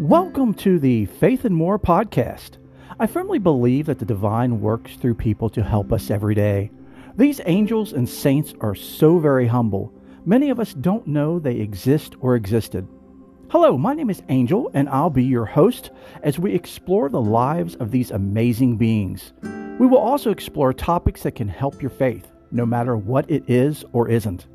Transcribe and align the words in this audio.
Welcome 0.00 0.54
to 0.54 0.80
the 0.80 1.06
Faith 1.06 1.44
and 1.44 1.54
More 1.54 1.78
podcast. 1.78 2.58
I 2.98 3.06
firmly 3.06 3.38
believe 3.38 3.86
that 3.86 4.00
the 4.00 4.04
divine 4.04 4.60
works 4.60 4.96
through 4.96 5.14
people 5.14 5.48
to 5.50 5.62
help 5.62 5.92
us 5.92 6.10
every 6.10 6.34
day. 6.34 6.72
These 7.16 7.40
angels 7.46 7.92
and 7.92 8.08
saints 8.08 8.54
are 8.60 8.74
so 8.74 9.20
very 9.20 9.46
humble. 9.46 9.94
Many 10.26 10.50
of 10.50 10.58
us 10.58 10.74
don't 10.74 11.06
know 11.06 11.38
they 11.38 11.58
exist 11.60 12.16
or 12.18 12.34
existed. 12.34 12.88
Hello, 13.50 13.78
my 13.78 13.94
name 13.94 14.10
is 14.10 14.20
Angel, 14.30 14.68
and 14.74 14.88
I'll 14.88 15.10
be 15.10 15.22
your 15.22 15.46
host 15.46 15.92
as 16.24 16.40
we 16.40 16.52
explore 16.52 17.08
the 17.08 17.20
lives 17.20 17.76
of 17.76 17.92
these 17.92 18.10
amazing 18.10 18.76
beings. 18.76 19.32
We 19.78 19.86
will 19.86 19.98
also 19.98 20.32
explore 20.32 20.72
topics 20.72 21.22
that 21.22 21.36
can 21.36 21.46
help 21.46 21.80
your 21.80 21.90
faith, 21.90 22.32
no 22.50 22.66
matter 22.66 22.96
what 22.96 23.30
it 23.30 23.48
is 23.48 23.84
or 23.92 24.08
isn't. 24.08 24.48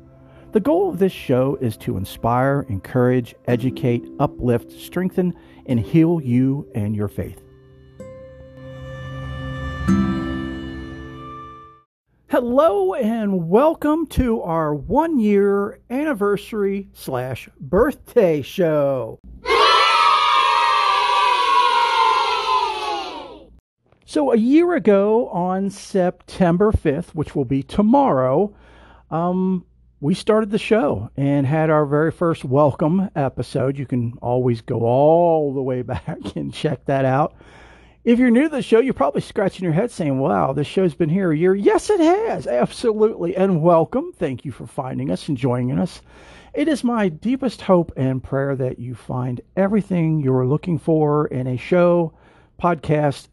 The 0.52 0.58
goal 0.58 0.90
of 0.90 0.98
this 0.98 1.12
show 1.12 1.56
is 1.60 1.76
to 1.76 1.96
inspire, 1.96 2.66
encourage, 2.68 3.36
educate, 3.46 4.04
uplift, 4.18 4.72
strengthen, 4.72 5.32
and 5.66 5.78
heal 5.78 6.20
you 6.20 6.68
and 6.74 6.96
your 6.96 7.06
faith. 7.06 7.40
Hello 12.28 12.94
and 12.94 13.48
welcome 13.48 14.08
to 14.08 14.42
our 14.42 14.74
one 14.74 15.20
year 15.20 15.78
anniversary 15.88 16.88
slash 16.94 17.48
birthday 17.60 18.42
show. 18.42 19.20
So, 24.04 24.32
a 24.32 24.36
year 24.36 24.74
ago 24.74 25.28
on 25.28 25.70
September 25.70 26.72
5th, 26.72 27.10
which 27.14 27.36
will 27.36 27.44
be 27.44 27.62
tomorrow, 27.62 28.52
um, 29.12 29.64
we 30.02 30.14
started 30.14 30.50
the 30.50 30.58
show 30.58 31.10
and 31.14 31.46
had 31.46 31.68
our 31.68 31.84
very 31.84 32.10
first 32.10 32.42
welcome 32.42 33.10
episode. 33.14 33.78
You 33.78 33.84
can 33.84 34.14
always 34.22 34.62
go 34.62 34.80
all 34.80 35.52
the 35.52 35.62
way 35.62 35.82
back 35.82 36.36
and 36.36 36.54
check 36.54 36.86
that 36.86 37.04
out. 37.04 37.34
If 38.02 38.18
you're 38.18 38.30
new 38.30 38.44
to 38.44 38.48
the 38.48 38.62
show, 38.62 38.80
you're 38.80 38.94
probably 38.94 39.20
scratching 39.20 39.62
your 39.62 39.74
head 39.74 39.90
saying, 39.90 40.18
wow, 40.18 40.54
this 40.54 40.66
show's 40.66 40.94
been 40.94 41.10
here 41.10 41.30
a 41.32 41.36
year. 41.36 41.54
Yes, 41.54 41.90
it 41.90 42.00
has. 42.00 42.46
Absolutely. 42.46 43.36
And 43.36 43.62
welcome. 43.62 44.12
Thank 44.14 44.46
you 44.46 44.52
for 44.52 44.66
finding 44.66 45.10
us 45.10 45.28
and 45.28 45.36
joining 45.36 45.78
us. 45.78 46.00
It 46.54 46.66
is 46.66 46.82
my 46.82 47.10
deepest 47.10 47.60
hope 47.60 47.92
and 47.94 48.24
prayer 48.24 48.56
that 48.56 48.78
you 48.78 48.94
find 48.94 49.42
everything 49.54 50.22
you're 50.22 50.46
looking 50.46 50.78
for 50.78 51.26
in 51.26 51.46
a 51.46 51.58
show, 51.58 52.14
podcast, 52.58 53.28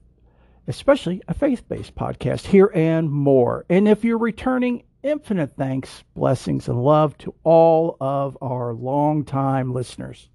especially 0.68 1.22
a 1.30 1.34
faith 1.34 1.68
based 1.70 1.96
podcast 1.96 2.48
here 2.48 2.70
and 2.76 3.10
more. 3.10 3.66
And 3.70 3.88
if 3.88 4.04
you're 4.04 4.18
returning, 4.18 4.84
infinite 5.08 5.56
thanks, 5.56 6.04
blessings, 6.16 6.68
and 6.68 6.84
love 6.84 7.18
to 7.20 7.34
all 7.44 7.98
of 8.02 8.38
our 8.42 8.74
longtime 8.74 9.74
listeners. 9.74 10.30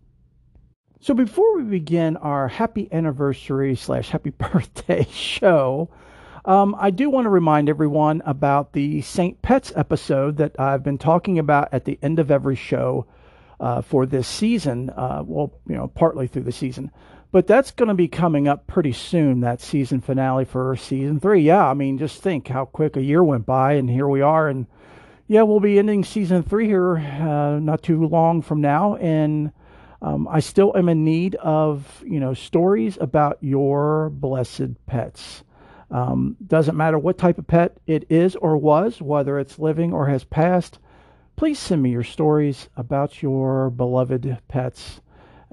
So 1.01 1.15
before 1.15 1.57
we 1.57 1.65
begin 1.65 2.17
our 2.17 2.49
happy 2.49 2.89
anniversary 2.93 3.75
slash 3.75 4.09
happy 4.11 4.31
birthday 4.53 5.07
show, 5.11 5.91
um, 6.45 6.75
I 6.79 6.91
do 6.91 7.11
want 7.11 7.27
to 7.27 7.31
remind 7.31 7.69
everyone 7.69 8.23
about 8.25 8.73
the 8.73 9.03
St. 9.03 9.41
Pets 9.43 9.73
episode 9.77 10.39
that 10.39 10.59
I've 10.59 10.83
been 10.83 10.99
talking 10.99 11.39
about 11.39 11.69
at 11.73 11.85
the 11.85 11.99
end 12.03 12.19
of 12.19 12.31
every 12.31 12.57
show 12.57 13.07
uh, 13.61 13.83
for 13.83 14.07
this 14.07 14.27
season. 14.27 14.91
Uh, 14.91 15.23
well, 15.25 15.53
you 15.69 15.77
know, 15.77 15.89
partly 15.89 16.27
through 16.27 16.43
the 16.43 16.53
season. 16.53 16.91
But 17.33 17.47
that's 17.47 17.71
going 17.71 17.89
to 17.89 17.95
be 17.95 18.09
coming 18.09 18.47
up 18.47 18.67
pretty 18.67 18.93
soon, 18.93 19.41
that 19.41 19.63
season 19.63 20.03
finale 20.03 20.45
for 20.45 20.77
season 20.77 21.19
three. 21.19 21.41
Yeah, 21.41 21.67
I 21.67 21.73
mean, 21.73 21.97
just 21.97 22.23
think 22.23 22.47
how 22.47 22.67
quick 22.67 22.95
a 22.95 23.03
year 23.03 23.25
went 23.25 23.47
by, 23.47 23.73
and 23.73 23.89
here 23.89 24.07
we 24.07 24.21
are. 24.21 24.49
And 24.49 24.67
yeah, 25.29 25.41
we'll 25.43 25.59
be 25.59 25.79
ending 25.79 26.05
season 26.05 26.43
three 26.43 26.67
here 26.67 26.99
uh, 26.99 27.59
not 27.59 27.83
too 27.83 28.07
long 28.07 28.43
from 28.43 28.61
now. 28.61 28.97
And 28.97 29.51
um, 30.03 30.29
I 30.29 30.41
still 30.41 30.77
am 30.77 30.91
in 30.91 31.05
need 31.05 31.35
of, 31.37 32.05
you 32.07 32.21
know, 32.21 32.35
stories 32.35 32.99
about 33.01 33.39
your 33.41 34.11
blessed 34.11 34.85
pets. 34.85 35.43
Um, 35.91 36.37
doesn't 36.47 36.77
matter 36.77 36.99
what 36.99 37.17
type 37.17 37.39
of 37.39 37.47
pet 37.47 37.79
it 37.87 38.05
is 38.11 38.37
or 38.37 38.59
was, 38.59 39.01
whether 39.01 39.39
it's 39.39 39.59
living 39.59 39.95
or 39.95 40.07
has 40.09 40.25
passed. 40.25 40.79
Please 41.37 41.59
send 41.59 41.83
me 41.83 41.91
your 41.91 42.05
stories 42.05 42.69
about 42.77 43.23
your 43.23 43.71
beloved 43.71 44.39
pets. 44.49 45.01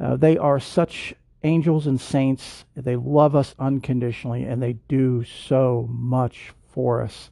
Uh, 0.02 0.18
they 0.18 0.38
are 0.38 0.60
such 0.60 1.14
angels 1.44 1.88
and 1.88 2.00
saints. 2.00 2.66
They 2.76 2.96
love 2.96 3.36
us 3.36 3.56
unconditionally 3.60 4.44
and 4.44 4.62
they 4.62 4.74
do 4.88 5.24
so 5.24 5.88
much 5.90 6.52
for 6.72 7.02
us. 7.02 7.32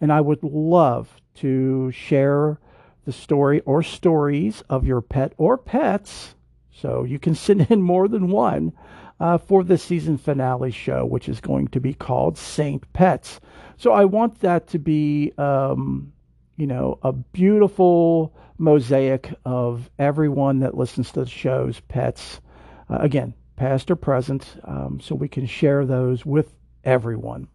And 0.00 0.12
I 0.12 0.20
would 0.20 0.42
love 0.42 1.16
to 1.36 1.90
share 1.92 2.58
the 3.04 3.12
story 3.12 3.60
or 3.60 3.82
stories 3.82 4.62
of 4.68 4.86
your 4.86 5.00
pet 5.00 5.32
or 5.36 5.56
pets. 5.56 6.34
So 6.70 7.04
you 7.04 7.18
can 7.18 7.34
send 7.34 7.70
in 7.70 7.82
more 7.82 8.08
than 8.08 8.28
one 8.28 8.72
uh, 9.20 9.38
for 9.38 9.62
the 9.62 9.78
season 9.78 10.18
finale 10.18 10.70
show, 10.70 11.04
which 11.04 11.28
is 11.28 11.40
going 11.40 11.68
to 11.68 11.80
be 11.80 11.94
called 11.94 12.36
Saint 12.36 12.90
Pets. 12.92 13.40
So 13.76 13.92
I 13.92 14.04
want 14.04 14.40
that 14.40 14.68
to 14.68 14.78
be, 14.78 15.32
um, 15.38 16.12
you 16.56 16.66
know, 16.66 16.98
a 17.02 17.12
beautiful 17.12 18.34
mosaic 18.58 19.32
of 19.44 19.90
everyone 19.98 20.60
that 20.60 20.76
listens 20.76 21.10
to 21.12 21.24
the 21.24 21.30
show's 21.30 21.80
pets. 21.80 22.40
Uh, 22.88 22.98
again, 23.00 23.34
past 23.56 23.90
or 23.90 23.96
present, 23.96 24.56
um, 24.64 25.00
so 25.00 25.14
we 25.14 25.28
can 25.28 25.46
share 25.46 25.84
those 25.84 26.26
with 26.26 26.54
everyone. 26.82 27.48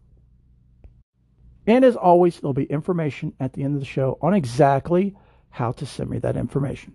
And 1.66 1.84
as 1.84 1.96
always, 1.96 2.40
there'll 2.40 2.54
be 2.54 2.64
information 2.64 3.34
at 3.38 3.52
the 3.52 3.62
end 3.62 3.74
of 3.74 3.80
the 3.80 3.86
show 3.86 4.18
on 4.20 4.34
exactly 4.34 5.16
how 5.50 5.72
to 5.72 5.86
send 5.86 6.10
me 6.10 6.18
that 6.18 6.36
information. 6.36 6.94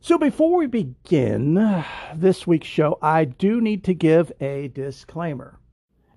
So 0.00 0.16
before 0.16 0.56
we 0.56 0.66
begin 0.66 1.84
this 2.14 2.46
week's 2.46 2.68
show, 2.68 2.98
I 3.02 3.26
do 3.26 3.60
need 3.60 3.84
to 3.84 3.94
give 3.94 4.32
a 4.40 4.68
disclaimer. 4.68 5.58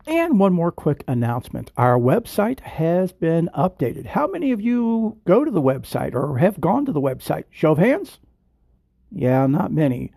And 0.06 0.40
one 0.40 0.54
more 0.54 0.72
quick 0.72 1.04
announcement. 1.08 1.72
Our 1.76 1.98
website 1.98 2.60
has 2.62 3.12
been 3.12 3.50
updated. 3.58 4.06
How 4.06 4.28
many 4.28 4.52
of 4.52 4.62
you 4.62 5.18
go 5.26 5.44
to 5.44 5.52
the 5.52 5.62
website 5.62 6.14
or 6.14 6.38
have 6.38 6.62
gone 6.62 6.86
to 6.86 6.92
the 6.92 7.02
website? 7.02 7.46
Show 7.52 7.72
of 7.72 7.78
hands? 7.78 8.20
Yeah, 9.12 9.48
not 9.48 9.72
many. 9.72 10.12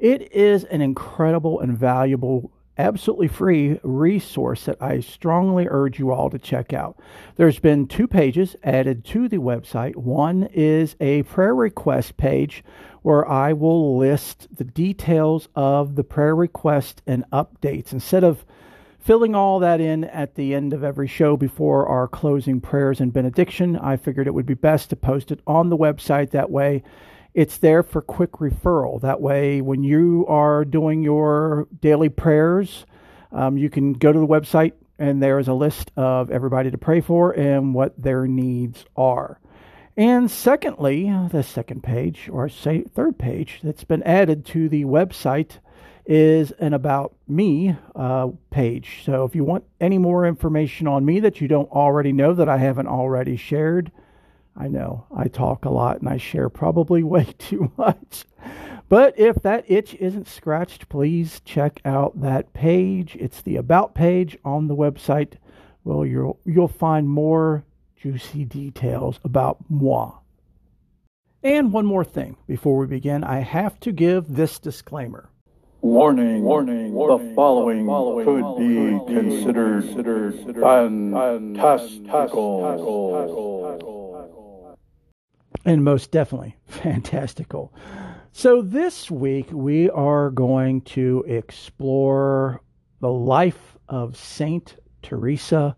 It 0.00 0.32
is 0.32 0.64
an 0.64 0.80
incredible 0.80 1.60
and 1.60 1.76
valuable, 1.76 2.50
absolutely 2.78 3.28
free 3.28 3.78
resource 3.82 4.64
that 4.64 4.80
I 4.80 5.00
strongly 5.00 5.66
urge 5.68 5.98
you 5.98 6.10
all 6.10 6.30
to 6.30 6.38
check 6.38 6.72
out. 6.72 6.98
There's 7.36 7.58
been 7.58 7.86
two 7.86 8.08
pages 8.08 8.56
added 8.64 9.04
to 9.04 9.28
the 9.28 9.36
website. 9.36 9.96
One 9.96 10.48
is 10.54 10.96
a 11.00 11.24
prayer 11.24 11.54
request 11.54 12.16
page 12.16 12.64
where 13.02 13.28
I 13.28 13.52
will 13.52 13.98
list 13.98 14.48
the 14.56 14.64
details 14.64 15.48
of 15.54 15.96
the 15.96 16.04
prayer 16.04 16.34
request 16.34 17.02
and 17.06 17.26
updates 17.30 17.92
instead 17.92 18.24
of 18.24 18.46
filling 18.98 19.34
all 19.34 19.58
that 19.58 19.82
in 19.82 20.04
at 20.04 20.34
the 20.34 20.54
end 20.54 20.72
of 20.72 20.82
every 20.82 21.08
show 21.08 21.36
before 21.36 21.86
our 21.86 22.08
closing 22.08 22.58
prayers 22.58 23.02
and 23.02 23.12
benediction. 23.12 23.76
I 23.76 23.98
figured 23.98 24.26
it 24.26 24.34
would 24.34 24.46
be 24.46 24.54
best 24.54 24.88
to 24.90 24.96
post 24.96 25.30
it 25.30 25.40
on 25.46 25.68
the 25.68 25.76
website 25.76 26.30
that 26.30 26.50
way 26.50 26.84
it's 27.34 27.58
there 27.58 27.82
for 27.82 28.02
quick 28.02 28.32
referral. 28.32 29.00
That 29.00 29.20
way, 29.20 29.60
when 29.60 29.82
you 29.82 30.24
are 30.28 30.64
doing 30.64 31.02
your 31.02 31.68
daily 31.80 32.08
prayers, 32.08 32.86
um, 33.32 33.56
you 33.56 33.70
can 33.70 33.92
go 33.92 34.12
to 34.12 34.18
the 34.18 34.26
website 34.26 34.72
and 34.98 35.22
there 35.22 35.38
is 35.38 35.48
a 35.48 35.54
list 35.54 35.90
of 35.96 36.30
everybody 36.30 36.70
to 36.70 36.78
pray 36.78 37.00
for 37.00 37.32
and 37.32 37.74
what 37.74 38.00
their 38.00 38.26
needs 38.26 38.84
are. 38.96 39.40
And 39.96 40.30
secondly, 40.30 41.10
the 41.30 41.42
second 41.42 41.82
page, 41.82 42.28
or 42.30 42.48
say 42.48 42.82
third 42.82 43.18
page, 43.18 43.60
that's 43.62 43.84
been 43.84 44.02
added 44.02 44.46
to 44.46 44.68
the 44.68 44.84
website 44.84 45.58
is 46.06 46.50
an 46.52 46.74
About 46.74 47.14
Me 47.28 47.76
uh, 47.94 48.28
page. 48.50 49.02
So 49.04 49.24
if 49.24 49.34
you 49.34 49.44
want 49.44 49.64
any 49.80 49.98
more 49.98 50.26
information 50.26 50.86
on 50.86 51.04
me 51.04 51.20
that 51.20 51.40
you 51.40 51.48
don't 51.48 51.70
already 51.70 52.12
know 52.12 52.34
that 52.34 52.48
I 52.48 52.56
haven't 52.56 52.88
already 52.88 53.36
shared, 53.36 53.92
I 54.60 54.68
know 54.68 55.06
I 55.16 55.28
talk 55.28 55.64
a 55.64 55.70
lot 55.70 56.00
and 56.00 56.08
I 56.08 56.18
share 56.18 56.50
probably 56.50 57.02
way 57.02 57.24
too 57.38 57.72
much. 57.78 58.26
But 58.90 59.18
if 59.18 59.36
that 59.36 59.64
itch 59.70 59.94
isn't 59.94 60.28
scratched, 60.28 60.90
please 60.90 61.40
check 61.46 61.80
out 61.84 62.20
that 62.20 62.52
page. 62.52 63.16
It's 63.18 63.40
the 63.40 63.56
about 63.56 63.94
page 63.94 64.36
on 64.44 64.66
the 64.66 64.76
website. 64.76 65.34
Well, 65.82 66.04
you'll 66.04 66.38
you'll 66.44 66.68
find 66.68 67.08
more 67.08 67.64
juicy 67.96 68.44
details 68.44 69.18
about 69.24 69.56
moi. 69.70 70.18
And 71.42 71.72
one 71.72 71.86
more 71.86 72.04
thing 72.04 72.36
before 72.46 72.76
we 72.76 72.86
begin, 72.86 73.24
I 73.24 73.38
have 73.38 73.80
to 73.80 73.92
give 73.92 74.34
this 74.34 74.58
disclaimer. 74.58 75.30
Warning, 75.80 76.42
warning, 76.42 76.92
warning 76.92 77.28
the 77.28 77.34
following, 77.34 77.86
the 77.86 77.90
following 77.90 78.26
could 78.26 78.58
be 78.58 78.98
considered, 79.14 79.84
considered 79.84 80.34
fantastical 80.60 82.66
and 85.64 85.84
most 85.84 86.10
definitely 86.10 86.56
fantastical. 86.66 87.72
So, 88.32 88.62
this 88.62 89.10
week 89.10 89.48
we 89.50 89.90
are 89.90 90.30
going 90.30 90.82
to 90.82 91.24
explore 91.26 92.62
the 93.00 93.10
life 93.10 93.76
of 93.88 94.16
Saint 94.16 94.76
Teresa 95.02 95.76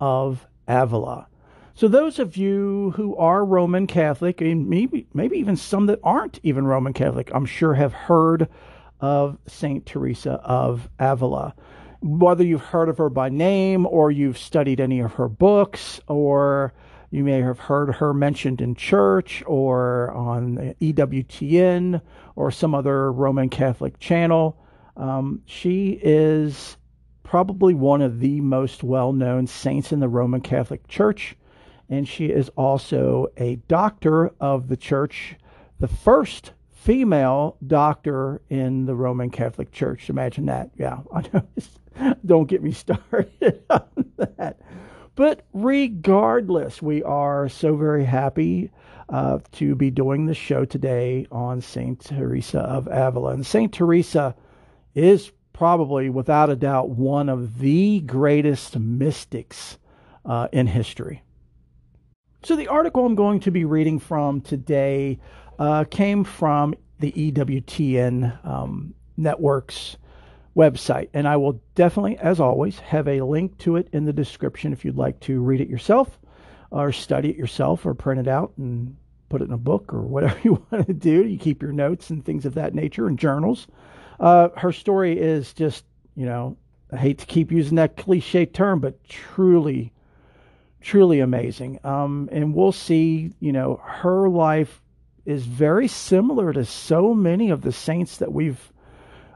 of 0.00 0.46
Avila. 0.68 1.26
So, 1.74 1.88
those 1.88 2.18
of 2.18 2.36
you 2.36 2.92
who 2.94 3.16
are 3.16 3.44
Roman 3.44 3.86
Catholic, 3.86 4.40
and 4.40 4.68
maybe, 4.68 5.08
maybe 5.14 5.38
even 5.38 5.56
some 5.56 5.86
that 5.86 5.98
aren't 6.04 6.38
even 6.42 6.66
Roman 6.66 6.92
Catholic, 6.92 7.30
I'm 7.34 7.46
sure 7.46 7.74
have 7.74 7.92
heard 7.92 8.48
of 9.00 9.38
St. 9.46 9.84
Teresa 9.84 10.34
of 10.44 10.88
Avila. 10.98 11.54
Whether 12.00 12.44
you've 12.44 12.62
heard 12.62 12.88
of 12.88 12.98
her 12.98 13.08
by 13.08 13.28
name 13.28 13.86
or 13.86 14.10
you've 14.10 14.38
studied 14.38 14.78
any 14.78 15.00
of 15.00 15.14
her 15.14 15.28
books 15.28 16.00
or 16.06 16.74
you 17.14 17.22
may 17.22 17.40
have 17.40 17.60
heard 17.60 17.94
her 17.94 18.12
mentioned 18.12 18.60
in 18.60 18.74
church 18.74 19.40
or 19.46 20.10
on 20.10 20.74
EWTN 20.80 22.00
or 22.34 22.50
some 22.50 22.74
other 22.74 23.12
Roman 23.12 23.48
Catholic 23.48 24.00
channel. 24.00 24.58
Um, 24.96 25.40
she 25.46 25.90
is 26.02 26.76
probably 27.22 27.72
one 27.72 28.02
of 28.02 28.18
the 28.18 28.40
most 28.40 28.82
well 28.82 29.12
known 29.12 29.46
saints 29.46 29.92
in 29.92 30.00
the 30.00 30.08
Roman 30.08 30.40
Catholic 30.40 30.88
Church, 30.88 31.36
and 31.88 32.08
she 32.08 32.26
is 32.26 32.48
also 32.56 33.28
a 33.36 33.56
doctor 33.68 34.32
of 34.40 34.66
the 34.66 34.76
church, 34.76 35.36
the 35.78 35.86
first 35.86 36.50
female 36.72 37.56
doctor 37.64 38.42
in 38.50 38.86
the 38.86 38.96
Roman 38.96 39.30
Catholic 39.30 39.70
Church. 39.70 40.10
Imagine 40.10 40.46
that. 40.46 40.70
Yeah, 40.76 40.98
I 41.14 41.22
know. 41.32 42.16
Don't 42.26 42.48
get 42.48 42.60
me 42.60 42.72
started 42.72 43.62
on 43.70 44.10
that. 44.16 44.58
But 45.16 45.42
regardless, 45.52 46.82
we 46.82 47.02
are 47.02 47.48
so 47.48 47.76
very 47.76 48.04
happy 48.04 48.70
uh, 49.08 49.38
to 49.52 49.74
be 49.74 49.90
doing 49.90 50.26
the 50.26 50.34
show 50.34 50.64
today 50.64 51.26
on 51.30 51.60
St. 51.60 52.00
Teresa 52.00 52.60
of 52.60 52.88
Avila. 52.90 53.34
And 53.34 53.46
St. 53.46 53.72
Teresa 53.72 54.34
is 54.94 55.30
probably, 55.52 56.10
without 56.10 56.50
a 56.50 56.56
doubt, 56.56 56.90
one 56.90 57.28
of 57.28 57.58
the 57.58 58.00
greatest 58.00 58.78
mystics 58.78 59.78
uh, 60.24 60.48
in 60.52 60.66
history. 60.66 61.22
So, 62.42 62.56
the 62.56 62.68
article 62.68 63.06
I'm 63.06 63.14
going 63.14 63.40
to 63.40 63.50
be 63.50 63.64
reading 63.64 63.98
from 63.98 64.40
today 64.40 65.18
uh, 65.58 65.84
came 65.84 66.24
from 66.24 66.74
the 66.98 67.12
EWTN 67.12 68.44
um, 68.46 68.94
network's 69.16 69.96
website. 70.56 71.08
And 71.12 71.26
I 71.26 71.36
will 71.36 71.60
definitely, 71.74 72.16
as 72.18 72.40
always, 72.40 72.78
have 72.80 73.08
a 73.08 73.22
link 73.22 73.58
to 73.58 73.76
it 73.76 73.88
in 73.92 74.04
the 74.04 74.12
description 74.12 74.72
if 74.72 74.84
you'd 74.84 74.96
like 74.96 75.20
to 75.20 75.40
read 75.40 75.60
it 75.60 75.68
yourself 75.68 76.18
or 76.70 76.92
study 76.92 77.30
it 77.30 77.36
yourself 77.36 77.86
or 77.86 77.94
print 77.94 78.20
it 78.20 78.28
out 78.28 78.52
and 78.56 78.96
put 79.28 79.42
it 79.42 79.46
in 79.46 79.52
a 79.52 79.58
book 79.58 79.92
or 79.92 80.02
whatever 80.02 80.38
you 80.44 80.64
want 80.70 80.86
to 80.86 80.94
do. 80.94 81.24
You 81.24 81.38
keep 81.38 81.62
your 81.62 81.72
notes 81.72 82.10
and 82.10 82.24
things 82.24 82.46
of 82.46 82.54
that 82.54 82.74
nature 82.74 83.06
and 83.06 83.18
journals. 83.18 83.66
Uh, 84.20 84.48
her 84.56 84.72
story 84.72 85.18
is 85.18 85.52
just, 85.52 85.84
you 86.14 86.26
know, 86.26 86.56
I 86.92 86.96
hate 86.98 87.18
to 87.18 87.26
keep 87.26 87.50
using 87.50 87.76
that 87.76 87.96
cliche 87.96 88.46
term, 88.46 88.78
but 88.78 89.02
truly, 89.08 89.92
truly 90.80 91.18
amazing. 91.18 91.80
Um, 91.82 92.28
and 92.30 92.54
we'll 92.54 92.72
see, 92.72 93.32
you 93.40 93.52
know, 93.52 93.80
her 93.84 94.28
life 94.28 94.80
is 95.26 95.44
very 95.46 95.88
similar 95.88 96.52
to 96.52 96.64
so 96.64 97.14
many 97.14 97.50
of 97.50 97.62
the 97.62 97.72
saints 97.72 98.18
that 98.18 98.32
we've 98.32 98.72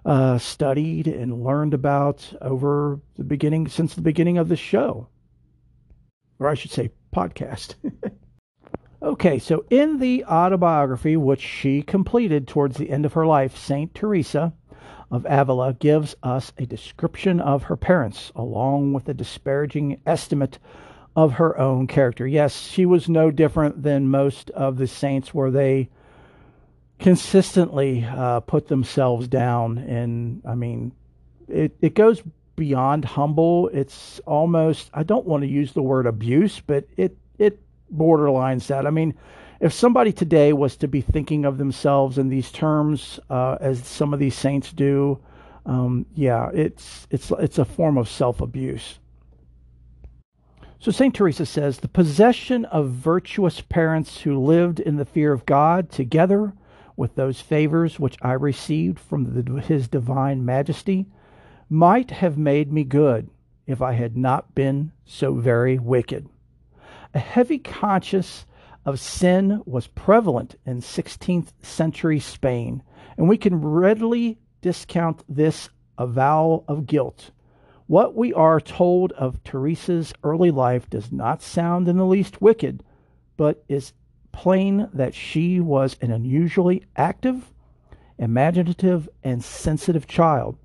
uh, 0.04 0.38
studied 0.38 1.06
and 1.06 1.42
learned 1.42 1.74
about 1.74 2.32
over 2.40 3.00
the 3.16 3.24
beginning, 3.24 3.68
since 3.68 3.94
the 3.94 4.00
beginning 4.00 4.38
of 4.38 4.48
the 4.48 4.56
show, 4.56 5.08
or 6.38 6.48
I 6.48 6.54
should 6.54 6.70
say, 6.70 6.90
podcast. 7.14 7.74
okay, 9.02 9.38
so 9.38 9.64
in 9.70 9.98
the 9.98 10.24
autobiography, 10.24 11.16
which 11.16 11.42
she 11.42 11.82
completed 11.82 12.46
towards 12.46 12.76
the 12.76 12.90
end 12.90 13.04
of 13.04 13.14
her 13.14 13.26
life, 13.26 13.56
Saint 13.56 13.94
Teresa 13.94 14.52
of 15.10 15.26
Avila 15.28 15.72
gives 15.72 16.14
us 16.22 16.52
a 16.58 16.66
description 16.66 17.40
of 17.40 17.64
her 17.64 17.76
parents, 17.76 18.30
along 18.36 18.92
with 18.92 19.08
a 19.08 19.14
disparaging 19.14 20.00
estimate 20.06 20.58
of 21.16 21.32
her 21.32 21.58
own 21.58 21.86
character. 21.86 22.26
Yes, 22.26 22.60
she 22.60 22.86
was 22.86 23.08
no 23.08 23.30
different 23.30 23.82
than 23.82 24.10
most 24.10 24.50
of 24.50 24.76
the 24.76 24.86
saints, 24.86 25.32
where 25.32 25.50
they 25.50 25.88
consistently 26.98 28.04
uh, 28.04 28.40
put 28.40 28.68
themselves 28.68 29.28
down. 29.28 29.78
And 29.78 30.42
I 30.46 30.54
mean, 30.54 30.92
it, 31.48 31.76
it 31.80 31.94
goes 31.94 32.22
beyond 32.56 33.04
humble. 33.04 33.68
It's 33.72 34.20
almost, 34.20 34.90
I 34.92 35.02
don't 35.02 35.26
want 35.26 35.42
to 35.42 35.48
use 35.48 35.72
the 35.72 35.82
word 35.82 36.06
abuse, 36.06 36.60
but 36.60 36.86
it, 36.96 37.16
it 37.38 37.60
borderlines 37.94 38.66
that. 38.66 38.86
I 38.86 38.90
mean, 38.90 39.14
if 39.60 39.72
somebody 39.72 40.12
today 40.12 40.52
was 40.52 40.76
to 40.76 40.88
be 40.88 41.00
thinking 41.00 41.44
of 41.44 41.58
themselves 41.58 42.18
in 42.18 42.28
these 42.28 42.50
terms, 42.50 43.18
uh, 43.30 43.56
as 43.60 43.84
some 43.86 44.12
of 44.12 44.20
these 44.20 44.36
saints 44.36 44.72
do, 44.72 45.18
um, 45.66 46.06
yeah, 46.14 46.50
it's 46.54 47.06
it's 47.10 47.30
it's 47.38 47.58
a 47.58 47.64
form 47.64 47.98
of 47.98 48.08
self 48.08 48.40
abuse. 48.40 48.98
So 50.78 50.92
Saint 50.92 51.14
Teresa 51.14 51.44
says 51.44 51.78
the 51.78 51.88
possession 51.88 52.64
of 52.66 52.90
virtuous 52.90 53.60
parents 53.60 54.20
who 54.20 54.38
lived 54.38 54.78
in 54.78 54.96
the 54.96 55.04
fear 55.04 55.32
of 55.32 55.44
God 55.44 55.90
together 55.90 56.52
with 56.98 57.14
those 57.14 57.40
favors 57.40 58.00
which 58.00 58.18
I 58.20 58.32
received 58.32 58.98
from 58.98 59.32
the, 59.32 59.60
his 59.60 59.86
divine 59.86 60.44
majesty 60.44 61.06
might 61.70 62.10
have 62.10 62.36
made 62.36 62.72
me 62.72 62.82
good 62.82 63.30
if 63.68 63.80
I 63.80 63.92
had 63.92 64.16
not 64.16 64.52
been 64.56 64.90
so 65.04 65.34
very 65.34 65.78
wicked. 65.78 66.28
A 67.14 67.20
heavy 67.20 67.58
conscience 67.58 68.46
of 68.84 68.98
sin 68.98 69.62
was 69.64 69.86
prevalent 69.86 70.56
in 70.66 70.80
16th 70.80 71.52
century 71.62 72.18
Spain, 72.18 72.82
and 73.16 73.28
we 73.28 73.36
can 73.36 73.60
readily 73.60 74.38
discount 74.60 75.22
this 75.28 75.68
avowal 75.98 76.64
of 76.66 76.86
guilt. 76.86 77.30
What 77.86 78.16
we 78.16 78.32
are 78.32 78.60
told 78.60 79.12
of 79.12 79.44
Teresa's 79.44 80.12
early 80.24 80.50
life 80.50 80.90
does 80.90 81.12
not 81.12 81.42
sound 81.42 81.86
in 81.86 81.96
the 81.96 82.04
least 82.04 82.42
wicked, 82.42 82.82
but 83.36 83.64
is 83.68 83.92
plain 84.38 84.88
that 84.92 85.16
she 85.16 85.58
was 85.58 85.96
an 86.00 86.12
unusually 86.12 86.84
active, 86.94 87.52
imaginative, 88.18 89.08
and 89.24 89.42
sensitive 89.42 90.06
child. 90.06 90.56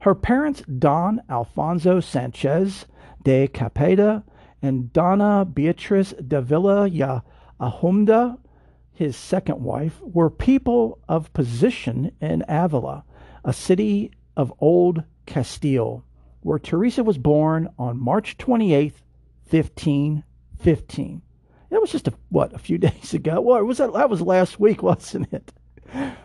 Her 0.00 0.14
parents, 0.14 0.62
Don 0.62 1.20
Alfonso 1.28 2.00
Sanchez 2.00 2.86
de 3.22 3.46
Cepeda 3.48 4.24
and 4.62 4.90
Donna 4.94 5.44
Beatriz 5.44 6.14
de 6.14 6.40
Villa 6.40 6.88
y 6.88 7.20
Ahumada, 7.60 8.38
his 8.90 9.16
second 9.16 9.62
wife, 9.62 10.00
were 10.00 10.30
people 10.30 10.98
of 11.06 11.30
position 11.34 12.12
in 12.22 12.42
Avila, 12.48 13.04
a 13.44 13.52
city 13.52 14.12
of 14.34 14.50
old 14.60 15.04
Castile, 15.26 16.02
where 16.40 16.58
Teresa 16.58 17.04
was 17.04 17.18
born 17.18 17.68
on 17.78 18.02
March 18.02 18.38
28, 18.38 18.94
1515. 19.50 21.20
That 21.70 21.80
was 21.80 21.92
just 21.92 22.08
a, 22.08 22.14
what 22.28 22.52
a 22.52 22.58
few 22.58 22.78
days 22.88 23.14
ago. 23.14 23.40
What 23.40 23.64
was 23.64 23.78
that? 23.78 23.92
That 23.92 24.10
was 24.10 24.20
last 24.20 24.60
week, 24.60 24.82
wasn't 24.82 25.32
it? 25.32 25.52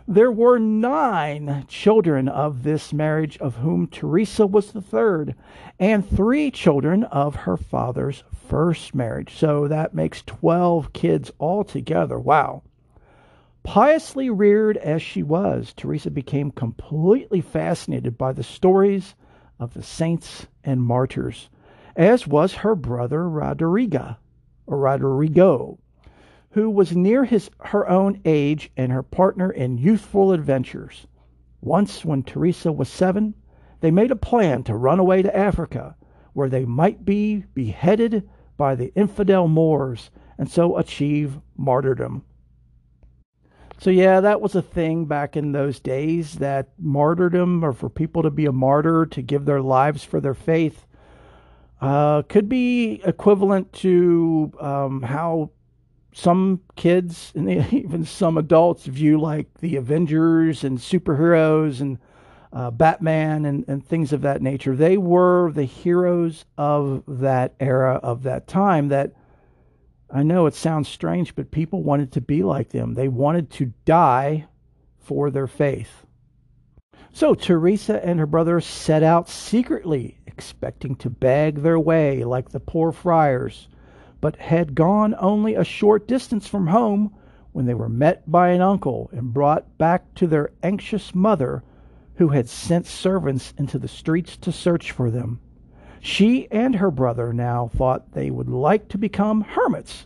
There 0.07 0.31
were 0.31 0.59
nine 0.59 1.65
children 1.67 2.27
of 2.27 2.61
this 2.61 2.93
marriage, 2.93 3.37
of 3.39 3.55
whom 3.55 3.87
Teresa 3.87 4.45
was 4.45 4.71
the 4.71 4.81
third, 4.81 5.33
and 5.79 6.07
three 6.07 6.51
children 6.51 7.03
of 7.05 7.35
her 7.35 7.57
father's 7.57 8.23
first 8.47 8.93
marriage. 8.93 9.35
So 9.35 9.67
that 9.67 9.95
makes 9.95 10.21
12 10.23 10.93
kids 10.93 11.31
altogether. 11.39 12.19
Wow. 12.19 12.61
Piously 13.63 14.29
reared 14.29 14.77
as 14.77 15.01
she 15.01 15.23
was, 15.23 15.73
Teresa 15.73 16.11
became 16.11 16.51
completely 16.51 17.41
fascinated 17.41 18.19
by 18.19 18.33
the 18.33 18.43
stories 18.43 19.15
of 19.59 19.73
the 19.73 19.81
saints 19.81 20.45
and 20.63 20.83
martyrs, 20.83 21.49
as 21.95 22.27
was 22.27 22.53
her 22.53 22.75
brother 22.75 23.23
Roderiga 23.23 24.17
Rodrigo, 24.67 25.79
who 26.51 26.69
was 26.69 26.95
near 26.95 27.25
his 27.25 27.49
her 27.59 27.87
own 27.89 28.21
age 28.25 28.71
and 28.77 28.91
her 28.91 29.03
partner 29.03 29.51
in 29.51 29.77
youthful 29.77 30.31
adventures. 30.31 31.05
Once, 31.61 32.05
when 32.05 32.23
Teresa 32.23 32.71
was 32.71 32.87
seven, 32.87 33.33
they 33.81 33.91
made 33.91 34.11
a 34.11 34.15
plan 34.15 34.63
to 34.63 34.75
run 34.75 34.99
away 34.99 35.21
to 35.21 35.35
Africa, 35.35 35.95
where 36.33 36.49
they 36.49 36.65
might 36.65 37.03
be 37.05 37.43
beheaded 37.53 38.29
by 38.57 38.75
the 38.75 38.93
infidel 38.95 39.47
Moors 39.47 40.11
and 40.37 40.49
so 40.49 40.77
achieve 40.77 41.39
martyrdom. 41.57 42.23
So, 43.77 43.89
yeah, 43.89 44.21
that 44.21 44.39
was 44.39 44.55
a 44.55 44.61
thing 44.61 45.05
back 45.05 45.35
in 45.35 45.51
those 45.51 45.79
days 45.79 46.35
that 46.35 46.69
martyrdom, 46.79 47.63
or 47.63 47.73
for 47.73 47.89
people 47.89 48.23
to 48.23 48.29
be 48.29 48.45
a 48.45 48.51
martyr, 48.51 49.05
to 49.07 49.21
give 49.21 49.45
their 49.45 49.61
lives 49.61 50.03
for 50.03 50.21
their 50.21 50.33
faith, 50.33 50.85
uh, 51.85 52.23
could 52.23 52.49
be 52.49 52.99
equivalent 53.05 53.71
to 53.71 54.51
um, 54.59 55.03
how 55.03 55.51
some 56.13 56.61
kids 56.75 57.31
and 57.35 57.49
even 57.71 58.05
some 58.05 58.37
adults 58.37 58.85
view 58.85 59.19
like 59.19 59.53
the 59.59 59.75
Avengers 59.75 60.63
and 60.63 60.79
superheroes 60.79 61.81
and 61.81 61.99
uh, 62.51 62.71
Batman 62.71 63.45
and, 63.45 63.65
and 63.67 63.85
things 63.85 64.13
of 64.13 64.21
that 64.21 64.41
nature. 64.41 64.75
They 64.75 64.97
were 64.97 65.51
the 65.51 65.65
heroes 65.65 66.45
of 66.57 67.03
that 67.07 67.53
era, 67.59 67.99
of 68.01 68.23
that 68.23 68.47
time. 68.47 68.87
That 68.87 69.13
I 70.09 70.23
know 70.23 70.47
it 70.47 70.55
sounds 70.55 70.87
strange, 70.87 71.35
but 71.35 71.51
people 71.51 71.83
wanted 71.83 72.13
to 72.13 72.21
be 72.21 72.41
like 72.41 72.69
them. 72.69 72.93
They 72.93 73.09
wanted 73.09 73.51
to 73.51 73.73
die 73.83 74.47
for 74.97 75.29
their 75.29 75.47
faith. 75.47 76.05
So 77.13 77.35
Teresa 77.35 78.03
and 78.03 78.19
her 78.19 78.25
brother 78.25 78.59
set 78.59 79.03
out 79.03 79.29
secretly, 79.29 80.17
expecting 80.35 80.97
to 80.97 81.09
beg 81.09 81.61
their 81.61 81.79
way 81.79 82.25
like 82.25 82.49
the 82.49 82.59
poor 82.59 82.91
friars, 82.91 83.69
but 84.19 84.35
had 84.35 84.75
gone 84.75 85.15
only 85.17 85.55
a 85.55 85.63
short 85.63 86.09
distance 86.09 86.45
from 86.45 86.67
home 86.67 87.09
when 87.53 87.65
they 87.65 87.73
were 87.73 87.87
met 87.87 88.29
by 88.29 88.49
an 88.49 88.59
uncle 88.59 89.09
and 89.13 89.33
brought 89.33 89.77
back 89.77 90.13
to 90.13 90.27
their 90.27 90.51
anxious 90.61 91.15
mother 91.15 91.63
who 92.15 92.27
had 92.27 92.49
sent 92.49 92.85
servants 92.85 93.53
into 93.57 93.79
the 93.79 93.87
streets 93.87 94.35
to 94.35 94.51
search 94.51 94.91
for 94.91 95.09
them. 95.09 95.39
She 96.01 96.51
and 96.51 96.75
her 96.75 96.91
brother 96.91 97.31
now 97.31 97.69
thought 97.73 98.11
they 98.11 98.29
would 98.29 98.49
like 98.49 98.89
to 98.89 98.97
become 98.97 99.39
hermits. 99.39 100.05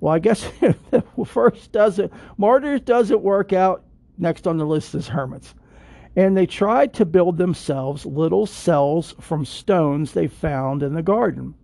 Well, 0.00 0.12
I 0.12 0.18
guess 0.18 0.46
if 0.60 0.78
the 0.90 1.02
first 1.24 1.72
doesn't, 1.72 2.12
martyrs 2.36 2.82
doesn't 2.82 3.22
work 3.22 3.54
out, 3.54 3.84
next 4.18 4.46
on 4.46 4.58
the 4.58 4.66
list 4.66 4.94
is 4.94 5.08
hermits. 5.08 5.54
And 6.14 6.36
they 6.36 6.46
tried 6.46 6.92
to 6.94 7.06
build 7.06 7.38
themselves 7.38 8.04
little 8.04 8.46
cells 8.46 9.14
from 9.18 9.44
stones 9.44 10.12
they 10.12 10.26
found 10.26 10.82
in 10.82 10.92
the 10.92 11.02
garden. 11.02 11.54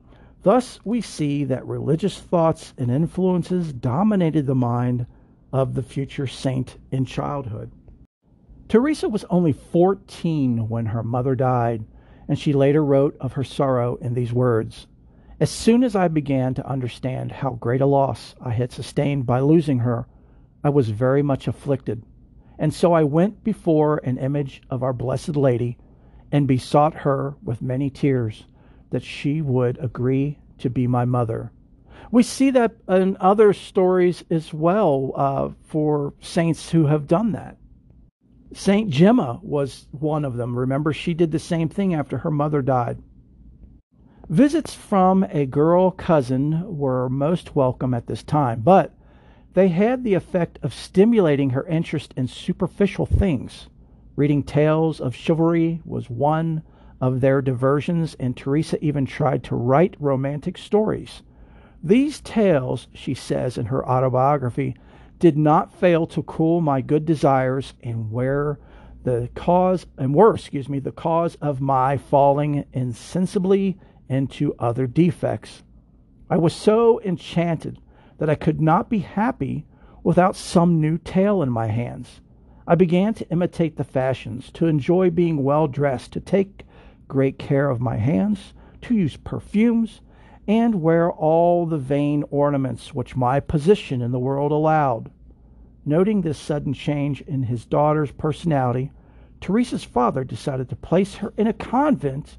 Thus, 0.43 0.81
we 0.85 1.01
see 1.01 1.45
that 1.45 1.67
religious 1.67 2.19
thoughts 2.19 2.73
and 2.79 2.91
influences 2.91 3.73
dominated 3.73 4.47
the 4.47 4.55
mind 4.55 5.07
of 5.53 5.75
the 5.75 5.83
future 5.83 6.27
saint 6.27 6.79
in 6.91 7.05
childhood. 7.05 7.71
Teresa 8.69 9.09
was 9.09 9.25
only 9.31 9.53
14 9.53 10.69
when 10.69 10.87
her 10.87 11.03
mother 11.03 11.35
died, 11.35 11.85
and 12.29 12.39
she 12.39 12.53
later 12.53 12.85
wrote 12.85 13.17
of 13.19 13.33
her 13.33 13.45
sorrow 13.45 13.97
in 13.97 14.15
these 14.15 14.33
words 14.33 14.87
As 15.41 15.51
soon 15.51 15.83
as 15.83 15.97
I 15.97 16.09
began 16.09 16.55
to 16.55 16.69
understand 16.69 17.33
how 17.33 17.51
great 17.51 17.81
a 17.81 17.87
loss 17.87 18.35
I 18.41 18.51
had 18.51 18.73
sustained 18.73 19.27
by 19.27 19.41
losing 19.41 19.81
her, 19.81 20.07
I 20.63 20.71
was 20.71 20.91
very 20.91 21.23
much 21.23 21.49
afflicted, 21.49 22.03
and 22.59 22.75
so 22.75 22.93
I 22.93 23.05
went 23.05 23.45
before 23.45 23.99
an 23.99 24.19
image 24.19 24.63
of 24.69 24.83
our 24.83 24.93
Blessed 24.93 25.37
Lady 25.37 25.79
and 26.33 26.49
besought 26.49 26.95
her 26.95 27.37
with 27.43 27.63
many 27.63 27.89
tears 27.91 28.45
that 28.91 29.03
she 29.03 29.41
would 29.41 29.79
agree 29.79 30.39
to 30.59 30.69
be 30.69 30.87
my 30.87 31.05
mother. 31.05 31.53
We 32.11 32.23
see 32.23 32.51
that 32.51 32.77
in 32.89 33.17
other 33.21 33.53
stories 33.53 34.25
as 34.31 34.53
well 34.53 35.13
uh, 35.15 35.51
for 35.65 36.15
saints 36.21 36.71
who 36.71 36.87
have 36.87 37.07
done 37.07 37.33
that. 37.33 37.59
Saint 38.55 38.89
Gemma 38.89 39.41
was 39.43 39.87
one 39.93 40.25
of 40.25 40.37
them. 40.37 40.59
Remember, 40.59 40.93
she 40.93 41.13
did 41.13 41.33
the 41.33 41.39
same 41.39 41.69
thing 41.69 41.95
after 41.95 42.19
her 42.19 42.31
mother 42.31 42.63
died. 42.63 43.03
Visits 44.29 44.75
from 44.75 45.25
a 45.31 45.47
girl 45.47 45.91
cousin 45.91 46.77
were 46.77 47.09
most 47.09 47.55
welcome 47.55 47.95
at 47.95 48.07
this 48.07 48.23
time, 48.23 48.61
but 48.61 48.95
they 49.59 49.67
had 49.67 50.05
the 50.05 50.15
effect 50.15 50.57
of 50.63 50.73
stimulating 50.73 51.51
her 51.51 51.67
interest 51.67 52.15
in 52.17 52.29
superficial 52.29 53.05
things. 53.05 53.69
Reading 54.15 54.41
tales 54.41 55.01
of 55.01 55.17
chivalry 55.17 55.81
was 55.85 56.09
one 56.09 56.63
of 57.01 57.21
their 57.21 57.43
diversions, 57.43 58.15
and 58.21 58.37
Teresa 58.37 58.79
even 58.81 59.05
tried 59.05 59.43
to 59.43 59.57
write 59.57 59.97
romantic 59.99 60.57
stories. 60.57 61.23
These 61.83 62.21
tales, 62.21 62.87
she 62.95 63.15
says 63.15 63.59
in 63.59 63.67
her 63.67 63.85
autobiography, 63.85 64.77
did 65.19 65.37
not 65.37 65.75
fail 65.75 66.07
to 66.07 66.23
cool 66.23 66.61
my 66.61 66.81
good 66.81 67.05
desires 67.05 67.75
and 67.83 68.13
where 68.13 68.61
the 69.03 69.29
cause 69.35 69.87
and 69.99 70.15
were, 70.15 70.37
excuse 70.37 70.69
me, 70.69 70.79
the 70.79 70.93
cause 70.93 71.35
of 71.41 71.61
my 71.61 71.97
falling 71.97 72.65
insensibly 72.73 73.77
into 74.09 74.55
other 74.61 74.87
defects. 74.87 75.65
I 76.31 76.37
was 76.37 76.55
so 76.55 77.01
enchanted 77.03 77.81
that 78.19 78.31
I 78.31 78.35
could 78.35 78.61
not 78.61 78.91
be 78.91 78.99
happy 78.99 79.67
without 80.03 80.37
some 80.37 80.81
new 80.81 80.99
tale 80.99 81.43
in 81.43 81.51
my 81.51 81.67
hands. 81.67 82.21
I 82.67 82.75
began 82.75 83.15
to 83.15 83.29
imitate 83.31 83.77
the 83.77 83.85
fashions, 83.85 84.51
to 84.53 84.67
enjoy 84.67 85.11
being 85.11 85.43
well 85.43 85.67
dressed, 85.67 86.13
to 86.13 86.21
take 86.21 86.67
great 87.09 87.39
care 87.39 87.71
of 87.71 87.81
my 87.81 87.97
hands, 87.97 88.53
to 88.83 88.95
use 88.95 89.17
perfumes, 89.17 90.01
and 90.47 90.83
wear 90.83 91.11
all 91.11 91.67
the 91.67 91.79
vain 91.79 92.25
ornaments 92.31 92.95
which 92.95 93.17
my 93.17 93.41
position 93.41 94.03
in 94.03 94.13
the 94.13 94.19
world 94.19 94.53
allowed. 94.53 95.11
Noting 95.85 96.21
this 96.21 96.39
sudden 96.39 96.75
change 96.75 97.23
in 97.23 97.45
his 97.45 97.65
daughter's 97.65 98.13
personality, 98.13 98.91
Teresa's 99.41 99.85
father 99.85 100.25
decided 100.25 100.69
to 100.69 100.77
place 100.77 101.17
her 101.17 101.33
in 101.37 101.47
a 101.47 101.53
convent 101.53 102.37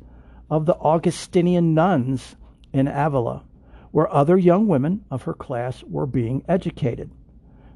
of 0.50 0.66
the 0.66 0.76
Augustinian 0.78 1.74
nuns 1.74 2.36
in 2.74 2.88
Avila, 2.88 3.44
where 3.92 4.12
other 4.14 4.38
young 4.38 4.68
women 4.68 5.04
of 5.10 5.24
her 5.24 5.34
class 5.34 5.84
were 5.84 6.06
being 6.06 6.44
educated. 6.48 7.12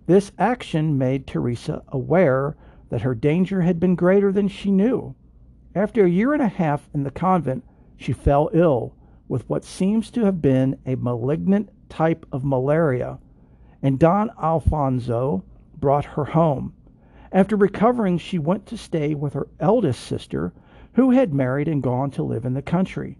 This 0.05 0.31
action 0.37 0.97
made 0.97 1.25
Teresa 1.25 1.81
aware 1.87 2.55
that 2.89 3.01
her 3.01 3.15
danger 3.15 3.61
had 3.61 3.79
been 3.79 3.95
greater 3.95 4.31
than 4.31 4.47
she 4.47 4.69
knew. 4.69 5.15
After 5.75 6.05
a 6.05 6.09
year 6.09 6.33
and 6.33 6.41
a 6.41 6.47
half 6.47 6.89
in 6.93 7.03
the 7.03 7.11
convent, 7.11 7.63
she 7.97 8.13
fell 8.13 8.49
ill 8.53 8.93
with 9.27 9.49
what 9.49 9.63
seems 9.63 10.11
to 10.11 10.25
have 10.25 10.41
been 10.41 10.77
a 10.85 10.95
malignant 10.95 11.69
type 11.89 12.25
of 12.31 12.43
malaria, 12.43 13.17
and 13.81 13.97
Don 13.97 14.29
Alfonso 14.41 15.43
brought 15.79 16.05
her 16.05 16.25
home. 16.25 16.73
After 17.31 17.55
recovering, 17.55 18.17
she 18.17 18.37
went 18.37 18.65
to 18.67 18.77
stay 18.77 19.15
with 19.15 19.33
her 19.33 19.47
eldest 19.59 20.01
sister, 20.01 20.53
who 20.93 21.11
had 21.11 21.33
married 21.33 21.67
and 21.67 21.81
gone 21.81 22.11
to 22.11 22.23
live 22.23 22.45
in 22.45 22.53
the 22.53 22.61
country. 22.61 23.17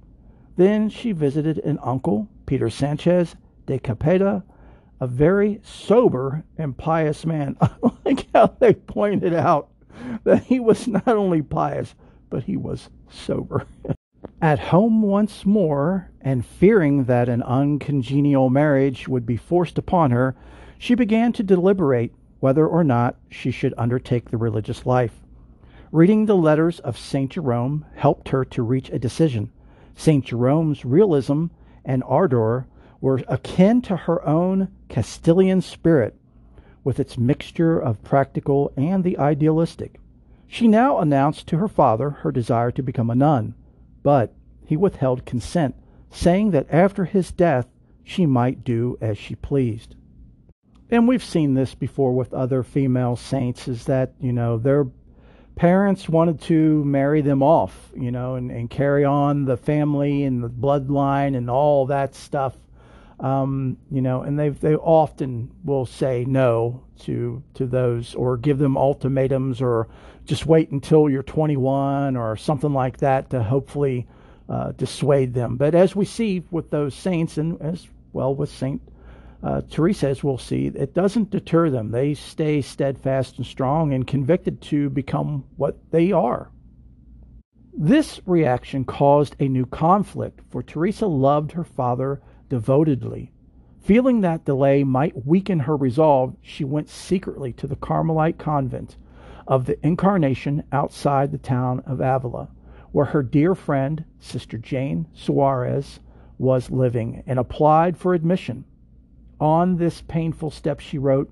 Then 0.56 0.90
she 0.90 1.12
visited 1.12 1.58
an 1.60 1.80
uncle, 1.82 2.28
Peter 2.46 2.70
Sanchez 2.70 3.36
de 3.66 3.80
Cepeda, 3.80 4.44
a 5.00 5.08
very 5.08 5.60
sober 5.64 6.44
and 6.58 6.78
pious 6.78 7.26
man. 7.26 7.58
I 7.62 7.70
like 8.06 8.28
how 8.34 8.56
they 8.60 8.74
pointed 8.74 9.34
out 9.34 9.70
that 10.24 10.44
he 10.44 10.60
was 10.60 10.88
not 10.88 11.08
only 11.08 11.42
pious, 11.42 11.96
but 12.30 12.44
he 12.44 12.58
was 12.58 12.90
sober. 13.10 13.66
At 14.42 14.60
home 14.60 15.02
once 15.02 15.46
more, 15.46 16.10
and 16.22 16.46
fearing 16.46 17.06
that 17.06 17.30
an 17.30 17.44
uncongenial 17.44 18.50
marriage 18.50 19.08
would 19.08 19.26
be 19.26 19.38
forced 19.38 19.78
upon 19.78 20.12
her, 20.12 20.36
she 20.78 20.96
began 20.96 21.32
to 21.34 21.44
deliberate 21.44 22.14
whether 22.40 22.68
or 22.68 22.84
not 22.84 23.16
she 23.30 23.52
should 23.52 23.74
undertake 23.78 24.30
the 24.30 24.38
religious 24.38 24.86
life. 24.86 25.22
Reading 25.92 26.26
the 26.26 26.36
letters 26.36 26.80
of 26.80 26.98
St. 26.98 27.32
Jerome 27.32 27.86
helped 27.96 28.30
her 28.30 28.44
to 28.46 28.64
reach 28.64 28.90
a 28.90 29.00
decision. 29.00 29.52
St. 29.96 30.26
Jerome's 30.26 30.84
realism 30.84 31.46
and 31.86 32.04
ardor 32.06 32.68
were 33.02 33.22
akin 33.28 33.82
to 33.82 33.96
her 33.96 34.25
own 34.25 34.70
Castilian 34.90 35.62
spirit, 35.62 36.16
with 36.84 37.00
its 37.00 37.18
mixture 37.18 37.80
of 37.80 38.04
practical 38.04 38.72
and 38.78 39.04
the 39.04 39.18
idealistic. 39.18 40.00
She 40.48 40.68
now 40.68 41.00
announced 41.00 41.48
to 41.48 41.58
her 41.58 41.68
father 41.68 42.10
her 42.10 42.32
desire 42.32 42.72
to 42.72 42.84
become 42.84 43.10
a 43.10 43.16
nun 43.16 43.56
but 44.04 44.34
he 44.66 44.78
withheld 44.78 45.25
consent, 45.25 45.75
saying 46.12 46.52
that 46.52 46.68
after 46.70 47.06
his 47.06 47.32
death 47.32 47.68
she 48.04 48.25
might 48.25 48.63
do 48.63 48.98
as 49.02 49.18
she 49.18 49.34
pleased. 49.36 49.96
And 50.92 51.08
we've 51.08 51.24
seen 51.24 51.54
this 51.54 51.74
before 51.74 52.13
with 52.13 52.34
other 52.34 52.62
female 52.62 53.16
saints, 53.16 53.68
is 53.68 53.86
that, 53.86 54.13
you 54.20 54.34
know, 54.34 54.58
their 54.58 54.86
parents 55.56 56.10
wanted 56.10 56.42
to 56.42 56.84
marry 56.84 57.22
them 57.22 57.44
off, 57.44 57.92
you 57.96 58.12
know, 58.12 58.36
and, 58.36 58.52
and 58.52 58.70
carry 58.70 59.06
on 59.06 59.46
the 59.46 59.58
family 59.58 60.24
and 60.24 60.44
the 60.44 60.50
bloodline 60.50 61.36
and 61.36 61.50
all 61.50 61.86
that 61.88 62.16
stuff. 62.16 62.56
Um, 63.20 63.78
you 63.92 64.02
know, 64.02 64.24
and 64.24 64.38
they 64.38 64.50
they 64.50 64.76
often 64.76 65.52
will 65.64 65.86
say 65.86 66.26
no 66.26 66.84
to 67.02 67.42
to 67.54 67.66
those 67.66 68.16
or 68.16 68.38
give 68.38 68.58
them 68.58 68.76
ultimatums 68.76 69.62
or 69.62 69.88
just 70.26 70.46
wait 70.46 70.72
until 70.72 71.10
you're 71.10 71.24
21 71.24 72.18
or 72.18 72.36
something 72.36 72.74
like 72.74 72.98
that 72.98 73.30
to 73.30 73.44
hopefully 73.44 74.08
uh, 74.50 74.72
dissuade 74.72 75.34
them. 75.34 75.58
But 75.58 75.76
as 75.76 75.96
we 75.96 76.06
see 76.06 76.44
with 76.52 76.70
those 76.70 76.96
saints, 76.96 77.38
and 77.38 77.62
as 77.62 77.88
well 78.12 78.36
with 78.36 78.50
Saint 78.50 78.82
uh, 79.44 79.62
Teresa, 79.70 80.08
as 80.08 80.24
we'll 80.24 80.38
see, 80.38 80.68
it 80.68 80.94
doesn't 80.94 81.30
deter 81.30 81.70
them. 81.70 81.92
They 81.92 82.14
stay 82.14 82.62
steadfast 82.62 83.38
and 83.38 83.46
strong 83.46 83.94
and 83.94 84.08
convicted 84.08 84.62
to 84.62 84.90
become 84.90 85.44
what 85.58 85.78
they 85.92 86.14
are. 86.14 86.50
This 87.76 88.22
reaction 88.26 88.86
caused 88.86 89.36
a 89.40 89.50
new 89.50 89.66
conflict, 89.66 90.40
for 90.50 90.64
Teresa 90.64 91.08
loved 91.08 91.52
her 91.52 91.64
father 91.66 92.22
devotedly. 92.48 93.32
Feeling 93.82 94.22
that 94.22 94.46
delay 94.46 94.86
might 94.86 95.26
weaken 95.26 95.60
her 95.60 95.76
resolve, 95.76 96.38
she 96.42 96.64
went 96.64 96.88
secretly 96.88 97.52
to 97.54 97.68
the 97.68 97.76
Carmelite 97.76 98.38
convent 98.38 98.96
of 99.46 99.66
the 99.66 99.78
Incarnation 99.86 100.64
outside 100.72 101.32
the 101.32 101.38
town 101.38 101.82
of 101.86 102.00
Avila, 102.00 102.48
where 102.94 103.08
her 103.08 103.24
dear 103.24 103.56
friend, 103.56 104.06
Sister 104.20 104.58
Jane 104.58 105.08
Suarez, 105.14 106.00
was 106.38 106.72
living, 106.72 107.24
and 107.28 107.38
applied 107.38 107.98
for 107.98 108.14
admission. 108.14 108.64
On 109.44 109.76
this 109.76 110.02
painful 110.02 110.52
step, 110.52 110.80
she 110.80 110.98
wrote, 110.98 111.30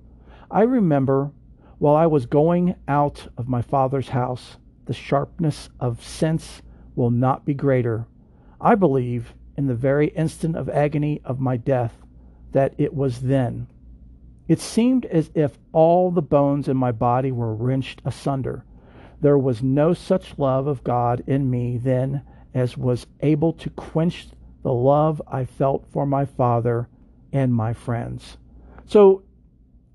I 0.51 0.63
remember 0.63 1.31
while 1.77 1.95
I 1.95 2.07
was 2.07 2.25
going 2.25 2.75
out 2.85 3.29
of 3.37 3.47
my 3.47 3.61
father's 3.61 4.09
house, 4.09 4.57
the 4.85 4.93
sharpness 4.93 5.69
of 5.79 6.03
sense 6.03 6.61
will 6.93 7.09
not 7.09 7.45
be 7.45 7.53
greater. 7.53 8.07
I 8.59 8.75
believe 8.75 9.33
in 9.55 9.67
the 9.67 9.75
very 9.75 10.09
instant 10.09 10.57
of 10.57 10.67
agony 10.67 11.21
of 11.23 11.39
my 11.39 11.55
death 11.55 11.99
that 12.51 12.75
it 12.77 12.93
was 12.93 13.21
then 13.21 13.67
it 14.45 14.59
seemed 14.59 15.05
as 15.05 15.31
if 15.33 15.57
all 15.71 16.11
the 16.11 16.21
bones 16.21 16.67
in 16.67 16.75
my 16.75 16.91
body 16.91 17.31
were 17.31 17.55
wrenched 17.55 18.01
asunder. 18.03 18.65
There 19.21 19.37
was 19.37 19.63
no 19.63 19.93
such 19.93 20.37
love 20.37 20.67
of 20.67 20.83
God 20.83 21.23
in 21.27 21.49
me 21.49 21.77
then 21.77 22.23
as 22.53 22.77
was 22.77 23.07
able 23.21 23.53
to 23.53 23.69
quench 23.69 24.27
the 24.63 24.73
love 24.73 25.21
I 25.25 25.45
felt 25.45 25.85
for 25.93 26.05
my 26.05 26.25
father 26.25 26.89
and 27.31 27.53
my 27.53 27.73
friends. 27.73 28.37
So, 28.85 29.23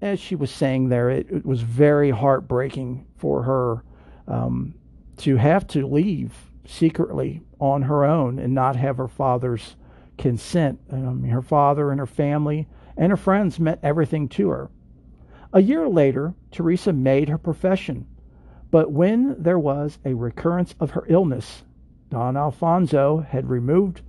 as 0.00 0.20
she 0.20 0.34
was 0.34 0.50
saying 0.50 0.88
there, 0.88 1.10
it, 1.10 1.30
it 1.30 1.46
was 1.46 1.62
very 1.62 2.10
heartbreaking 2.10 3.06
for 3.16 3.42
her 3.42 3.84
um, 4.28 4.74
to 5.18 5.36
have 5.36 5.66
to 5.68 5.86
leave 5.86 6.34
secretly 6.66 7.42
on 7.60 7.82
her 7.82 8.04
own 8.04 8.38
and 8.38 8.54
not 8.54 8.76
have 8.76 8.96
her 8.98 9.08
father's 9.08 9.76
consent. 10.18 10.80
Um, 10.90 11.24
her 11.24 11.42
father 11.42 11.90
and 11.90 12.00
her 12.00 12.06
family 12.06 12.66
and 12.96 13.10
her 13.10 13.16
friends 13.16 13.60
meant 13.60 13.80
everything 13.82 14.28
to 14.30 14.48
her. 14.50 14.70
A 15.52 15.62
year 15.62 15.88
later, 15.88 16.34
Teresa 16.50 16.92
made 16.92 17.28
her 17.28 17.38
profession, 17.38 18.06
but 18.70 18.90
when 18.90 19.40
there 19.42 19.58
was 19.58 19.98
a 20.04 20.14
recurrence 20.14 20.74
of 20.80 20.90
her 20.90 21.04
illness, 21.08 21.62
Don 22.10 22.36
Alfonso 22.36 23.18
had 23.18 23.48
removed 23.48 24.02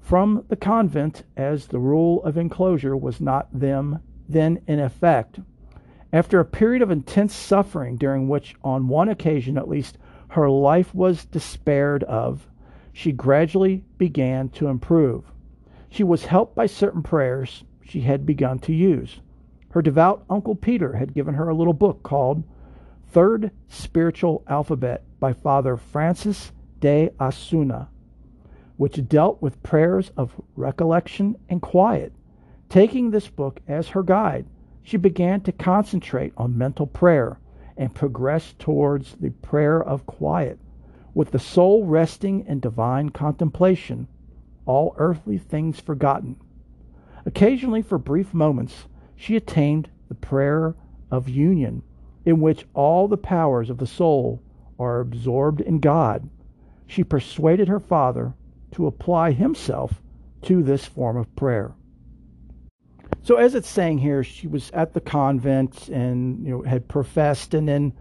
from 0.00 0.44
the 0.48 0.56
convent 0.56 1.22
as 1.36 1.66
the 1.66 1.78
rule 1.78 2.22
of 2.24 2.36
enclosure 2.36 2.96
was 2.96 3.20
not 3.20 3.48
them 3.52 4.00
then 4.28 4.60
in 4.66 4.80
effect. 4.80 5.40
After 6.12 6.40
a 6.40 6.44
period 6.44 6.82
of 6.82 6.90
intense 6.90 7.34
suffering, 7.34 7.96
during 7.96 8.28
which 8.28 8.56
on 8.64 8.88
one 8.88 9.08
occasion 9.08 9.56
at 9.56 9.68
least 9.68 9.98
her 10.28 10.48
life 10.48 10.94
was 10.94 11.24
despaired 11.26 12.02
of, 12.04 12.48
she 12.92 13.12
gradually 13.12 13.84
began 13.98 14.48
to 14.50 14.68
improve. 14.68 15.32
She 15.88 16.02
was 16.02 16.26
helped 16.26 16.54
by 16.54 16.66
certain 16.66 17.02
prayers 17.02 17.64
she 17.84 18.00
had 18.00 18.26
begun 18.26 18.58
to 18.60 18.72
use. 18.72 19.20
Her 19.70 19.82
devout 19.82 20.24
Uncle 20.28 20.56
Peter 20.56 20.94
had 20.94 21.14
given 21.14 21.34
her 21.34 21.48
a 21.48 21.54
little 21.54 21.72
book 21.72 22.02
called 22.02 22.42
Third 23.08 23.50
Spiritual 23.68 24.42
Alphabet 24.48 25.04
by 25.20 25.32
Father 25.32 25.76
Francis 25.76 26.52
de 26.80 27.10
Osuna, 27.20 27.88
which 28.80 29.06
dealt 29.10 29.42
with 29.42 29.62
prayers 29.62 30.10
of 30.16 30.40
recollection 30.56 31.36
and 31.50 31.60
quiet. 31.60 32.14
Taking 32.70 33.10
this 33.10 33.28
book 33.28 33.60
as 33.68 33.88
her 33.88 34.02
guide, 34.02 34.46
she 34.82 34.96
began 34.96 35.42
to 35.42 35.52
concentrate 35.52 36.32
on 36.38 36.56
mental 36.56 36.86
prayer 36.86 37.38
and 37.76 37.94
progress 37.94 38.54
towards 38.58 39.16
the 39.16 39.28
prayer 39.28 39.82
of 39.82 40.06
quiet, 40.06 40.58
with 41.12 41.30
the 41.30 41.38
soul 41.38 41.84
resting 41.84 42.46
in 42.46 42.58
divine 42.58 43.10
contemplation, 43.10 44.08
all 44.64 44.94
earthly 44.96 45.36
things 45.36 45.78
forgotten. 45.78 46.36
Occasionally, 47.26 47.82
for 47.82 47.98
brief 47.98 48.32
moments, 48.32 48.86
she 49.14 49.36
attained 49.36 49.90
the 50.08 50.14
prayer 50.14 50.74
of 51.10 51.28
union, 51.28 51.82
in 52.24 52.40
which 52.40 52.64
all 52.72 53.08
the 53.08 53.18
powers 53.18 53.68
of 53.68 53.76
the 53.76 53.86
soul 53.86 54.40
are 54.78 55.00
absorbed 55.00 55.60
in 55.60 55.80
God 55.80 56.30
she 56.90 57.04
persuaded 57.04 57.68
her 57.68 57.78
father 57.78 58.34
to 58.72 58.86
apply 58.86 59.32
himself 59.32 60.00
to 60.42 60.62
this 60.62 60.84
form 60.84 61.16
of 61.16 61.34
prayer. 61.36 61.72
So, 63.22 63.36
as 63.36 63.54
it's 63.54 63.68
saying 63.68 63.98
here, 63.98 64.24
she 64.24 64.46
was 64.46 64.70
at 64.70 64.94
the 64.94 65.00
convent 65.00 65.88
and 65.88 66.44
you 66.44 66.50
know 66.50 66.62
had 66.62 66.88
professed, 66.88 67.54
and 67.54 67.68
then 67.68 67.92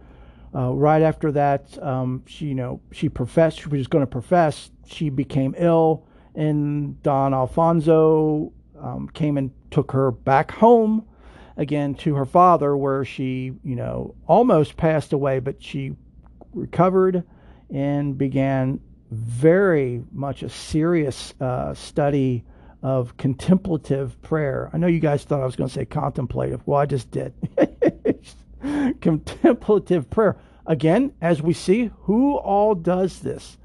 uh, 0.56 0.74
right 0.74 1.02
after 1.02 1.32
that, 1.34 1.78
um, 1.84 2.24
she 2.26 2.46
you 2.46 2.56
know 2.56 2.82
she 2.92 3.10
professed 3.10 3.60
she 3.60 3.70
was 3.70 3.88
going 3.88 4.04
to 4.04 4.08
profess. 4.08 4.72
She 4.86 5.10
became 5.10 5.56
ill, 5.58 6.08
and 6.36 7.02
Don 7.04 7.34
Alfonso 7.34 8.54
um, 8.82 9.10
came 9.14 9.38
and 9.38 9.52
took 9.72 9.92
her 9.92 10.12
back 10.12 10.52
home 10.52 11.06
again 11.58 11.96
to 11.96 12.16
her 12.16 12.26
father, 12.26 12.78
where 12.78 13.04
she 13.04 13.52
you 13.64 13.76
know 13.76 14.16
almost 14.26 14.78
passed 14.78 15.12
away, 15.12 15.40
but 15.40 15.62
she 15.62 15.96
recovered 16.54 17.24
and 17.70 18.18
began 18.18 18.80
very 19.12 20.04
much 20.12 20.44
a 20.44 20.50
serious 20.50 21.34
uh, 21.42 21.74
study 21.74 22.44
of 22.82 23.18
contemplative 23.18 24.22
prayer. 24.22 24.70
I 24.72 24.78
know 24.78 24.88
you 24.88 25.00
guys 25.00 25.24
thought 25.24 25.42
I 25.42 25.46
was 25.46 25.56
going 25.56 25.68
to 25.68 25.74
say 25.74 25.86
contemplative. 25.86 26.62
Well, 26.66 26.80
I 26.80 26.86
just 26.86 27.12
did. 27.12 27.34
contemplative 29.02 30.10
prayer. 30.10 30.38
Again, 30.66 31.14
as 31.22 31.42
we 31.42 31.54
see, 31.54 31.92
who 32.02 32.36
all 32.38 32.76
does 32.76 33.20
this? 33.20 33.58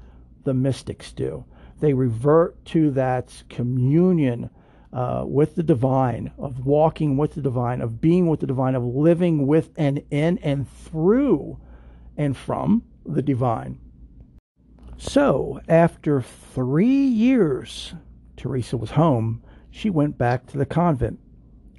The 0.43 0.53
mystics 0.53 1.11
do. 1.11 1.45
They 1.79 1.93
revert 1.93 2.63
to 2.65 2.91
that 2.91 3.43
communion 3.49 4.49
uh, 4.91 5.25
with 5.27 5.55
the 5.55 5.63
divine, 5.63 6.31
of 6.37 6.65
walking 6.65 7.17
with 7.17 7.35
the 7.35 7.41
divine, 7.41 7.81
of 7.81 7.99
being 7.99 8.27
with 8.27 8.39
the 8.39 8.47
divine, 8.47 8.75
of 8.75 8.83
living 8.83 9.45
with 9.45 9.69
and 9.75 10.01
in 10.09 10.37
and 10.39 10.69
through 10.69 11.57
and 12.15 12.35
from 12.35 12.83
the 13.05 13.21
divine. 13.21 13.77
So, 14.97 15.59
after 15.67 16.21
three 16.21 17.05
years, 17.05 17.93
Teresa 18.37 18.77
was 18.77 18.91
home. 18.91 19.43
She 19.69 19.89
went 19.89 20.17
back 20.17 20.45
to 20.47 20.57
the 20.57 20.65
convent. 20.65 21.19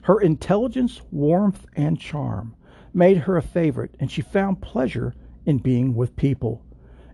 Her 0.03 0.21
intelligence, 0.21 1.01
warmth, 1.11 1.65
and 1.75 1.99
charm 1.99 2.55
made 2.93 3.17
her 3.17 3.37
a 3.37 3.43
favorite, 3.43 3.95
and 3.99 4.11
she 4.11 4.21
found 4.21 4.61
pleasure 4.61 5.15
in 5.47 5.59
being 5.59 5.95
with 5.95 6.15
people. 6.17 6.63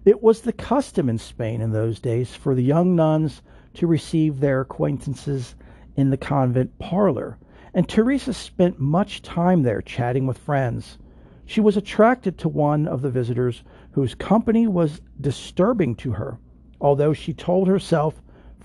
It 0.05 0.23
was 0.23 0.41
the 0.41 0.53
custom 0.53 1.09
in 1.09 1.19
Spain 1.19 1.61
in 1.61 1.71
those 1.71 2.01
days 2.01 2.35
for 2.35 2.57
the 2.57 2.65
young 2.65 2.97
nuns 2.97 3.41
to 3.75 3.87
receive 3.87 4.41
their 4.41 4.63
acquaintances 4.63 5.55
in 5.95 6.11
the 6.11 6.17
convent 6.17 6.79
parlor, 6.81 7.39
and 7.75 7.89
Teresa 7.89 8.35
spent 8.35 8.81
much 8.81 9.23
time 9.23 9.63
there 9.63 9.81
chatting 9.81 10.27
with 10.27 10.39
friends. 10.39 10.99
She 11.47 11.61
was 11.61 11.77
attracted 11.77 12.39
to 12.39 12.49
one 12.49 12.89
of 12.89 13.03
the 13.03 13.11
visitors 13.11 13.63
whose 13.93 14.15
company 14.15 14.67
was 14.67 15.01
disturbing 15.21 15.95
to 15.95 16.13
her, 16.13 16.39
although 16.81 17.13
she 17.13 17.33
told 17.33 17.69
herself 17.69 18.21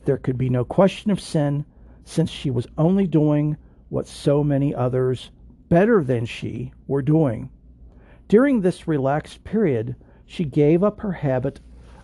there 0.05 0.17
could 0.17 0.37
be 0.37 0.49
no 0.49 0.63
question 0.63 1.11
of 1.11 1.19
sin, 1.19 1.65
since 2.05 2.29
she 2.29 2.49
was 2.49 2.67
only 2.77 3.05
doing 3.05 3.57
what 3.89 4.07
so 4.07 4.43
many 4.43 4.73
others, 4.73 5.31
better 5.69 6.03
than 6.03 6.25
she, 6.25 6.71
were 6.87 7.01
doing. 7.01 7.49
During 8.27 8.61
this 8.61 8.87
relaxed 8.87 9.43
period, 9.43 9.95
she 10.25 10.45
gave 10.45 10.83
up 10.83 11.01
her 11.01 11.11
habit 11.11 11.59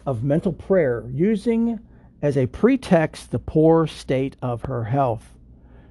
of 0.06 0.24
mental 0.24 0.54
prayer, 0.54 1.06
using 1.10 1.80
as 2.22 2.38
a 2.38 2.48
pretext 2.48 3.32
the 3.32 3.40
poor 3.40 3.88
state 3.88 4.36
of 4.42 4.64
her 4.64 4.86
health. 4.86 5.38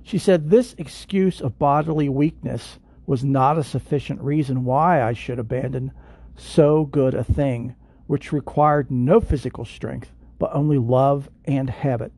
She 0.03 0.19
said 0.19 0.51
this 0.51 0.75
excuse 0.79 1.41
of 1.41 1.59
bodily 1.59 2.09
weakness 2.09 2.79
was 3.07 3.25
not 3.25 3.59
a 3.59 3.65
sufficient 3.65 4.21
reason 4.21 4.65
why 4.65 5.03
I 5.03 5.13
should 5.13 5.39
abandon 5.39 5.93
so 6.37 6.85
good 6.85 7.15
a 7.15 7.25
thing, 7.25 7.75
which 8.07 8.33
required 8.33 8.91
no 8.91 9.21
physical 9.21 9.65
strength, 9.65 10.13
but 10.39 10.55
only 10.55 10.79
love 10.79 11.29
and 11.45 11.71
habit. 11.71 12.13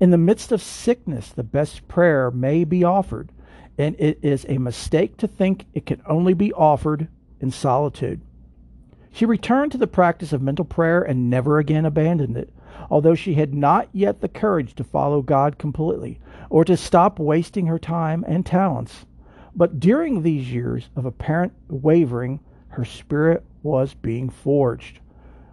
In 0.00 0.10
the 0.10 0.18
midst 0.18 0.50
of 0.50 0.62
sickness, 0.62 1.30
the 1.30 1.42
best 1.42 1.86
prayer 1.86 2.30
may 2.30 2.64
be 2.64 2.84
offered, 2.84 3.30
and 3.78 3.94
it 3.98 4.18
is 4.22 4.46
a 4.48 4.58
mistake 4.58 5.16
to 5.18 5.28
think 5.28 5.66
it 5.74 5.86
can 5.86 6.02
only 6.06 6.34
be 6.34 6.52
offered 6.52 7.08
in 7.40 7.50
solitude. 7.50 8.20
She 9.12 9.26
returned 9.26 9.72
to 9.72 9.78
the 9.78 9.86
practice 9.86 10.32
of 10.32 10.42
mental 10.42 10.64
prayer 10.64 11.02
and 11.02 11.28
never 11.28 11.58
again 11.58 11.84
abandoned 11.84 12.36
it, 12.36 12.52
although 12.90 13.14
she 13.14 13.34
had 13.34 13.54
not 13.54 13.88
yet 13.92 14.20
the 14.20 14.28
courage 14.28 14.74
to 14.76 14.84
follow 14.84 15.20
God 15.20 15.58
completely 15.58 16.20
or 16.48 16.64
to 16.64 16.76
stop 16.76 17.18
wasting 17.18 17.66
her 17.66 17.78
time 17.78 18.24
and 18.26 18.46
talents. 18.46 19.06
But 19.54 19.80
during 19.80 20.22
these 20.22 20.52
years 20.52 20.88
of 20.94 21.04
apparent 21.04 21.52
wavering, 21.68 22.40
her 22.68 22.84
spirit 22.84 23.44
was 23.62 23.94
being 23.94 24.28
forged. 24.28 25.00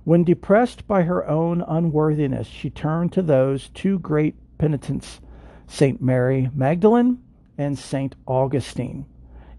When 0.04 0.24
depressed 0.24 0.88
by 0.88 1.04
her 1.04 1.28
own 1.28 1.62
unworthiness, 1.68 2.48
she 2.48 2.70
turned 2.70 3.12
to 3.14 3.22
those 3.22 3.70
two 3.70 4.00
great 4.00 4.36
penitents, 4.58 5.20
St. 5.68 6.02
Mary 6.02 6.50
Magdalene 6.54 7.20
and 7.58 7.78
St. 7.78 8.16
Augustine, 8.26 9.06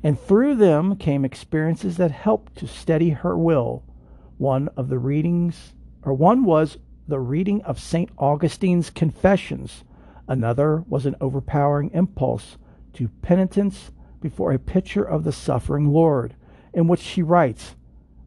and 0.03 0.19
through 0.19 0.55
them 0.55 0.97
came 0.97 1.25
experiences 1.25 1.97
that 1.99 2.13
helped 2.13 2.57
to 2.57 2.67
steady 2.67 3.11
her 3.11 3.37
will. 3.37 3.83
One 4.39 4.69
of 4.77 4.89
the 4.89 4.99
readings, 4.99 5.75
or 6.03 6.15
one 6.15 6.45
was 6.45 6.79
the 7.07 7.21
reading 7.21 7.63
of 7.63 7.79
St. 7.79 8.11
Augustine's 8.19 8.91
Confessions, 8.91 9.85
another 10.27 10.85
was 10.89 11.07
an 11.07 11.17
overpowering 11.21 11.91
impulse 11.93 12.57
to 12.95 13.09
penitence 13.23 13.93
before 14.21 14.53
a 14.53 14.59
picture 14.59 15.05
of 15.05 15.25
the 15.25 15.33
suffering 15.33 15.89
Lord, 15.89 16.35
in 16.73 16.87
which 16.89 17.01
she 17.01 17.23
writes, 17.23 17.75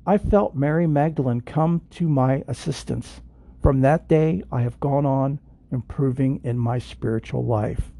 I 0.06 0.18
felt 0.18 0.56
Mary 0.56 0.88
Magdalene 0.88 1.42
come 1.42 1.82
to 1.92 2.10
my 2.10 2.44
assistance. 2.48 3.22
From 3.62 3.82
that 3.82 4.08
day, 4.08 4.44
I 4.52 4.62
have 4.62 4.80
gone 4.80 5.06
on 5.06 5.40
improving 5.72 6.42
in 6.44 6.58
my 6.58 6.80
spiritual 6.80 7.46
life. 7.46 7.92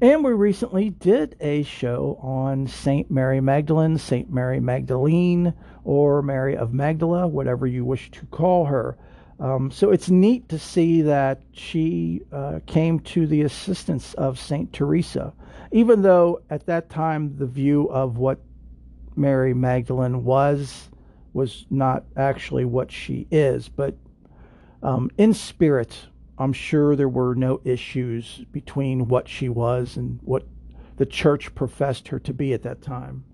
And 0.00 0.24
we 0.24 0.32
recently 0.32 0.90
did 0.90 1.36
a 1.40 1.64
show 1.64 2.18
on 2.22 2.66
Saint 2.66 3.10
Mary 3.10 3.40
Magdalene, 3.40 3.98
Saint 3.98 4.32
Mary 4.32 4.60
Magdalene, 4.60 5.54
or 5.84 6.22
Mary 6.22 6.56
of 6.56 6.72
Magdala, 6.72 7.26
whatever 7.26 7.66
you 7.66 7.84
wish 7.84 8.10
to 8.12 8.24
call 8.26 8.66
her. 8.66 8.96
Um, 9.38 9.70
so 9.70 9.90
it's 9.90 10.08
neat 10.08 10.48
to 10.50 10.58
see 10.58 11.02
that 11.02 11.42
she 11.52 12.22
uh, 12.30 12.60
came 12.66 13.00
to 13.00 13.26
the 13.26 13.42
assistance 13.42 14.14
of 14.14 14.38
Saint 14.38 14.72
Teresa 14.72 15.32
even 15.70 16.02
though 16.02 16.42
at 16.50 16.66
that 16.66 16.90
time 16.90 17.36
the 17.36 17.46
view 17.46 17.88
of 17.90 18.18
what 18.18 18.38
Mary 19.20 19.54
Magdalene 19.54 20.24
was 20.24 20.88
was 21.32 21.66
not 21.70 22.04
actually 22.16 22.64
what 22.64 22.90
she 22.90 23.28
is, 23.30 23.68
but 23.68 23.94
um, 24.82 25.10
in 25.16 25.32
spirit, 25.32 25.96
I'm 26.38 26.52
sure 26.52 26.96
there 26.96 27.08
were 27.08 27.36
no 27.36 27.60
issues 27.64 28.44
between 28.50 29.06
what 29.06 29.28
she 29.28 29.48
was 29.48 29.96
and 29.96 30.18
what 30.22 30.44
the 30.96 31.06
church 31.06 31.54
professed 31.54 32.08
her 32.08 32.18
to 32.18 32.34
be 32.34 32.52
at 32.52 32.62
that 32.62 32.82
time. 32.82 33.24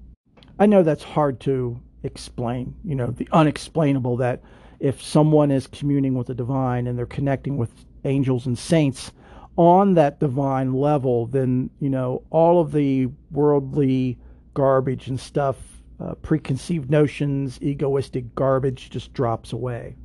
I 0.58 0.66
know 0.66 0.82
that's 0.82 1.02
hard 1.02 1.40
to 1.40 1.80
explain, 2.02 2.74
you 2.84 2.94
know, 2.94 3.06
the 3.06 3.28
unexplainable 3.32 4.18
that 4.18 4.42
if 4.78 5.02
someone 5.02 5.50
is 5.50 5.66
communing 5.66 6.14
with 6.14 6.26
the 6.26 6.34
divine 6.34 6.86
and 6.86 6.98
they're 6.98 7.06
connecting 7.06 7.56
with 7.56 7.86
angels 8.04 8.46
and 8.46 8.58
saints 8.58 9.12
on 9.56 9.94
that 9.94 10.20
divine 10.20 10.74
level, 10.74 11.26
then, 11.26 11.70
you 11.80 11.88
know, 11.88 12.22
all 12.30 12.60
of 12.60 12.72
the 12.72 13.08
worldly 13.30 14.18
garbage 14.52 15.08
and 15.08 15.18
stuff, 15.18 15.56
uh, 16.00 16.14
preconceived 16.14 16.90
notions, 16.90 17.58
egoistic 17.62 18.34
garbage 18.34 18.90
just 18.90 19.12
drops 19.12 19.52
away. 19.52 19.96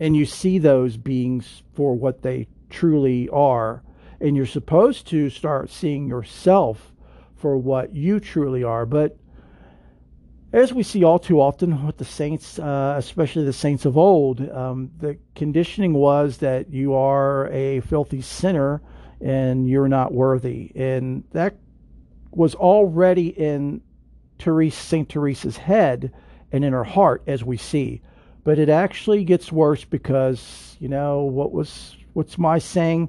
And 0.00 0.16
you 0.16 0.26
see 0.26 0.58
those 0.58 0.96
beings 0.96 1.62
for 1.74 1.94
what 1.94 2.22
they 2.22 2.48
truly 2.68 3.28
are. 3.30 3.82
And 4.20 4.36
you're 4.36 4.46
supposed 4.46 5.06
to 5.08 5.30
start 5.30 5.70
seeing 5.70 6.06
yourself 6.06 6.92
for 7.36 7.56
what 7.56 7.94
you 7.94 8.20
truly 8.20 8.64
are. 8.64 8.86
But 8.86 9.16
as 10.52 10.72
we 10.72 10.82
see 10.82 11.02
all 11.02 11.18
too 11.18 11.40
often 11.40 11.84
with 11.84 11.96
the 11.96 12.04
saints, 12.04 12.58
uh, 12.58 12.94
especially 12.96 13.44
the 13.44 13.52
saints 13.52 13.84
of 13.84 13.98
old, 13.98 14.48
um, 14.50 14.90
the 14.98 15.18
conditioning 15.34 15.94
was 15.94 16.38
that 16.38 16.70
you 16.70 16.94
are 16.94 17.48
a 17.48 17.80
filthy 17.80 18.20
sinner 18.20 18.80
and 19.20 19.68
you're 19.68 19.88
not 19.88 20.12
worthy. 20.12 20.70
And 20.76 21.24
that 21.32 21.56
was 22.30 22.54
already 22.54 23.28
in 23.28 23.80
Therese, 24.44 24.76
St. 24.76 25.08
Teresa's 25.08 25.56
head 25.56 26.12
and 26.52 26.64
in 26.64 26.72
her 26.72 26.84
heart, 26.84 27.22
as 27.26 27.42
we 27.42 27.56
see. 27.56 28.02
But 28.44 28.58
it 28.58 28.68
actually 28.68 29.24
gets 29.24 29.50
worse 29.50 29.84
because, 29.84 30.76
you 30.78 30.88
know, 30.88 31.22
what 31.22 31.50
was 31.50 31.96
what's 32.12 32.38
my 32.38 32.58
saying? 32.58 33.08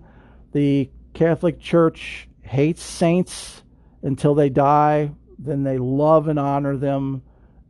The 0.53 0.89
Catholic 1.13 1.59
Church 1.59 2.27
hates 2.41 2.81
saints 2.81 3.63
until 4.01 4.35
they 4.35 4.49
die, 4.49 5.11
then 5.37 5.63
they 5.63 5.77
love 5.77 6.27
and 6.27 6.39
honor 6.39 6.77
them 6.77 7.21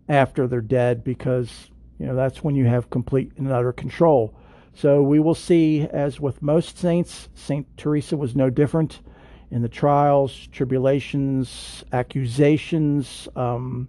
after 0.07 0.47
they're 0.47 0.61
dead 0.61 1.03
because 1.03 1.69
you 1.97 2.05
know 2.05 2.15
that's 2.15 2.43
when 2.43 2.55
you 2.55 2.65
have 2.65 2.89
complete 2.89 3.31
and 3.37 3.51
utter 3.51 3.73
control. 3.73 4.37
So 4.73 5.01
we 5.01 5.19
will 5.19 5.35
see, 5.35 5.87
as 5.91 6.19
with 6.19 6.41
most 6.41 6.77
saints, 6.77 7.29
Saint 7.33 7.65
Teresa 7.77 8.17
was 8.17 8.35
no 8.35 8.49
different 8.49 8.99
in 9.51 9.61
the 9.61 9.69
trials, 9.69 10.47
tribulations, 10.51 11.83
accusations, 11.91 13.27
um, 13.35 13.87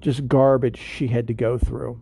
just 0.00 0.28
garbage 0.28 0.78
she 0.78 1.06
had 1.06 1.26
to 1.26 1.34
go 1.34 1.56
through. 1.56 2.00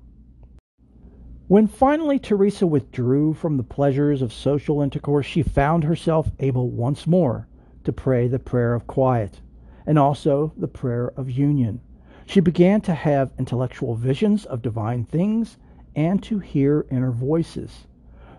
When 1.49 1.67
finally 1.67 2.19
Teresa 2.19 2.67
withdrew 2.67 3.35
from 3.35 3.57
the 3.57 3.63
pleasures 3.63 4.23
of 4.23 4.33
social 4.33 4.81
intercourse, 4.81 5.27
she 5.27 5.43
found 5.43 5.85
herself 5.85 6.31
able 6.41 6.71
once 6.71 7.07
more 7.07 7.47
to 7.85 7.93
pray 7.93 8.27
the 8.27 8.39
prayer 8.39 8.75
of 8.75 8.87
quiet 8.87 9.41
and 9.87 9.99
also 9.99 10.53
the 10.57 10.69
prayer 10.69 11.13
of 11.17 11.31
union. 11.31 11.81
She 12.27 12.41
began 12.41 12.81
to 12.83 12.95
have 12.95 13.33
intellectual 13.39 13.95
visions 13.95 14.47
of 14.47 14.63
divine 14.63 15.05
things 15.05 15.59
and 15.95 16.23
to 16.23 16.39
hear 16.39 16.87
inner 16.91 17.11
voices. 17.11 17.87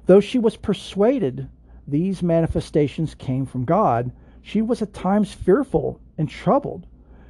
Though 0.05 0.19
she 0.19 0.39
was 0.39 0.57
persuaded 0.57 1.47
these 1.87 2.23
manifestations 2.23 3.13
came 3.13 3.45
from 3.45 3.65
God, 3.65 4.11
she 4.45 4.61
was 4.61 4.81
at 4.81 4.93
times 4.93 5.31
fearful 5.31 5.99
and 6.17 6.27
troubled. 6.27 6.85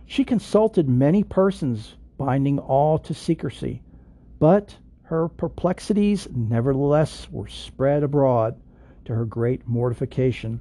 She 0.05 0.25
consulted 0.25 0.89
many 0.89 1.23
persons, 1.23 1.95
binding 2.17 2.57
all 2.57 2.97
to 2.97 3.13
secrecy, 3.13 3.83
but 4.39 4.75
her 5.03 5.27
perplexities 5.27 6.27
nevertheless 6.35 7.31
were 7.31 7.47
spread 7.47 8.01
abroad 8.01 8.59
to 9.05 9.13
her 9.13 9.25
great 9.25 9.67
mortification. 9.67 10.59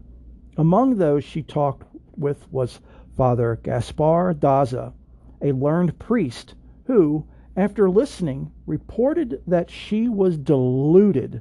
Among 0.59 0.97
those 0.97 1.25
she 1.25 1.43
talked 1.43 1.87
with 2.19 2.53
was 2.53 2.81
Father 3.17 3.59
Gaspar 3.63 4.35
Daza, 4.35 4.93
a 5.41 5.53
learned 5.53 5.99
priest, 5.99 6.55
who, 6.85 7.25
after 7.57 7.89
listening, 7.89 8.53
reported 8.67 9.41
that 9.47 9.71
she 9.71 10.07
was 10.07 10.37
deluded, 10.37 11.41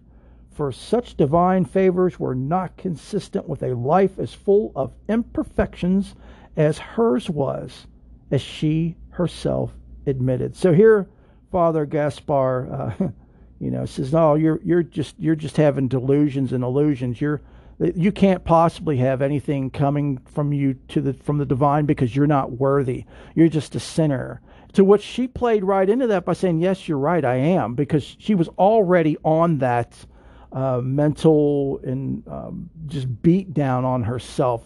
for 0.51 0.71
such 0.71 1.15
divine 1.15 1.65
favors 1.65 2.19
were 2.19 2.35
not 2.35 2.77
consistent 2.77 3.47
with 3.47 3.63
a 3.63 3.73
life 3.73 4.19
as 4.19 4.33
full 4.33 4.71
of 4.75 4.93
imperfections 5.07 6.15
as 6.57 6.77
hers 6.77 7.29
was, 7.29 7.87
as 8.29 8.41
she 8.41 8.95
herself 9.11 9.73
admitted. 10.05 10.55
So 10.55 10.73
here, 10.73 11.07
Father 11.51 11.85
Gaspar, 11.85 12.95
uh, 12.99 13.09
you 13.59 13.71
know, 13.71 13.85
says, 13.85 14.11
"No, 14.11 14.35
you're 14.35 14.59
you're 14.63 14.83
just 14.83 15.15
you're 15.17 15.35
just 15.35 15.57
having 15.57 15.87
delusions 15.87 16.51
and 16.53 16.63
illusions. 16.63 17.21
You're 17.21 17.41
you 17.79 18.11
can't 18.11 18.43
possibly 18.43 18.97
have 18.97 19.21
anything 19.21 19.69
coming 19.71 20.19
from 20.25 20.53
you 20.53 20.75
to 20.89 21.01
the 21.01 21.13
from 21.13 21.37
the 21.37 21.45
divine 21.45 21.85
because 21.85 22.15
you're 22.15 22.27
not 22.27 22.51
worthy. 22.51 23.05
You're 23.35 23.49
just 23.49 23.75
a 23.75 23.79
sinner. 23.79 24.41
To 24.73 24.83
which 24.85 25.01
she 25.01 25.27
played 25.27 25.63
right 25.63 25.89
into 25.89 26.07
that 26.07 26.25
by 26.25 26.33
saying, 26.33 26.59
"Yes, 26.59 26.87
you're 26.87 26.97
right. 26.97 27.23
I 27.23 27.35
am," 27.35 27.73
because 27.73 28.15
she 28.19 28.35
was 28.35 28.47
already 28.49 29.17
on 29.23 29.59
that 29.59 30.05
uh, 30.51 30.81
mental 30.83 31.79
and 31.83 32.27
um, 32.27 32.69
just 32.87 33.21
beat 33.21 33.53
down 33.53 33.85
on 33.85 34.03
herself. 34.03 34.63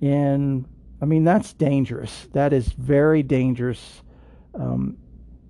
And 0.00 0.66
I 1.00 1.06
mean, 1.06 1.24
that's 1.24 1.52
dangerous. 1.52 2.28
That 2.32 2.52
is 2.52 2.68
very 2.68 3.22
dangerous. 3.22 4.02
Um, 4.54 4.96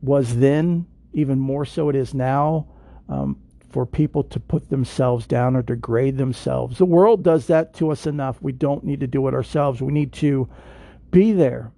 was 0.03 0.37
then 0.37 0.87
even 1.13 1.39
more 1.39 1.65
so 1.65 1.89
it 1.89 1.97
is 1.97 2.15
now. 2.15 2.69
Um, 3.09 3.39
for 3.75 3.85
people 3.85 4.23
to 4.23 4.39
put 4.39 4.71
themselves 4.71 5.27
down 5.27 5.57
or 5.57 5.63
degrade 5.63 6.17
themselves. 6.17 6.79
The 6.79 6.85
world 6.85 7.25
does 7.25 7.49
that 7.49 7.75
to 7.75 7.91
us 7.91 8.07
enough. 8.07 8.41
We 8.41 8.53
don't 8.53 8.85
need 8.85 9.01
to 9.01 9.09
do 9.09 9.27
it 9.27 9.35
ourselves. 9.35 9.83
We 9.83 9.93
need 9.93 10.13
to 10.13 10.49
be 11.11 11.33
there 11.33 11.73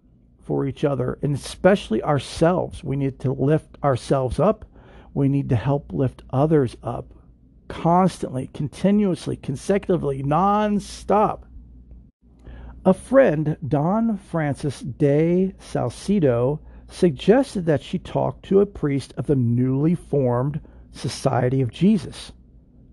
for 0.44 0.66
each 0.66 0.84
other 0.84 1.18
and 1.22 1.34
especially 1.34 2.02
ourselves. 2.02 2.84
We 2.84 2.96
need 2.96 3.18
to 3.20 3.32
lift 3.32 3.78
ourselves 3.82 4.38
up. 4.38 4.66
We 5.14 5.30
need 5.30 5.48
to 5.48 5.56
help 5.56 5.90
lift 5.90 6.22
others 6.28 6.76
up 6.82 7.14
constantly, 7.68 8.48
continuously, 8.54 9.36
consecutively, 9.36 10.22
non-stop. 10.22 11.46
A 12.84 12.94
friend, 12.94 13.56
Don 13.66 14.16
Francis 14.16 14.80
de 14.80 15.54
Salcedo, 15.58 16.60
suggested 16.88 17.66
that 17.66 17.82
she 17.82 17.98
talk 17.98 18.42
to 18.42 18.60
a 18.60 18.66
priest 18.66 19.12
of 19.16 19.26
the 19.26 19.34
newly 19.34 19.94
formed 19.94 20.60
Society 20.92 21.60
of 21.60 21.70
Jesus. 21.70 22.32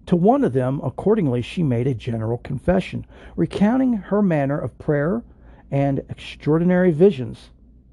To 0.07 0.15
one 0.15 0.43
of 0.43 0.53
them, 0.53 0.81
accordingly, 0.83 1.41
she 1.41 1.63
made 1.63 1.88
a 1.88 1.93
general 1.93 2.39
confession, 2.39 3.05
recounting 3.36 3.93
her 3.93 4.21
manner 4.21 4.59
of 4.59 4.77
prayer 4.77 5.23
and 5.71 5.99
extraordinary 6.09 6.91
visions. 6.91 7.51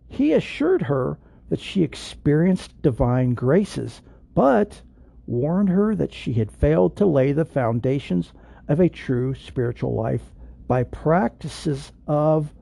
He 0.09 0.33
assured 0.33 0.83
her 0.83 1.19
that 1.51 1.61
she 1.61 1.83
experienced 1.83 2.81
divine 2.83 3.35
graces, 3.35 4.03
but 4.35 4.83
warned 5.31 5.69
her 5.69 5.95
that 5.95 6.13
she 6.13 6.33
had 6.33 6.51
failed 6.51 6.97
to 6.97 7.07
lay 7.07 7.33
the 7.33 7.45
foundations 7.45 8.33
of 8.69 8.81
a 8.81 8.89
true 8.89 9.35
spiritual 9.35 9.95
life 9.95 10.33
by 10.67 10.83
practices 10.83 11.93
of 12.07 12.53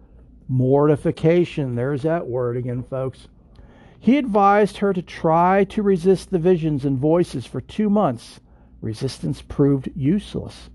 mortification. 0.48 1.74
There's 1.74 2.02
that 2.02 2.26
word 2.26 2.56
again, 2.56 2.82
folks. 2.82 3.28
He 4.00 4.16
advised 4.16 4.78
her 4.78 4.92
to 4.92 5.02
try 5.02 5.64
to 5.64 5.82
resist 5.82 6.30
the 6.30 6.38
visions 6.38 6.84
and 6.84 6.98
voices 6.98 7.46
for 7.46 7.60
two 7.60 7.90
months. 7.90 8.40
Resistance 8.80 9.42
proved 9.42 9.90
useless. 9.96 10.70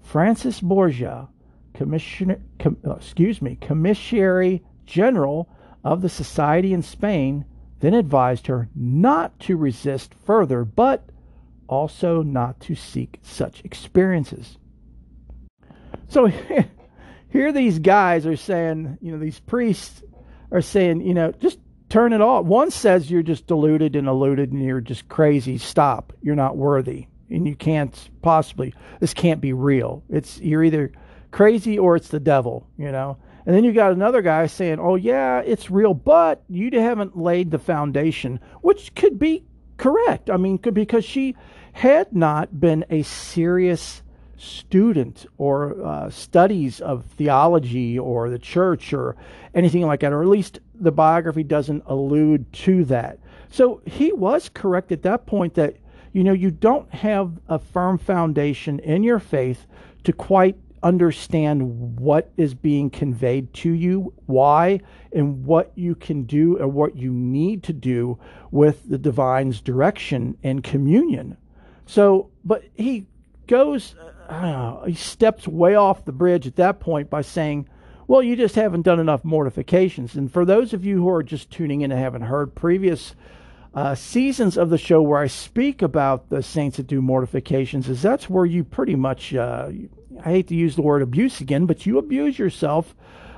Francis 0.00 0.60
Borgia, 0.60 1.28
commissioner, 1.74 2.40
com, 2.58 2.76
uh, 2.86 2.94
excuse 2.94 3.42
me, 3.42 3.56
commissary 3.56 4.62
general 4.86 5.48
of 5.84 6.02
the 6.02 6.08
society 6.08 6.72
in 6.72 6.82
Spain, 6.82 7.44
then 7.80 7.94
advised 7.94 8.46
her 8.46 8.68
not 8.74 9.38
to 9.40 9.56
resist 9.56 10.14
further, 10.14 10.64
but 10.64 11.10
also 11.72 12.22
not 12.22 12.60
to 12.60 12.74
seek 12.74 13.18
such 13.22 13.64
experiences. 13.64 14.58
So 16.08 16.26
here 17.30 17.50
these 17.50 17.78
guys 17.78 18.26
are 18.26 18.36
saying, 18.36 18.98
you 19.00 19.10
know, 19.10 19.18
these 19.18 19.40
priests 19.40 20.02
are 20.50 20.60
saying, 20.60 21.00
you 21.00 21.14
know, 21.14 21.32
just 21.32 21.58
turn 21.88 22.12
it 22.12 22.20
off. 22.20 22.44
One 22.44 22.70
says 22.70 23.10
you're 23.10 23.22
just 23.22 23.46
deluded 23.46 23.96
and 23.96 24.06
eluded 24.06 24.52
and 24.52 24.62
you're 24.62 24.82
just 24.82 25.08
crazy. 25.08 25.56
Stop. 25.56 26.12
You're 26.20 26.36
not 26.36 26.58
worthy. 26.58 27.06
And 27.30 27.48
you 27.48 27.56
can't 27.56 28.10
possibly, 28.20 28.74
this 29.00 29.14
can't 29.14 29.40
be 29.40 29.54
real. 29.54 30.04
It's, 30.10 30.38
you're 30.40 30.64
either 30.64 30.92
crazy 31.30 31.78
or 31.78 31.96
it's 31.96 32.08
the 32.08 32.20
devil, 32.20 32.68
you 32.76 32.92
know? 32.92 33.16
And 33.46 33.56
then 33.56 33.64
you 33.64 33.72
got 33.72 33.92
another 33.92 34.20
guy 34.20 34.46
saying, 34.46 34.78
oh, 34.78 34.96
yeah, 34.96 35.40
it's 35.40 35.70
real, 35.70 35.94
but 35.94 36.44
you 36.50 36.70
haven't 36.78 37.16
laid 37.16 37.50
the 37.50 37.58
foundation, 37.58 38.40
which 38.60 38.94
could 38.94 39.18
be 39.18 39.46
correct. 39.82 40.30
I 40.30 40.36
mean, 40.36 40.58
because 40.58 41.04
she 41.04 41.34
had 41.72 42.12
not 42.14 42.60
been 42.60 42.84
a 42.88 43.02
serious 43.02 44.02
student 44.36 45.26
or 45.38 45.84
uh, 45.84 46.08
studies 46.08 46.80
of 46.80 47.04
theology 47.04 47.98
or 47.98 48.30
the 48.30 48.38
church 48.38 48.92
or 48.92 49.16
anything 49.56 49.84
like 49.84 49.98
that, 50.00 50.12
or 50.12 50.22
at 50.22 50.28
least 50.28 50.60
the 50.74 50.92
biography 50.92 51.42
doesn't 51.42 51.82
allude 51.86 52.52
to 52.52 52.84
that. 52.84 53.18
So 53.50 53.82
he 53.84 54.12
was 54.12 54.48
correct 54.48 54.92
at 54.92 55.02
that 55.02 55.26
point 55.26 55.54
that, 55.54 55.76
you 56.12 56.22
know, 56.22 56.32
you 56.32 56.52
don't 56.52 56.88
have 56.94 57.32
a 57.48 57.58
firm 57.58 57.98
foundation 57.98 58.78
in 58.78 59.02
your 59.02 59.18
faith 59.18 59.66
to 60.04 60.12
quite 60.12 60.56
understand 60.82 61.98
what 61.98 62.30
is 62.36 62.54
being 62.54 62.90
conveyed 62.90 63.52
to 63.54 63.70
you, 63.70 64.12
why, 64.26 64.80
and 65.12 65.44
what 65.44 65.72
you 65.74 65.94
can 65.94 66.24
do 66.24 66.58
or 66.58 66.68
what 66.68 66.96
you 66.96 67.12
need 67.12 67.62
to 67.64 67.72
do 67.72 68.18
with 68.50 68.88
the 68.88 68.98
divine's 68.98 69.60
direction 69.60 70.36
and 70.42 70.64
communion. 70.64 71.36
So, 71.86 72.30
but 72.44 72.64
he 72.74 73.06
goes, 73.46 73.94
uh, 74.28 74.84
he 74.84 74.94
steps 74.94 75.46
way 75.46 75.74
off 75.74 76.04
the 76.04 76.12
bridge 76.12 76.46
at 76.46 76.56
that 76.56 76.80
point 76.80 77.10
by 77.10 77.22
saying, 77.22 77.68
well, 78.08 78.22
you 78.22 78.36
just 78.36 78.56
haven't 78.56 78.82
done 78.82 79.00
enough 79.00 79.24
mortifications. 79.24 80.16
And 80.16 80.30
for 80.30 80.44
those 80.44 80.72
of 80.72 80.84
you 80.84 80.98
who 80.98 81.08
are 81.08 81.22
just 81.22 81.50
tuning 81.50 81.82
in 81.82 81.92
and 81.92 82.00
haven't 82.00 82.22
heard 82.22 82.54
previous 82.54 83.14
uh, 83.74 83.94
seasons 83.94 84.58
of 84.58 84.68
the 84.68 84.78
show 84.78 85.00
where 85.00 85.20
I 85.20 85.28
speak 85.28 85.80
about 85.80 86.28
the 86.28 86.42
saints 86.42 86.76
that 86.76 86.86
do 86.86 87.00
mortifications, 87.00 87.88
is 87.88 88.02
that's 88.02 88.28
where 88.28 88.44
you 88.44 88.64
pretty 88.64 88.96
much, 88.96 89.34
uh, 89.34 89.70
I 90.20 90.30
hate 90.30 90.48
to 90.48 90.54
use 90.54 90.76
the 90.76 90.82
word 90.82 91.02
abuse 91.02 91.40
again, 91.40 91.66
but 91.66 91.86
you 91.86 91.98
abuse 91.98 92.38
yourself 92.38 92.94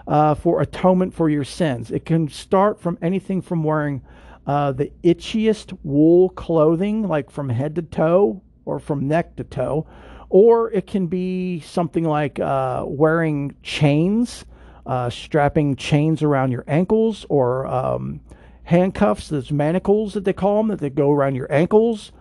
uh, 0.06 0.34
for 0.34 0.60
atonement 0.60 1.14
for 1.14 1.28
your 1.28 1.44
sins. 1.44 1.90
It 1.90 2.04
can 2.04 2.28
start 2.28 2.80
from 2.80 2.98
anything 3.00 3.40
from 3.40 3.64
wearing 3.64 4.02
uh, 4.46 4.72
the 4.72 4.92
itchiest 5.02 5.76
wool 5.82 6.28
clothing, 6.30 7.08
like 7.08 7.30
from 7.30 7.48
head 7.48 7.74
to 7.76 7.82
toe 7.82 8.42
or 8.64 8.78
from 8.78 9.08
neck 9.08 9.36
to 9.36 9.44
toe, 9.44 9.86
or 10.28 10.70
it 10.72 10.86
can 10.86 11.06
be 11.06 11.60
something 11.60 12.04
like 12.04 12.40
uh, 12.40 12.84
wearing 12.86 13.54
chains, 13.62 14.44
uh, 14.86 15.08
strapping 15.08 15.76
chains 15.76 16.22
around 16.22 16.50
your 16.50 16.64
ankles, 16.66 17.24
or 17.28 17.66
um, 17.66 18.20
handcuffs, 18.64 19.28
those 19.28 19.52
manacles 19.52 20.14
that 20.14 20.24
they 20.24 20.32
call 20.32 20.58
them, 20.58 20.68
that 20.68 20.80
they 20.80 20.90
go 20.90 21.10
around 21.10 21.34
your 21.34 21.50
ankles. 21.52 22.12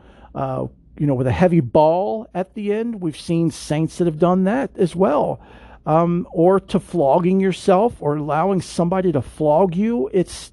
You 0.97 1.07
know, 1.07 1.15
with 1.15 1.27
a 1.27 1.31
heavy 1.31 1.59
ball 1.59 2.27
at 2.33 2.53
the 2.53 2.71
end. 2.73 3.01
We've 3.01 3.19
seen 3.19 3.49
saints 3.51 3.97
that 3.97 4.05
have 4.05 4.19
done 4.19 4.43
that 4.43 4.71
as 4.77 4.95
well 4.95 5.41
um, 5.85 6.27
or 6.31 6.59
to 6.59 6.79
flogging 6.79 7.39
yourself 7.39 8.01
or 8.01 8.15
allowing 8.15 8.61
somebody 8.61 9.11
to 9.11 9.21
flog 9.21 9.75
you. 9.75 10.09
It's, 10.13 10.51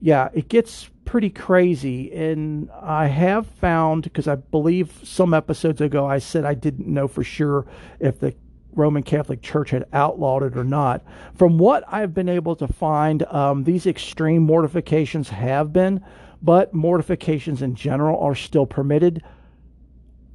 yeah, 0.00 0.28
it 0.32 0.48
gets 0.48 0.90
pretty 1.04 1.30
crazy. 1.30 2.12
And 2.12 2.70
I 2.70 3.06
have 3.06 3.46
found, 3.46 4.04
because 4.04 4.28
I 4.28 4.36
believe 4.36 4.92
some 5.04 5.34
episodes 5.34 5.80
ago 5.80 6.06
I 6.06 6.18
said 6.18 6.44
I 6.44 6.54
didn't 6.54 6.86
know 6.86 7.08
for 7.08 7.22
sure 7.22 7.66
if 8.00 8.18
the 8.18 8.34
Roman 8.72 9.02
Catholic 9.02 9.40
Church 9.40 9.70
had 9.70 9.86
outlawed 9.92 10.42
it 10.42 10.56
or 10.56 10.64
not. 10.64 11.02
From 11.34 11.58
what 11.58 11.84
I've 11.88 12.12
been 12.12 12.28
able 12.28 12.56
to 12.56 12.68
find, 12.68 13.22
um, 13.24 13.64
these 13.64 13.86
extreme 13.86 14.42
mortifications 14.42 15.30
have 15.30 15.72
been, 15.72 16.04
but 16.42 16.74
mortifications 16.74 17.62
in 17.62 17.74
general 17.74 18.20
are 18.20 18.34
still 18.34 18.66
permitted 18.66 19.22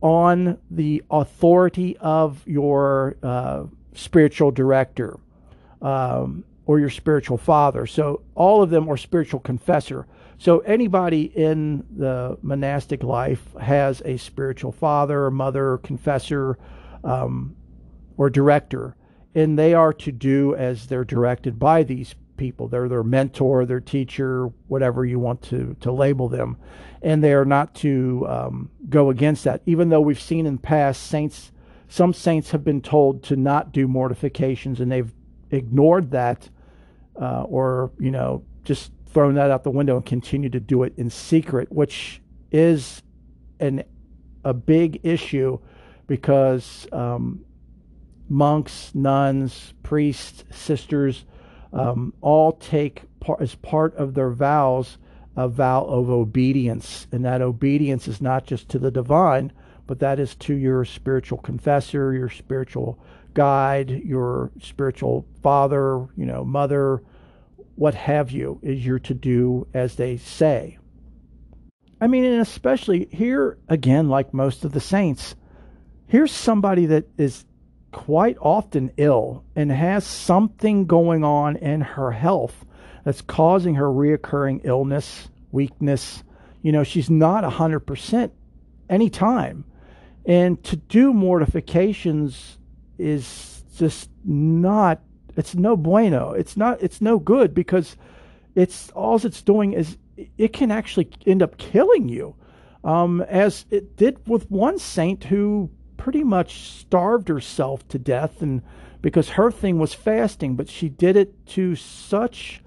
on 0.02 0.58
the 0.70 1.04
authority 1.10 1.96
of 1.98 2.46
your 2.48 3.16
uh, 3.24 3.64
spiritual 3.94 4.52
director 4.52 5.20
um, 5.82 6.44
or 6.66 6.80
your 6.80 6.90
spiritual 6.90 7.38
father. 7.38 7.86
So 7.86 8.22
all 8.36 8.64
of 8.64 8.70
them 8.70 8.90
are 8.90 8.98
spiritual 8.98 9.40
confessor. 9.40 10.08
So 10.38 10.60
anybody 10.60 11.24
in 11.24 11.86
the 11.96 12.38
monastic 12.42 13.04
life 13.04 13.54
has 13.60 14.02
a 14.06 14.18
spiritual 14.18 14.72
father, 14.72 15.30
mother, 15.30 15.78
confessor, 15.78 16.58
um, 17.04 17.56
or 18.18 18.30
director, 18.30 18.96
and 19.36 19.58
they 19.58 19.74
are 19.74 19.94
to 19.94 20.12
do 20.12 20.56
as 20.56 20.88
they're 20.88 21.06
directed 21.06 21.60
by 21.60 21.84
these 21.84 22.16
people. 22.42 22.68
They're 22.68 22.90
their 22.90 23.04
mentor, 23.04 23.66
their 23.66 23.80
teacher, 23.80 24.48
whatever 24.68 25.06
you 25.06 25.20
want 25.20 25.42
to 25.44 25.76
to 25.82 25.92
label 25.92 26.28
them, 26.28 26.58
and 27.02 27.24
they 27.24 27.34
are 27.34 27.46
not 27.46 27.76
to 27.76 28.26
um, 28.28 28.70
go 28.90 29.10
against 29.12 29.44
that. 29.44 29.62
Even 29.66 29.90
though 29.90 30.02
we've 30.02 30.22
seen 30.22 30.46
in 30.46 30.56
the 30.56 30.62
past 30.62 31.04
saints 31.04 31.52
some 31.92 32.14
saints 32.14 32.52
have 32.52 32.64
been 32.64 32.80
told 32.80 33.22
to 33.22 33.36
not 33.36 33.74
do 33.74 33.86
mortifications 33.86 34.80
and 34.80 34.90
they've 34.90 35.12
ignored 35.50 36.12
that 36.12 36.50
uh, 37.22 37.44
or, 37.44 37.92
you 38.00 38.12
know, 38.12 38.46
just 38.64 38.94
thrown 39.08 39.36
that 39.36 39.52
out 39.52 39.66
the 39.66 39.70
window 39.70 39.98
and 39.98 40.06
continue 40.06 40.50
to 40.50 40.60
do 40.62 40.84
it 40.84 40.94
in 40.96 41.10
secret, 41.10 41.70
which 41.70 42.22
is 42.50 43.04
an 43.60 43.84
a 44.46 44.54
big 44.54 45.02
issue 45.04 45.60
because 46.08 46.88
um, 46.94 47.44
monks, 48.30 48.96
nuns, 48.96 49.74
priests, 49.84 50.46
sisters 50.50 51.26
um, 51.74 52.14
all 52.22 52.54
take 52.54 53.04
part, 53.20 53.42
as 53.42 53.56
part 53.56 53.96
of 53.96 54.14
their 54.14 54.32
vows 54.32 54.98
a 55.36 55.48
vow 55.48 55.86
of 55.86 56.10
obedience, 56.10 57.08
and 57.12 57.24
that 57.24 57.42
obedience 57.42 58.08
is 58.08 58.22
not 58.22 58.46
just 58.46 58.70
to 58.70 58.80
the 58.80 58.92
divine, 58.92 59.52
but 59.88 60.00
that 60.00 60.20
is 60.20 60.36
to 60.36 60.54
your 60.54 60.84
spiritual 60.84 61.38
confessor, 61.38 62.14
your 62.14 62.30
spiritual 62.30 63.00
guide, 63.34 63.90
your 63.90 64.52
spiritual 64.62 65.26
father, 65.42 66.06
you 66.18 66.26
know, 66.26 66.44
mother, 66.44 67.02
what 67.76 67.96
have 67.96 68.32
you, 68.32 68.60
is 68.62 68.86
you're 68.86 69.00
to 69.00 69.14
do 69.14 69.66
as 69.74 69.96
they 69.96 70.18
say. 70.18 70.78
I 72.02 72.08
mean, 72.08 72.26
and 72.26 72.42
especially 72.42 73.08
here, 73.12 73.58
again, 73.70 74.10
like 74.10 74.34
most 74.34 74.66
of 74.66 74.74
the 74.74 74.82
saints, 74.82 75.36
here's 76.08 76.32
somebody 76.32 76.88
that 76.88 77.06
is 77.18 77.46
quite 77.92 78.38
often 78.40 78.92
ill 78.98 79.44
and 79.56 79.72
has 79.72 80.06
something 80.06 80.86
going 80.86 81.24
on 81.24 81.58
in 81.58 81.82
her 81.82 82.12
health 82.12 82.66
that's 83.04 83.22
causing 83.22 83.76
her 83.76 83.88
reoccurring 83.88 84.62
illness, 84.64 85.28
weakness. 85.52 86.24
You 86.62 86.72
know, 86.72 86.84
she's 86.84 87.10
not 87.10 87.44
100% 87.44 88.32
anytime. 88.90 89.66
And 90.26 90.64
to 90.66 90.76
do 90.76 91.14
mortifications 91.14 92.58
is 92.98 93.64
just 93.76 94.10
not 94.24 95.02
it's 95.38 95.56
no 95.56 95.78
bueno. 95.78 96.32
It's 96.32 96.58
not 96.58 96.82
it's 96.82 97.02
no 97.02 97.18
good 97.18 97.54
because 97.54 97.96
it's 98.54 98.92
all 98.92 99.16
it's 99.26 99.42
doing 99.42 99.74
is 99.74 99.98
it 100.38 100.54
can 100.54 100.72
actually 100.72 101.10
end 101.26 101.42
up 101.42 101.58
killing 101.58 102.10
you. 102.10 102.36
Um, 102.84 103.22
as 103.22 103.66
it 103.70 103.96
did 103.96 104.28
with 104.28 104.50
one 104.50 104.80
saint 104.80 105.24
who 105.24 105.70
pretty 106.02 106.24
much 106.24 106.58
starved 106.80 107.28
herself 107.28 107.88
to 107.88 108.00
death 108.00 108.42
and 108.42 108.64
because 109.04 109.30
her 109.30 109.52
thing 109.52 109.78
was 109.78 109.94
fasting, 109.94 110.56
but 110.56 110.68
she 110.68 110.90
did 110.90 111.16
it 111.16 111.46
to 111.46 111.76
such 111.76 112.64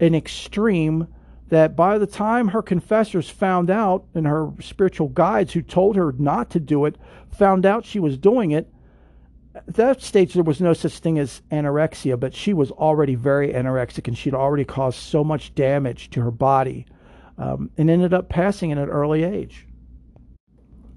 an 0.00 0.14
extreme 0.14 1.08
that 1.48 1.74
by 1.74 1.96
the 1.96 2.06
time 2.06 2.48
her 2.48 2.60
confessors 2.60 3.30
found 3.30 3.70
out 3.70 4.04
and 4.14 4.26
her 4.26 4.50
spiritual 4.60 5.08
guides 5.08 5.54
who 5.54 5.62
told 5.62 5.96
her 5.96 6.12
not 6.18 6.50
to 6.50 6.60
do 6.60 6.84
it 6.84 6.96
found 7.30 7.64
out 7.64 7.86
she 7.86 7.98
was 7.98 8.18
doing 8.18 8.50
it, 8.50 8.70
at 9.54 9.66
that 9.76 10.02
stage 10.02 10.34
there 10.34 10.42
was 10.42 10.60
no 10.60 10.74
such 10.74 10.98
thing 10.98 11.18
as 11.18 11.40
anorexia, 11.50 12.20
but 12.20 12.34
she 12.34 12.52
was 12.52 12.70
already 12.70 13.14
very 13.14 13.54
anorexic 13.54 14.06
and 14.08 14.18
she'd 14.18 14.34
already 14.34 14.64
caused 14.66 14.98
so 14.98 15.24
much 15.24 15.54
damage 15.54 16.10
to 16.10 16.20
her 16.20 16.30
body 16.30 16.84
um, 17.38 17.70
and 17.78 17.88
ended 17.88 18.12
up 18.12 18.28
passing 18.28 18.72
at 18.72 18.78
an 18.78 18.90
early 18.90 19.24
age. 19.24 19.66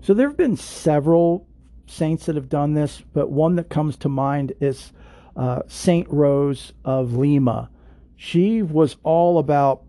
So 0.01 0.13
there 0.13 0.27
have 0.27 0.37
been 0.37 0.57
several 0.57 1.46
saints 1.87 2.25
that 2.27 2.35
have 2.35 2.49
done 2.49 2.73
this, 2.73 3.01
but 3.13 3.31
one 3.31 3.55
that 3.55 3.69
comes 3.69 3.97
to 3.97 4.09
mind 4.09 4.53
is 4.59 4.91
uh, 5.35 5.61
Saint 5.67 6.07
Rose 6.09 6.73
of 6.85 7.13
Lima. 7.13 7.69
She 8.15 8.61
was 8.61 8.97
all 9.03 9.39
about 9.39 9.83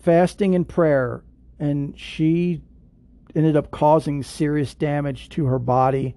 fasting 0.00 0.54
and 0.54 0.68
prayer, 0.68 1.22
and 1.58 1.98
she 1.98 2.62
ended 3.34 3.56
up 3.56 3.70
causing 3.70 4.22
serious 4.22 4.74
damage 4.74 5.28
to 5.30 5.46
her 5.46 5.58
body. 5.58 6.14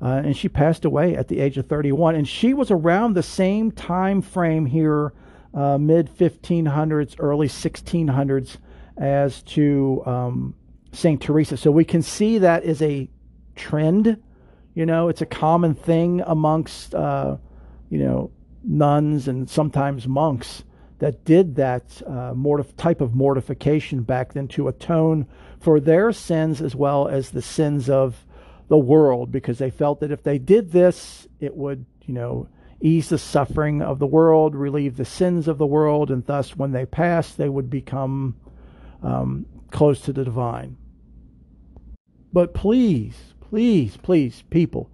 Uh, 0.00 0.22
and 0.24 0.36
she 0.36 0.48
passed 0.48 0.84
away 0.84 1.16
at 1.16 1.28
the 1.28 1.40
age 1.40 1.58
of 1.58 1.66
31. 1.66 2.14
And 2.14 2.28
she 2.28 2.54
was 2.54 2.70
around 2.70 3.14
the 3.14 3.22
same 3.22 3.72
time 3.72 4.22
frame 4.22 4.66
here, 4.66 5.12
uh, 5.54 5.78
mid 5.78 6.08
1500s, 6.08 7.16
early 7.18 7.48
1600s, 7.48 8.58
as 8.96 9.42
to 9.42 10.02
um, 10.06 10.54
St. 10.92 11.20
Teresa. 11.20 11.56
So 11.56 11.70
we 11.70 11.84
can 11.84 12.02
see 12.02 12.38
that 12.38 12.64
is 12.64 12.80
a 12.80 13.08
trend. 13.56 14.22
You 14.78 14.86
know, 14.86 15.08
it's 15.08 15.22
a 15.22 15.26
common 15.26 15.74
thing 15.74 16.22
amongst, 16.24 16.94
uh, 16.94 17.38
you 17.90 17.98
know, 17.98 18.30
nuns 18.62 19.26
and 19.26 19.50
sometimes 19.50 20.06
monks 20.06 20.62
that 21.00 21.24
did 21.24 21.56
that 21.56 22.00
uh, 22.06 22.32
mortif- 22.32 22.76
type 22.76 23.00
of 23.00 23.12
mortification 23.12 24.04
back 24.04 24.34
then 24.34 24.46
to 24.46 24.68
atone 24.68 25.26
for 25.58 25.80
their 25.80 26.12
sins 26.12 26.62
as 26.62 26.76
well 26.76 27.08
as 27.08 27.30
the 27.30 27.42
sins 27.42 27.90
of 27.90 28.24
the 28.68 28.78
world, 28.78 29.32
because 29.32 29.58
they 29.58 29.70
felt 29.70 29.98
that 29.98 30.12
if 30.12 30.22
they 30.22 30.38
did 30.38 30.70
this, 30.70 31.26
it 31.40 31.56
would, 31.56 31.84
you 32.06 32.14
know, 32.14 32.48
ease 32.80 33.08
the 33.08 33.18
suffering 33.18 33.82
of 33.82 33.98
the 33.98 34.06
world, 34.06 34.54
relieve 34.54 34.96
the 34.96 35.04
sins 35.04 35.48
of 35.48 35.58
the 35.58 35.66
world, 35.66 36.08
and 36.08 36.24
thus, 36.26 36.54
when 36.54 36.70
they 36.70 36.86
passed, 36.86 37.36
they 37.36 37.48
would 37.48 37.68
become 37.68 38.36
um, 39.02 39.44
close 39.72 40.00
to 40.02 40.12
the 40.12 40.24
divine. 40.24 40.76
But 42.32 42.54
please, 42.54 43.27
please, 43.50 43.96
please, 43.96 44.42
people, 44.50 44.90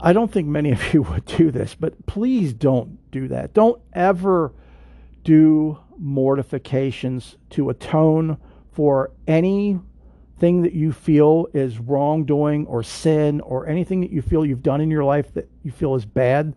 I 0.00 0.12
don't 0.12 0.32
think 0.32 0.48
many 0.48 0.72
of 0.72 0.94
you 0.94 1.02
would 1.02 1.24
do 1.26 1.50
this, 1.50 1.74
but 1.74 2.06
please 2.06 2.52
don't 2.52 2.98
do 3.10 3.28
that. 3.28 3.52
Don't 3.52 3.80
ever 3.92 4.52
do 5.24 5.78
mortifications 5.98 7.36
to 7.50 7.68
atone 7.68 8.38
for 8.72 9.10
anything 9.26 9.82
that 10.62 10.72
you 10.72 10.92
feel 10.92 11.46
is 11.52 11.78
wrongdoing 11.78 12.66
or 12.66 12.82
sin 12.82 13.40
or 13.42 13.66
anything 13.66 14.00
that 14.00 14.10
you 14.10 14.22
feel 14.22 14.46
you've 14.46 14.62
done 14.62 14.80
in 14.80 14.90
your 14.90 15.04
life 15.04 15.34
that 15.34 15.50
you 15.62 15.70
feel 15.70 15.94
is 15.94 16.06
bad. 16.06 16.54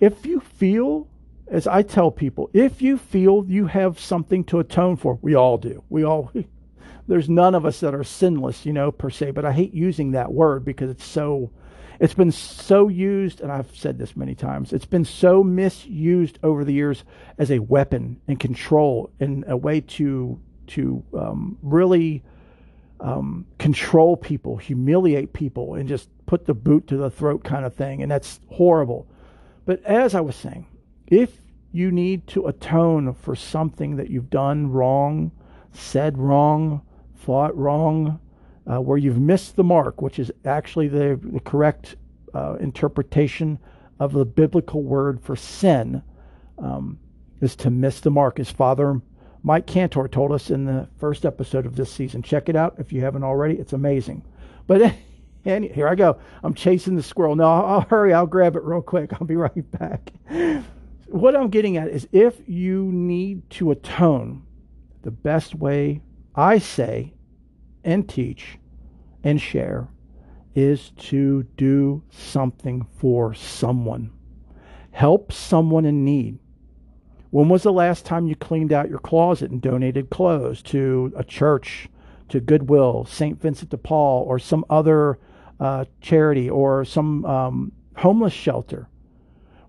If 0.00 0.26
you 0.26 0.40
feel, 0.40 1.08
as 1.48 1.66
I 1.66 1.82
tell 1.82 2.10
people, 2.10 2.50
if 2.52 2.82
you 2.82 2.98
feel 2.98 3.46
you 3.46 3.66
have 3.66 3.98
something 3.98 4.44
to 4.44 4.58
atone 4.58 4.96
for, 4.96 5.18
we 5.22 5.34
all 5.34 5.56
do. 5.56 5.82
We 5.88 6.04
all 6.04 6.30
there's 7.06 7.28
none 7.28 7.54
of 7.54 7.66
us 7.66 7.80
that 7.80 7.94
are 7.94 8.04
sinless, 8.04 8.64
you 8.64 8.72
know, 8.72 8.90
per 8.90 9.10
se. 9.10 9.32
But 9.32 9.44
I 9.44 9.52
hate 9.52 9.74
using 9.74 10.12
that 10.12 10.32
word 10.32 10.64
because 10.64 10.90
it's 10.90 11.04
so, 11.04 11.50
it's 12.00 12.14
been 12.14 12.32
so 12.32 12.88
used, 12.88 13.40
and 13.40 13.52
I've 13.52 13.74
said 13.74 13.98
this 13.98 14.16
many 14.16 14.34
times. 14.34 14.72
It's 14.72 14.86
been 14.86 15.04
so 15.04 15.42
misused 15.42 16.38
over 16.42 16.64
the 16.64 16.72
years 16.72 17.04
as 17.38 17.50
a 17.50 17.58
weapon 17.58 18.20
and 18.26 18.38
control 18.40 19.10
and 19.20 19.44
a 19.46 19.56
way 19.56 19.80
to 19.80 20.40
to 20.66 21.04
um, 21.12 21.58
really 21.62 22.22
um, 23.00 23.46
control 23.58 24.16
people, 24.16 24.56
humiliate 24.56 25.32
people, 25.32 25.74
and 25.74 25.88
just 25.88 26.08
put 26.26 26.46
the 26.46 26.54
boot 26.54 26.86
to 26.88 26.96
the 26.96 27.10
throat 27.10 27.44
kind 27.44 27.66
of 27.66 27.74
thing. 27.74 28.02
And 28.02 28.10
that's 28.10 28.40
horrible. 28.48 29.06
But 29.66 29.84
as 29.84 30.14
I 30.14 30.20
was 30.20 30.36
saying, 30.36 30.66
if 31.06 31.30
you 31.72 31.90
need 31.90 32.26
to 32.28 32.46
atone 32.46 33.12
for 33.14 33.34
something 33.34 33.96
that 33.96 34.08
you've 34.08 34.30
done 34.30 34.70
wrong, 34.70 35.32
said 35.74 36.18
wrong, 36.18 36.82
thought 37.16 37.56
wrong, 37.56 38.20
uh, 38.66 38.80
where 38.80 38.98
you've 38.98 39.20
missed 39.20 39.56
the 39.56 39.64
mark, 39.64 40.00
which 40.00 40.18
is 40.18 40.32
actually 40.44 40.88
the, 40.88 41.18
the 41.22 41.40
correct 41.40 41.96
uh, 42.32 42.56
interpretation 42.60 43.58
of 44.00 44.12
the 44.12 44.24
biblical 44.24 44.82
word 44.82 45.20
for 45.20 45.36
sin, 45.36 46.02
um, 46.58 46.98
is 47.40 47.54
to 47.56 47.70
miss 47.70 48.00
the 48.00 48.10
mark. 48.10 48.40
As 48.40 48.50
father, 48.50 49.00
Mike 49.42 49.66
Cantor, 49.66 50.08
told 50.08 50.32
us 50.32 50.50
in 50.50 50.64
the 50.64 50.88
first 50.98 51.26
episode 51.26 51.66
of 51.66 51.76
this 51.76 51.92
season. 51.92 52.22
Check 52.22 52.48
it 52.48 52.56
out 52.56 52.76
if 52.78 52.92
you 52.92 53.02
haven't 53.02 53.24
already. 53.24 53.56
It's 53.56 53.72
amazing. 53.72 54.24
But 54.66 54.94
and 55.44 55.64
here 55.64 55.88
I 55.88 55.94
go. 55.94 56.18
I'm 56.42 56.54
chasing 56.54 56.96
the 56.96 57.02
squirrel. 57.02 57.36
No, 57.36 57.44
I'll, 57.44 57.64
I'll 57.64 57.80
hurry. 57.82 58.14
I'll 58.14 58.26
grab 58.26 58.56
it 58.56 58.62
real 58.62 58.82
quick. 58.82 59.12
I'll 59.12 59.26
be 59.26 59.36
right 59.36 59.70
back. 59.78 60.12
What 61.06 61.36
I'm 61.36 61.48
getting 61.50 61.76
at 61.76 61.88
is 61.88 62.08
if 62.12 62.40
you 62.46 62.90
need 62.90 63.48
to 63.50 63.70
atone, 63.70 64.42
the 65.04 65.10
best 65.10 65.54
way 65.54 66.00
I 66.34 66.58
say 66.58 67.14
and 67.84 68.08
teach 68.08 68.58
and 69.22 69.40
share 69.40 69.88
is 70.54 70.90
to 70.96 71.42
do 71.56 72.02
something 72.10 72.86
for 72.96 73.34
someone. 73.34 74.10
Help 74.92 75.30
someone 75.30 75.84
in 75.84 76.04
need. 76.04 76.38
When 77.30 77.48
was 77.48 77.64
the 77.64 77.72
last 77.72 78.06
time 78.06 78.26
you 78.26 78.34
cleaned 78.36 78.72
out 78.72 78.88
your 78.88 78.98
closet 78.98 79.50
and 79.50 79.60
donated 79.60 80.08
clothes 80.08 80.62
to 80.62 81.12
a 81.16 81.24
church, 81.24 81.88
to 82.30 82.40
Goodwill, 82.40 83.04
St. 83.04 83.40
Vincent 83.40 83.70
de 83.70 83.76
Paul, 83.76 84.24
or 84.24 84.38
some 84.38 84.64
other 84.70 85.18
uh, 85.60 85.84
charity 86.00 86.48
or 86.48 86.84
some 86.84 87.24
um, 87.26 87.72
homeless 87.96 88.32
shelter? 88.32 88.88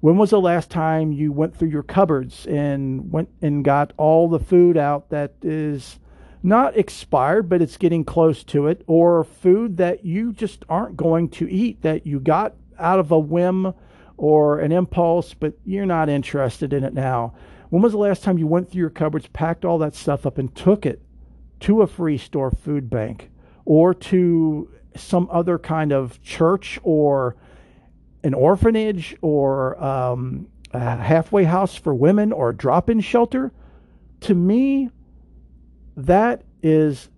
When 0.06 0.18
was 0.18 0.30
the 0.30 0.40
last 0.40 0.70
time 0.70 1.12
you 1.12 1.32
went 1.32 1.56
through 1.56 1.70
your 1.70 1.82
cupboards 1.82 2.46
and 2.46 3.12
went 3.12 3.28
and 3.42 3.66
got 3.66 3.92
all 3.98 4.30
the 4.30 4.38
food 4.38 4.78
out 4.78 5.10
that 5.10 5.34
is 5.42 5.98
not 6.44 6.78
expired, 6.78 7.50
but 7.50 7.60
it's 7.60 7.76
getting 7.76 8.06
close 8.06 8.44
to 8.44 8.68
it, 8.68 8.84
or 8.86 9.24
food 9.24 9.78
that 9.78 10.06
you 10.06 10.32
just 10.32 10.64
aren't 10.70 10.96
going 10.96 11.30
to 11.30 11.50
eat 11.50 11.82
that 11.82 12.06
you 12.06 12.20
got 12.20 12.54
out 12.78 13.00
of 13.00 13.12
a 13.12 13.18
whim 13.18 13.74
or 14.16 14.60
an 14.60 14.72
impulse, 14.72 15.34
but 15.34 15.54
you're 15.66 15.88
not 15.88 16.08
interested 16.08 16.72
in 16.72 16.84
it 16.84 16.94
now? 16.94 17.34
When 17.70 17.82
was 17.82 17.94
the 17.94 17.98
last 17.98 18.22
time 18.22 18.38
you 18.38 18.46
went 18.46 18.70
through 18.70 18.82
your 18.82 18.92
cupboards, 18.92 19.26
packed 19.26 19.66
all 19.66 19.80
that 19.80 19.96
stuff 19.96 20.28
up, 20.28 20.38
and 20.38 20.54
took 20.54 20.86
it 20.86 21.02
to 21.62 21.82
a 21.82 21.88
free 21.88 22.20
store 22.20 22.52
food 22.52 22.92
bank 22.92 23.32
or 23.66 23.92
to 23.96 24.70
some 24.96 25.28
other 25.32 25.58
kind 25.58 25.92
of 25.92 26.22
church 26.22 26.80
or 26.84 27.36
an 28.26 28.34
orphanage 28.34 29.16
or 29.22 29.82
um, 29.82 30.48
a 30.74 30.80
halfway 30.80 31.44
house 31.44 31.76
for 31.76 31.94
women 31.94 32.34
or 32.34 32.50
a 32.50 32.56
drop 32.56 32.90
in 32.90 33.00
shelter, 33.00 33.52
to 34.22 34.34
me, 34.34 34.90
that 35.96 36.42
is 36.64 37.10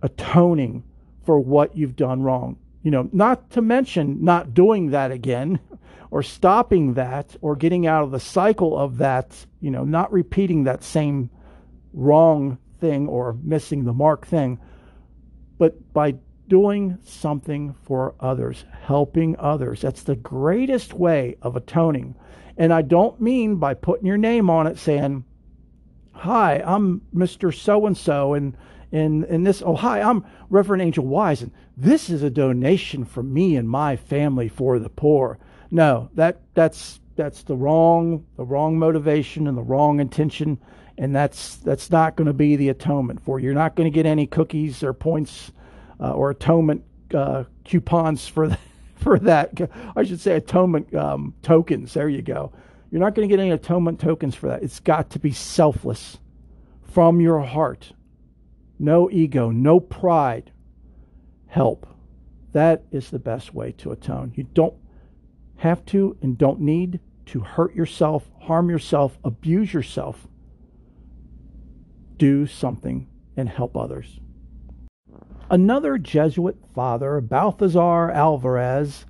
atoning 0.00 0.82
for 1.24 1.38
what 1.38 1.76
you've 1.76 1.96
done 1.96 2.22
wrong. 2.22 2.56
You 2.82 2.90
know, 2.90 3.10
not 3.12 3.50
to 3.50 3.60
mention 3.60 4.24
not 4.24 4.54
doing 4.54 4.90
that 4.90 5.12
again 5.12 5.60
or 6.10 6.22
stopping 6.22 6.94
that 6.94 7.36
or 7.42 7.54
getting 7.54 7.86
out 7.86 8.02
of 8.02 8.10
the 8.10 8.18
cycle 8.18 8.76
of 8.76 8.96
that, 8.98 9.46
you 9.60 9.70
know, 9.70 9.84
not 9.84 10.10
repeating 10.10 10.64
that 10.64 10.82
same 10.82 11.28
wrong 11.92 12.56
thing 12.80 13.06
or 13.06 13.36
missing 13.42 13.84
the 13.84 13.92
mark 13.92 14.26
thing. 14.26 14.58
But 15.58 15.92
by 15.92 16.14
doing 16.52 16.98
something 17.02 17.74
for 17.82 18.14
others, 18.20 18.66
helping 18.82 19.34
others. 19.38 19.80
That's 19.80 20.02
the 20.02 20.14
greatest 20.14 20.92
way 20.92 21.34
of 21.40 21.56
atoning. 21.56 22.14
And 22.58 22.74
I 22.74 22.82
don't 22.82 23.18
mean 23.18 23.56
by 23.56 23.72
putting 23.72 24.04
your 24.04 24.18
name 24.18 24.50
on 24.50 24.66
it 24.66 24.76
saying, 24.76 25.24
Hi, 26.12 26.62
I'm 26.62 27.00
Mr. 27.16 27.58
So 27.58 27.86
and 27.86 27.96
so, 27.96 28.34
and 28.34 28.54
in, 28.90 29.24
in 29.24 29.44
this, 29.44 29.62
oh, 29.64 29.74
hi, 29.74 30.02
I'm 30.02 30.26
Reverend 30.50 30.82
Angel 30.82 31.06
Wise, 31.06 31.40
and 31.40 31.52
this 31.78 32.10
is 32.10 32.22
a 32.22 32.28
donation 32.28 33.06
from 33.06 33.32
me 33.32 33.56
and 33.56 33.66
my 33.66 33.96
family 33.96 34.50
for 34.50 34.78
the 34.78 34.90
poor. 34.90 35.38
No, 35.70 36.10
that 36.16 36.42
that's 36.52 37.00
that's 37.16 37.44
the 37.44 37.56
wrong 37.56 38.26
the 38.36 38.44
wrong 38.44 38.78
motivation 38.78 39.46
and 39.46 39.56
the 39.56 39.62
wrong 39.62 40.00
intention, 40.00 40.58
and 40.98 41.16
that's 41.16 41.56
that's 41.56 41.90
not 41.90 42.14
going 42.14 42.26
to 42.26 42.34
be 42.34 42.56
the 42.56 42.68
atonement 42.68 43.22
for 43.22 43.40
you. 43.40 43.46
You're 43.46 43.54
not 43.54 43.74
going 43.74 43.90
to 43.90 43.94
get 43.94 44.04
any 44.04 44.26
cookies 44.26 44.82
or 44.82 44.92
points 44.92 45.50
or 46.10 46.30
atonement 46.30 46.84
uh, 47.14 47.44
coupons 47.64 48.26
for 48.26 48.48
the, 48.48 48.58
for 48.96 49.18
that. 49.20 49.70
I 49.96 50.02
should 50.04 50.20
say 50.20 50.36
atonement 50.36 50.94
um, 50.94 51.34
tokens. 51.42 51.94
There 51.94 52.08
you 52.08 52.22
go. 52.22 52.52
You're 52.90 53.00
not 53.00 53.14
going 53.14 53.26
to 53.26 53.32
get 53.32 53.40
any 53.40 53.50
atonement 53.50 54.00
tokens 54.00 54.34
for 54.34 54.48
that. 54.48 54.62
It's 54.62 54.80
got 54.80 55.10
to 55.10 55.18
be 55.18 55.32
selfless 55.32 56.18
from 56.82 57.20
your 57.20 57.40
heart. 57.40 57.92
No 58.78 59.10
ego, 59.10 59.50
no 59.50 59.80
pride. 59.80 60.52
Help. 61.46 61.86
That 62.52 62.84
is 62.90 63.10
the 63.10 63.18
best 63.18 63.54
way 63.54 63.72
to 63.78 63.92
atone. 63.92 64.32
You 64.34 64.44
don't 64.44 64.74
have 65.56 65.84
to 65.86 66.16
and 66.20 66.36
don't 66.36 66.60
need 66.60 67.00
to 67.26 67.40
hurt 67.40 67.74
yourself, 67.74 68.28
harm 68.42 68.68
yourself, 68.68 69.18
abuse 69.24 69.72
yourself. 69.72 70.26
Do 72.18 72.46
something 72.46 73.08
and 73.36 73.48
help 73.48 73.76
others. 73.76 74.20
Another 75.52 75.98
Jesuit 75.98 76.56
father, 76.74 77.20
Balthazar 77.20 78.10
Alvarez, 78.10 79.04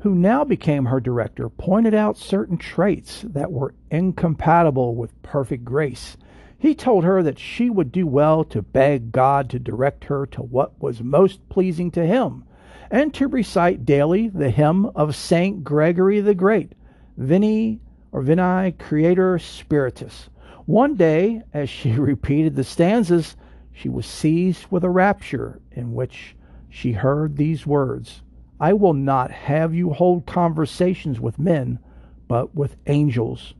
who 0.00 0.12
now 0.12 0.42
became 0.42 0.86
her 0.86 0.98
director, 0.98 1.48
pointed 1.48 1.94
out 1.94 2.16
certain 2.16 2.56
traits 2.56 3.24
that 3.28 3.52
were 3.52 3.74
incompatible 3.92 4.96
with 4.96 5.22
perfect 5.22 5.64
grace. 5.64 6.16
He 6.58 6.74
told 6.74 7.04
her 7.04 7.22
that 7.22 7.38
she 7.38 7.70
would 7.70 7.92
do 7.92 8.08
well 8.08 8.42
to 8.42 8.60
beg 8.60 9.12
God 9.12 9.48
to 9.50 9.60
direct 9.60 10.02
her 10.06 10.26
to 10.32 10.42
what 10.42 10.72
was 10.82 11.00
most 11.00 11.48
pleasing 11.48 11.92
to 11.92 12.04
Him, 12.04 12.42
and 12.90 13.14
to 13.14 13.28
recite 13.28 13.86
daily 13.86 14.26
the 14.28 14.50
hymn 14.50 14.86
of 14.96 15.14
Saint 15.14 15.62
Gregory 15.62 16.20
the 16.20 16.34
Great, 16.34 16.72
Vini 17.16 17.78
or 18.10 18.20
Vini 18.20 18.72
Creator 18.72 19.38
Spiritus. 19.38 20.28
One 20.66 20.96
day, 20.96 21.44
as 21.52 21.70
she 21.70 21.92
repeated 21.92 22.56
the 22.56 22.64
stanzas, 22.64 23.36
she 23.76 23.88
was 23.88 24.06
seized 24.06 24.66
with 24.70 24.84
a 24.84 24.88
rapture 24.88 25.60
in 25.72 25.92
which 25.94 26.36
she 26.68 26.92
heard 26.92 27.36
these 27.36 27.66
words 27.66 28.22
I 28.60 28.72
will 28.72 28.94
not 28.94 29.32
have 29.32 29.74
you 29.74 29.90
hold 29.90 30.26
conversations 30.26 31.18
with 31.18 31.40
men, 31.40 31.80
but 32.28 32.54
with 32.54 32.76
angels. 32.86 33.54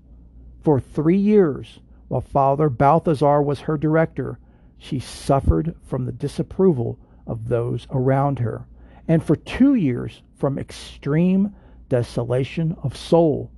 For 0.60 0.78
three 0.78 1.18
years, 1.18 1.80
while 2.06 2.20
Father 2.20 2.70
Balthazar 2.70 3.42
was 3.42 3.60
her 3.60 3.76
director, 3.76 4.38
she 4.78 5.00
suffered 5.00 5.74
from 5.82 6.04
the 6.04 6.12
disapproval 6.12 6.96
of 7.26 7.48
those 7.48 7.88
around 7.90 8.38
her, 8.38 8.66
and 9.08 9.22
for 9.22 9.34
two 9.34 9.74
years 9.74 10.22
from 10.36 10.58
extreme 10.58 11.54
desolation 11.88 12.76
of 12.84 12.96
soul. 12.96 13.50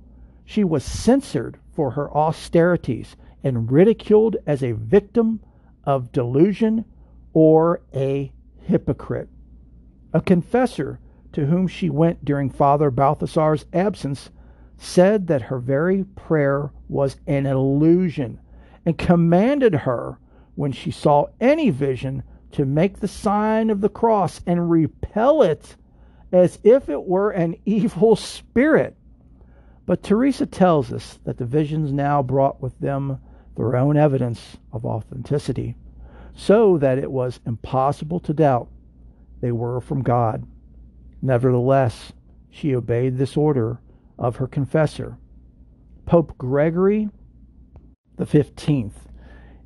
She 0.43 0.63
was 0.63 0.83
censored 0.83 1.59
for 1.71 1.91
her 1.91 2.11
austerities 2.11 3.15
and 3.43 3.71
ridiculed 3.71 4.37
as 4.47 4.63
a 4.63 4.71
victim 4.71 5.39
of 5.87 6.11
delusion 6.11 6.85
or 7.33 7.81
a 7.95 8.31
hypocrite. 8.59 9.29
A 10.13 10.21
confessor 10.21 10.99
to 11.31 11.45
whom 11.45 11.67
she 11.67 11.89
went 11.89 12.25
during 12.25 12.49
Father 12.49 12.91
Balthasar's 12.91 13.65
absence 13.71 14.29
said 14.77 15.27
that 15.27 15.43
her 15.43 15.59
very 15.59 16.03
prayer 16.03 16.71
was 16.89 17.17
an 17.25 17.45
illusion 17.45 18.39
and 18.85 18.97
commanded 18.97 19.73
her, 19.73 20.19
when 20.55 20.71
she 20.71 20.91
saw 20.91 21.27
any 21.39 21.69
vision, 21.69 22.23
to 22.51 22.65
make 22.65 22.99
the 22.99 23.07
sign 23.07 23.69
of 23.69 23.81
the 23.81 23.89
cross 23.89 24.41
and 24.45 24.69
repel 24.69 25.41
it 25.41 25.75
as 26.31 26.59
if 26.63 26.89
it 26.89 27.03
were 27.03 27.31
an 27.31 27.55
evil 27.65 28.15
spirit. 28.15 28.95
But 29.85 30.03
Teresa 30.03 30.45
tells 30.45 30.91
us 30.91 31.19
that 31.23 31.37
the 31.37 31.45
visions 31.45 31.93
now 31.93 32.21
brought 32.21 32.61
with 32.61 32.77
them 32.79 33.19
their 33.57 33.75
own 33.75 33.97
evidence 33.97 34.57
of 34.71 34.85
authenticity, 34.85 35.75
so 36.33 36.77
that 36.77 36.97
it 36.97 37.11
was 37.11 37.39
impossible 37.45 38.19
to 38.21 38.33
doubt 38.33 38.69
they 39.41 39.51
were 39.51 39.81
from 39.81 40.03
God. 40.03 40.45
Nevertheless, 41.21 42.13
she 42.49 42.75
obeyed 42.75 43.17
this 43.17 43.35
order 43.35 43.79
of 44.17 44.37
her 44.37 44.47
confessor. 44.47 45.17
Pope 46.05 46.37
Gregory 46.37 47.09
the 48.17 48.25
15th, 48.25 48.93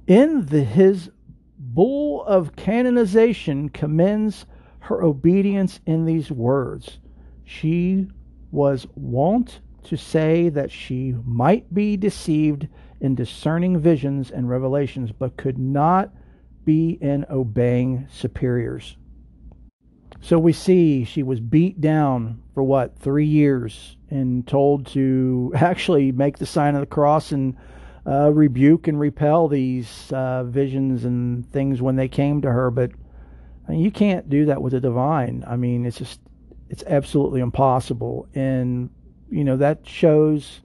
in 0.08 0.46
the, 0.46 0.64
his 0.64 1.10
bull 1.58 2.24
of 2.26 2.56
canonization 2.56 3.70
commends 3.70 4.46
her 4.80 5.02
obedience 5.02 5.80
in 5.86 6.06
these 6.06 6.32
words. 6.32 7.00
She 7.46 8.08
was 8.52 8.86
wont 8.96 9.62
to 9.84 9.96
say 9.96 10.50
that 10.50 10.70
she 10.70 11.16
might 11.26 11.74
be 11.74 11.98
deceived 11.98 12.68
in 13.02 13.16
discerning 13.16 13.80
visions 13.80 14.32
and 14.32 14.50
revelations, 14.50 15.12
but 15.12 15.36
could 15.36 15.58
not 15.58 16.14
be 16.64 16.92
in 17.02 17.26
obeying 17.30 18.08
superiors. 18.10 18.96
So 20.22 20.38
we 20.38 20.54
see 20.54 21.04
she 21.04 21.24
was 21.24 21.40
beat 21.40 21.82
down 21.82 22.44
for 22.54 22.62
what, 22.62 22.98
three 23.00 23.26
years, 23.26 23.98
and 24.10 24.48
told 24.48 24.86
to 24.88 25.52
actually 25.56 26.12
make 26.12 26.38
the 26.38 26.46
sign 26.46 26.76
of 26.76 26.82
the 26.82 26.88
cross 26.88 27.32
and 27.32 27.58
uh, 28.06 28.32
rebuke 28.32 28.88
and 28.88 29.00
repel 29.00 29.48
these 29.48 30.12
uh, 30.12 30.44
visions 30.44 31.06
and 31.06 31.52
things 31.52 31.82
when 31.82 31.96
they 31.96 32.08
came 32.08 32.42
to 32.42 32.52
her. 32.52 32.70
But 32.70 32.92
you 33.70 33.92
can't 33.92 34.30
do 34.30 34.46
that 34.46 34.62
with 34.62 34.74
the 34.74 34.80
divine. 34.80 35.44
I 35.48 35.56
mean, 35.56 35.86
it's 35.86 35.98
just, 35.98 36.20
it's 36.70 36.84
absolutely 36.86 37.42
impossible. 37.42 38.28
And, 38.36 38.90
you 39.30 39.44
know, 39.44 39.58
that 39.58 39.88
shows 39.88 40.62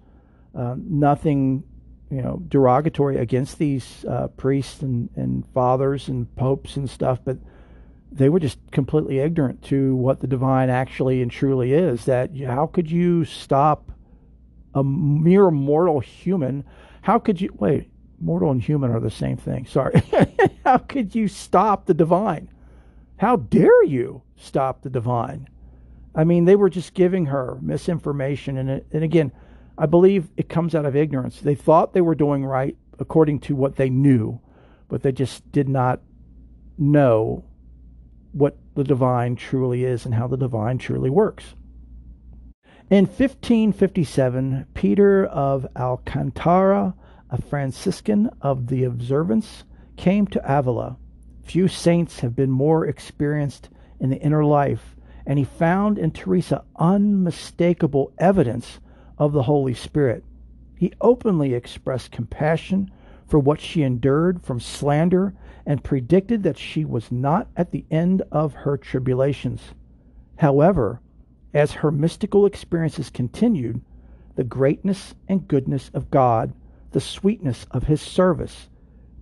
uh, 0.54 0.76
nothing, 0.78 1.64
you 2.10 2.22
know, 2.22 2.40
derogatory 2.48 3.16
against 3.16 3.58
these 3.58 4.04
uh, 4.08 4.28
priests 4.28 4.82
and, 4.82 5.08
and 5.16 5.44
fathers 5.52 6.08
and 6.08 6.34
popes 6.36 6.76
and 6.76 6.88
stuff, 6.88 7.18
but 7.24 7.38
they 8.12 8.28
were 8.28 8.40
just 8.40 8.58
completely 8.70 9.18
ignorant 9.18 9.62
to 9.64 9.96
what 9.96 10.20
the 10.20 10.26
divine 10.26 10.70
actually 10.70 11.20
and 11.20 11.30
truly 11.30 11.72
is. 11.72 12.04
That 12.04 12.36
how 12.36 12.66
could 12.66 12.90
you 12.90 13.24
stop 13.24 13.90
a 14.74 14.84
mere 14.84 15.50
mortal 15.50 16.00
human? 16.00 16.64
How 17.02 17.18
could 17.18 17.40
you 17.40 17.54
wait? 17.58 17.90
Mortal 18.20 18.50
and 18.50 18.62
human 18.62 18.90
are 18.90 19.00
the 19.00 19.10
same 19.10 19.36
thing. 19.36 19.66
Sorry. 19.66 20.02
how 20.64 20.78
could 20.78 21.14
you 21.14 21.28
stop 21.28 21.86
the 21.86 21.94
divine? 21.94 22.48
How 23.18 23.36
dare 23.36 23.84
you 23.84 24.22
stop 24.36 24.82
the 24.82 24.90
divine? 24.90 25.48
I 26.14 26.24
mean, 26.24 26.46
they 26.46 26.56
were 26.56 26.70
just 26.70 26.94
giving 26.94 27.26
her 27.26 27.58
misinformation, 27.60 28.56
and 28.56 28.82
and 28.92 29.04
again, 29.04 29.32
I 29.78 29.86
believe 29.86 30.28
it 30.36 30.48
comes 30.48 30.74
out 30.74 30.86
of 30.86 30.96
ignorance. 30.96 31.40
They 31.40 31.54
thought 31.54 31.92
they 31.92 32.00
were 32.00 32.14
doing 32.14 32.44
right 32.44 32.76
according 32.98 33.40
to 33.40 33.54
what 33.54 33.76
they 33.76 33.90
knew, 33.90 34.40
but 34.88 35.02
they 35.02 35.12
just 35.12 35.50
did 35.52 35.68
not 35.68 36.00
know 36.78 37.44
what 38.32 38.56
the 38.74 38.84
divine 38.84 39.36
truly 39.36 39.84
is 39.84 40.04
and 40.04 40.14
how 40.14 40.28
the 40.28 40.36
divine 40.36 40.78
truly 40.78 41.10
works. 41.10 41.54
In 42.88 43.06
1557, 43.06 44.66
Peter 44.74 45.26
of 45.26 45.66
Alcantara, 45.76 46.94
a 47.30 47.42
Franciscan 47.42 48.30
of 48.40 48.68
the 48.68 48.84
Observance, 48.84 49.64
came 49.96 50.26
to 50.28 50.58
Avila. 50.58 50.96
Few 51.42 51.68
saints 51.68 52.20
have 52.20 52.36
been 52.36 52.50
more 52.50 52.86
experienced 52.86 53.68
in 53.98 54.10
the 54.10 54.20
inner 54.20 54.44
life, 54.44 54.94
and 55.26 55.38
he 55.38 55.44
found 55.44 55.98
in 55.98 56.12
Teresa 56.12 56.64
unmistakable 56.78 58.12
evidence 58.18 58.78
of 59.18 59.32
the 59.32 59.44
Holy 59.44 59.74
Spirit. 59.74 60.24
He 60.76 60.92
openly 61.00 61.54
expressed 61.54 62.12
compassion 62.12 62.90
for 63.26 63.38
what 63.38 63.60
she 63.60 63.82
endured 63.82 64.42
from 64.42 64.60
slander 64.60 65.34
and 65.64 65.82
predicted 65.82 66.42
that 66.42 66.58
she 66.58 66.84
was 66.84 67.10
not 67.10 67.48
at 67.56 67.72
the 67.72 67.84
end 67.90 68.22
of 68.30 68.52
her 68.54 68.76
tribulations. 68.76 69.74
However, 70.36 71.00
as 71.54 71.72
her 71.72 71.90
mystical 71.90 72.46
experiences 72.46 73.10
continued, 73.10 73.80
the 74.34 74.44
greatness 74.44 75.14
and 75.28 75.48
goodness 75.48 75.90
of 75.94 76.10
God, 76.10 76.52
the 76.92 77.00
sweetness 77.00 77.66
of 77.70 77.84
His 77.84 78.02
service, 78.02 78.68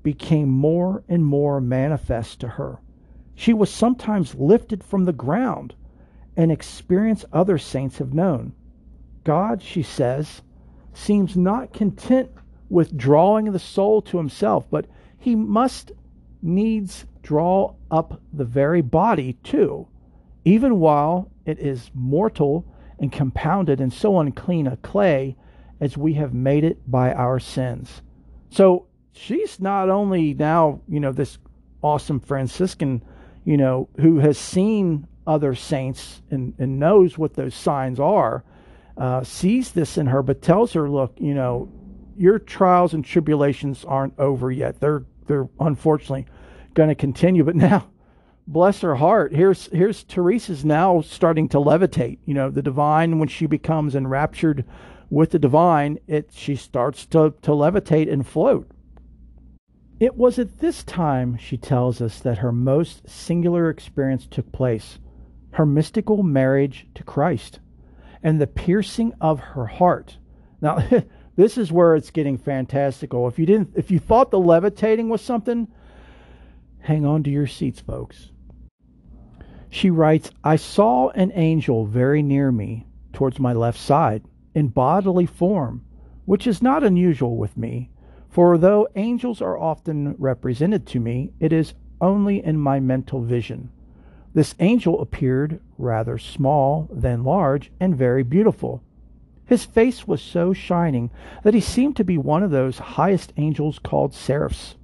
became 0.02 0.48
more 0.48 1.02
and 1.08 1.24
more 1.24 1.60
manifest 1.60 2.40
to 2.40 2.48
her. 2.48 2.80
She 3.34 3.54
was 3.54 3.70
sometimes 3.70 4.34
lifted 4.34 4.82
from 4.84 5.04
the 5.04 5.12
ground, 5.12 5.74
an 6.36 6.50
experience 6.50 7.24
other 7.32 7.58
saints 7.58 7.98
have 7.98 8.12
known. 8.12 8.52
God, 9.24 9.62
she 9.62 9.82
says, 9.82 10.42
seems 10.92 11.36
not 11.36 11.72
content 11.72 12.30
with 12.68 12.96
drawing 12.96 13.52
the 13.52 13.58
soul 13.58 14.02
to 14.02 14.18
himself, 14.18 14.66
but 14.70 14.86
he 15.18 15.34
must 15.34 15.92
needs 16.42 17.06
draw 17.22 17.74
up 17.90 18.20
the 18.32 18.44
very 18.44 18.82
body 18.82 19.32
too, 19.42 19.88
even 20.44 20.78
while 20.78 21.30
it 21.46 21.58
is 21.58 21.90
mortal 21.94 22.64
and 22.98 23.10
compounded 23.10 23.80
in 23.80 23.90
so 23.90 24.20
unclean 24.20 24.66
a 24.66 24.76
clay 24.78 25.36
as 25.80 25.96
we 25.96 26.14
have 26.14 26.34
made 26.34 26.64
it 26.64 26.78
by 26.90 27.12
our 27.12 27.40
sins. 27.40 28.02
So 28.50 28.86
she's 29.12 29.58
not 29.58 29.88
only 29.88 30.34
now, 30.34 30.80
you 30.86 31.00
know, 31.00 31.12
this 31.12 31.38
awesome 31.82 32.20
Franciscan, 32.20 33.02
you 33.44 33.56
know, 33.56 33.88
who 33.98 34.18
has 34.18 34.38
seen 34.38 35.06
other 35.26 35.54
saints 35.54 36.22
and, 36.30 36.54
and 36.58 36.78
knows 36.78 37.18
what 37.18 37.34
those 37.34 37.54
signs 37.54 37.98
are, 37.98 38.44
uh, 38.96 39.24
sees 39.24 39.72
this 39.72 39.98
in 39.98 40.06
her, 40.06 40.22
but 40.22 40.42
tells 40.42 40.72
her, 40.72 40.88
look, 40.88 41.14
you 41.18 41.34
know, 41.34 41.68
your 42.16 42.38
trials 42.38 42.94
and 42.94 43.04
tribulations 43.04 43.84
aren't 43.84 44.18
over 44.18 44.50
yet. 44.50 44.80
They're 44.80 45.04
they're 45.26 45.48
unfortunately 45.58 46.26
going 46.74 46.90
to 46.90 46.94
continue. 46.94 47.44
But 47.44 47.56
now, 47.56 47.90
bless 48.46 48.80
her 48.82 48.96
heart, 48.96 49.34
here's 49.34 49.66
here's 49.66 50.04
Teresa's 50.04 50.64
now 50.64 51.00
starting 51.00 51.48
to 51.50 51.58
levitate. 51.58 52.18
You 52.24 52.34
know, 52.34 52.50
the 52.50 52.62
divine 52.62 53.18
when 53.18 53.28
she 53.28 53.46
becomes 53.46 53.94
enraptured 53.94 54.64
with 55.10 55.30
the 55.30 55.38
divine, 55.38 55.98
it 56.06 56.30
she 56.32 56.54
starts 56.54 57.06
to 57.06 57.34
to 57.42 57.50
levitate 57.50 58.12
and 58.12 58.26
float. 58.26 58.70
It 60.00 60.16
was 60.16 60.38
at 60.38 60.58
this 60.58 60.82
time, 60.82 61.36
she 61.36 61.56
tells 61.56 62.00
us, 62.00 62.18
that 62.20 62.38
her 62.38 62.52
most 62.52 63.08
singular 63.08 63.70
experience 63.70 64.26
took 64.26 64.50
place 64.52 64.98
her 65.54 65.64
mystical 65.64 66.22
marriage 66.24 66.86
to 66.94 67.04
Christ 67.04 67.60
and 68.24 68.40
the 68.40 68.46
piercing 68.46 69.12
of 69.20 69.38
her 69.38 69.66
heart. 69.66 70.16
Now, 70.60 70.82
this 71.36 71.58
is 71.58 71.70
where 71.70 71.94
it's 71.94 72.10
getting 72.10 72.38
fantastical. 72.38 73.28
If 73.28 73.38
you 73.38 73.46
didn't 73.46 73.72
if 73.76 73.90
you 73.90 74.00
thought 74.00 74.32
the 74.32 74.40
levitating 74.40 75.10
was 75.10 75.20
something, 75.20 75.68
hang 76.80 77.04
on 77.06 77.22
to 77.22 77.30
your 77.30 77.46
seats, 77.46 77.80
folks. 77.80 78.30
She 79.68 79.90
writes, 79.90 80.30
I 80.42 80.56
saw 80.56 81.10
an 81.10 81.32
angel 81.34 81.84
very 81.84 82.22
near 82.22 82.50
me, 82.50 82.86
towards 83.12 83.38
my 83.40 83.52
left 83.52 83.78
side, 83.78 84.22
in 84.54 84.68
bodily 84.68 85.26
form, 85.26 85.84
which 86.24 86.46
is 86.46 86.62
not 86.62 86.84
unusual 86.84 87.36
with 87.36 87.56
me, 87.56 87.90
for 88.28 88.56
though 88.56 88.88
angels 88.94 89.42
are 89.42 89.58
often 89.58 90.14
represented 90.18 90.86
to 90.86 91.00
me, 91.00 91.32
it 91.40 91.52
is 91.52 91.74
only 92.00 92.44
in 92.44 92.56
my 92.58 92.80
mental 92.80 93.20
vision. 93.20 93.70
This 94.32 94.54
angel 94.60 95.00
appeared 95.00 95.60
rather 95.78 96.18
small 96.18 96.88
than 96.92 97.24
large 97.24 97.70
and 97.80 97.96
very 97.96 98.22
beautiful. 98.22 98.82
His 99.46 99.64
face 99.64 100.06
was 100.06 100.22
so 100.22 100.52
shining 100.52 101.10
that 101.42 101.54
he 101.54 101.60
seemed 101.60 101.96
to 101.96 102.04
be 102.04 102.16
one 102.16 102.42
of 102.42 102.50
those 102.50 102.78
highest 102.78 103.32
angels 103.36 103.78
called 103.78 104.14
seraphs, 104.14 104.76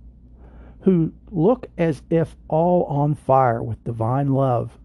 who 0.82 1.12
look 1.30 1.66
as 1.78 2.02
if 2.10 2.36
all 2.48 2.84
on 2.84 3.14
fire 3.14 3.62
with 3.62 3.84
divine 3.84 4.28
love. 4.28 4.78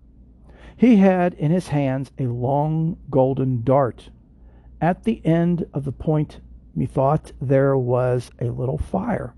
He 0.78 0.97
had 0.97 1.34
in 1.36 1.51
his 1.51 1.70
hands 1.70 2.12
a 2.18 2.28
long 2.28 2.97
golden 3.10 3.64
dart. 3.64 4.10
At 4.82 5.03
the 5.03 5.26
end 5.26 5.66
of 5.74 5.86
the 5.86 5.91
point, 5.91 6.39
methought 6.76 7.32
there 7.41 7.78
was 7.78 8.30
a 8.39 8.49
little 8.49 8.78
fire, 8.78 9.34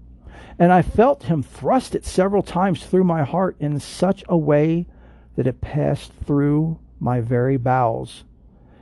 and 0.58 0.72
I 0.72 0.82
felt 0.82 1.24
him 1.24 1.44
thrust 1.44 1.94
it 1.94 2.06
several 2.06 2.42
times 2.42 2.86
through 2.86 3.04
my 3.04 3.24
heart 3.24 3.56
in 3.60 3.80
such 3.80 4.24
a 4.28 4.38
way 4.38 4.88
that 5.38 5.48
it 5.48 5.62
passed 5.62 6.12
through 6.26 6.80
my 7.00 7.22
very 7.22 7.58
bowels. 7.58 8.26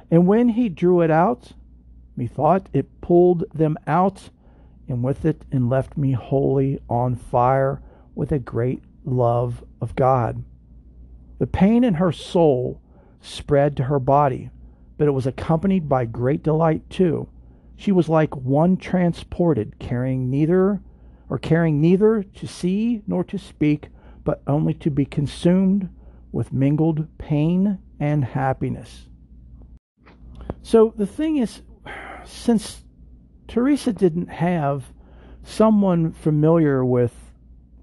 And 0.09 0.25
when 0.25 0.49
he 0.49 0.69
drew 0.69 1.01
it 1.01 1.11
out, 1.11 1.51
methought 2.15 2.69
it 2.73 3.01
pulled 3.01 3.43
them 3.53 3.77
out, 3.85 4.29
and 4.87 5.03
with 5.03 5.25
it 5.25 5.43
and 5.51 5.69
left 5.69 5.97
me 5.97 6.13
wholly 6.13 6.79
on 6.89 7.15
fire 7.15 7.81
with 8.15 8.31
a 8.31 8.39
great 8.39 8.81
love 9.03 9.63
of 9.81 9.95
God. 9.95 10.43
The 11.39 11.47
pain 11.47 11.83
in 11.83 11.95
her 11.95 12.13
soul 12.13 12.81
spread 13.19 13.75
to 13.77 13.83
her 13.83 13.99
body, 13.99 14.49
but 14.97 15.07
it 15.07 15.11
was 15.11 15.27
accompanied 15.27 15.89
by 15.89 16.05
great 16.05 16.41
delight 16.41 16.89
too. 16.89 17.27
She 17.75 17.91
was 17.91 18.07
like 18.07 18.33
one 18.33 18.77
transported, 18.77 19.77
carrying 19.77 20.29
neither 20.29 20.79
or 21.29 21.37
caring 21.37 21.81
neither 21.81 22.23
to 22.23 22.47
see 22.47 23.01
nor 23.05 23.25
to 23.25 23.37
speak, 23.37 23.89
but 24.23 24.41
only 24.47 24.73
to 24.75 24.89
be 24.89 25.05
consumed 25.05 25.89
with 26.35 26.51
mingled 26.51 27.07
pain 27.17 27.79
and 27.97 28.25
happiness. 28.25 29.07
So 30.61 30.93
the 30.97 31.07
thing 31.07 31.37
is, 31.37 31.61
since 32.25 32.83
Teresa 33.47 33.93
didn't 33.93 34.27
have 34.27 34.91
someone 35.43 36.11
familiar 36.11 36.83
with 36.83 37.13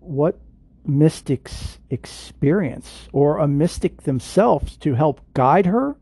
what 0.00 0.38
mystics 0.84 1.78
experience 1.88 3.08
or 3.10 3.38
a 3.38 3.48
mystic 3.48 4.02
themselves 4.02 4.76
to 4.76 4.96
help 4.96 5.22
guide 5.32 5.64
her, 5.64 5.96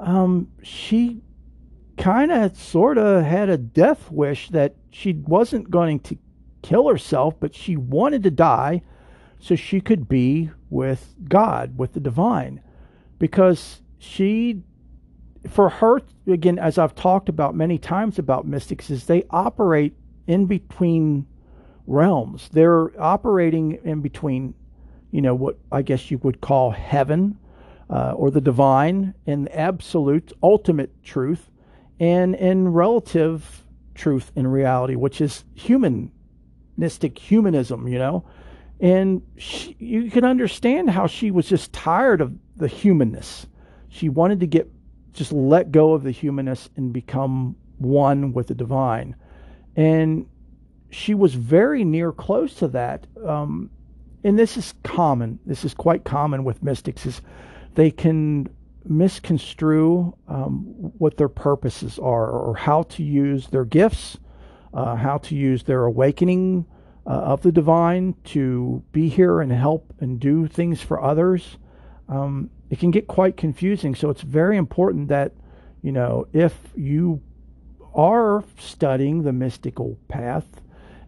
um, 0.00 0.48
she 0.64 1.22
kind 1.96 2.32
of 2.32 2.56
sort 2.56 2.98
of 2.98 3.22
had 3.22 3.48
a 3.48 3.56
death 3.56 4.10
wish 4.10 4.48
that 4.48 4.74
she 4.90 5.12
wasn't 5.12 5.70
going 5.70 6.00
to 6.00 6.18
kill 6.62 6.88
herself, 6.88 7.38
but 7.38 7.54
she 7.54 7.76
wanted 7.76 8.24
to 8.24 8.32
die 8.32 8.82
so 9.42 9.56
she 9.56 9.80
could 9.80 10.08
be 10.08 10.50
with 10.70 11.16
God, 11.28 11.76
with 11.76 11.94
the 11.94 12.00
divine, 12.00 12.62
because 13.18 13.82
she, 13.98 14.62
for 15.50 15.68
her, 15.68 16.00
again, 16.28 16.60
as 16.60 16.78
I've 16.78 16.94
talked 16.94 17.28
about 17.28 17.56
many 17.56 17.76
times 17.76 18.20
about 18.20 18.46
mystics, 18.46 18.88
is 18.88 19.06
they 19.06 19.24
operate 19.30 19.96
in 20.28 20.46
between 20.46 21.26
realms. 21.88 22.50
They're 22.52 22.92
operating 23.02 23.80
in 23.82 24.00
between, 24.00 24.54
you 25.10 25.20
know, 25.20 25.34
what 25.34 25.58
I 25.72 25.82
guess 25.82 26.08
you 26.08 26.18
would 26.18 26.40
call 26.40 26.70
heaven 26.70 27.36
uh, 27.90 28.12
or 28.12 28.30
the 28.30 28.40
divine 28.40 29.12
and 29.26 29.52
absolute, 29.52 30.32
ultimate 30.40 31.02
truth, 31.02 31.50
and 31.98 32.36
in 32.36 32.68
relative 32.68 33.64
truth 33.96 34.30
in 34.36 34.46
reality, 34.46 34.94
which 34.94 35.20
is 35.20 35.42
humanistic 35.54 37.18
humanism, 37.18 37.88
you 37.88 37.98
know. 37.98 38.24
And 38.82 39.22
she, 39.38 39.76
you 39.78 40.10
can 40.10 40.24
understand 40.24 40.90
how 40.90 41.06
she 41.06 41.30
was 41.30 41.48
just 41.48 41.72
tired 41.72 42.20
of 42.20 42.34
the 42.56 42.66
humanness. 42.66 43.46
She 43.88 44.08
wanted 44.08 44.40
to 44.40 44.46
get 44.46 44.68
just 45.12 45.30
let 45.30 45.70
go 45.70 45.92
of 45.92 46.02
the 46.02 46.10
humanness 46.10 46.68
and 46.76 46.92
become 46.92 47.54
one 47.78 48.32
with 48.32 48.48
the 48.48 48.54
divine. 48.54 49.14
And 49.76 50.26
she 50.90 51.14
was 51.14 51.34
very 51.34 51.84
near 51.84 52.10
close 52.10 52.54
to 52.56 52.68
that. 52.68 53.06
Um, 53.24 53.70
and 54.24 54.36
this 54.36 54.56
is 54.56 54.74
common. 54.82 55.38
This 55.46 55.64
is 55.64 55.74
quite 55.74 56.04
common 56.04 56.42
with 56.42 56.62
mystics. 56.62 57.06
Is 57.06 57.20
they 57.74 57.90
can 57.90 58.48
misconstrue 58.84 60.12
um, 60.26 60.56
what 60.98 61.18
their 61.18 61.28
purposes 61.28 62.00
are 62.00 62.28
or 62.28 62.56
how 62.56 62.82
to 62.82 63.04
use 63.04 63.46
their 63.48 63.64
gifts, 63.64 64.18
uh, 64.74 64.96
how 64.96 65.18
to 65.18 65.36
use 65.36 65.62
their 65.62 65.84
awakening 65.84 66.66
uh, 67.06 67.10
of 67.10 67.42
the 67.42 67.52
divine 67.52 68.14
to 68.24 68.82
be 68.92 69.08
here 69.08 69.40
and 69.40 69.52
help 69.52 69.92
and 70.00 70.20
do 70.20 70.46
things 70.46 70.80
for 70.80 71.02
others. 71.02 71.58
Um, 72.08 72.50
it 72.70 72.78
can 72.78 72.90
get 72.90 73.06
quite 73.06 73.36
confusing. 73.36 73.94
So 73.94 74.10
it's 74.10 74.22
very 74.22 74.56
important 74.56 75.08
that, 75.08 75.32
you 75.82 75.92
know, 75.92 76.26
if 76.32 76.54
you 76.76 77.20
are 77.94 78.44
studying 78.58 79.22
the 79.22 79.32
mystical 79.32 79.98
path 80.08 80.46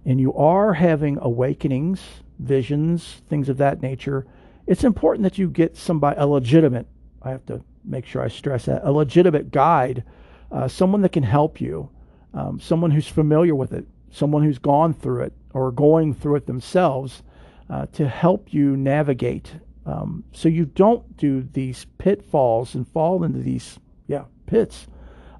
and 0.05 0.21
you 0.21 0.35
are 0.35 0.75
having 0.75 1.19
awakenings, 1.21 2.01
visions, 2.39 3.23
things 3.29 3.49
of 3.49 3.57
that 3.59 3.81
nature, 3.81 4.27
it's 4.67 4.85
important 4.85 5.23
that 5.23 5.39
you 5.39 5.49
get 5.49 5.77
somebody, 5.77 6.19
a 6.19 6.27
legitimate, 6.27 6.87
I 7.23 7.31
have 7.31 7.47
to 7.47 7.63
make 7.85 8.07
sure 8.07 8.23
I 8.23 8.29
stress 8.29 8.65
that, 8.67 8.83
a 8.85 8.93
legitimate 8.93 9.51
guide, 9.51 10.05
uh, 10.51 10.69
someone 10.69 11.03
that 11.03 11.13
can 11.13 11.23
help 11.23 11.61
you, 11.61 11.91
um, 12.33 12.59
someone 12.59 12.91
who's 12.91 13.09
familiar 13.09 13.55
with 13.55 13.73
it, 13.73 13.87
someone 14.11 14.43
who's 14.43 14.59
gone 14.59 14.93
through 14.93 15.23
it 15.23 15.33
or 15.55 15.73
going 15.73 16.13
through 16.13 16.37
it 16.37 16.47
themselves 16.47 17.23
uh, 17.71 17.87
to 17.93 18.07
help 18.07 18.53
you 18.53 18.77
navigate 18.77 19.55
um, 19.87 20.25
so 20.33 20.49
you 20.49 20.65
don't 20.65 21.17
do 21.17 21.43
these 21.43 21.87
pitfalls 21.99 22.75
and 22.75 22.89
fall 22.89 23.23
into 23.23 23.41
these, 23.41 23.79
yeah, 24.07 24.25
pits 24.47 24.87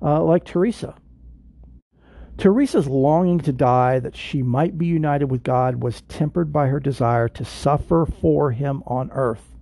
uh, 0.03 0.23
like 0.23 0.45
Teresa. 0.45 0.95
Teresa's 2.37 2.89
longing 2.89 3.39
to 3.41 3.53
die 3.53 4.01
that 4.01 4.17
she 4.17 4.43
might 4.43 4.77
be 4.77 4.87
united 4.87 5.27
with 5.27 5.45
God 5.45 5.83
was 5.83 6.03
tempered 6.03 6.53
by 6.53 6.67
her 6.67 6.81
desire 6.81 7.29
to 7.29 7.45
suffer 7.45 8.07
for 8.07 8.51
him 8.51 8.83
on 8.87 9.11
earth. 9.13 9.55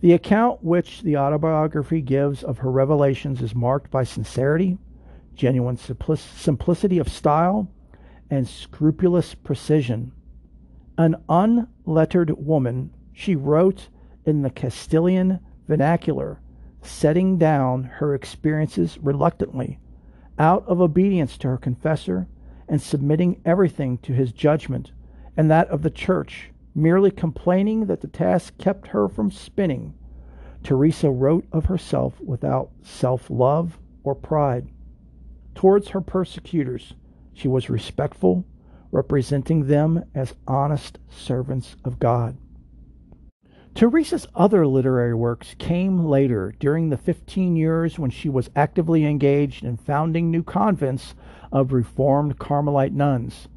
The 0.00 0.12
account 0.12 0.64
which 0.64 1.02
the 1.02 1.16
autobiography 1.16 2.00
gives 2.00 2.42
of 2.42 2.58
her 2.58 2.70
revelations 2.70 3.40
is 3.42 3.54
marked 3.54 3.90
by 3.90 4.02
sincerity, 4.02 4.76
genuine 5.34 5.76
simplicity 5.76 6.98
of 6.98 7.08
style, 7.08 7.68
and 8.30 8.48
scrupulous 8.48 9.34
precision. 9.34 10.12
An 10.96 11.16
unlettered 11.28 12.30
woman, 12.38 12.90
she 13.12 13.34
wrote 13.34 13.88
in 14.24 14.42
the 14.42 14.50
Castilian 14.50 15.40
vernacular, 15.66 16.40
setting 16.82 17.36
down 17.38 17.84
her 17.84 18.14
experiences 18.14 18.98
reluctantly 19.02 19.78
out 20.38 20.64
of 20.66 20.80
obedience 20.80 21.36
to 21.36 21.48
her 21.48 21.58
confessor 21.58 22.26
and 22.66 22.80
submitting 22.80 23.40
everything 23.44 23.98
to 23.98 24.14
his 24.14 24.32
judgment 24.32 24.92
and 25.36 25.50
that 25.50 25.68
of 25.68 25.82
the 25.82 25.90
church, 25.90 26.50
merely 26.74 27.10
complaining 27.10 27.86
that 27.86 28.00
the 28.00 28.08
task 28.08 28.56
kept 28.58 28.88
her 28.88 29.08
from 29.08 29.30
spinning. 29.30 29.94
Teresa 30.62 31.10
wrote 31.10 31.46
of 31.52 31.66
herself 31.66 32.20
without 32.20 32.70
self 32.82 33.30
love 33.30 33.78
or 34.02 34.14
pride. 34.14 34.68
Towards 35.54 35.88
her 35.88 36.00
persecutors, 36.00 36.94
she 37.40 37.48
was 37.48 37.70
respectful, 37.70 38.44
representing 38.92 39.66
them 39.66 40.04
as 40.14 40.34
honest 40.46 40.98
servants 41.08 41.74
of 41.86 41.98
God. 41.98 42.36
Teresa's 43.74 44.26
other 44.34 44.66
literary 44.66 45.14
works 45.14 45.54
came 45.58 46.04
later, 46.04 46.52
during 46.58 46.90
the 46.90 46.98
15 46.98 47.56
years 47.56 47.98
when 47.98 48.10
she 48.10 48.28
was 48.28 48.50
actively 48.54 49.06
engaged 49.06 49.64
in 49.64 49.78
founding 49.78 50.30
new 50.30 50.42
convents 50.42 51.14
of 51.50 51.72
Reformed 51.72 52.38
Carmelite 52.38 52.92
nuns. 52.92 53.48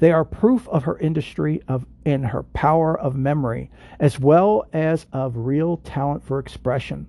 They 0.00 0.12
are 0.12 0.24
proof 0.24 0.68
of 0.68 0.84
her 0.84 0.98
industry 0.98 1.62
of 1.66 1.86
and 2.04 2.26
her 2.26 2.42
power 2.42 2.98
of 2.98 3.16
memory, 3.16 3.70
as 3.98 4.20
well 4.20 4.66
as 4.74 5.06
of 5.14 5.36
real 5.38 5.78
talent 5.78 6.24
for 6.24 6.38
expression. 6.38 7.06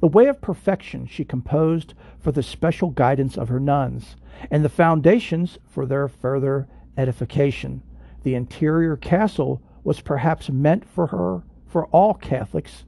The 0.00 0.08
Way 0.08 0.26
of 0.26 0.42
Perfection 0.42 1.06
she 1.06 1.24
composed 1.24 1.94
for 2.18 2.30
the 2.30 2.42
special 2.42 2.90
guidance 2.90 3.38
of 3.38 3.48
her 3.48 3.60
nuns, 3.60 4.16
and 4.50 4.64
the 4.64 4.68
foundations 4.68 5.58
for 5.68 5.86
their 5.86 6.08
further 6.08 6.68
edification. 6.96 7.82
The 8.22 8.34
interior 8.34 8.96
castle 8.96 9.62
was 9.84 10.00
perhaps 10.00 10.50
meant 10.50 10.84
for 10.88 11.08
her 11.08 11.42
for 11.66 11.86
all 11.86 12.14
Catholics. 12.14 12.84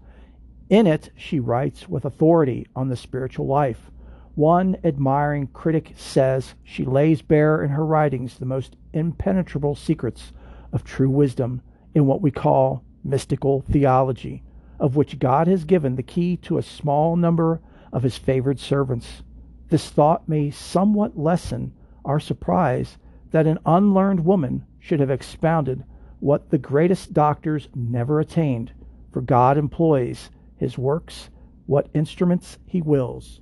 In 0.69 0.87
it, 0.87 1.11
she 1.17 1.41
writes 1.41 1.89
with 1.89 2.05
authority 2.05 2.67
on 2.77 2.89
the 2.89 2.97
spiritual 2.97 3.47
life. 3.47 3.91
One 4.35 4.77
admiring 4.83 5.49
critic 5.49 5.93
says 5.97 6.55
she 6.65 6.85
lays 6.85 7.23
bare 7.23 7.63
in 7.63 7.71
her 7.71 7.87
writings 7.87 8.39
the 8.39 8.47
most 8.47 8.77
impenetrable 8.93 9.75
secrets 9.75 10.33
of 10.73 10.85
true 10.85 11.11
wisdom 11.11 11.63
in 11.95 12.07
what 12.07 12.21
we 12.21 12.31
call 12.31 12.85
mystical 13.05 13.65
theology, 13.71 14.43
of 14.81 14.97
which 14.97 15.19
God 15.19 15.47
has 15.47 15.65
given 15.65 15.95
the 15.95 16.03
key 16.03 16.37
to 16.39 16.59
a 16.59 16.63
small 16.63 17.17
number 17.17 17.61
of 17.93 18.03
his 18.03 18.19
favored 18.19 18.59
servants. 18.59 19.23
This 19.69 19.89
thought 19.91 20.29
may 20.29 20.51
somewhat 20.51 21.19
lessen 21.19 21.73
our 22.05 22.21
surprise 22.21 22.99
that 23.31 23.47
an 23.47 23.59
unlearned 23.67 24.25
woman 24.25 24.65
should 24.79 25.01
have 25.01 25.11
expounded 25.11 25.85
what 26.21 26.51
the 26.51 26.59
greatest 26.59 27.13
doctors 27.13 27.69
never 27.75 28.21
attained, 28.21 28.73
for 29.13 29.21
God 29.21 29.59
employs 29.59 30.31
his 30.57 30.79
works, 30.79 31.31
what 31.67 31.89
instruments 31.95 32.59
he 32.67 32.81
wills. 32.81 33.41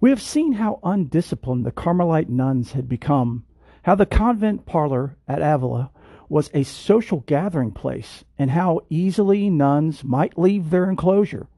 We 0.00 0.10
have 0.10 0.22
seen 0.22 0.52
how 0.52 0.80
undisciplined 0.82 1.64
the 1.64 1.72
Carmelite 1.72 2.28
nuns 2.28 2.72
had 2.72 2.88
become, 2.88 3.44
how 3.82 3.94
the 3.94 4.06
convent 4.06 4.66
parlor 4.66 5.16
at 5.26 5.40
Avila 5.42 5.90
was 6.28 6.50
a 6.52 6.62
social 6.62 7.20
gathering 7.26 7.72
place, 7.72 8.24
and 8.38 8.50
how 8.50 8.80
easily 8.90 9.50
nuns 9.50 10.04
might 10.04 10.38
leave 10.38 10.70
their 10.70 10.88
enclosure. 10.88 11.48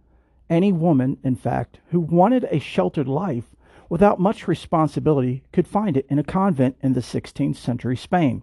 Any 0.48 0.72
woman, 0.72 1.18
in 1.24 1.34
fact, 1.34 1.80
who 1.90 2.00
wanted 2.00 2.44
a 2.44 2.60
sheltered 2.60 3.08
life 3.08 3.56
without 3.88 4.20
much 4.20 4.48
responsibility 4.48 5.42
could 5.52 5.66
find 5.66 5.96
it 5.96 6.06
in 6.08 6.18
a 6.18 6.24
convent 6.24 6.76
in 6.82 6.92
the 6.92 7.00
16th 7.00 7.56
century 7.56 7.96
Spain. 7.96 8.42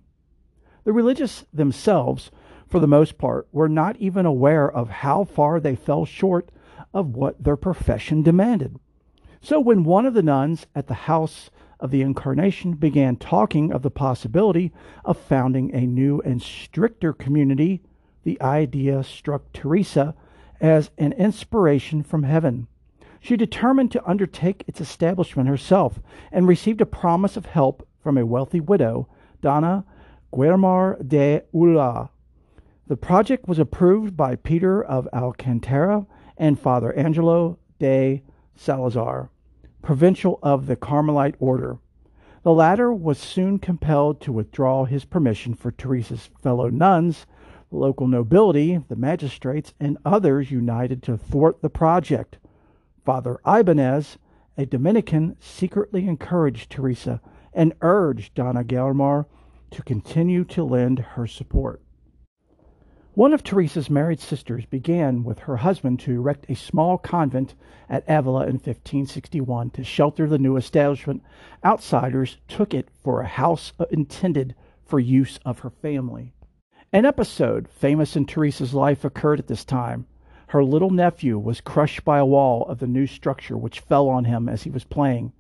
The 0.84 0.94
religious 0.94 1.46
themselves, 1.54 2.30
for 2.68 2.80
the 2.80 2.88
most 2.88 3.18
part, 3.18 3.48
were 3.52 3.70
not 3.70 3.96
even 3.98 4.26
aware 4.26 4.70
of 4.70 4.90
how 4.90 5.24
far 5.24 5.60
they 5.60 5.76
fell 5.76 6.06
short 6.06 6.50
of 6.94 7.16
what 7.16 7.44
their 7.44 7.56
profession 7.58 8.22
demanded. 8.22 8.78
So 9.42 9.60
when 9.60 9.84
one 9.84 10.06
of 10.06 10.14
the 10.14 10.24
nuns 10.24 10.68
at 10.76 10.88
the 10.88 10.94
house 10.94 11.50
of 11.80 11.92
the 11.92 12.02
Incarnation 12.02 12.74
began 12.74 13.18
talking 13.18 13.72
of 13.72 13.82
the 13.82 13.92
possibility 13.92 14.72
of 15.04 15.18
founding 15.18 15.74
a 15.74 15.88
new 15.88 16.22
and 16.22 16.42
stricter 16.42 17.12
community, 17.12 17.82
the 18.24 18.42
idea 18.42 19.04
struck 19.04 19.52
Teresa 19.52 20.16
as 20.64 20.90
an 20.98 21.12
inspiration 21.14 22.02
from 22.02 22.24
heaven. 22.24 22.68
She 23.20 23.36
determined 23.36 23.92
to 23.92 24.10
undertake 24.10 24.64
its 24.66 24.80
establishment 24.82 25.50
herself 25.50 26.00
and 26.32 26.48
received 26.48 26.80
a 26.80 26.86
promise 26.86 27.36
of 27.36 27.46
help 27.46 27.88
from 28.02 28.18
a 28.18 28.26
wealthy 28.26 28.62
widow, 28.62 29.08
Donna 29.42 29.86
Guiomar 30.34 30.98
de 31.08 31.42
Ulloa. 31.54 32.10
The 32.88 32.98
project 32.98 33.48
was 33.48 33.60
approved 33.60 34.16
by 34.16 34.36
Peter 34.38 34.82
of 34.84 35.08
Alcantara 35.14 36.06
and 36.38 36.60
Father 36.60 36.94
Angelo 36.94 37.60
de 37.80 38.24
Salazar, 38.56 39.30
provincial 39.82 40.40
of 40.42 40.68
the 40.68 40.76
Carmelite 40.76 41.36
order. 41.40 41.78
The 42.44 42.54
latter 42.54 42.94
was 42.94 43.18
soon 43.18 43.60
compelled 43.60 44.22
to 44.22 44.32
withdraw 44.32 44.86
his 44.86 45.06
permission 45.06 45.54
for 45.54 45.72
Teresa's 45.72 46.30
fellow 46.42 46.70
nuns, 46.70 47.26
local 47.74 48.08
nobility, 48.08 48.78
the 48.88 48.96
magistrates, 48.96 49.74
and 49.80 49.98
others 50.06 50.52
united 50.52 51.04
to 51.04 51.18
thwart 51.18 51.62
the 51.62 51.70
project. 51.70 52.38
Father 53.04 53.40
Ibanez, 53.46 54.18
a 54.58 54.66
Dominican, 54.66 55.36
secretly 55.40 56.08
encouraged 56.08 56.70
Teresa 56.70 57.20
and 57.54 57.74
urged 57.82 58.34
Donna 58.36 58.64
Guiomar 58.64 59.26
to 59.72 59.84
continue 59.84 60.44
to 60.46 60.64
lend 60.64 61.00
her 61.00 61.28
support. 61.28 61.82
One 63.16 63.34
of 63.34 63.44
Teresa's 63.44 63.92
married 63.92 64.20
sisters 64.20 64.66
began 64.66 65.24
with 65.24 65.40
her 65.40 65.58
husband 65.58 66.00
to 66.00 66.14
erect 66.14 66.50
a 66.50 66.56
small 66.56 66.98
convent 66.98 67.54
at 67.88 68.04
Avila 68.08 68.42
in 68.46 68.54
1561 68.54 69.70
to 69.72 69.84
shelter 69.84 70.28
the 70.28 70.40
new 70.40 70.58
establishment. 70.58 71.22
Outsiders 71.64 72.38
took 72.48 72.74
it 72.74 72.90
for 73.04 73.22
a 73.22 73.28
house 73.28 73.72
intended 73.92 74.56
for 74.84 75.00
use 75.00 75.40
of 75.46 75.60
her 75.60 75.70
family. 75.70 76.34
An 76.96 77.06
episode 77.06 77.68
famous 77.68 78.16
in 78.16 78.28
Teresa's 78.28 78.76
life 78.76 79.04
occurred 79.04 79.40
at 79.40 79.48
this 79.48 79.66
time. 79.66 80.06
Her 80.50 80.64
little 80.64 80.92
nephew 80.92 81.40
was 81.40 81.60
crushed 81.60 82.06
by 82.06 82.20
a 82.20 82.26
wall 82.26 82.68
of 82.68 82.78
the 82.78 82.86
new 82.86 83.08
structure 83.08 83.58
which 83.58 83.80
fell 83.80 84.08
on 84.10 84.26
him 84.26 84.48
as 84.48 84.62
he 84.62 84.70
was 84.70 84.84
playing, 84.84 85.34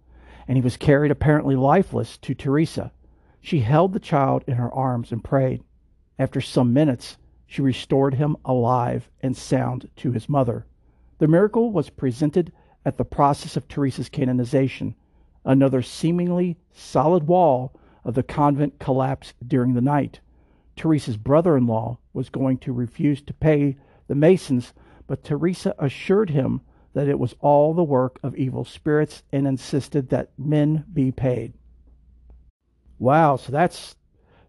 and 0.47 0.57
he 0.57 0.63
was 0.63 0.77
carried 0.77 1.11
apparently 1.11 1.55
lifeless 1.55 2.17
to 2.17 2.33
Teresa. 2.33 2.91
She 3.39 3.59
held 3.59 3.93
the 3.93 3.99
child 3.99 4.43
in 4.47 4.55
her 4.55 4.73
arms 4.73 5.11
and 5.11 5.23
prayed. 5.23 5.63
After 6.17 6.41
some 6.41 6.73
minutes, 6.73 7.17
she 7.45 7.61
restored 7.61 8.15
him 8.15 8.35
alive 8.43 9.11
and 9.21 9.37
sound 9.37 9.91
to 9.97 10.11
his 10.11 10.27
mother. 10.27 10.65
The 11.19 11.27
miracle 11.27 11.71
was 11.71 11.91
presented 11.91 12.51
at 12.83 12.97
the 12.97 13.05
process 13.05 13.55
of 13.55 13.67
Teresa's 13.67 14.09
canonization. 14.09 14.95
Another 15.45 15.83
seemingly 15.83 16.57
solid 16.71 17.27
wall 17.27 17.79
of 18.03 18.15
the 18.15 18.23
convent 18.23 18.79
collapsed 18.79 19.35
during 19.47 19.75
the 19.75 19.81
night. 19.81 20.19
Teresa's 20.75 21.17
brother 21.17 21.55
in 21.57 21.67
law 21.67 21.99
was 22.13 22.29
going 22.29 22.57
to 22.59 22.73
refuse 22.73 23.21
to 23.21 23.33
pay 23.33 23.77
the 24.07 24.15
masons, 24.15 24.73
but 25.07 25.23
Teresa 25.23 25.75
assured 25.77 26.29
him 26.29 26.61
that 26.93 27.07
it 27.07 27.19
was 27.19 27.35
all 27.39 27.73
the 27.73 27.83
work 27.83 28.19
of 28.23 28.35
evil 28.35 28.65
spirits 28.65 29.23
and 29.31 29.47
insisted 29.47 30.09
that 30.09 30.31
men 30.37 30.85
be 30.93 31.11
paid. 31.11 31.53
Wow, 32.99 33.35
so 33.35 33.51
that's 33.51 33.95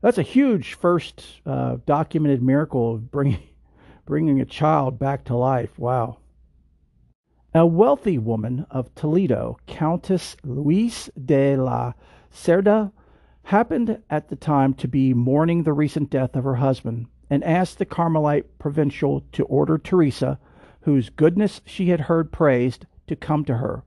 that's 0.00 0.18
a 0.18 0.22
huge 0.22 0.74
first 0.74 1.24
uh, 1.46 1.78
documented 1.86 2.42
miracle 2.42 2.94
of 2.94 3.10
bringing 3.10 3.42
bringing 4.06 4.40
a 4.40 4.44
child 4.44 4.98
back 4.98 5.24
to 5.24 5.34
life. 5.34 5.78
Wow. 5.78 6.18
A 7.54 7.64
wealthy 7.64 8.18
woman 8.18 8.66
of 8.70 8.94
Toledo, 8.94 9.56
Countess 9.66 10.36
Luis 10.44 11.08
de 11.24 11.56
la 11.56 11.92
Cerda, 12.30 12.92
happened 13.44 14.02
at 14.08 14.28
the 14.28 14.36
time 14.36 14.72
to 14.74 14.88
be 14.88 15.12
mourning 15.12 15.62
the 15.62 15.72
recent 15.72 16.10
death 16.10 16.34
of 16.34 16.44
her 16.44 16.56
husband 16.56 17.06
and 17.28 17.44
asked 17.44 17.78
the 17.78 17.84
Carmelite 17.84 18.58
provincial 18.58 19.22
to 19.32 19.44
order 19.44 19.76
Teresa, 19.76 20.38
whose 20.82 21.10
goodness 21.10 21.60
she 21.64 21.90
had 21.90 22.00
heard 22.00 22.32
praised, 22.32 22.86
to 23.06 23.14
come 23.14 23.44
to 23.44 23.58
her. 23.58 23.84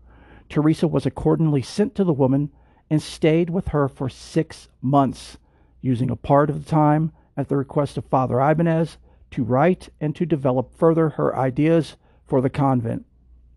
Teresa 0.48 0.88
was 0.88 1.06
accordingly 1.06 1.62
sent 1.62 1.96
to 1.96 2.04
the 2.04 2.14
woman 2.14 2.52
and 2.90 3.02
stayed 3.02 3.50
with 3.50 3.70
her 3.70 3.88
for 3.88 4.10
six 4.10 4.70
months 4.82 5.38
using 5.82 6.10
a 6.10 6.16
part 6.16 6.50
of 6.50 6.64
the 6.64 6.70
time 6.70 7.12
at 7.36 7.50
the 7.50 7.58
request 7.58 7.98
of 7.98 8.06
Father 8.06 8.40
Ibanez 8.40 8.98
to 9.32 9.44
write 9.44 9.90
and 10.00 10.16
to 10.16 10.26
develop 10.26 10.78
further 10.78 11.10
her 11.10 11.36
ideas 11.36 11.98
for 12.26 12.42
the 12.42 12.50
convent. 12.50 13.06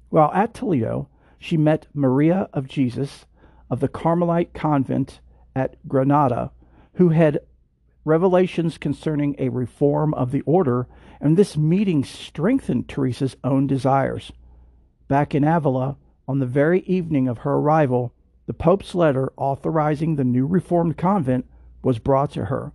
While 0.08 0.32
at 0.32 0.54
Toledo, 0.54 1.08
she 1.38 1.56
met 1.56 1.86
Maria 1.94 2.48
of 2.52 2.66
Jesus 2.66 3.26
of 3.70 3.80
the 3.80 3.88
Carmelite 3.88 4.52
convent 4.52 5.20
at 5.54 5.76
Granada, 5.88 6.50
who 6.94 7.10
had 7.10 7.40
revelations 8.04 8.78
concerning 8.78 9.34
a 9.38 9.48
reform 9.48 10.14
of 10.14 10.32
the 10.32 10.40
order, 10.42 10.86
and 11.20 11.36
this 11.36 11.56
meeting 11.56 12.04
strengthened 12.04 12.88
Teresa's 12.88 13.36
own 13.44 13.66
desires. 13.66 14.32
Back 15.08 15.34
in 15.34 15.44
Avila, 15.44 15.96
on 16.26 16.38
the 16.38 16.46
very 16.46 16.80
evening 16.82 17.28
of 17.28 17.38
her 17.38 17.54
arrival, 17.54 18.12
the 18.46 18.54
Pope's 18.54 18.94
letter 18.94 19.32
authorizing 19.36 20.16
the 20.16 20.24
new 20.24 20.46
reformed 20.46 20.96
convent 20.96 21.46
was 21.82 21.98
brought 21.98 22.30
to 22.32 22.46
her. 22.46 22.72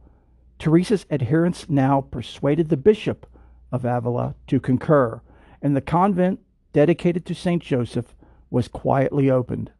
Teresa's 0.59 1.05
adherents 1.09 1.69
now 1.69 2.01
persuaded 2.01 2.69
the 2.69 2.77
bishop 2.77 3.25
of 3.71 3.83
Avila 3.83 4.35
to 4.47 4.59
concur, 4.59 5.21
and 5.61 5.75
the 5.75 5.81
convent 5.81 6.39
dedicated 6.71 7.25
to 7.25 7.35
St. 7.35 7.61
Joseph 7.61 8.15
was 8.49 8.67
quietly 8.67 9.29
opened. 9.29 9.71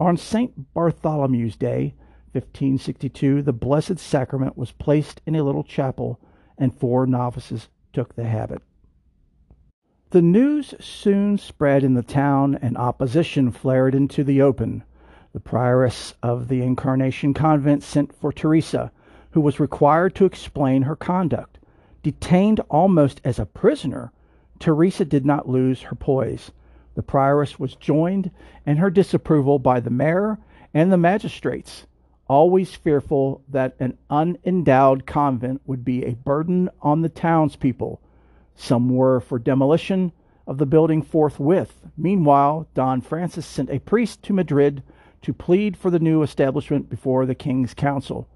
On 0.00 0.16
St. 0.16 0.72
Bartholomew's 0.72 1.56
Day, 1.56 1.94
1562, 2.32 3.42
the 3.42 3.52
Blessed 3.52 3.98
Sacrament 3.98 4.56
was 4.56 4.72
placed 4.72 5.20
in 5.26 5.34
a 5.34 5.42
little 5.42 5.64
chapel, 5.64 6.20
and 6.56 6.78
four 6.78 7.06
novices 7.06 7.68
took 7.92 8.14
the 8.14 8.24
habit. 8.24 8.62
The 10.10 10.22
news 10.22 10.74
soon 10.80 11.36
spread 11.36 11.84
in 11.84 11.94
the 11.94 12.02
town, 12.02 12.58
and 12.62 12.76
opposition 12.76 13.50
flared 13.50 13.94
into 13.94 14.24
the 14.24 14.40
open. 14.40 14.84
The 15.32 15.40
prioress 15.40 16.14
of 16.22 16.48
the 16.48 16.62
Incarnation 16.62 17.34
Convent 17.34 17.82
sent 17.82 18.14
for 18.14 18.32
Teresa, 18.32 18.90
who 19.32 19.40
was 19.40 19.60
required 19.60 20.14
to 20.14 20.24
explain 20.24 20.82
her 20.82 20.96
conduct. 20.96 21.58
Detained 22.02 22.60
almost 22.70 23.20
as 23.24 23.38
a 23.38 23.46
prisoner, 23.46 24.12
Teresa 24.58 25.04
did 25.04 25.26
not 25.26 25.48
lose 25.48 25.82
her 25.82 25.94
poise. 25.94 26.52
The 26.94 27.02
prioress 27.02 27.58
was 27.58 27.76
joined 27.76 28.30
in 28.66 28.78
her 28.78 28.90
disapproval 28.90 29.58
by 29.58 29.80
the 29.80 29.90
mayor 29.90 30.38
and 30.72 30.90
the 30.90 30.96
magistrates, 30.96 31.86
always 32.28 32.74
fearful 32.74 33.42
that 33.48 33.74
an 33.80 33.96
unendowed 34.10 35.06
convent 35.06 35.60
would 35.66 35.84
be 35.84 36.04
a 36.04 36.14
burden 36.14 36.68
on 36.80 37.02
the 37.02 37.08
townspeople. 37.08 38.00
Some 38.54 38.90
were 38.90 39.20
for 39.20 39.38
demolition 39.38 40.12
of 40.46 40.58
the 40.58 40.66
building 40.66 41.02
forthwith. 41.02 41.82
Meanwhile, 41.96 42.68
Don 42.74 43.00
Francis 43.00 43.46
sent 43.46 43.70
a 43.70 43.78
priest 43.78 44.22
to 44.24 44.32
Madrid 44.32 44.82
to 45.22 45.32
plead 45.32 45.76
for 45.76 45.90
the 45.90 45.98
new 45.98 46.22
establishment 46.22 46.88
before 46.88 47.26
the 47.26 47.34
king's 47.34 47.74
council. 47.74 48.28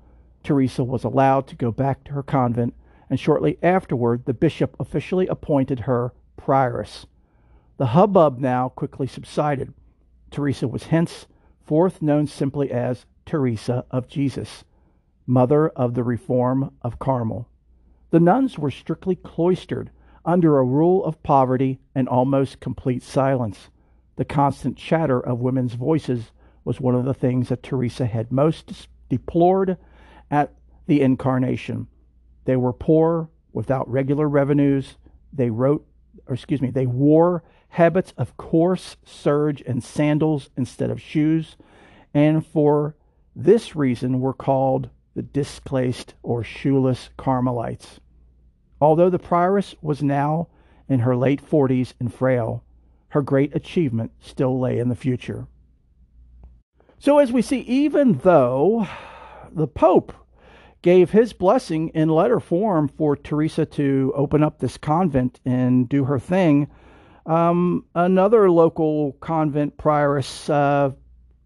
Teresa 0.42 0.82
was 0.82 1.04
allowed 1.04 1.46
to 1.46 1.56
go 1.56 1.70
back 1.70 2.02
to 2.04 2.12
her 2.12 2.22
convent, 2.22 2.74
and 3.08 3.20
shortly 3.20 3.58
afterward 3.62 4.24
the 4.24 4.34
bishop 4.34 4.74
officially 4.80 5.26
appointed 5.26 5.80
her 5.80 6.12
prioress. 6.36 7.06
The 7.76 7.86
hubbub 7.86 8.38
now 8.38 8.68
quickly 8.70 9.06
subsided. 9.06 9.72
Teresa 10.30 10.66
was 10.66 10.84
henceforth 10.84 12.02
known 12.02 12.26
simply 12.26 12.70
as 12.70 13.06
Teresa 13.26 13.84
of 13.90 14.08
Jesus, 14.08 14.64
mother 15.26 15.68
of 15.68 15.94
the 15.94 16.04
Reform 16.04 16.72
of 16.82 16.98
Carmel. 16.98 17.48
The 18.10 18.20
nuns 18.20 18.58
were 18.58 18.70
strictly 18.70 19.16
cloistered 19.16 19.90
under 20.24 20.58
a 20.58 20.64
rule 20.64 21.04
of 21.04 21.22
poverty 21.22 21.80
and 21.94 22.08
almost 22.08 22.60
complete 22.60 23.02
silence. 23.02 23.70
The 24.16 24.24
constant 24.24 24.76
chatter 24.76 25.20
of 25.20 25.40
women's 25.40 25.74
voices 25.74 26.32
was 26.64 26.80
one 26.80 26.94
of 26.94 27.04
the 27.04 27.14
things 27.14 27.48
that 27.48 27.62
Teresa 27.62 28.06
had 28.06 28.30
most 28.30 28.88
deplored 29.08 29.76
at 30.30 30.52
the 30.86 31.00
incarnation. 31.00 31.88
They 32.44 32.56
were 32.56 32.72
poor, 32.72 33.30
without 33.52 33.88
regular 33.90 34.28
revenues. 34.28 34.96
They 35.32 35.50
wrote, 35.50 35.86
or 36.26 36.34
excuse 36.34 36.60
me, 36.60 36.70
they 36.70 36.86
wore 36.86 37.42
habits 37.68 38.12
of 38.18 38.36
coarse 38.36 38.96
serge 39.04 39.62
and 39.62 39.82
sandals 39.82 40.50
instead 40.56 40.90
of 40.90 41.00
shoes, 41.00 41.56
and 42.12 42.46
for 42.46 42.94
this 43.34 43.74
reason 43.74 44.20
were 44.20 44.34
called 44.34 44.90
the 45.14 45.22
discalced 45.22 46.14
or 46.22 46.42
shoeless 46.42 47.10
Carmelites. 47.16 48.00
Although 48.80 49.10
the 49.10 49.18
prioress 49.18 49.74
was 49.80 50.02
now 50.02 50.48
in 50.88 51.00
her 51.00 51.16
late 51.16 51.40
forties 51.40 51.94
and 52.00 52.12
frail, 52.12 52.64
her 53.08 53.22
great 53.22 53.54
achievement 53.54 54.12
still 54.20 54.58
lay 54.58 54.78
in 54.78 54.88
the 54.88 54.96
future. 54.96 55.46
So, 56.98 57.18
as 57.18 57.32
we 57.32 57.42
see, 57.42 57.60
even 57.60 58.18
though 58.18 58.86
the 59.50 59.66
Pope 59.66 60.12
gave 60.82 61.10
his 61.10 61.32
blessing 61.32 61.88
in 61.90 62.08
letter 62.08 62.40
form 62.40 62.88
for 62.88 63.16
Teresa 63.16 63.66
to 63.66 64.12
open 64.16 64.42
up 64.42 64.58
this 64.58 64.76
convent 64.76 65.40
and 65.44 65.88
do 65.88 66.04
her 66.04 66.18
thing, 66.18 66.68
um, 67.26 67.84
another 67.94 68.50
local 68.50 69.12
convent 69.20 69.76
prioress 69.76 70.48
uh, 70.50 70.90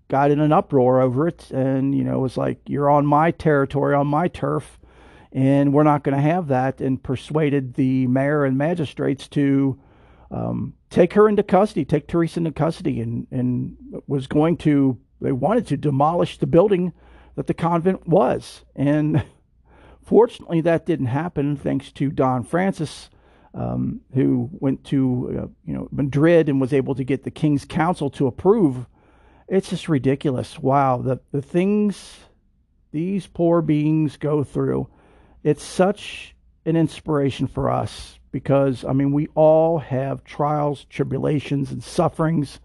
got 0.08 0.30
in 0.30 0.40
an 0.40 0.52
uproar 0.52 1.00
over 1.00 1.28
it 1.28 1.50
and, 1.50 1.94
you 1.94 2.04
know, 2.04 2.18
was 2.18 2.36
like, 2.36 2.60
You're 2.66 2.90
on 2.90 3.06
my 3.06 3.30
territory, 3.30 3.94
on 3.94 4.06
my 4.06 4.28
turf, 4.28 4.78
and 5.32 5.72
we're 5.72 5.82
not 5.82 6.02
going 6.02 6.16
to 6.16 6.22
have 6.22 6.48
that, 6.48 6.80
and 6.80 7.02
persuaded 7.02 7.74
the 7.74 8.06
mayor 8.06 8.44
and 8.44 8.56
magistrates 8.58 9.28
to. 9.28 9.78
Um, 10.28 10.74
take 10.90 11.12
her 11.12 11.28
into 11.28 11.44
custody, 11.44 11.84
take 11.84 12.08
Teresa 12.08 12.40
into 12.40 12.50
custody, 12.50 13.00
and, 13.00 13.28
and 13.30 13.76
was 14.08 14.26
going 14.26 14.56
to 14.56 14.98
they 15.20 15.32
wanted 15.32 15.66
to 15.68 15.76
demolish 15.76 16.38
the 16.38 16.46
building 16.46 16.92
that 17.36 17.46
the 17.46 17.54
convent 17.54 18.06
was. 18.06 18.64
And 18.74 19.24
fortunately, 20.02 20.60
that 20.62 20.86
didn't 20.86 21.06
happen 21.06 21.56
thanks 21.56 21.90
to 21.92 22.10
Don 22.10 22.44
Francis, 22.44 23.10
um, 23.54 24.00
who 24.14 24.50
went 24.52 24.84
to 24.84 25.40
uh, 25.42 25.46
you 25.64 25.74
know 25.74 25.88
Madrid 25.90 26.48
and 26.48 26.60
was 26.60 26.72
able 26.72 26.94
to 26.94 27.04
get 27.04 27.24
the 27.24 27.30
King's 27.30 27.64
Council 27.64 28.10
to 28.10 28.26
approve. 28.26 28.86
It's 29.48 29.70
just 29.70 29.88
ridiculous. 29.88 30.58
Wow, 30.58 30.98
the 30.98 31.20
the 31.32 31.42
things 31.42 32.16
these 32.90 33.26
poor 33.26 33.62
beings 33.62 34.16
go 34.16 34.42
through. 34.42 34.88
It's 35.42 35.62
such 35.62 36.34
an 36.64 36.76
inspiration 36.76 37.46
for 37.46 37.70
us 37.70 38.18
because 38.32 38.84
I 38.84 38.92
mean 38.92 39.12
we 39.12 39.28
all 39.34 39.78
have 39.78 40.24
trials, 40.24 40.84
tribulations, 40.84 41.70
and 41.70 41.82
sufferings 41.82 42.60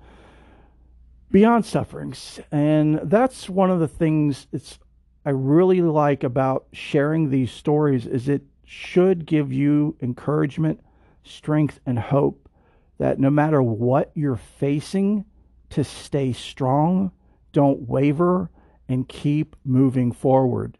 beyond 1.29 1.65
sufferings. 1.65 2.39
And 2.51 2.99
that's 3.03 3.49
one 3.49 3.69
of 3.69 3.79
the 3.79 3.87
things 3.87 4.47
it's 4.51 4.79
I 5.23 5.29
really 5.29 5.81
like 5.81 6.23
about 6.23 6.65
sharing 6.73 7.29
these 7.29 7.51
stories 7.51 8.07
is 8.07 8.27
it 8.27 8.41
should 8.65 9.25
give 9.25 9.53
you 9.53 9.95
encouragement, 10.01 10.79
strength, 11.23 11.79
and 11.85 11.99
hope 11.99 12.49
that 12.97 13.19
no 13.19 13.29
matter 13.29 13.61
what 13.61 14.11
you're 14.15 14.35
facing, 14.35 15.25
to 15.71 15.83
stay 15.83 16.33
strong, 16.33 17.11
don't 17.51 17.87
waver, 17.87 18.49
and 18.87 19.07
keep 19.07 19.55
moving 19.63 20.11
forward. 20.11 20.77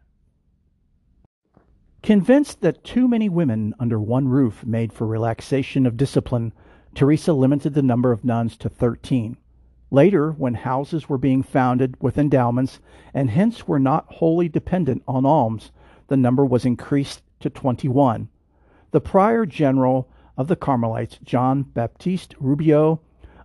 Convinced 2.02 2.60
that 2.62 2.82
too 2.82 3.06
many 3.06 3.28
women 3.28 3.74
under 3.78 4.00
one 4.00 4.28
roof 4.28 4.66
made 4.66 4.92
for 4.92 5.06
relaxation 5.06 5.86
of 5.86 5.96
discipline, 5.96 6.52
Teresa 6.94 7.32
limited 7.32 7.74
the 7.74 7.82
number 7.82 8.10
of 8.10 8.24
nuns 8.24 8.56
to 8.56 8.68
13. 8.68 9.36
Later, 9.90 10.32
when 10.32 10.54
houses 10.54 11.08
were 11.08 11.18
being 11.18 11.42
founded 11.42 11.96
with 12.00 12.18
endowments 12.18 12.80
and 13.14 13.30
hence 13.30 13.68
were 13.68 13.78
not 13.78 14.06
wholly 14.14 14.48
dependent 14.48 15.02
on 15.06 15.24
alms, 15.24 15.70
the 16.08 16.16
number 16.16 16.44
was 16.44 16.64
increased 16.64 17.22
to 17.40 17.50
21. 17.50 18.28
The 18.90 19.00
prior 19.00 19.46
general 19.46 20.08
of 20.36 20.48
the 20.48 20.56
Carmelites, 20.56 21.18
John 21.22 21.62
Baptiste 21.62 22.34
Rubio 22.40 23.00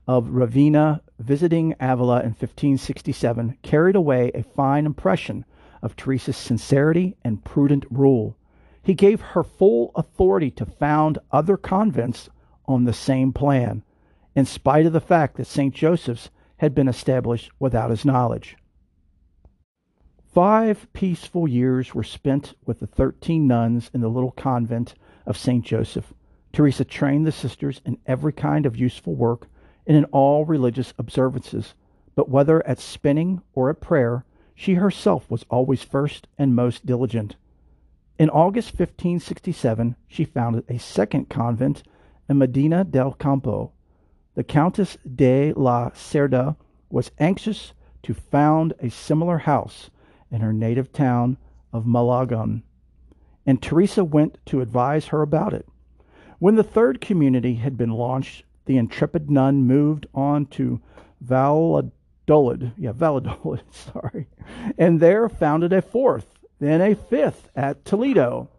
of 0.08 0.30
Ravenna, 0.30 1.02
visiting 1.20 1.74
Avila 1.80 2.20
in 2.20 2.30
1567, 2.30 3.58
carried 3.62 3.96
away 3.96 4.32
a 4.34 4.44
fine 4.44 4.86
impression 4.86 5.46
of 5.82 5.96
Teresa's 5.96 6.38
sincerity 6.38 7.16
and 7.24 7.44
prudent 7.44 7.86
rule. 7.90 8.38
He 8.82 8.94
gave 8.94 9.22
her 9.22 9.44
full 9.44 9.92
authority 9.96 10.52
to 10.52 10.66
found 10.66 11.20
other 11.32 11.58
convents 11.58 12.30
on 12.66 12.84
the 12.84 12.94
same 12.94 13.34
plan, 13.34 13.84
in 14.36 14.46
spite 14.46 14.86
of 14.86 14.94
the 14.94 15.02
fact 15.02 15.38
that 15.38 15.48
St. 15.48 15.74
Joseph's 15.74 16.30
had 16.58 16.74
been 16.74 16.88
established 16.88 17.52
without 17.60 17.90
his 17.90 18.06
knowledge. 18.06 18.56
Five 20.34 20.88
peaceful 20.94 21.48
years 21.48 21.96
were 21.96 22.04
spent 22.04 22.54
with 22.66 22.80
the 22.80 22.88
thirteen 22.88 23.48
nuns 23.48 23.90
in 23.94 24.02
the 24.02 24.10
little 24.10 24.32
convent 24.32 24.94
of 25.26 25.38
St. 25.38 25.66
Joseph. 25.66 26.14
Teresa 26.54 26.86
trained 26.86 27.26
the 27.26 27.32
sisters 27.32 27.82
in 27.86 27.98
every 28.06 28.34
kind 28.34 28.66
of 28.66 28.78
useful 28.78 29.16
work 29.16 29.48
and 29.88 29.98
in 29.98 30.04
all 30.06 30.46
religious 30.46 30.94
observances, 31.00 31.74
but 32.14 32.30
whether 32.30 32.66
at 32.68 32.78
spinning 32.78 33.42
or 33.56 33.70
at 33.70 33.82
prayer, 33.82 34.26
she 34.54 34.76
herself 34.76 35.32
was 35.32 35.46
always 35.50 35.82
first 35.82 36.28
and 36.38 36.56
most 36.56 36.86
diligent. 36.86 37.38
In 38.20 38.30
August 38.30 38.72
1567, 38.72 39.96
she 40.08 40.26
founded 40.26 40.66
a 40.68 40.78
second 40.78 41.30
convent 41.30 41.84
in 42.28 42.38
Medina 42.38 42.84
del 42.84 43.14
Campo. 43.14 43.72
The 44.36 44.44
Countess 44.44 44.98
de 45.04 45.54
la 45.54 45.92
Cerda 45.92 46.58
was 46.90 47.12
anxious 47.20 47.74
to 48.04 48.14
found 48.14 48.74
a 48.80 48.90
similar 48.90 49.40
house 49.40 49.90
in 50.32 50.42
her 50.42 50.54
native 50.54 50.92
town 50.92 51.38
of 51.72 51.86
Malagon, 51.86 52.64
and 53.46 53.62
Teresa 53.62 54.04
went 54.04 54.38
to 54.48 54.62
advise 54.62 55.08
her 55.08 55.22
about 55.22 55.54
it. 55.54 55.68
When 56.40 56.56
the 56.56 56.64
third 56.64 57.00
community 57.00 57.56
had 57.56 57.78
been 57.78 57.92
launched, 57.92 58.44
the 58.68 58.78
intrepid 58.78 59.32
nun 59.32 59.64
moved 59.64 60.06
on 60.14 60.46
to 60.46 60.80
Valladolid, 61.22 62.74
yeah, 62.78 62.92
Valladolid, 62.92 63.64
sorry, 63.72 64.28
and 64.78 65.00
there 65.00 65.28
founded 65.28 65.74
a 65.74 65.82
fourth, 65.82 66.28
then 66.60 66.82
a 66.82 66.96
fifth 66.96 67.50
at 67.56 67.84
Toledo. 67.86 68.50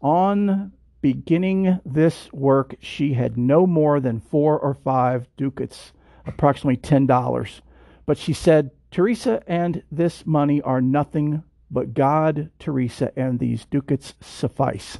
On 0.00 0.72
beginning 1.00 1.80
this 1.84 2.32
work, 2.32 2.76
she 2.78 3.14
had 3.14 3.36
no 3.36 3.66
more 3.66 3.98
than 3.98 4.20
four 4.20 4.58
or 4.58 4.74
five 4.74 5.26
ducats, 5.36 5.92
approximately 6.26 6.76
ten 6.76 7.06
dollars. 7.06 7.62
But 8.06 8.18
she 8.18 8.32
said, 8.32 8.70
Teresa 8.90 9.42
and 9.46 9.82
this 9.90 10.24
money 10.24 10.62
are 10.62 10.80
nothing 10.80 11.42
but 11.70 11.94
God, 11.94 12.50
Teresa, 12.58 13.12
and 13.16 13.38
these 13.38 13.66
ducats 13.66 14.14
suffice. 14.20 14.98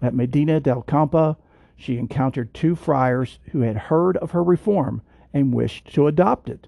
At 0.00 0.14
Medina 0.14 0.60
del 0.60 0.82
Campo, 0.82 1.36
she 1.76 1.98
encountered 1.98 2.52
two 2.54 2.74
friars 2.74 3.38
who 3.52 3.60
had 3.60 3.76
heard 3.76 4.16
of 4.16 4.30
her 4.30 4.42
reform 4.42 5.02
and 5.32 5.54
wished 5.54 5.92
to 5.94 6.06
adopt 6.06 6.48
it. 6.48 6.66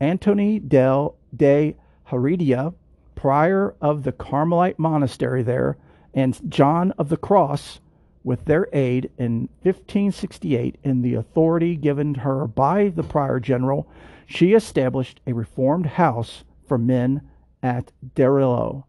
Antony 0.00 0.58
del 0.58 1.14
de 1.34 1.76
Heredia 2.04 2.72
prior 3.14 3.74
of 3.80 4.04
the 4.04 4.12
Carmelite 4.12 4.78
monastery 4.78 5.42
there, 5.42 5.76
and 6.14 6.38
John 6.50 6.92
of 6.92 7.08
the 7.08 7.16
Cross, 7.16 7.80
with 8.22 8.44
their 8.44 8.68
aid 8.72 9.10
in 9.18 9.48
1568 9.62 10.78
and 10.84 11.04
the 11.04 11.14
authority 11.14 11.76
given 11.76 12.14
her 12.14 12.46
by 12.46 12.88
the 12.88 13.02
prior 13.02 13.40
general, 13.40 13.88
she 14.26 14.52
established 14.52 15.20
a 15.26 15.32
reformed 15.32 15.86
house 15.86 16.44
for 16.66 16.78
men 16.78 17.22
at 17.62 17.92
Darillo, 18.14 18.84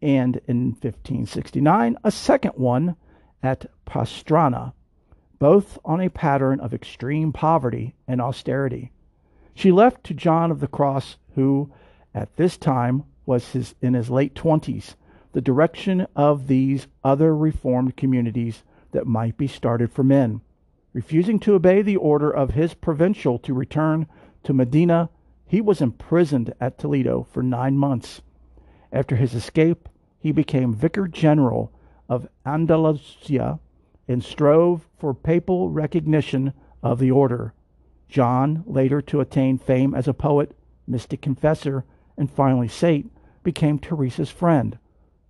and 0.00 0.40
in 0.46 0.70
1569 0.70 1.96
a 2.02 2.10
second 2.10 2.52
one 2.56 2.96
at 3.42 3.66
Pastrana, 3.86 4.72
both 5.42 5.76
on 5.84 6.00
a 6.00 6.08
pattern 6.08 6.60
of 6.60 6.72
extreme 6.72 7.32
poverty 7.32 7.96
and 8.06 8.20
austerity. 8.20 8.92
She 9.52 9.72
left 9.72 10.04
to 10.04 10.14
John 10.14 10.52
of 10.52 10.60
the 10.60 10.68
Cross, 10.68 11.16
who 11.34 11.72
at 12.14 12.36
this 12.36 12.56
time 12.56 13.02
was 13.26 13.48
his, 13.48 13.74
in 13.82 13.94
his 13.94 14.08
late 14.08 14.36
20s, 14.36 14.94
the 15.32 15.40
direction 15.40 16.06
of 16.14 16.46
these 16.46 16.86
other 17.02 17.36
reformed 17.36 17.96
communities 17.96 18.62
that 18.92 19.08
might 19.08 19.36
be 19.36 19.48
started 19.48 19.90
for 19.90 20.04
men. 20.04 20.42
Refusing 20.92 21.40
to 21.40 21.54
obey 21.54 21.82
the 21.82 21.96
order 21.96 22.30
of 22.30 22.52
his 22.52 22.74
provincial 22.74 23.36
to 23.40 23.52
return 23.52 24.06
to 24.44 24.54
Medina, 24.54 25.10
he 25.44 25.60
was 25.60 25.80
imprisoned 25.80 26.54
at 26.60 26.78
Toledo 26.78 27.26
for 27.32 27.42
nine 27.42 27.76
months. 27.76 28.22
After 28.92 29.16
his 29.16 29.34
escape, 29.34 29.88
he 30.20 30.30
became 30.30 30.72
vicar 30.72 31.08
general 31.08 31.72
of 32.08 32.28
Andalusia 32.46 33.58
and 34.08 34.22
strove 34.22 34.88
for 34.98 35.14
papal 35.14 35.70
recognition 35.70 36.52
of 36.82 36.98
the 36.98 37.10
order. 37.10 37.54
John, 38.08 38.62
later 38.66 39.00
to 39.02 39.20
attain 39.20 39.58
fame 39.58 39.94
as 39.94 40.06
a 40.06 40.14
poet, 40.14 40.56
mystic 40.86 41.22
confessor, 41.22 41.84
and 42.16 42.30
finally 42.30 42.68
saint, 42.68 43.10
became 43.42 43.78
Teresa's 43.78 44.30
friend. 44.30 44.78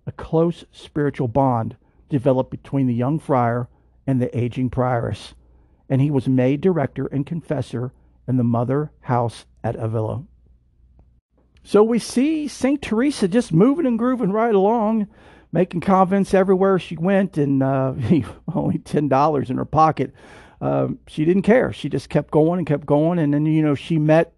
A 0.05 0.11
close 0.11 0.65
spiritual 0.71 1.27
bond 1.27 1.77
developed 2.09 2.51
between 2.51 2.87
the 2.87 2.93
young 2.93 3.19
friar 3.19 3.69
and 4.05 4.21
the 4.21 4.37
aging 4.37 4.69
prioress, 4.69 5.33
and 5.89 6.01
he 6.01 6.11
was 6.11 6.27
made 6.27 6.61
director 6.61 7.07
and 7.07 7.25
confessor 7.25 7.93
in 8.27 8.37
the 8.37 8.43
mother 8.43 8.91
house 9.01 9.45
at 9.63 9.75
Avila. 9.75 10.23
So 11.63 11.81
we 11.81 11.99
see 11.99 12.47
St. 12.49 12.81
Teresa 12.81 13.27
just 13.29 13.53
moving 13.53 13.85
and 13.85 13.97
grooving 13.97 14.31
right 14.31 14.53
along, 14.53 15.07
making 15.53 15.79
convents 15.79 16.33
everywhere 16.33 16.77
she 16.79 16.97
went, 16.97 17.37
and 17.37 17.63
uh, 17.63 17.93
only 18.53 18.79
$10 18.79 19.49
in 19.49 19.57
her 19.57 19.65
pocket. 19.65 20.13
Uh, 20.59 20.89
she 21.07 21.23
didn't 21.23 21.43
care. 21.43 21.71
She 21.71 21.87
just 21.87 22.09
kept 22.09 22.31
going 22.31 22.57
and 22.57 22.67
kept 22.67 22.85
going. 22.85 23.19
And 23.19 23.33
then, 23.33 23.45
you 23.45 23.61
know, 23.61 23.75
she 23.75 23.97
met 23.99 24.33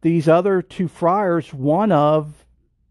these 0.00 0.28
other 0.28 0.62
two 0.62 0.88
friars, 0.88 1.52
one 1.52 1.92
of 1.92 2.44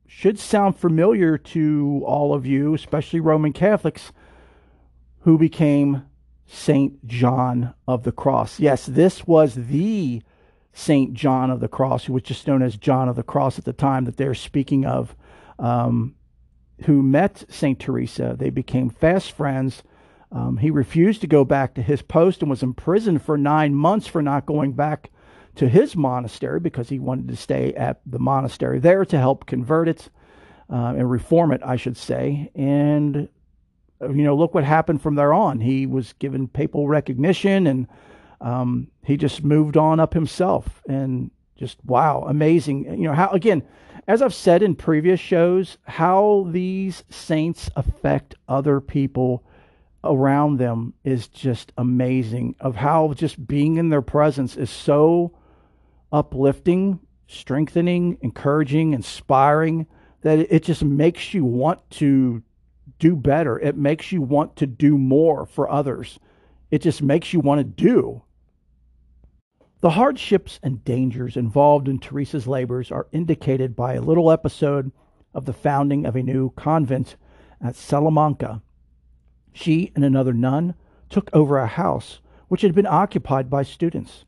should 0.07 0.39
sound 0.39 0.77
familiar 0.77 1.37
to 1.37 2.03
all 2.05 2.33
of 2.33 2.45
you, 2.45 2.73
especially 2.73 3.19
Roman 3.19 3.51
Catholics, 3.51 4.13
who 5.21 5.37
became 5.37 6.03
Saint 6.45 7.05
John 7.05 7.73
of 7.87 8.03
the 8.03 8.11
Cross. 8.11 8.59
Yes, 8.59 8.85
this 8.85 9.25
was 9.25 9.55
the 9.55 10.21
Saint 10.71 11.13
John 11.13 11.49
of 11.49 11.59
the 11.59 11.67
Cross, 11.67 12.05
who 12.05 12.13
was 12.13 12.23
just 12.23 12.47
known 12.47 12.61
as 12.61 12.77
John 12.77 13.09
of 13.09 13.15
the 13.15 13.23
Cross 13.23 13.57
at 13.57 13.65
the 13.65 13.73
time 13.73 14.05
that 14.05 14.17
they're 14.17 14.35
speaking 14.35 14.85
of, 14.85 15.15
um, 15.57 16.15
who 16.83 17.01
met 17.01 17.45
Saint 17.49 17.79
Teresa. 17.79 18.35
They 18.37 18.49
became 18.49 18.89
fast 18.89 19.31
friends. 19.31 19.83
Um, 20.31 20.57
he 20.57 20.69
refused 20.69 21.21
to 21.21 21.27
go 21.27 21.45
back 21.45 21.75
to 21.75 21.81
his 21.81 22.01
post 22.01 22.41
and 22.41 22.49
was 22.49 22.63
imprisoned 22.63 23.21
for 23.21 23.37
nine 23.37 23.73
months 23.73 24.07
for 24.07 24.21
not 24.21 24.45
going 24.45 24.73
back 24.73 25.09
to 25.55 25.69
his 25.69 25.95
monastery 25.95 26.59
because 26.59 26.89
he 26.89 26.99
wanted 26.99 27.29
to 27.29 27.35
stay 27.35 27.73
at 27.75 28.01
the 28.05 28.19
monastery 28.19 28.79
there 28.79 29.05
to 29.05 29.17
help 29.17 29.45
convert 29.45 29.87
it 29.87 30.09
uh, 30.69 30.93
and 30.97 31.09
reform 31.09 31.51
it, 31.51 31.61
I 31.63 31.77
should 31.77 31.95
say. 31.95 32.51
And, 32.55 33.29
uh, 34.01 34.09
you 34.09 34.23
know, 34.23 34.35
look 34.35 34.53
what 34.53 34.65
happened 34.65 35.01
from 35.01 35.15
there 35.15 35.33
on. 35.33 35.61
He 35.61 35.85
was 35.85 36.13
given 36.13 36.47
papal 36.47 36.87
recognition 36.87 37.67
and 37.67 37.87
um, 38.41 38.89
he 39.03 39.15
just 39.15 39.43
moved 39.43 39.77
on 39.77 39.99
up 40.01 40.13
himself. 40.13 40.81
And 40.89 41.31
just, 41.55 41.77
wow, 41.85 42.25
amazing. 42.27 42.85
You 42.85 43.07
know, 43.07 43.13
how, 43.13 43.29
again, 43.29 43.63
as 44.07 44.21
I've 44.21 44.33
said 44.33 44.61
in 44.61 44.75
previous 44.75 45.19
shows, 45.19 45.77
how 45.83 46.47
these 46.51 47.03
saints 47.09 47.69
affect 47.75 48.35
other 48.47 48.79
people 48.79 49.43
around 50.03 50.57
them 50.57 50.93
is 51.03 51.27
just 51.27 51.71
amazing 51.77 52.55
of 52.59 52.75
how 52.75 53.13
just 53.13 53.47
being 53.47 53.77
in 53.77 53.89
their 53.89 54.03
presence 54.03 54.55
is 54.55 54.69
so 54.69 55.31
uplifting, 56.11 56.99
strengthening, 57.27 58.17
encouraging, 58.21 58.93
inspiring, 58.93 59.87
that 60.21 60.39
it 60.39 60.63
just 60.63 60.83
makes 60.83 61.33
you 61.33 61.43
want 61.43 61.87
to 61.89 62.43
do 62.99 63.15
better. 63.15 63.59
It 63.59 63.75
makes 63.75 64.11
you 64.11 64.21
want 64.21 64.55
to 64.57 64.67
do 64.67 64.97
more 64.97 65.45
for 65.45 65.69
others. 65.69 66.19
It 66.69 66.81
just 66.81 67.01
makes 67.01 67.33
you 67.33 67.39
want 67.39 67.59
to 67.59 67.63
do. 67.63 68.21
The 69.85 69.91
hardships 69.91 70.59
and 70.63 70.83
dangers 70.83 71.37
involved 71.37 71.87
in 71.87 71.99
Teresa's 71.99 72.47
labors 72.47 72.91
are 72.91 73.05
indicated 73.11 73.75
by 73.75 73.93
a 73.93 74.01
little 74.01 74.31
episode 74.31 74.91
of 75.31 75.45
the 75.45 75.53
founding 75.53 76.07
of 76.07 76.15
a 76.15 76.23
new 76.23 76.49
convent 76.55 77.17
at 77.61 77.75
Salamanca. 77.75 78.63
She 79.53 79.91
and 79.93 80.03
another 80.03 80.33
nun 80.33 80.73
took 81.07 81.29
over 81.33 81.59
a 81.59 81.67
house 81.67 82.19
which 82.47 82.63
had 82.63 82.73
been 82.73 82.87
occupied 82.87 83.47
by 83.47 83.61
students. 83.61 84.25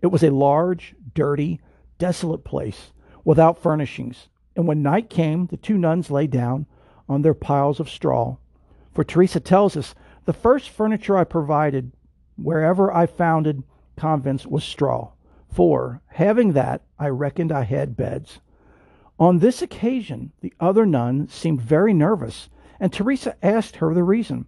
It 0.00 0.12
was 0.12 0.22
a 0.22 0.30
large, 0.30 0.94
dirty, 1.12 1.60
desolate 1.98 2.44
place 2.44 2.92
without 3.24 3.60
furnishings, 3.60 4.28
and 4.54 4.68
when 4.68 4.80
night 4.80 5.10
came, 5.10 5.46
the 5.46 5.56
two 5.56 5.76
nuns 5.76 6.12
lay 6.12 6.28
down 6.28 6.66
on 7.08 7.22
their 7.22 7.34
piles 7.34 7.80
of 7.80 7.90
straw. 7.90 8.36
For 8.94 9.02
Teresa 9.02 9.40
tells 9.40 9.76
us, 9.76 9.92
the 10.26 10.32
first 10.32 10.70
furniture 10.70 11.16
I 11.16 11.24
provided 11.24 11.90
wherever 12.36 12.94
I 12.94 13.06
founded 13.06 13.64
convents 14.00 14.46
was 14.46 14.64
straw. 14.64 15.10
For, 15.50 16.00
having 16.06 16.52
that, 16.54 16.80
I 16.98 17.08
reckoned 17.08 17.52
I 17.52 17.64
had 17.64 17.98
beds. 17.98 18.40
On 19.18 19.38
this 19.38 19.60
occasion, 19.60 20.32
the 20.40 20.54
other 20.58 20.86
nun 20.86 21.28
seemed 21.28 21.60
very 21.60 21.92
nervous, 21.92 22.48
and 22.80 22.90
Teresa 22.90 23.36
asked 23.44 23.76
her 23.76 23.92
the 23.92 24.02
reason. 24.02 24.46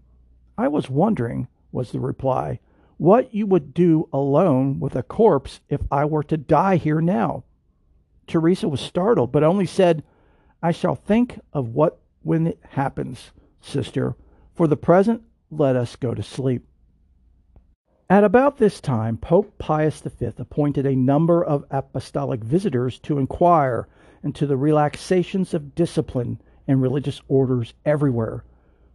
I 0.57 0.69
was 0.69 0.89
wondering, 0.89 1.49
was 1.71 1.93
the 1.93 2.01
reply, 2.01 2.61
what 2.97 3.35
you 3.35 3.47
would 3.47 3.75
do 3.75 4.09
alone 4.11 4.81
with 4.81 4.97
a 4.97 5.03
corpse 5.03 5.61
if 5.69 5.81
I 5.91 6.07
were 6.07 6.23
to 6.25 6.39
die 6.39 6.77
here 6.77 7.03
now. 7.03 7.45
Teresa 8.27 8.69
was 8.69 8.81
startled, 8.81 9.33
but 9.33 9.43
only 9.43 9.67
said, 9.67 10.03
I 10.63 10.73
shall 10.73 10.95
think 10.95 11.41
of 11.53 11.75
what 11.75 12.01
when 12.23 12.47
it 12.47 12.61
happens, 12.71 13.33
sister. 13.61 14.17
For 14.55 14.67
the 14.67 14.77
present, 14.77 15.23
let 15.51 15.77
us 15.77 15.97
go 15.97 16.15
to 16.15 16.23
sleep. 16.23 16.65
At 18.13 18.25
about 18.25 18.59
this 18.59 18.79
time, 18.79 19.17
Pope 19.17 19.57
Pius 19.57 20.03
V 20.03 20.27
appointed 20.37 20.85
a 20.85 20.95
number 20.95 21.43
of 21.43 21.65
apostolic 21.71 22.45
visitors 22.45 22.99
to 22.99 23.17
inquire 23.17 23.89
into 24.23 24.47
the 24.47 24.59
relaxations 24.59 25.55
of 25.55 25.75
discipline 25.75 26.39
in 26.67 26.83
religious 26.83 27.23
orders 27.27 27.73
everywhere. 27.87 28.45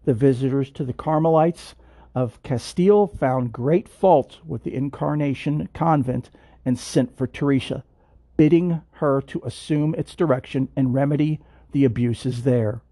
The 0.05 0.13
visitors 0.13 0.69
to 0.69 0.83
the 0.83 0.93
Carmelites 0.93 1.73
of 2.13 2.43
Castile 2.43 3.07
found 3.07 3.51
great 3.51 3.89
fault 3.89 4.37
with 4.45 4.63
the 4.63 4.75
Incarnation 4.75 5.67
convent 5.73 6.29
and 6.63 6.77
sent 6.77 7.17
for 7.17 7.25
Teresa, 7.25 7.83
bidding 8.37 8.83
her 8.91 9.19
to 9.21 9.41
assume 9.43 9.95
its 9.95 10.15
direction 10.15 10.69
and 10.75 10.93
remedy 10.93 11.39
the 11.71 11.85
abuses 11.85 12.43
there. 12.43 12.83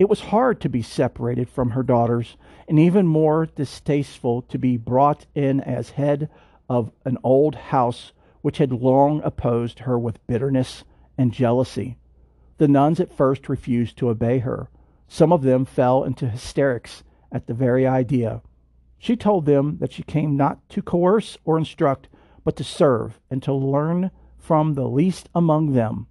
It 0.00 0.08
was 0.08 0.18
hard 0.18 0.60
to 0.62 0.68
be 0.68 0.82
separated 0.82 1.48
from 1.48 1.70
her 1.70 1.84
daughters, 1.84 2.36
and 2.70 2.78
even 2.78 3.04
more 3.04 3.46
distasteful 3.46 4.42
to 4.42 4.56
be 4.56 4.76
brought 4.76 5.26
in 5.34 5.60
as 5.60 5.90
head 5.90 6.30
of 6.68 6.92
an 7.04 7.18
old 7.24 7.56
house 7.56 8.12
which 8.42 8.58
had 8.58 8.70
long 8.70 9.20
opposed 9.24 9.80
her 9.80 9.98
with 9.98 10.24
bitterness 10.28 10.84
and 11.18 11.32
jealousy. 11.32 11.98
The 12.58 12.68
nuns 12.68 13.00
at 13.00 13.12
first 13.12 13.48
refused 13.48 13.98
to 13.98 14.08
obey 14.08 14.38
her. 14.38 14.70
Some 15.08 15.32
of 15.32 15.42
them 15.42 15.64
fell 15.64 16.04
into 16.04 16.28
hysterics 16.28 17.02
at 17.32 17.48
the 17.48 17.54
very 17.54 17.88
idea. 17.88 18.40
She 18.98 19.16
told 19.16 19.46
them 19.46 19.78
that 19.80 19.92
she 19.92 20.04
came 20.04 20.36
not 20.36 20.60
to 20.68 20.80
coerce 20.80 21.36
or 21.44 21.58
instruct, 21.58 22.06
but 22.44 22.54
to 22.54 22.62
serve 22.62 23.18
and 23.28 23.42
to 23.42 23.52
learn 23.52 24.12
from 24.38 24.74
the 24.74 24.86
least 24.86 25.28
among 25.34 25.72
them. 25.72 26.06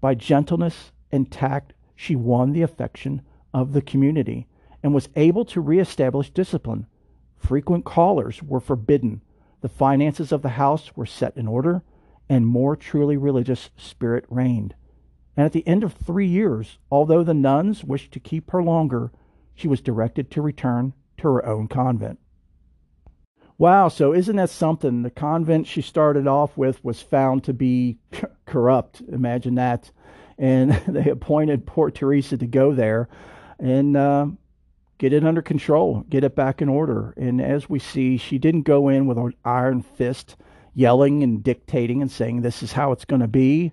By 0.00 0.16
gentleness 0.16 0.90
and 1.12 1.30
tact, 1.30 1.74
she 1.94 2.16
won 2.16 2.50
the 2.50 2.62
affection 2.62 3.22
of 3.54 3.72
the 3.72 3.82
community 3.82 4.48
and 4.82 4.94
was 4.94 5.08
able 5.16 5.44
to 5.46 5.60
reestablish 5.60 6.30
discipline. 6.30 6.86
Frequent 7.36 7.84
callers 7.84 8.42
were 8.42 8.60
forbidden, 8.60 9.20
the 9.62 9.68
finances 9.68 10.32
of 10.32 10.42
the 10.42 10.50
house 10.50 10.96
were 10.96 11.06
set 11.06 11.36
in 11.36 11.46
order, 11.46 11.82
and 12.28 12.46
more 12.46 12.76
truly 12.76 13.16
religious 13.16 13.70
spirit 13.76 14.24
reigned. 14.28 14.74
And 15.36 15.46
at 15.46 15.52
the 15.52 15.66
end 15.66 15.84
of 15.84 15.92
three 15.92 16.26
years, 16.26 16.78
although 16.90 17.22
the 17.22 17.32
nuns 17.32 17.84
wished 17.84 18.12
to 18.12 18.20
keep 18.20 18.50
her 18.50 18.62
longer, 18.62 19.12
she 19.54 19.68
was 19.68 19.80
directed 19.80 20.30
to 20.32 20.42
return 20.42 20.92
to 21.18 21.28
her 21.28 21.46
own 21.46 21.68
convent. 21.68 22.18
Wow, 23.56 23.88
so 23.88 24.12
isn't 24.12 24.36
that 24.36 24.50
something? 24.50 25.02
The 25.02 25.10
convent 25.10 25.68
she 25.68 25.82
started 25.82 26.26
off 26.26 26.56
with 26.56 26.84
was 26.84 27.00
found 27.00 27.44
to 27.44 27.52
be 27.52 27.98
corrupt. 28.46 29.00
Imagine 29.08 29.54
that. 29.54 29.90
And 30.38 30.72
they 30.88 31.08
appointed 31.08 31.66
poor 31.66 31.90
Teresa 31.90 32.36
to 32.36 32.46
go 32.46 32.74
there 32.74 33.08
and 33.62 33.96
uh, 33.96 34.26
get 35.02 35.12
it 35.12 35.24
under 35.24 35.42
control, 35.42 36.04
get 36.08 36.22
it 36.22 36.36
back 36.36 36.62
in 36.62 36.68
order. 36.68 37.12
And 37.16 37.40
as 37.42 37.68
we 37.68 37.80
see, 37.80 38.16
she 38.16 38.38
didn't 38.38 38.62
go 38.62 38.88
in 38.88 39.08
with 39.08 39.18
an 39.18 39.34
iron 39.44 39.82
fist 39.82 40.36
yelling 40.74 41.24
and 41.24 41.42
dictating 41.42 42.00
and 42.00 42.08
saying, 42.08 42.42
This 42.42 42.62
is 42.62 42.70
how 42.70 42.92
it's 42.92 43.04
going 43.04 43.20
to 43.20 43.26
be. 43.26 43.72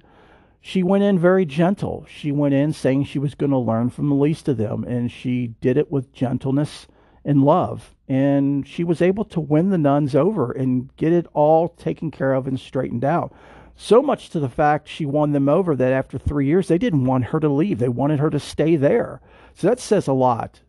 She 0.60 0.82
went 0.82 1.04
in 1.04 1.20
very 1.20 1.46
gentle. 1.46 2.04
She 2.10 2.32
went 2.32 2.56
in 2.56 2.74
saying 2.74 3.04
she 3.04 3.20
was 3.20 3.36
going 3.36 3.52
to 3.52 3.60
learn 3.60 3.92
from 3.92 4.10
the 4.10 4.16
least 4.16 4.48
of 4.48 4.58
them, 4.58 4.84
and 4.84 5.12
she 5.12 5.54
did 5.62 5.78
it 5.78 5.92
with 5.92 6.12
gentleness 6.12 6.88
and 7.24 7.44
love. 7.44 7.96
And 8.08 8.68
she 8.68 8.84
was 8.84 9.00
able 9.00 9.26
to 9.26 9.40
win 9.40 9.70
the 9.70 9.78
nuns 9.78 10.16
over 10.16 10.52
and 10.52 10.90
get 10.98 11.14
it 11.14 11.28
all 11.36 11.70
taken 11.70 12.10
care 12.10 12.34
of 12.34 12.48
and 12.48 12.60
straightened 12.60 13.06
out. 13.06 13.32
So 13.76 14.02
much 14.02 14.32
to 14.32 14.40
the 14.40 14.50
fact 14.50 14.88
she 14.90 15.06
won 15.06 15.34
them 15.34 15.48
over 15.48 15.76
that 15.76 15.94
after 15.94 16.18
three 16.18 16.48
years, 16.48 16.70
they 16.70 16.80
didn't 16.80 17.06
want 17.06 17.26
her 17.26 17.40
to 17.40 17.50
leave. 17.50 17.78
They 17.78 17.88
wanted 17.88 18.18
her 18.18 18.32
to 18.32 18.40
stay 18.40 18.76
there. 18.78 19.22
So 19.54 19.68
that 19.68 19.80
says 19.80 20.08
a 20.08 20.14
lot. 20.14 20.62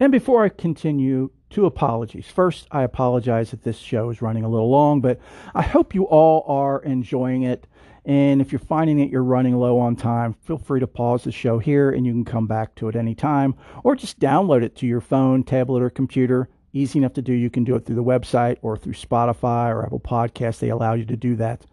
And 0.00 0.10
before 0.10 0.42
I 0.42 0.48
continue, 0.48 1.30
two 1.50 1.66
apologies. 1.66 2.26
First, 2.26 2.66
I 2.70 2.84
apologize 2.84 3.50
that 3.50 3.62
this 3.62 3.76
show 3.76 4.08
is 4.08 4.22
running 4.22 4.44
a 4.44 4.48
little 4.48 4.70
long, 4.70 5.02
but 5.02 5.20
I 5.54 5.60
hope 5.60 5.94
you 5.94 6.04
all 6.04 6.42
are 6.48 6.82
enjoying 6.82 7.42
it. 7.42 7.66
And 8.06 8.40
if 8.40 8.50
you're 8.50 8.60
finding 8.60 8.96
that 8.98 9.10
you're 9.10 9.22
running 9.22 9.56
low 9.56 9.78
on 9.78 9.94
time, 9.94 10.32
feel 10.32 10.56
free 10.56 10.80
to 10.80 10.86
pause 10.86 11.24
the 11.24 11.32
show 11.32 11.58
here 11.58 11.90
and 11.90 12.06
you 12.06 12.12
can 12.12 12.24
come 12.24 12.46
back 12.46 12.74
to 12.76 12.88
it 12.88 12.96
anytime 12.96 13.54
or 13.84 13.94
just 13.94 14.18
download 14.18 14.62
it 14.62 14.74
to 14.76 14.86
your 14.86 15.02
phone, 15.02 15.44
tablet, 15.44 15.82
or 15.82 15.90
computer. 15.90 16.48
Easy 16.72 16.98
enough 16.98 17.12
to 17.14 17.22
do. 17.22 17.34
You 17.34 17.50
can 17.50 17.64
do 17.64 17.74
it 17.74 17.84
through 17.84 17.96
the 17.96 18.02
website 18.02 18.56
or 18.62 18.78
through 18.78 18.94
Spotify 18.94 19.68
or 19.68 19.84
Apple 19.84 20.00
Podcasts. 20.00 20.60
They 20.60 20.70
allow 20.70 20.94
you 20.94 21.04
to 21.04 21.16
do 21.16 21.36
that. 21.36 21.66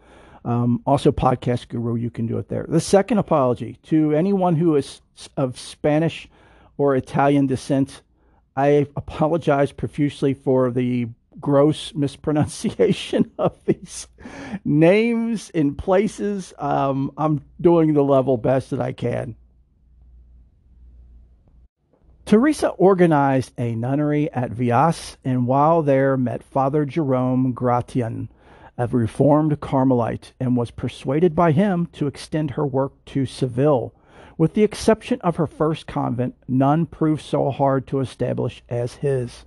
Um, 0.44 0.82
also, 0.86 1.14
Podcast 1.14 1.70
Guru, 1.70 1.96
you 1.96 2.10
can 2.10 2.26
do 2.26 2.38
it 2.40 2.50
there. 2.50 2.66
The 2.68 2.82
second 2.82 3.20
apology 3.20 3.78
to 3.84 4.14
anyone 4.14 4.56
who 4.56 4.76
is 4.76 5.02
of 5.38 5.58
Spanish 5.58 6.28
or 6.78 6.96
Italian 6.96 7.48
descent, 7.48 8.02
I 8.58 8.88
apologize 8.96 9.72
profusely 9.72 10.34
for 10.34 10.72
the 10.72 11.10
gross 11.40 11.94
mispronunciation 11.96 13.32
of 13.38 13.56
these 13.66 14.08
names 14.66 15.52
and 15.54 15.78
places. 15.78 16.56
Um, 16.58 17.12
I'm 17.18 17.44
doing 17.62 17.94
the 17.94 18.04
level 18.04 18.36
best 18.36 18.72
that 18.72 18.82
I 18.82 18.94
can. 18.94 19.36
Teresa 22.26 22.70
organized 22.70 23.54
a 23.60 23.76
nunnery 23.76 24.30
at 24.34 24.52
Vias 24.52 25.18
and 25.24 25.46
while 25.46 25.84
there 25.84 26.18
met 26.18 26.42
Father 26.42 26.84
Jerome 26.84 27.54
Gratian, 27.54 28.28
a 28.76 28.88
reformed 28.88 29.60
Carmelite, 29.62 30.34
and 30.40 30.58
was 30.58 30.72
persuaded 30.72 31.36
by 31.36 31.52
him 31.52 31.88
to 31.94 32.08
extend 32.08 32.52
her 32.52 32.66
work 32.66 32.94
to 33.06 33.28
Seville. 33.28 33.94
With 34.38 34.54
the 34.54 34.64
exception 34.64 35.20
of 35.22 35.38
her 35.38 35.48
first 35.48 35.88
convent, 35.88 36.36
none 36.48 36.86
proved 36.86 37.24
so 37.24 37.50
hard 37.50 37.88
to 37.88 38.00
establish 38.00 38.64
as 38.70 38.96
his. 38.96 39.46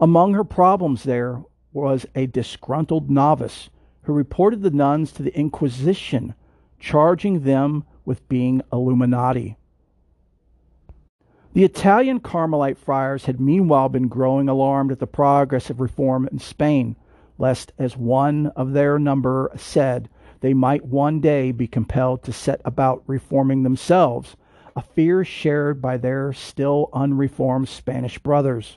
Among 0.00 0.34
her 0.34 0.44
problems 0.44 1.04
there 1.04 1.42
was 1.72 2.06
a 2.14 2.26
disgruntled 2.26 3.08
novice 3.08 3.70
who 4.02 4.12
reported 4.12 4.62
the 4.62 4.70
nuns 4.70 5.12
to 5.12 5.22
the 5.22 5.36
Inquisition, 5.38 6.34
charging 6.80 7.40
them 7.40 7.84
with 8.04 8.28
being 8.28 8.62
Illuminati. 8.72 9.56
The 11.52 11.64
Italian 11.64 12.18
Carmelite 12.18 12.78
friars 12.78 13.26
had 13.26 13.40
meanwhile 13.40 13.88
been 13.90 14.08
growing 14.08 14.48
alarmed 14.48 14.90
at 14.90 14.98
the 14.98 15.06
progress 15.06 15.70
of 15.70 15.80
reform 15.80 16.28
in 16.32 16.38
Spain, 16.38 16.96
lest, 17.38 17.72
as 17.78 17.96
one 17.96 18.48
of 18.56 18.72
their 18.72 18.98
number 18.98 19.52
said, 19.56 20.08
they 20.42 20.52
might 20.52 20.84
one 20.84 21.20
day 21.20 21.52
be 21.52 21.68
compelled 21.68 22.22
to 22.24 22.32
set 22.32 22.60
about 22.64 23.04
reforming 23.06 23.62
themselves, 23.62 24.36
a 24.74 24.82
fear 24.82 25.24
shared 25.24 25.80
by 25.80 25.96
their 25.96 26.32
still 26.32 26.90
unreformed 26.92 27.68
Spanish 27.68 28.18
brothers. 28.18 28.76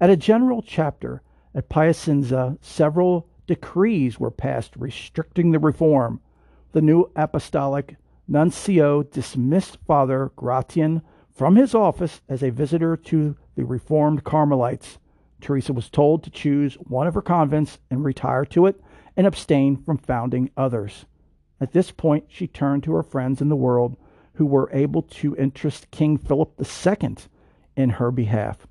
At 0.00 0.10
a 0.10 0.16
general 0.16 0.62
chapter 0.62 1.22
at 1.54 1.68
Piacenza, 1.68 2.58
several 2.60 3.28
decrees 3.46 4.18
were 4.18 4.32
passed 4.32 4.74
restricting 4.76 5.52
the 5.52 5.60
reform. 5.60 6.20
The 6.72 6.82
new 6.82 7.10
apostolic 7.14 7.96
nuncio 8.26 9.04
dismissed 9.04 9.78
Father 9.86 10.32
Gratian 10.34 11.02
from 11.32 11.54
his 11.54 11.72
office 11.72 12.20
as 12.28 12.42
a 12.42 12.50
visitor 12.50 12.96
to 12.96 13.36
the 13.54 13.64
Reformed 13.64 14.24
Carmelites. 14.24 14.98
Teresa 15.40 15.72
was 15.72 15.88
told 15.88 16.24
to 16.24 16.30
choose 16.30 16.74
one 16.74 17.06
of 17.06 17.14
her 17.14 17.22
convents 17.22 17.78
and 17.90 18.04
retire 18.04 18.44
to 18.46 18.66
it 18.66 18.80
and 19.16 19.26
abstain 19.26 19.76
from 19.76 19.98
founding 19.98 20.50
others. 20.56 21.06
At 21.60 21.72
this 21.72 21.90
point, 21.90 22.24
she 22.28 22.46
turned 22.46 22.82
to 22.84 22.94
her 22.94 23.02
friends 23.02 23.40
in 23.40 23.48
the 23.48 23.56
world 23.56 23.96
who 24.34 24.46
were 24.46 24.70
able 24.72 25.02
to 25.02 25.36
interest 25.36 25.90
King 25.90 26.18
Philip 26.18 26.60
II 26.60 27.16
in 27.76 27.90
her 27.90 28.10
behalf 28.10 28.66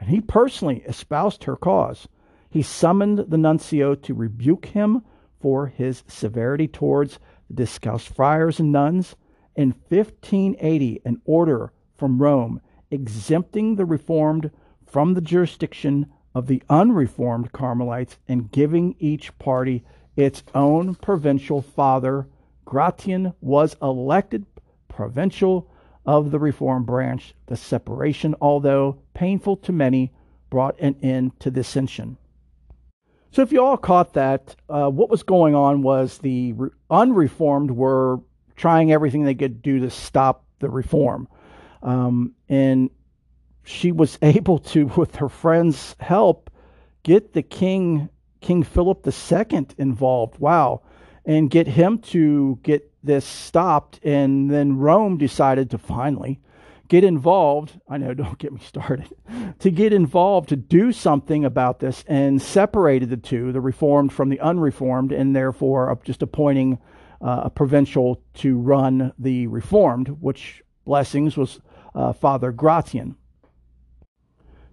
and 0.00 0.10
he 0.10 0.20
personally 0.20 0.82
espoused 0.86 1.44
her 1.44 1.56
cause. 1.56 2.08
He 2.50 2.62
summoned 2.62 3.18
the 3.18 3.38
nuncio 3.38 3.94
to 3.94 4.14
rebuke 4.14 4.66
him 4.66 5.02
for 5.40 5.66
his 5.66 6.02
severity 6.06 6.68
towards 6.68 7.18
the 7.48 7.54
discalced 7.54 8.08
friars 8.08 8.60
and 8.60 8.72
nuns. 8.72 9.16
In 9.56 9.74
1580, 9.88 11.02
an 11.04 11.20
order 11.24 11.72
from 11.94 12.22
Rome 12.22 12.60
exempting 12.90 13.76
the 13.76 13.84
Reformed 13.84 14.50
from 14.86 15.14
the 15.14 15.20
jurisdiction 15.20 16.06
of 16.38 16.46
the 16.46 16.62
unreformed 16.70 17.50
Carmelites 17.52 18.16
and 18.28 18.50
giving 18.52 18.94
each 19.00 19.36
party 19.40 19.84
its 20.14 20.44
own 20.54 20.94
provincial 20.94 21.60
father, 21.60 22.28
Gratian 22.64 23.34
was 23.40 23.76
elected 23.82 24.46
provincial 24.86 25.68
of 26.06 26.30
the 26.30 26.38
Reformed 26.38 26.86
branch. 26.86 27.34
The 27.46 27.56
separation, 27.56 28.36
although 28.40 29.00
painful 29.14 29.56
to 29.56 29.72
many, 29.72 30.12
brought 30.48 30.78
an 30.78 30.94
end 31.02 31.38
to 31.40 31.50
dissension. 31.50 32.16
So, 33.32 33.42
if 33.42 33.52
you 33.52 33.62
all 33.62 33.76
caught 33.76 34.14
that, 34.14 34.54
uh, 34.68 34.88
what 34.88 35.10
was 35.10 35.22
going 35.24 35.56
on 35.56 35.82
was 35.82 36.18
the 36.18 36.52
re- 36.52 36.70
unreformed 36.88 37.72
were 37.72 38.20
trying 38.56 38.92
everything 38.92 39.24
they 39.24 39.34
could 39.34 39.60
do 39.60 39.80
to 39.80 39.90
stop 39.90 40.44
the 40.60 40.70
reform. 40.70 41.28
Um, 41.82 42.34
and 42.48 42.90
she 43.68 43.92
was 43.92 44.18
able 44.22 44.58
to, 44.58 44.86
with 44.96 45.16
her 45.16 45.28
friend's 45.28 45.94
help, 46.00 46.50
get 47.02 47.32
the 47.32 47.42
king, 47.42 48.08
King 48.40 48.62
Philip 48.62 49.06
II, 49.06 49.66
involved. 49.76 50.38
Wow. 50.38 50.82
And 51.24 51.50
get 51.50 51.66
him 51.66 51.98
to 51.98 52.58
get 52.62 52.90
this 53.02 53.26
stopped. 53.26 54.00
And 54.02 54.50
then 54.50 54.78
Rome 54.78 55.18
decided 55.18 55.70
to 55.70 55.78
finally 55.78 56.40
get 56.88 57.04
involved. 57.04 57.78
I 57.88 57.98
know, 57.98 58.14
don't 58.14 58.38
get 58.38 58.52
me 58.52 58.60
started. 58.60 59.08
To 59.60 59.70
get 59.72 59.92
involved 59.92 60.50
to 60.50 60.56
do 60.56 60.92
something 60.92 61.44
about 61.44 61.80
this 61.80 62.04
and 62.06 62.40
separated 62.40 63.10
the 63.10 63.16
two, 63.16 63.50
the 63.50 63.60
reformed 63.60 64.12
from 64.12 64.28
the 64.28 64.38
unreformed, 64.38 65.10
and 65.10 65.34
therefore 65.34 65.98
just 66.04 66.22
appointing 66.22 66.78
uh, 67.20 67.42
a 67.44 67.50
provincial 67.50 68.22
to 68.34 68.56
run 68.56 69.12
the 69.18 69.48
reformed, 69.48 70.08
which 70.20 70.62
blessings 70.84 71.36
was 71.36 71.60
uh, 71.94 72.12
Father 72.12 72.52
Gratian. 72.52 73.16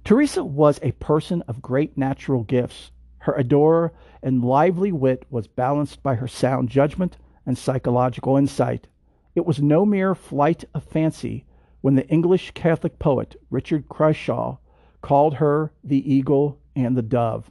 Teresa 0.05 0.43
was 0.43 0.79
a 0.83 0.91
person 0.91 1.41
of 1.47 1.63
great 1.63 1.97
natural 1.97 2.43
gifts. 2.43 2.91
Her 3.17 3.35
ardor 3.37 3.91
and 4.21 4.45
lively 4.45 4.91
wit 4.91 5.25
was 5.31 5.47
balanced 5.47 6.03
by 6.03 6.13
her 6.13 6.27
sound 6.27 6.69
judgment 6.69 7.17
and 7.43 7.57
psychological 7.57 8.37
insight. 8.37 8.85
It 9.33 9.47
was 9.47 9.63
no 9.63 9.83
mere 9.83 10.13
flight 10.13 10.63
of 10.75 10.83
fancy 10.83 11.43
when 11.81 11.95
the 11.95 12.07
English 12.07 12.51
Catholic 12.51 12.99
poet 12.99 13.35
Richard 13.49 13.89
Crashaw 13.89 14.59
called 15.01 15.33
her 15.33 15.71
the 15.83 16.13
eagle 16.13 16.59
and 16.75 16.95
the 16.95 17.01
dove. 17.01 17.49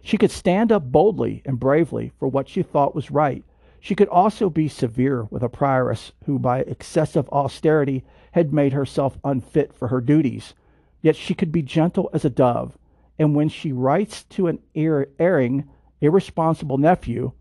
She 0.00 0.16
could 0.16 0.30
stand 0.30 0.70
up 0.70 0.92
boldly 0.92 1.42
and 1.44 1.58
bravely 1.58 2.12
for 2.20 2.28
what 2.28 2.48
she 2.48 2.62
thought 2.62 2.94
was 2.94 3.10
right. 3.10 3.42
She 3.80 3.96
could 3.96 4.08
also 4.10 4.48
be 4.48 4.68
severe 4.68 5.24
with 5.24 5.42
a 5.42 5.48
prioress 5.48 6.12
who, 6.26 6.38
by 6.38 6.60
excessive 6.60 7.28
austerity, 7.30 8.04
had 8.30 8.52
made 8.52 8.74
herself 8.74 9.18
unfit 9.24 9.72
for 9.72 9.88
her 9.88 10.00
duties 10.00 10.54
Yet 11.02 11.16
she 11.16 11.34
could 11.34 11.52
be 11.52 11.62
gentle 11.62 12.10
as 12.12 12.24
a 12.24 12.30
dove, 12.30 12.78
and 13.18 13.34
when 13.34 13.48
she 13.48 13.72
writes 13.72 14.24
to 14.24 14.46
an 14.46 14.58
erring, 14.74 15.68
irresponsible 16.00 16.78
nephew, 16.78 17.32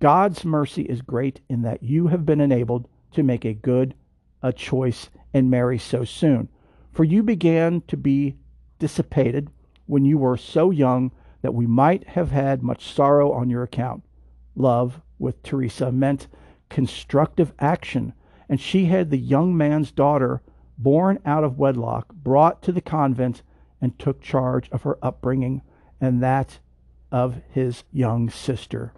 God's 0.00 0.44
mercy 0.44 0.82
is 0.82 1.02
great 1.02 1.40
in 1.48 1.62
that 1.62 1.82
you 1.82 2.06
have 2.06 2.24
been 2.24 2.40
enabled 2.40 2.88
to 3.12 3.22
make 3.22 3.44
a 3.44 3.54
good 3.54 3.94
a 4.42 4.52
choice 4.52 5.10
and 5.34 5.50
marry 5.50 5.78
so 5.78 6.04
soon. 6.04 6.48
For 6.92 7.04
you 7.04 7.22
began 7.22 7.82
to 7.88 7.96
be 7.96 8.36
dissipated 8.78 9.50
when 9.86 10.04
you 10.04 10.18
were 10.18 10.36
so 10.36 10.70
young 10.70 11.10
that 11.42 11.54
we 11.54 11.66
might 11.66 12.06
have 12.08 12.30
had 12.30 12.62
much 12.62 12.92
sorrow 12.92 13.32
on 13.32 13.50
your 13.50 13.62
account. 13.62 14.04
Love 14.54 15.00
with 15.18 15.42
Teresa 15.42 15.90
meant 15.90 16.28
constructive 16.68 17.52
action, 17.58 18.12
and 18.48 18.60
she 18.60 18.86
had 18.86 19.10
the 19.10 19.18
young 19.18 19.56
man's 19.56 19.90
daughter 19.90 20.42
born 20.78 21.18
out 21.26 21.44
of 21.44 21.58
wedlock, 21.58 22.14
brought 22.14 22.62
to 22.62 22.72
the 22.72 22.80
convent, 22.80 23.42
and 23.80 23.98
took 23.98 24.20
charge 24.20 24.68
of 24.70 24.82
her 24.82 24.98
upbringing 25.02 25.62
and 26.00 26.22
that 26.22 26.58
of 27.10 27.40
his 27.50 27.84
young 27.92 28.30
sister. 28.30 28.92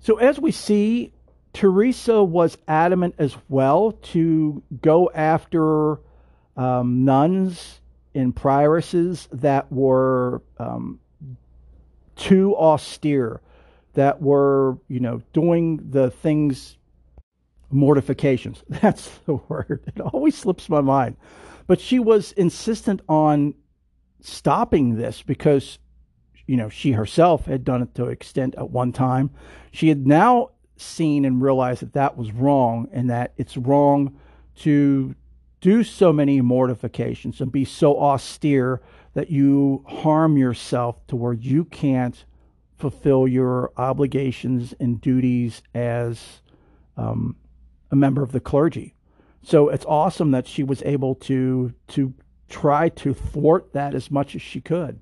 So, 0.00 0.16
as 0.16 0.38
we 0.38 0.50
see, 0.50 1.12
Teresa 1.52 2.22
was 2.22 2.58
adamant 2.66 3.14
as 3.18 3.36
well 3.48 3.92
to 3.92 4.62
go 4.80 5.10
after 5.14 6.00
um, 6.56 7.04
nuns 7.04 7.80
and 8.14 8.34
prioresses 8.34 9.28
that 9.32 9.70
were 9.70 10.42
um, 10.58 10.98
too 12.16 12.56
austere, 12.56 13.40
that 13.94 14.20
were, 14.20 14.78
you 14.88 15.00
know, 15.00 15.22
doing 15.32 15.80
the 15.90 16.10
things 16.10 16.76
mortifications. 17.72 18.62
That's 18.68 19.08
the 19.26 19.34
word. 19.34 19.82
It 19.86 20.00
always 20.00 20.36
slips 20.36 20.68
my 20.68 20.80
mind. 20.80 21.16
But 21.66 21.80
she 21.80 21.98
was 21.98 22.32
insistent 22.32 23.00
on 23.08 23.54
stopping 24.20 24.96
this 24.96 25.22
because, 25.22 25.78
you 26.46 26.56
know, 26.56 26.68
she 26.68 26.92
herself 26.92 27.46
had 27.46 27.64
done 27.64 27.82
it 27.82 27.94
to 27.94 28.06
an 28.06 28.12
extent 28.12 28.54
at 28.56 28.70
one 28.70 28.92
time. 28.92 29.30
She 29.70 29.88
had 29.88 30.06
now 30.06 30.50
seen 30.76 31.24
and 31.24 31.42
realized 31.42 31.82
that 31.82 31.92
that 31.92 32.16
was 32.16 32.32
wrong 32.32 32.88
and 32.92 33.08
that 33.10 33.32
it's 33.36 33.56
wrong 33.56 34.18
to 34.56 35.14
do 35.60 35.84
so 35.84 36.12
many 36.12 36.40
mortifications 36.40 37.40
and 37.40 37.52
be 37.52 37.64
so 37.64 37.98
austere 37.98 38.82
that 39.14 39.30
you 39.30 39.84
harm 39.86 40.36
yourself 40.36 41.06
to 41.06 41.16
where 41.16 41.32
you 41.32 41.64
can't 41.64 42.24
fulfill 42.76 43.28
your 43.28 43.72
obligations 43.76 44.74
and 44.80 45.00
duties 45.00 45.62
as 45.72 46.40
um, 46.96 47.36
a 47.92 47.96
member 47.96 48.22
of 48.22 48.32
the 48.32 48.40
clergy. 48.40 48.94
So 49.42 49.68
it's 49.68 49.84
awesome 49.84 50.30
that 50.32 50.46
she 50.48 50.64
was 50.64 50.82
able 50.82 51.14
to 51.16 51.74
to 51.88 52.14
try 52.48 52.88
to 52.88 53.14
thwart 53.14 53.72
that 53.72 53.94
as 53.94 54.10
much 54.10 54.34
as 54.34 54.42
she 54.42 54.60
could. 54.60 54.98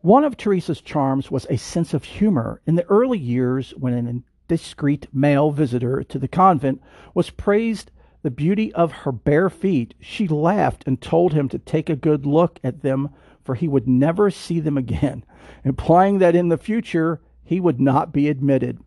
One 0.00 0.24
of 0.24 0.36
Teresa's 0.36 0.80
charms 0.80 1.30
was 1.30 1.46
a 1.48 1.56
sense 1.56 1.94
of 1.94 2.04
humor. 2.04 2.60
In 2.66 2.74
the 2.74 2.84
early 2.90 3.18
years, 3.18 3.70
when 3.76 3.94
an 3.94 4.24
indiscreet 4.48 5.08
male 5.12 5.50
visitor 5.50 6.02
to 6.04 6.18
the 6.18 6.28
convent 6.28 6.82
was 7.14 7.30
praised 7.30 7.90
the 8.22 8.30
beauty 8.30 8.72
of 8.74 8.92
her 8.92 9.12
bare 9.12 9.50
feet, 9.50 9.94
she 10.00 10.28
laughed 10.28 10.84
and 10.86 11.00
told 11.00 11.32
him 11.32 11.48
to 11.48 11.58
take 11.58 11.88
a 11.88 11.96
good 11.96 12.26
look 12.26 12.60
at 12.62 12.82
them, 12.82 13.10
for 13.42 13.54
he 13.54 13.68
would 13.68 13.88
never 13.88 14.30
see 14.30 14.60
them 14.60 14.76
again, 14.76 15.24
implying 15.64 16.18
that 16.18 16.36
in 16.36 16.48
the 16.48 16.58
future 16.58 17.20
he 17.42 17.58
would 17.58 17.80
not 17.80 18.12
be 18.12 18.28
admitted. 18.28 18.78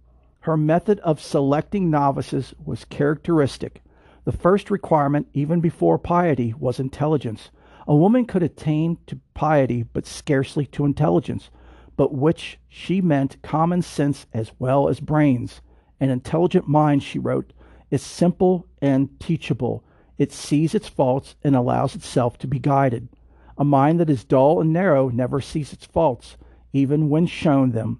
Her 0.47 0.55
method 0.55 1.01
of 1.01 1.19
selecting 1.19 1.89
novices 1.89 2.53
was 2.63 2.85
characteristic. 2.85 3.83
The 4.23 4.31
first 4.31 4.71
requirement, 4.71 5.27
even 5.33 5.59
before 5.59 5.99
piety, 5.99 6.53
was 6.57 6.79
intelligence. 6.79 7.51
A 7.85 7.93
woman 7.93 8.23
could 8.23 8.43
attain 8.43 8.97
to 9.07 9.19
piety, 9.33 9.83
but 9.83 10.05
scarcely 10.05 10.65
to 10.67 10.85
intelligence, 10.85 11.49
but 11.97 12.13
which 12.13 12.59
she 12.69 13.01
meant 13.01 13.41
common 13.41 13.81
sense 13.81 14.25
as 14.33 14.53
well 14.57 14.87
as 14.87 15.01
brains. 15.01 15.59
An 15.99 16.09
intelligent 16.09 16.65
mind, 16.65 17.03
she 17.03 17.19
wrote, 17.19 17.51
is 17.91 18.01
simple 18.01 18.67
and 18.81 19.19
teachable. 19.19 19.83
It 20.17 20.31
sees 20.31 20.73
its 20.73 20.87
faults 20.87 21.35
and 21.43 21.57
allows 21.57 21.93
itself 21.93 22.37
to 22.37 22.47
be 22.47 22.57
guided. 22.57 23.09
A 23.57 23.65
mind 23.65 23.99
that 23.99 24.09
is 24.09 24.23
dull 24.23 24.61
and 24.61 24.71
narrow 24.71 25.09
never 25.09 25.41
sees 25.41 25.73
its 25.73 25.85
faults, 25.85 26.37
even 26.71 27.09
when 27.09 27.25
shown 27.25 27.71
them. 27.71 27.99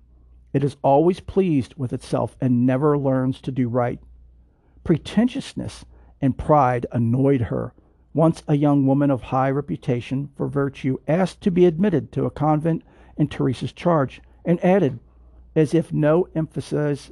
It 0.57 0.63
is 0.63 0.77
always 0.81 1.19
pleased 1.19 1.75
with 1.77 1.93
itself 1.93 2.35
and 2.41 2.65
never 2.65 2.97
learns 2.97 3.39
to 3.41 3.51
do 3.51 3.69
right. 3.69 3.99
Pretentiousness 4.83 5.85
and 6.19 6.35
pride 6.35 6.87
annoyed 6.91 7.41
her. 7.41 7.75
Once 8.11 8.41
a 8.47 8.57
young 8.57 8.87
woman 8.87 9.11
of 9.11 9.21
high 9.21 9.51
reputation 9.51 10.29
for 10.35 10.47
virtue 10.47 10.97
asked 11.07 11.41
to 11.41 11.51
be 11.51 11.67
admitted 11.67 12.11
to 12.11 12.25
a 12.25 12.31
convent 12.31 12.81
in 13.17 13.27
Teresa's 13.27 13.71
charge, 13.71 14.19
and 14.43 14.59
added, 14.65 14.99
as 15.55 15.75
if 15.75 15.93
no 15.93 16.27
emphasis, 16.33 17.11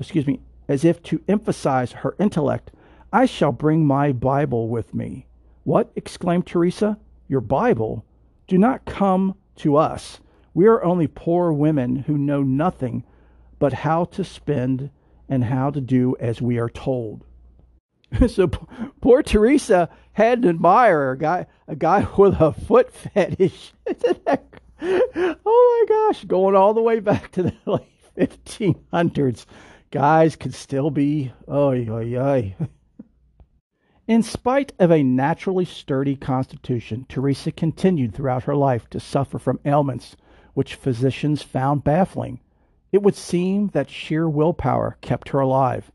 excuse 0.00 0.26
me, 0.26 0.40
as 0.66 0.82
if 0.82 1.02
to 1.02 1.22
emphasize 1.28 1.92
her 1.92 2.16
intellect, 2.18 2.70
I 3.12 3.26
shall 3.26 3.52
bring 3.52 3.84
my 3.84 4.12
Bible 4.12 4.66
with 4.66 4.94
me. 4.94 5.26
What? 5.64 5.92
exclaimed 5.94 6.46
Teresa. 6.46 6.96
Your 7.28 7.42
Bible? 7.42 8.06
Do 8.46 8.56
not 8.56 8.86
come 8.86 9.34
to 9.56 9.76
us. 9.76 10.20
We 10.54 10.66
are 10.66 10.82
only 10.82 11.06
poor 11.06 11.52
women 11.52 11.96
who 11.96 12.18
know 12.18 12.42
nothing 12.42 13.04
but 13.58 13.72
how 13.72 14.04
to 14.04 14.24
spend 14.24 14.90
and 15.28 15.44
how 15.44 15.70
to 15.70 15.80
do 15.80 16.16
as 16.18 16.40
we 16.40 16.58
are 16.58 16.70
told. 16.70 17.24
so 18.28 18.48
poor 19.00 19.22
Teresa 19.22 19.88
had 20.12 20.38
an 20.40 20.48
admirer, 20.48 21.12
a 21.12 21.18
guy, 21.18 21.46
a 21.66 21.76
guy 21.76 22.06
with 22.18 22.40
a 22.40 22.52
foot 22.52 22.92
fetish. 22.92 23.72
oh 24.82 25.34
my 25.42 25.84
gosh, 25.88 26.24
going 26.24 26.54
all 26.54 26.74
the 26.74 26.82
way 26.82 27.00
back 27.00 27.30
to 27.32 27.42
the 27.42 27.54
late 27.66 27.82
1500s. 28.16 29.44
Guys 29.90 30.36
could 30.36 30.54
still 30.54 30.90
be, 30.90 31.32
oh, 31.46 31.70
oy, 31.70 32.16
oy. 32.18 32.56
In 34.06 34.22
spite 34.22 34.72
of 34.78 34.90
a 34.90 35.02
naturally 35.02 35.66
sturdy 35.66 36.16
constitution, 36.16 37.04
Teresa 37.08 37.52
continued 37.52 38.14
throughout 38.14 38.44
her 38.44 38.56
life 38.56 38.88
to 38.90 39.00
suffer 39.00 39.38
from 39.38 39.60
ailments 39.64 40.16
which 40.58 40.74
physicians 40.74 41.40
found 41.40 41.84
baffling. 41.84 42.40
It 42.90 43.00
would 43.00 43.14
seem 43.14 43.68
that 43.68 43.88
sheer 43.88 44.28
willpower 44.28 44.96
kept 45.00 45.28
her 45.28 45.38
alive. 45.38 45.92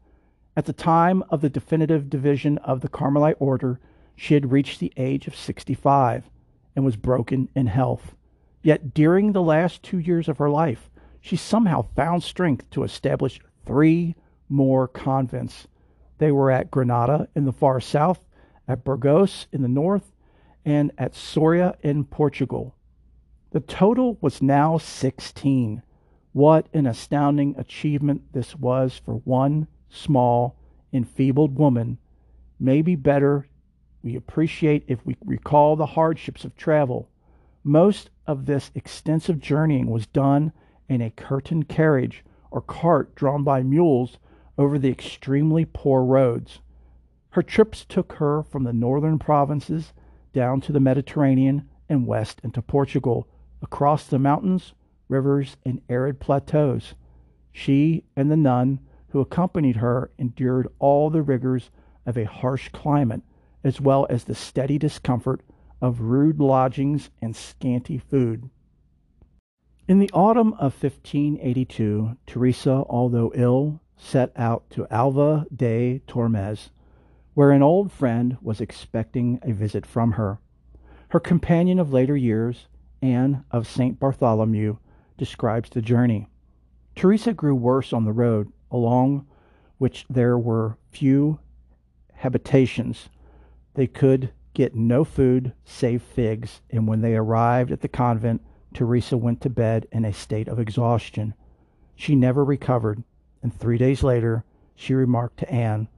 At 0.55 0.63
the 0.63 0.71
time 0.71 1.21
of 1.29 1.41
the 1.41 1.49
definitive 1.49 2.09
division 2.09 2.57
of 2.59 2.79
the 2.79 2.87
Carmelite 2.87 3.35
order, 3.39 3.81
she 4.15 4.35
had 4.35 4.53
reached 4.53 4.79
the 4.79 4.93
age 4.95 5.27
of 5.27 5.35
65. 5.35 6.29
and 6.77 6.85
was 6.85 6.95
broken 6.95 7.49
in 7.53 7.67
health. 7.67 8.15
Yet 8.61 8.93
during 8.93 9.33
the 9.33 9.41
last 9.41 9.83
two 9.83 9.99
years 9.99 10.29
of 10.29 10.37
her 10.37 10.49
life, 10.49 10.89
she 11.19 11.35
somehow 11.35 11.81
found 11.81 12.23
strength 12.23 12.69
to 12.69 12.83
establish 12.83 13.41
three 13.65 14.15
more 14.47 14.87
convents. 14.87 15.67
They 16.19 16.31
were 16.31 16.51
at 16.51 16.71
Granada 16.71 17.27
in 17.35 17.43
the 17.43 17.51
far 17.51 17.81
south, 17.81 18.25
at 18.65 18.85
Burgos 18.85 19.45
in 19.51 19.61
the 19.61 19.67
north, 19.67 20.13
and 20.63 20.93
at 20.97 21.15
Soria 21.15 21.75
in 21.81 22.05
Portugal. 22.05 22.77
The 23.53 23.59
total 23.59 24.17
was 24.19 24.41
now 24.41 24.79
16. 24.79 25.83
What 26.31 26.67
an 26.73 26.87
astounding 26.87 27.53
achievement 27.55 28.33
this 28.33 28.55
was 28.55 28.97
for 28.97 29.17
one 29.25 29.67
small, 29.89 30.57
enfeebled 30.91 31.55
woman. 31.55 31.99
Maybe 32.59 32.95
better 32.95 33.47
we 34.01 34.15
appreciate 34.15 34.85
if 34.87 35.05
we 35.05 35.17
recall 35.23 35.75
the 35.75 35.85
hardships 35.85 36.43
of 36.43 36.55
travel. 36.55 37.09
Most 37.63 38.09
of 38.25 38.47
this 38.47 38.71
extensive 38.73 39.39
journeying 39.39 39.85
was 39.85 40.07
done 40.07 40.51
in 40.89 41.03
a 41.03 41.11
curtained 41.11 41.69
carriage 41.69 42.25
or 42.49 42.59
cart 42.59 43.13
drawn 43.13 43.43
by 43.43 43.61
mules 43.61 44.17
over 44.57 44.79
the 44.79 44.89
extremely 44.89 45.63
poor 45.63 46.03
roads. 46.03 46.59
Her 47.29 47.43
trips 47.43 47.85
took 47.85 48.13
her 48.13 48.41
from 48.41 48.63
the 48.63 48.73
northern 48.73 49.19
provinces 49.19 49.93
down 50.33 50.59
to 50.61 50.71
the 50.71 50.79
Mediterranean 50.79 51.69
and 51.87 52.07
west 52.07 52.41
into 52.43 52.59
Portugal, 52.59 53.27
across 53.63 54.05
the 54.05 54.19
mountains, 54.19 54.73
rivers, 55.07 55.57
and 55.65 55.81
arid 55.89 56.19
plateaus. 56.19 56.93
She 57.51 58.03
and 58.15 58.29
the 58.29 58.37
nun 58.37 58.79
who 59.09 59.21
accompanied 59.21 59.77
her 59.77 60.11
endured 60.17 60.67
all 60.79 61.09
the 61.09 61.21
rigors 61.21 61.71
of 62.05 62.17
a 62.17 62.25
harsh 62.25 62.69
climate, 62.69 63.21
as 63.63 63.79
well 63.79 64.05
as 64.09 64.25
the 64.25 64.35
steady 64.35 64.77
discomfort 64.77 65.41
of 65.81 66.01
rude 66.01 66.39
lodgings 66.39 67.09
and 67.21 67.35
scanty 67.35 67.97
food. 67.97 68.49
In 69.87 69.99
the 69.99 70.09
autumn 70.13 70.53
of 70.53 70.81
1582, 70.81 72.17
Teresa, 72.25 72.83
although 72.89 73.31
ill, 73.35 73.81
set 73.97 74.31
out 74.35 74.69
to 74.71 74.87
Alva 74.89 75.45
de 75.53 75.99
Tormes, 76.07 76.69
where 77.33 77.51
an 77.51 77.61
old 77.61 77.91
friend 77.91 78.37
was 78.41 78.61
expecting 78.61 79.39
a 79.41 79.51
visit 79.51 79.85
from 79.85 80.13
her. 80.13 80.39
Her 81.09 81.19
companion 81.19 81.79
of 81.79 81.93
later 81.93 82.15
years, 82.15 82.67
Anne 83.03 83.43
of 83.51 83.67
St. 83.67 83.99
Bartholomew, 83.99 84.77
describes 85.17 85.69
the 85.69 85.81
journey. 85.81 86.29
Teresa 86.95 87.33
grew 87.33 87.53
worse 87.53 87.91
on 87.91 88.05
the 88.05 88.13
road, 88.13 88.49
along 88.71 89.27
which 89.77 90.05
there 90.09 90.37
were 90.37 90.77
few 90.89 91.37
habitations. 92.13 93.09
They 93.73 93.87
could 93.87 94.31
get 94.53 94.73
no 94.73 95.03
food 95.03 95.51
save 95.65 96.01
figs, 96.01 96.61
and 96.69 96.87
when 96.87 97.01
they 97.01 97.15
arrived 97.15 97.71
at 97.71 97.81
the 97.81 97.89
convent, 97.89 98.41
Teresa 98.73 99.17
went 99.17 99.41
to 99.41 99.49
bed 99.49 99.85
in 99.91 100.05
a 100.05 100.13
state 100.13 100.47
of 100.47 100.57
exhaustion. 100.57 101.33
She 101.95 102.15
never 102.15 102.45
recovered, 102.45 103.03
and 103.41 103.53
three 103.53 103.77
days 103.77 104.01
later 104.01 104.45
she 104.75 104.93
remarked 104.93 105.39
to 105.39 105.51
Anne, 105.51 105.89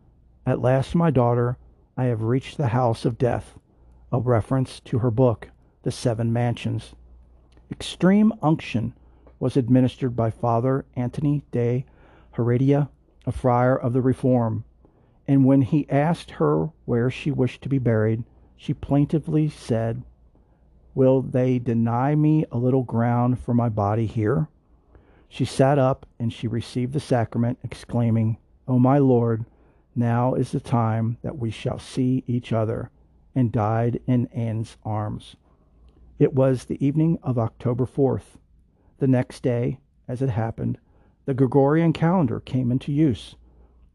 At 0.43 0.59
last, 0.59 0.95
my 0.95 1.11
daughter, 1.11 1.59
I 1.95 2.05
have 2.05 2.23
reached 2.23 2.57
the 2.57 2.69
house 2.69 3.05
of 3.05 3.19
death, 3.19 3.59
a 4.11 4.19
reference 4.19 4.79
to 4.81 4.99
her 4.99 5.11
book 5.11 5.51
the 5.85 5.91
seven 5.91 6.33
mansions. 6.33 6.95
Extreme 7.71 8.33
unction 8.41 8.91
was 9.39 9.55
administered 9.55 10.15
by 10.15 10.31
Father 10.31 10.83
Antony 10.95 11.43
de 11.51 11.85
Heredia, 12.31 12.89
a 13.27 13.31
friar 13.31 13.77
of 13.77 13.93
the 13.93 14.01
Reform, 14.01 14.63
and 15.27 15.45
when 15.45 15.61
he 15.61 15.87
asked 15.87 16.31
her 16.31 16.71
where 16.85 17.11
she 17.11 17.29
wished 17.29 17.61
to 17.61 17.69
be 17.69 17.77
buried, 17.77 18.23
she 18.57 18.73
plaintively 18.73 19.47
said, 19.47 20.01
Will 20.95 21.21
they 21.21 21.59
deny 21.59 22.15
me 22.15 22.45
a 22.51 22.57
little 22.57 22.83
ground 22.83 23.37
for 23.39 23.53
my 23.53 23.69
body 23.69 24.07
here? 24.07 24.47
She 25.29 25.45
sat 25.45 25.77
up 25.77 26.07
and 26.17 26.33
she 26.33 26.47
received 26.47 26.93
the 26.93 26.99
sacrament, 26.99 27.59
exclaiming, 27.63 28.37
O 28.67 28.73
oh 28.73 28.79
my 28.79 28.97
Lord, 28.97 29.45
now 29.95 30.33
is 30.33 30.51
the 30.51 30.59
time 30.59 31.17
that 31.21 31.37
we 31.37 31.51
shall 31.51 31.77
see 31.77 32.23
each 32.25 32.51
other, 32.51 32.89
and 33.35 33.51
died 33.51 33.99
in 34.07 34.25
Anne's 34.33 34.77
arms. 34.83 35.35
It 36.17 36.33
was 36.33 36.63
the 36.63 36.85
evening 36.85 37.19
of 37.23 37.37
October 37.37 37.85
4th. 37.85 38.37
The 38.99 39.07
next 39.07 39.43
day, 39.43 39.79
as 40.07 40.21
it 40.21 40.29
happened, 40.29 40.77
the 41.25 41.33
Gregorian 41.33 41.91
calendar 41.91 42.39
came 42.39 42.71
into 42.71 42.93
use. 42.93 43.35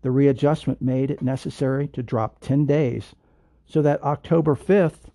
The 0.02 0.10
readjustment 0.10 0.82
made 0.82 1.10
it 1.10 1.22
necessary 1.22 1.88
to 1.88 2.02
drop 2.02 2.40
10 2.40 2.66
days, 2.66 3.14
so 3.64 3.80
that 3.80 4.02
October 4.02 4.54
5th 4.54 5.08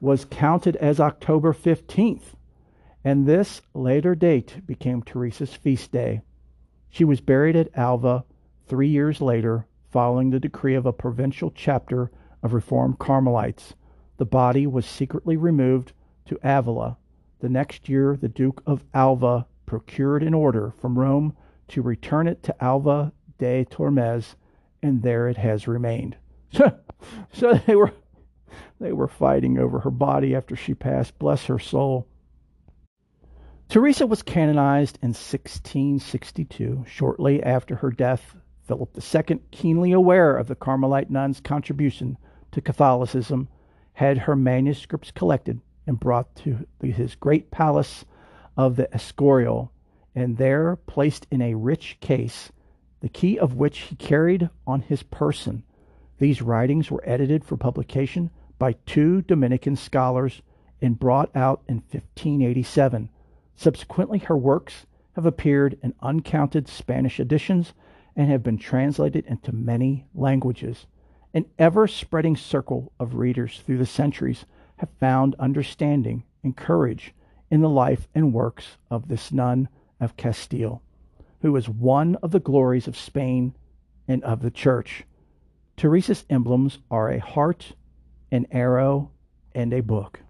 was 0.00 0.24
counted 0.24 0.74
as 0.76 0.98
October 0.98 1.52
15th, 1.52 2.34
and 3.04 3.24
this 3.24 3.62
later 3.72 4.16
date 4.16 4.66
became 4.66 5.02
Teresa's 5.02 5.54
feast 5.54 5.92
day. 5.92 6.22
She 6.88 7.04
was 7.04 7.20
buried 7.20 7.54
at 7.54 7.70
Alva 7.78 8.24
three 8.66 8.88
years 8.88 9.20
later, 9.20 9.68
following 9.90 10.30
the 10.30 10.40
decree 10.40 10.74
of 10.74 10.86
a 10.86 10.92
provincial 10.92 11.52
chapter 11.52 12.10
of 12.42 12.52
Reformed 12.52 12.98
Carmelites. 12.98 13.74
The 14.16 14.26
body 14.26 14.66
was 14.66 14.86
secretly 14.86 15.36
removed 15.36 15.92
to 16.26 16.38
Avila. 16.42 16.96
The 17.40 17.48
next 17.48 17.88
year, 17.88 18.16
the 18.16 18.28
Duke 18.28 18.62
of 18.66 18.84
Alva 18.94 19.46
procured 19.66 20.22
an 20.22 20.34
order 20.34 20.70
from 20.70 20.98
Rome 20.98 21.36
to 21.68 21.82
return 21.82 22.28
it 22.28 22.42
to 22.44 22.64
Alva 22.64 23.12
de 23.38 23.64
Tormes, 23.64 24.36
and 24.82 25.02
there 25.02 25.28
it 25.28 25.36
has 25.36 25.68
remained. 25.68 26.16
so 27.32 27.54
they 27.66 27.76
were 27.76 27.92
they 28.80 28.92
were 28.92 29.08
fighting 29.08 29.58
over 29.58 29.80
her 29.80 29.90
body 29.90 30.34
after 30.34 30.56
she 30.56 30.74
passed. 30.74 31.18
Bless 31.18 31.46
her 31.46 31.58
soul. 31.58 32.06
Teresa 33.68 34.06
was 34.06 34.22
canonized 34.22 34.98
in 35.02 35.08
1662. 35.08 36.84
Shortly 36.86 37.42
after 37.42 37.76
her 37.76 37.90
death, 37.90 38.36
Philip 38.62 38.96
II, 38.96 39.40
keenly 39.50 39.92
aware 39.92 40.36
of 40.36 40.46
the 40.46 40.54
Carmelite 40.54 41.10
nun's 41.10 41.40
contribution 41.40 42.16
to 42.52 42.60
Catholicism, 42.60 43.48
had 43.92 44.18
her 44.18 44.36
manuscripts 44.36 45.10
collected 45.10 45.60
and 45.86 46.00
brought 46.00 46.34
to 46.36 46.66
his 46.80 47.14
great 47.14 47.50
palace 47.50 48.04
of 48.56 48.76
the 48.76 48.88
Escorial, 48.94 49.70
and 50.14 50.36
there 50.36 50.76
placed 50.76 51.26
in 51.30 51.42
a 51.42 51.54
rich 51.54 51.98
case, 52.00 52.50
the 53.00 53.08
key 53.08 53.38
of 53.38 53.54
which 53.54 53.78
he 53.78 53.96
carried 53.96 54.48
on 54.66 54.82
his 54.82 55.02
person. 55.02 55.62
These 56.18 56.42
writings 56.42 56.90
were 56.90 57.02
edited 57.04 57.44
for 57.44 57.56
publication 57.56 58.30
by 58.58 58.72
two 58.86 59.22
Dominican 59.22 59.76
scholars 59.76 60.40
and 60.80 60.98
brought 60.98 61.34
out 61.36 61.62
in 61.68 61.76
1587. 61.76 63.10
Subsequently, 63.54 64.18
her 64.18 64.36
works 64.36 64.86
have 65.14 65.26
appeared 65.26 65.78
in 65.82 65.94
uncounted 66.00 66.68
Spanish 66.68 67.20
editions 67.20 67.72
and 68.14 68.30
have 68.30 68.42
been 68.42 68.58
translated 68.58 69.26
into 69.26 69.52
many 69.52 70.06
languages. 70.14 70.86
An 71.34 71.44
ever 71.58 71.86
spreading 71.86 72.36
circle 72.36 72.92
of 72.98 73.16
readers 73.16 73.60
through 73.60 73.78
the 73.78 73.86
centuries 73.86 74.46
have 74.76 74.88
found 75.00 75.34
understanding 75.38 76.24
and 76.42 76.56
courage 76.56 77.14
in 77.50 77.60
the 77.60 77.68
life 77.68 78.08
and 78.14 78.32
works 78.32 78.76
of 78.90 79.08
this 79.08 79.32
nun 79.32 79.68
of 80.00 80.16
Castile, 80.16 80.82
who 81.40 81.54
is 81.56 81.68
one 81.68 82.16
of 82.16 82.30
the 82.30 82.40
glories 82.40 82.88
of 82.88 82.96
Spain 82.96 83.54
and 84.08 84.22
of 84.24 84.42
the 84.42 84.50
Church. 84.50 85.04
Teresa's 85.76 86.24
emblems 86.30 86.78
are 86.90 87.10
a 87.10 87.20
heart, 87.20 87.72
an 88.30 88.46
arrow, 88.50 89.10
and 89.54 89.72
a 89.72 89.80
book. 89.80 90.20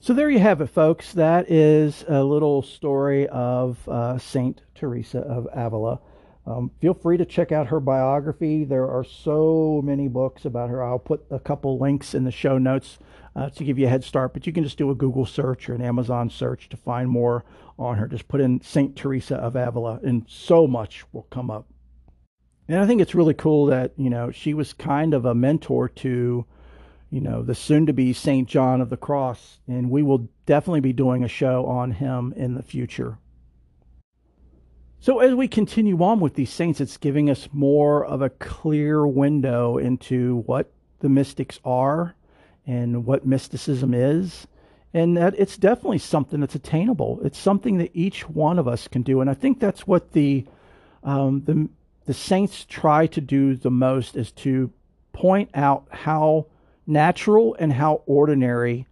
So 0.00 0.12
there 0.12 0.30
you 0.30 0.38
have 0.38 0.60
it, 0.60 0.68
folks. 0.68 1.12
That 1.12 1.50
is 1.50 2.04
a 2.06 2.22
little 2.22 2.62
story 2.62 3.28
of 3.28 3.88
uh, 3.88 4.18
Saint 4.18 4.62
Teresa 4.74 5.20
of 5.20 5.48
Avila. 5.52 6.00
Um, 6.46 6.70
feel 6.80 6.94
free 6.94 7.16
to 7.16 7.24
check 7.24 7.50
out 7.50 7.66
her 7.68 7.80
biography. 7.80 8.64
There 8.64 8.88
are 8.88 9.02
so 9.02 9.82
many 9.84 10.06
books 10.06 10.44
about 10.44 10.70
her. 10.70 10.82
I'll 10.82 10.98
put 10.98 11.24
a 11.28 11.40
couple 11.40 11.78
links 11.78 12.14
in 12.14 12.22
the 12.22 12.30
show 12.30 12.56
notes 12.56 12.98
uh, 13.34 13.50
to 13.50 13.64
give 13.64 13.78
you 13.78 13.86
a 13.86 13.90
head 13.90 14.04
start, 14.04 14.32
but 14.32 14.46
you 14.46 14.52
can 14.52 14.62
just 14.62 14.78
do 14.78 14.90
a 14.90 14.94
Google 14.94 15.26
search 15.26 15.68
or 15.68 15.74
an 15.74 15.82
Amazon 15.82 16.30
search 16.30 16.68
to 16.68 16.76
find 16.76 17.10
more 17.10 17.44
on 17.78 17.96
her. 17.96 18.06
Just 18.06 18.28
put 18.28 18.40
in 18.40 18.60
St. 18.60 18.94
Teresa 18.94 19.36
of 19.36 19.56
Avila, 19.56 19.98
and 20.04 20.24
so 20.28 20.68
much 20.68 21.04
will 21.12 21.26
come 21.30 21.50
up. 21.50 21.66
And 22.68 22.78
I 22.78 22.86
think 22.86 23.00
it's 23.00 23.14
really 23.14 23.34
cool 23.34 23.66
that, 23.66 23.92
you 23.96 24.10
know, 24.10 24.30
she 24.30 24.54
was 24.54 24.72
kind 24.72 25.14
of 25.14 25.24
a 25.24 25.34
mentor 25.34 25.88
to, 25.88 26.46
you 27.10 27.20
know, 27.20 27.42
the 27.42 27.54
soon 27.54 27.86
to 27.86 27.92
be 27.92 28.12
St. 28.12 28.48
John 28.48 28.80
of 28.80 28.90
the 28.90 28.96
Cross. 28.96 29.60
And 29.68 29.90
we 29.90 30.02
will 30.02 30.28
definitely 30.46 30.80
be 30.80 30.92
doing 30.92 31.22
a 31.22 31.28
show 31.28 31.66
on 31.66 31.92
him 31.92 32.32
in 32.36 32.54
the 32.54 32.62
future. 32.62 33.18
So, 35.06 35.20
as 35.20 35.36
we 35.36 35.46
continue 35.46 36.02
on 36.02 36.18
with 36.18 36.34
these 36.34 36.50
saints, 36.50 36.80
it's 36.80 36.96
giving 36.96 37.30
us 37.30 37.48
more 37.52 38.04
of 38.04 38.22
a 38.22 38.28
clear 38.28 39.06
window 39.06 39.78
into 39.78 40.38
what 40.46 40.72
the 40.98 41.08
mystics 41.08 41.60
are 41.64 42.16
and 42.66 43.06
what 43.06 43.24
mysticism 43.24 43.94
is. 43.94 44.48
And 44.92 45.16
that 45.16 45.38
it's 45.38 45.56
definitely 45.56 45.98
something 45.98 46.40
that's 46.40 46.56
attainable. 46.56 47.20
It's 47.22 47.38
something 47.38 47.78
that 47.78 47.92
each 47.94 48.28
one 48.28 48.58
of 48.58 48.66
us 48.66 48.88
can 48.88 49.02
do. 49.02 49.20
And 49.20 49.30
I 49.30 49.34
think 49.34 49.60
that's 49.60 49.86
what 49.86 50.10
the, 50.10 50.44
um, 51.04 51.44
the, 51.44 51.68
the 52.06 52.12
saints 52.12 52.64
try 52.64 53.06
to 53.06 53.20
do 53.20 53.54
the 53.54 53.70
most 53.70 54.16
is 54.16 54.32
to 54.32 54.72
point 55.12 55.50
out 55.54 55.86
how 55.92 56.46
natural 56.84 57.54
and 57.60 57.72
how 57.72 58.02
ordinary 58.06 58.88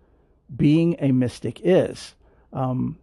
being 0.56 0.94
a 1.00 1.10
mystic 1.10 1.60
is. 1.64 2.14
Um, 2.52 3.00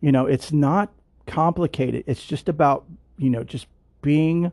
you 0.00 0.10
know, 0.10 0.26
it's 0.26 0.50
not 0.50 0.92
complicated. 1.32 2.04
It's 2.06 2.24
just 2.26 2.48
about, 2.48 2.84
you 3.16 3.30
know, 3.30 3.42
just 3.42 3.66
being 4.02 4.52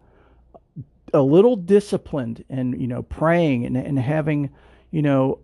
a 1.13 1.21
little 1.21 1.57
disciplined 1.57 2.45
and, 2.49 2.79
you 2.79 2.87
know, 2.87 3.03
praying 3.03 3.65
and, 3.65 3.75
and 3.75 3.99
having, 3.99 4.49
you 4.89 5.01
know, 5.01 5.39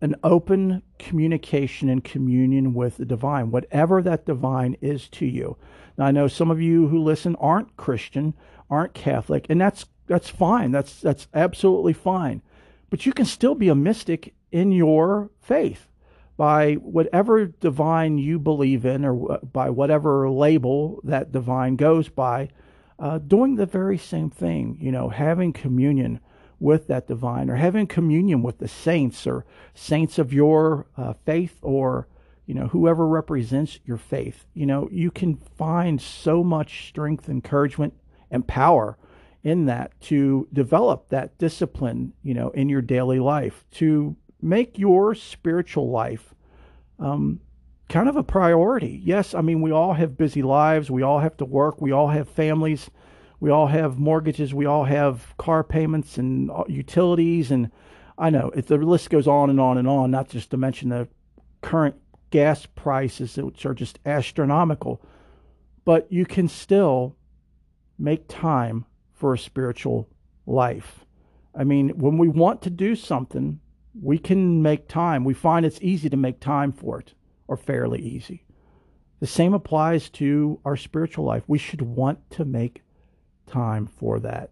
an 0.00 0.16
open 0.24 0.82
communication 0.98 1.90
and 1.90 2.02
communion 2.02 2.72
with 2.72 2.96
the 2.96 3.04
divine, 3.04 3.50
whatever 3.50 4.00
that 4.00 4.24
divine 4.24 4.76
is 4.80 5.06
to 5.08 5.26
you. 5.26 5.56
Now, 5.98 6.06
I 6.06 6.12
know 6.12 6.28
some 6.28 6.50
of 6.50 6.62
you 6.62 6.88
who 6.88 7.02
listen 7.02 7.36
aren't 7.36 7.76
Christian, 7.76 8.32
aren't 8.70 8.94
Catholic, 8.94 9.46
and 9.50 9.60
that's 9.60 9.84
that's 10.06 10.30
fine. 10.30 10.70
That's 10.72 11.00
that's 11.00 11.28
absolutely 11.34 11.92
fine. 11.92 12.40
But 12.88 13.04
you 13.04 13.12
can 13.12 13.26
still 13.26 13.54
be 13.54 13.68
a 13.68 13.74
mystic 13.74 14.34
in 14.50 14.72
your 14.72 15.30
faith 15.40 15.88
by 16.36 16.74
whatever 16.74 17.46
divine 17.46 18.18
you 18.18 18.38
believe 18.38 18.84
in 18.84 19.04
or 19.04 19.38
by 19.38 19.70
whatever 19.70 20.28
label 20.28 21.00
that 21.04 21.32
divine 21.32 21.76
goes 21.76 22.08
by, 22.08 22.48
uh, 22.98 23.18
doing 23.18 23.56
the 23.56 23.66
very 23.66 23.98
same 23.98 24.30
thing, 24.30 24.76
you 24.80 24.90
know, 24.90 25.08
having 25.08 25.52
communion 25.52 26.20
with 26.58 26.86
that 26.86 27.06
divine 27.06 27.50
or 27.50 27.56
having 27.56 27.86
communion 27.86 28.42
with 28.42 28.58
the 28.58 28.68
saints 28.68 29.26
or 29.26 29.44
saints 29.74 30.18
of 30.18 30.32
your 30.32 30.86
uh, 30.96 31.12
faith 31.24 31.58
or, 31.62 32.08
you 32.46 32.54
know, 32.54 32.68
whoever 32.68 33.06
represents 33.06 33.78
your 33.84 33.96
faith. 33.96 34.46
You 34.54 34.66
know, 34.66 34.88
you 34.90 35.10
can 35.10 35.36
find 35.36 36.00
so 36.00 36.42
much 36.42 36.88
strength, 36.88 37.28
encouragement, 37.28 37.94
and 38.30 38.46
power 38.46 38.96
in 39.42 39.66
that 39.66 40.00
to 40.00 40.48
develop 40.52 41.10
that 41.10 41.36
discipline, 41.38 42.12
you 42.22 42.32
know, 42.32 42.50
in 42.50 42.68
your 42.68 42.80
daily 42.80 43.20
life 43.20 43.64
to 43.72 44.16
make 44.44 44.78
your 44.78 45.14
spiritual 45.14 45.90
life 45.90 46.34
um, 46.98 47.40
kind 47.88 48.08
of 48.08 48.16
a 48.16 48.22
priority. 48.22 49.00
Yes, 49.02 49.34
I 49.34 49.40
mean, 49.40 49.62
we 49.62 49.72
all 49.72 49.94
have 49.94 50.18
busy 50.18 50.42
lives. 50.42 50.90
We 50.90 51.02
all 51.02 51.18
have 51.18 51.36
to 51.38 51.44
work. 51.44 51.80
We 51.80 51.92
all 51.92 52.08
have 52.08 52.28
families. 52.28 52.90
We 53.40 53.50
all 53.50 53.66
have 53.66 53.98
mortgages. 53.98 54.54
We 54.54 54.66
all 54.66 54.84
have 54.84 55.34
car 55.38 55.64
payments 55.64 56.18
and 56.18 56.50
uh, 56.50 56.64
utilities. 56.68 57.50
And 57.50 57.70
I 58.18 58.30
know 58.30 58.50
if 58.54 58.66
the 58.66 58.76
list 58.76 59.10
goes 59.10 59.26
on 59.26 59.50
and 59.50 59.58
on 59.58 59.78
and 59.78 59.88
on, 59.88 60.10
not 60.10 60.28
just 60.28 60.50
to 60.50 60.56
mention 60.56 60.90
the 60.90 61.08
current 61.62 61.96
gas 62.30 62.66
prices, 62.66 63.36
which 63.36 63.64
are 63.64 63.74
just 63.74 63.98
astronomical. 64.04 65.02
But 65.84 66.10
you 66.12 66.26
can 66.26 66.48
still 66.48 67.16
make 67.98 68.28
time 68.28 68.84
for 69.14 69.34
a 69.34 69.38
spiritual 69.38 70.08
life. 70.46 71.04
I 71.54 71.64
mean, 71.64 71.90
when 71.90 72.18
we 72.18 72.28
want 72.28 72.62
to 72.62 72.70
do 72.70 72.96
something, 72.96 73.60
we 74.00 74.18
can 74.18 74.62
make 74.62 74.88
time. 74.88 75.24
We 75.24 75.34
find 75.34 75.64
it's 75.64 75.78
easy 75.80 76.08
to 76.10 76.16
make 76.16 76.40
time 76.40 76.72
for 76.72 77.00
it, 77.00 77.14
or 77.48 77.56
fairly 77.56 78.00
easy. 78.00 78.44
The 79.20 79.26
same 79.26 79.54
applies 79.54 80.10
to 80.10 80.60
our 80.64 80.76
spiritual 80.76 81.24
life. 81.24 81.44
We 81.46 81.58
should 81.58 81.82
want 81.82 82.30
to 82.32 82.44
make 82.44 82.82
time 83.46 83.86
for 83.86 84.20
that. 84.20 84.50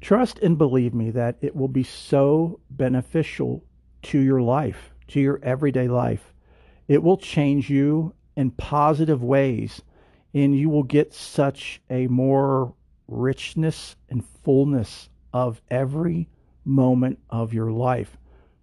Trust 0.00 0.38
and 0.40 0.58
believe 0.58 0.92
me 0.92 1.10
that 1.10 1.38
it 1.40 1.56
will 1.56 1.68
be 1.68 1.82
so 1.82 2.60
beneficial 2.70 3.64
to 4.02 4.18
your 4.18 4.42
life, 4.42 4.92
to 5.08 5.20
your 5.20 5.40
everyday 5.42 5.88
life. 5.88 6.34
It 6.88 7.02
will 7.02 7.16
change 7.16 7.70
you 7.70 8.14
in 8.36 8.50
positive 8.50 9.22
ways, 9.22 9.80
and 10.34 10.54
you 10.54 10.68
will 10.68 10.82
get 10.82 11.14
such 11.14 11.80
a 11.88 12.06
more 12.08 12.74
richness 13.08 13.96
and 14.10 14.24
fullness 14.44 15.08
of 15.32 15.62
every 15.70 16.28
moment 16.64 17.18
of 17.30 17.52
your 17.52 17.70
life. 17.70 18.16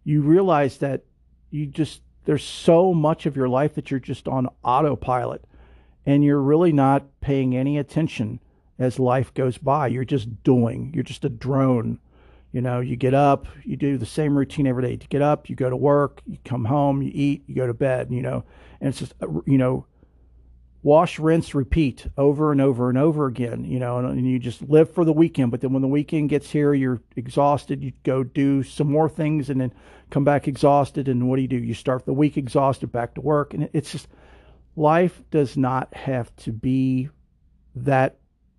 You 0.04 0.22
realize 0.22 0.78
that 0.80 1.04
you 1.50 1.66
just, 1.66 2.02
there's 2.26 2.44
so 2.44 2.94
much 2.94 3.26
of 3.26 3.36
your 3.36 3.50
life 3.50 3.76
that 3.76 3.92
you're 3.92 4.00
just 4.00 4.28
on 4.28 4.48
autopilot 4.64 5.44
and 6.06 6.24
you're 6.24 6.42
really 6.42 6.74
not 6.74 7.04
paying 7.22 7.56
any 7.56 7.78
attention 7.78 8.40
as 8.80 9.00
life 9.00 9.34
goes 9.34 9.58
by. 9.58 9.88
You're 9.88 10.06
just 10.06 10.44
doing, 10.44 10.92
you're 10.94 11.04
just 11.04 11.26
a 11.26 11.30
drone. 11.30 12.00
You 12.52 12.62
know, 12.62 12.82
you 12.82 12.98
get 12.98 13.14
up, 13.14 13.48
you 13.64 13.78
do 13.78 13.98
the 13.98 14.06
same 14.06 14.38
routine 14.38 14.68
every 14.68 14.84
day. 14.84 14.92
You 14.92 14.98
get 14.98 15.22
up, 15.22 15.50
you 15.50 15.56
go 15.56 15.70
to 15.70 15.78
work, 15.78 16.22
you 16.26 16.38
come 16.44 16.66
home, 16.66 17.02
you 17.02 17.12
eat, 17.14 17.44
you 17.48 17.56
go 17.56 17.68
to 17.68 17.74
bed, 17.74 18.08
you 18.12 18.22
know, 18.22 18.44
and 18.82 18.90
it's 18.90 19.00
just, 19.00 19.14
uh, 19.22 19.28
you 19.46 19.58
know, 19.58 19.86
wash, 20.84 21.20
rinse, 21.20 21.54
repeat 21.54 22.08
over 22.18 22.52
and 22.52 22.60
over 22.60 22.90
and 22.90 22.98
over 22.98 23.28
again, 23.28 23.64
you 23.64 23.80
know, 23.80 24.00
and, 24.00 24.08
and, 24.08 24.28
you 24.28 24.40
just 24.40 24.62
live 24.64 24.92
for 24.92 25.06
the 25.06 25.14
weekend. 25.14 25.52
But 25.52 25.62
then 25.62 25.74
when 25.74 25.82
the 25.82 25.88
weekend 25.88 26.30
gets 26.30 26.50
here, 26.50 26.74
you're 26.74 27.02
exhausted. 27.16 27.84
You 27.84 27.94
go 28.04 28.24
do 28.24 28.64
some 28.64 28.92
more 28.92 29.08
things 29.08 29.50
and 29.50 29.62
then 29.62 29.74
come 30.10 30.24
back 30.24 30.48
exhausted. 30.48 31.08
And 31.08 31.30
what 31.30 31.36
do 31.36 31.44
you 31.44 31.48
do? 31.48 31.58
You 31.58 31.76
start 31.76 32.06
the 32.06 32.14
week 32.14 32.36
exhausted, 32.36 32.92
back 32.92 33.14
to 33.16 33.22
work. 33.22 33.54
And 33.54 33.70
it's 33.74 33.92
just, 33.92 34.08
life 34.76 35.22
does 35.30 35.56
not 35.56 35.94
have 35.94 36.36
to 36.38 36.52
be 36.52 37.10
that 37.76 38.18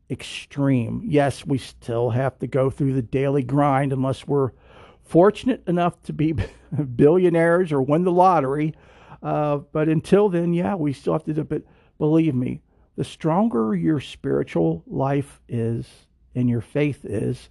extreme. 0.08 1.02
Yes, 1.04 1.44
we 1.44 1.58
still 1.58 2.10
have 2.10 2.38
to 2.38 2.46
go 2.46 2.70
through 2.70 2.92
the 2.92 3.02
daily 3.02 3.42
grind 3.42 3.92
unless 3.92 4.28
we're 4.28 4.52
fortunate 5.02 5.66
enough 5.66 6.00
to 6.04 6.12
be 6.12 6.34
billionaires 6.96 7.72
or 7.72 7.82
win 7.82 8.04
the 8.04 8.12
lottery. 8.12 8.74
Uh, 9.22 9.56
but 9.56 9.88
until 9.88 10.28
then, 10.28 10.52
yeah, 10.52 10.76
we 10.76 10.92
still 10.92 11.14
have 11.14 11.24
to 11.24 11.34
do 11.34 11.46
it 11.50 11.66
Believe 11.98 12.34
me, 12.34 12.62
the 12.96 13.04
stronger 13.04 13.74
your 13.74 14.00
spiritual 14.00 14.82
life 14.86 15.40
is 15.48 15.86
and 16.34 16.48
your 16.48 16.60
faith 16.60 17.04
is, 17.04 17.48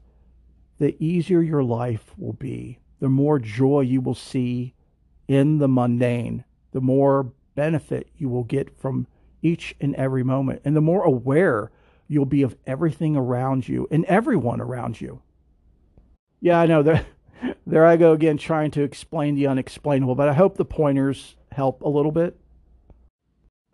the 0.80 0.96
easier 1.04 1.42
your 1.42 1.64
life 1.64 2.14
will 2.18 2.34
be. 2.34 2.80
The 3.00 3.10
more 3.10 3.40
joy 3.40 3.82
you 3.82 4.02
will 4.02 4.16
see 4.16 4.74
in 5.28 5.60
the 5.60 5.68
mundane, 5.68 6.44
the 6.72 6.82
more 6.82 7.32
benefit 7.56 8.10
you 8.18 8.30
will 8.30 8.44
get 8.44 8.78
from 8.78 9.08
each 9.42 9.76
and 9.80 9.96
every 9.96 10.24
moment, 10.24 10.62
and 10.66 10.76
the 10.76 10.82
more 10.82 11.04
aware 11.04 11.72
you'll 12.08 12.26
be 12.26 12.42
of 12.42 12.58
everything 12.68 13.16
around 13.16 13.68
you 13.68 13.88
and 13.90 14.06
everyone 14.06 14.60
around 14.60 15.00
you. 15.00 15.22
Yeah, 16.40 16.60
I 16.60 16.66
know 16.66 16.84
there, 16.84 17.06
there 17.66 17.86
I 17.86 17.96
go 17.96 18.12
again 18.12 18.38
trying 18.38 18.72
to 18.72 18.84
explain 18.84 19.36
the 19.36 19.48
unexplainable, 19.48 20.16
but 20.16 20.30
I 20.30 20.34
hope 20.34 20.58
the 20.58 20.66
pointers 20.66 21.36
help 21.52 21.82
a 21.82 21.90
little 21.90 22.12
bit. 22.12 22.38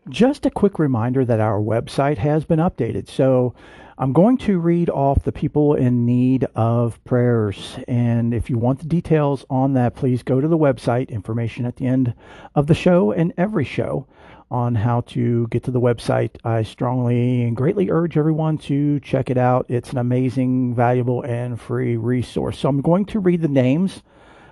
Just 0.10 0.46
a 0.46 0.52
quick 0.52 0.80
reminder 0.80 1.26
that 1.26 1.42
our 1.42 1.60
website 1.60 2.18
has 2.18 2.46
been 2.46 2.60
updated. 2.60 3.10
So 3.10 3.54
I'm 3.98 4.14
going 4.14 4.38
to 4.40 4.58
read 4.58 4.90
off 4.90 5.24
the 5.24 5.34
people 5.34 5.74
in 5.74 6.06
need 6.06 6.46
of 6.56 7.04
prayers. 7.04 7.78
And 7.90 8.34
if 8.34 8.50
you 8.50 8.58
want 8.58 8.80
the 8.80 8.86
details 8.86 9.46
on 9.50 9.74
that, 9.74 9.96
please 9.96 10.24
go 10.24 10.40
to 10.40 10.48
the 10.48 10.58
website, 10.58 11.10
information 11.10 11.66
at 11.66 11.76
the 11.76 11.88
end 11.88 12.14
of 12.56 12.68
the 12.68 12.74
show 12.74 13.12
and 13.12 13.34
every 13.38 13.66
show 13.66 14.08
on 14.50 14.76
how 14.76 15.02
to 15.02 15.48
get 15.48 15.64
to 15.64 15.72
the 15.72 15.82
website. 15.82 16.38
I 16.46 16.64
strongly 16.64 17.44
and 17.44 17.58
greatly 17.58 17.90
urge 17.90 18.18
everyone 18.18 18.60
to 18.60 19.02
check 19.02 19.30
it 19.30 19.38
out. 19.38 19.66
It's 19.68 19.92
an 19.92 19.98
amazing, 19.98 20.74
valuable, 20.74 21.22
and 21.24 21.60
free 21.60 21.98
resource. 21.98 22.60
So 22.60 22.70
I'm 22.70 22.82
going 22.82 23.06
to 23.08 23.20
read 23.20 23.42
the 23.42 23.50
names 23.50 24.04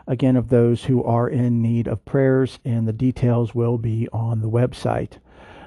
again 0.05 0.35
of 0.35 0.49
those 0.49 0.83
who 0.83 1.01
are 1.03 1.29
in 1.29 1.61
need 1.61 1.87
of 1.87 2.03
prayers, 2.03 2.59
and 2.65 2.85
the 2.85 2.93
details 2.93 3.55
will 3.55 3.77
be 3.77 4.09
on 4.11 4.41
the 4.41 4.49
website. 4.49 5.13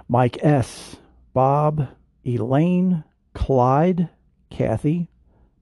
Mike 0.09 0.39
S., 0.43 0.97
Bob, 1.35 1.89
Elaine, 2.25 3.05
Clyde, 3.35 4.09
Kathy, 4.51 5.11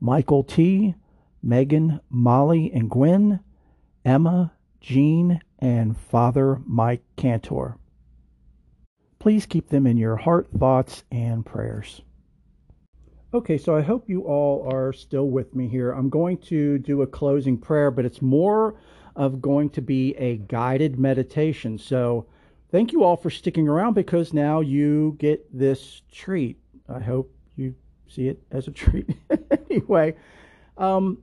Michael 0.00 0.44
T., 0.44 0.94
Megan, 1.42 2.00
Molly, 2.08 2.70
and 2.72 2.88
Gwen, 2.88 3.40
Emma, 4.04 4.52
Jean, 4.80 5.40
and 5.58 5.98
Father 5.98 6.60
Mike 6.64 7.02
Cantor. 7.16 7.76
Please 9.18 9.46
keep 9.46 9.68
them 9.68 9.86
in 9.86 9.96
your 9.96 10.16
heart, 10.16 10.48
thoughts, 10.56 11.02
and 11.10 11.44
prayers. 11.44 12.02
Okay, 13.34 13.58
so 13.58 13.76
I 13.76 13.82
hope 13.82 14.08
you 14.08 14.22
all 14.22 14.68
are 14.72 14.92
still 14.92 15.28
with 15.28 15.56
me 15.56 15.66
here. 15.66 15.90
I'm 15.90 16.08
going 16.08 16.38
to 16.38 16.78
do 16.78 17.02
a 17.02 17.06
closing 17.06 17.58
prayer, 17.58 17.90
but 17.90 18.04
it's 18.04 18.22
more 18.22 18.78
of 19.16 19.42
going 19.42 19.70
to 19.70 19.82
be 19.82 20.14
a 20.16 20.36
guided 20.36 20.98
meditation. 20.98 21.78
So 21.78 22.26
thank 22.76 22.92
you 22.92 23.02
all 23.02 23.16
for 23.16 23.30
sticking 23.30 23.66
around 23.68 23.94
because 23.94 24.34
now 24.34 24.60
you 24.60 25.16
get 25.18 25.42
this 25.50 26.02
treat. 26.12 26.58
I 26.90 27.00
hope 27.00 27.34
you 27.56 27.74
see 28.06 28.28
it 28.28 28.42
as 28.50 28.68
a 28.68 28.70
treat. 28.82 29.08
anyway, 29.70 30.14
um, 30.76 31.16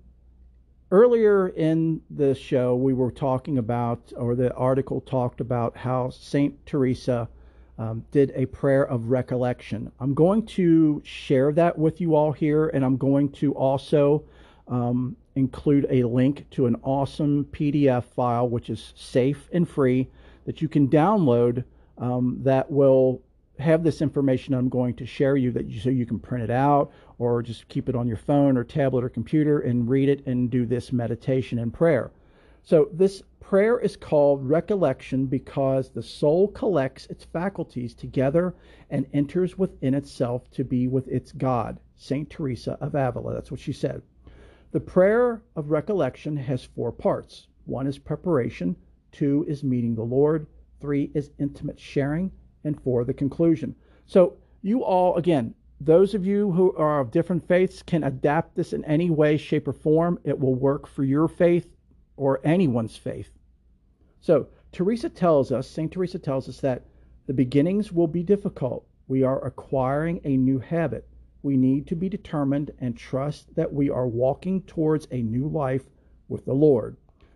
earlier 0.90 1.50
in 1.50 2.02
the 2.10 2.34
show, 2.34 2.76
we 2.76 2.96
were 2.96 3.12
talking 3.12 3.60
about, 3.60 4.12
or 4.18 4.34
the 4.34 4.52
article 4.56 5.00
talked 5.02 5.42
about 5.42 5.78
how 5.78 6.10
Saint 6.10 6.66
Teresa 6.66 7.30
um, 7.78 8.04
did 8.10 8.32
a 8.34 8.48
prayer 8.48 8.88
of 8.88 9.12
recollection. 9.12 9.92
I'm 10.00 10.16
going 10.16 10.48
to 10.58 11.04
share 11.06 11.52
that 11.52 11.78
with 11.78 12.02
you 12.02 12.16
all 12.16 12.32
here, 12.32 12.70
and 12.70 12.84
I'm 12.84 12.98
going 12.98 13.32
to 13.34 13.54
also 13.54 14.24
um, 14.68 15.16
include 15.36 15.86
a 15.92 16.02
link 16.02 16.50
to 16.50 16.66
an 16.66 16.78
awesome 16.82 17.46
PDF 17.52 18.06
file, 18.06 18.50
which 18.50 18.72
is 18.72 18.92
safe 18.96 19.48
and 19.54 19.70
free 19.70 20.10
that 20.46 20.62
you 20.62 20.68
can 20.68 20.88
download 20.88 21.64
um, 21.98 22.38
that 22.42 22.70
will 22.70 23.22
have 23.60 23.84
this 23.84 24.02
information 24.02 24.54
I'm 24.54 24.70
going 24.70 24.96
to 24.96 25.06
share 25.06 25.38
you 25.38 25.52
that 25.52 25.68
you, 25.68 25.80
so 25.80 25.90
you 25.90 26.06
can 26.06 26.20
print 26.20 26.44
it 26.44 26.50
out 26.50 26.92
or 27.20 27.44
just 27.44 27.68
keep 27.68 27.88
it 27.88 27.96
on 27.96 28.08
your 28.08 28.18
phone 28.18 28.58
or 28.58 28.64
tablet 28.64 29.04
or 29.04 29.10
computer 29.10 29.60
and 29.60 29.88
read 29.88 30.10
it 30.10 30.26
and 30.26 30.50
do 30.50 30.66
this 30.66 30.92
meditation 30.92 31.60
and 31.60 31.74
prayer. 31.74 32.12
So 32.64 32.90
this 32.94 33.22
prayer 33.40 33.78
is 33.78 33.98
called 33.98 34.50
recollection 34.50 35.28
because 35.28 35.90
the 35.90 36.02
soul 36.02 36.48
collects 36.48 37.06
its 37.08 37.26
faculties 37.26 37.94
together 37.94 38.56
and 38.90 39.06
enters 39.14 39.58
within 39.58 39.94
itself 39.94 40.50
to 40.52 40.64
be 40.64 40.88
with 40.88 41.08
its 41.10 41.32
God. 41.34 41.80
St. 41.96 42.30
Teresa 42.30 42.78
of 42.82 42.96
Avila, 42.96 43.34
that's 43.34 43.52
what 43.52 43.60
she 43.60 43.74
said. 43.74 44.02
The 44.72 44.80
prayer 44.80 45.44
of 45.56 45.70
recollection 45.70 46.38
has 46.38 46.64
four 46.64 46.92
parts. 46.92 47.48
One 47.66 47.86
is 47.86 48.00
preparation, 48.00 48.76
two 49.14 49.46
is 49.48 49.64
meeting 49.64 49.96
the 49.96 50.04
Lord, 50.04 50.48
three 50.82 51.12
is 51.14 51.32
intimate 51.40 51.80
sharing, 51.80 52.32
and 52.66 52.82
four 52.82 53.06
the 53.06 53.14
conclusion. 53.14 53.76
So 54.06 54.36
you 54.62 54.84
all 54.84 55.16
again, 55.16 55.56
those 55.80 56.14
of 56.14 56.26
you 56.26 56.52
who 56.52 56.74
are 56.76 57.00
of 57.00 57.12
different 57.12 57.48
faiths 57.48 57.82
can 57.82 58.04
adapt 58.04 58.56
this 58.56 58.74
in 58.74 58.86
any 58.86 59.10
way, 59.10 59.38
shape, 59.38 59.68
or 59.68 59.74
form. 59.74 60.18
It 60.24 60.40
will 60.40 60.56
work 60.56 60.88
for 60.88 61.04
your 61.04 61.28
faith 61.28 61.68
or 62.16 62.40
anyone's 62.46 62.96
faith. 62.96 63.32
So, 64.22 64.48
Teresa 64.72 65.10
tells 65.10 65.52
us, 65.52 65.68
St. 65.68 65.92
Teresa 65.92 66.20
tells 66.20 66.48
us 66.48 66.62
that 66.62 66.86
the 67.28 67.34
beginnings 67.34 67.92
will 67.92 68.08
be 68.08 68.24
difficult. 68.24 68.88
We 69.08 69.24
are 69.24 69.46
acquiring 69.46 70.22
a 70.24 70.38
new 70.38 70.60
habit. 70.60 71.08
We 71.42 71.58
need 71.58 71.88
to 71.88 71.96
be 71.96 72.08
determined 72.08 72.72
and 72.80 72.96
trust 72.96 73.54
that 73.56 73.74
we 73.74 73.90
are 73.90 74.08
walking 74.08 74.62
towards 74.62 75.08
a 75.12 75.22
new 75.22 75.48
life 75.48 75.90
with 76.30 76.46
the 76.46 76.54
Lord. 76.54 76.96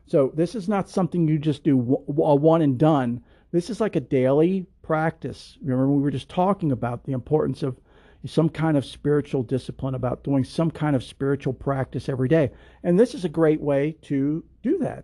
So, 0.09 0.31
this 0.33 0.55
is 0.55 0.69
not 0.69 0.89
something 0.89 1.27
you 1.27 1.37
just 1.37 1.65
do 1.65 1.77
a 2.07 2.35
one 2.35 2.61
and 2.61 2.77
done. 2.77 3.21
This 3.51 3.69
is 3.69 3.81
like 3.81 3.97
a 3.97 3.99
daily 3.99 4.65
practice. 4.81 5.57
Remember, 5.61 5.91
we 5.91 6.01
were 6.01 6.11
just 6.11 6.29
talking 6.29 6.71
about 6.71 7.03
the 7.03 7.11
importance 7.11 7.61
of 7.61 7.77
some 8.25 8.47
kind 8.47 8.77
of 8.77 8.85
spiritual 8.85 9.43
discipline, 9.43 9.95
about 9.95 10.23
doing 10.23 10.45
some 10.45 10.71
kind 10.71 10.95
of 10.95 11.03
spiritual 11.03 11.51
practice 11.51 12.07
every 12.07 12.29
day. 12.29 12.51
And 12.83 12.97
this 12.97 13.13
is 13.13 13.25
a 13.25 13.29
great 13.29 13.59
way 13.59 13.97
to 14.03 14.45
do 14.63 14.77
that. 14.77 15.03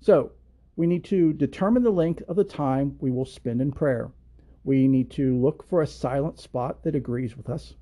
So, 0.00 0.32
we 0.74 0.86
need 0.86 1.04
to 1.04 1.34
determine 1.34 1.82
the 1.82 1.90
length 1.90 2.22
of 2.26 2.36
the 2.36 2.44
time 2.44 2.96
we 3.00 3.10
will 3.10 3.26
spend 3.26 3.60
in 3.60 3.72
prayer. 3.72 4.10
We 4.64 4.88
need 4.88 5.10
to 5.12 5.36
look 5.36 5.62
for 5.68 5.82
a 5.82 5.86
silent 5.86 6.38
spot 6.38 6.82
that 6.84 6.96
agrees 6.96 7.36
with 7.36 7.50
us. 7.50 7.74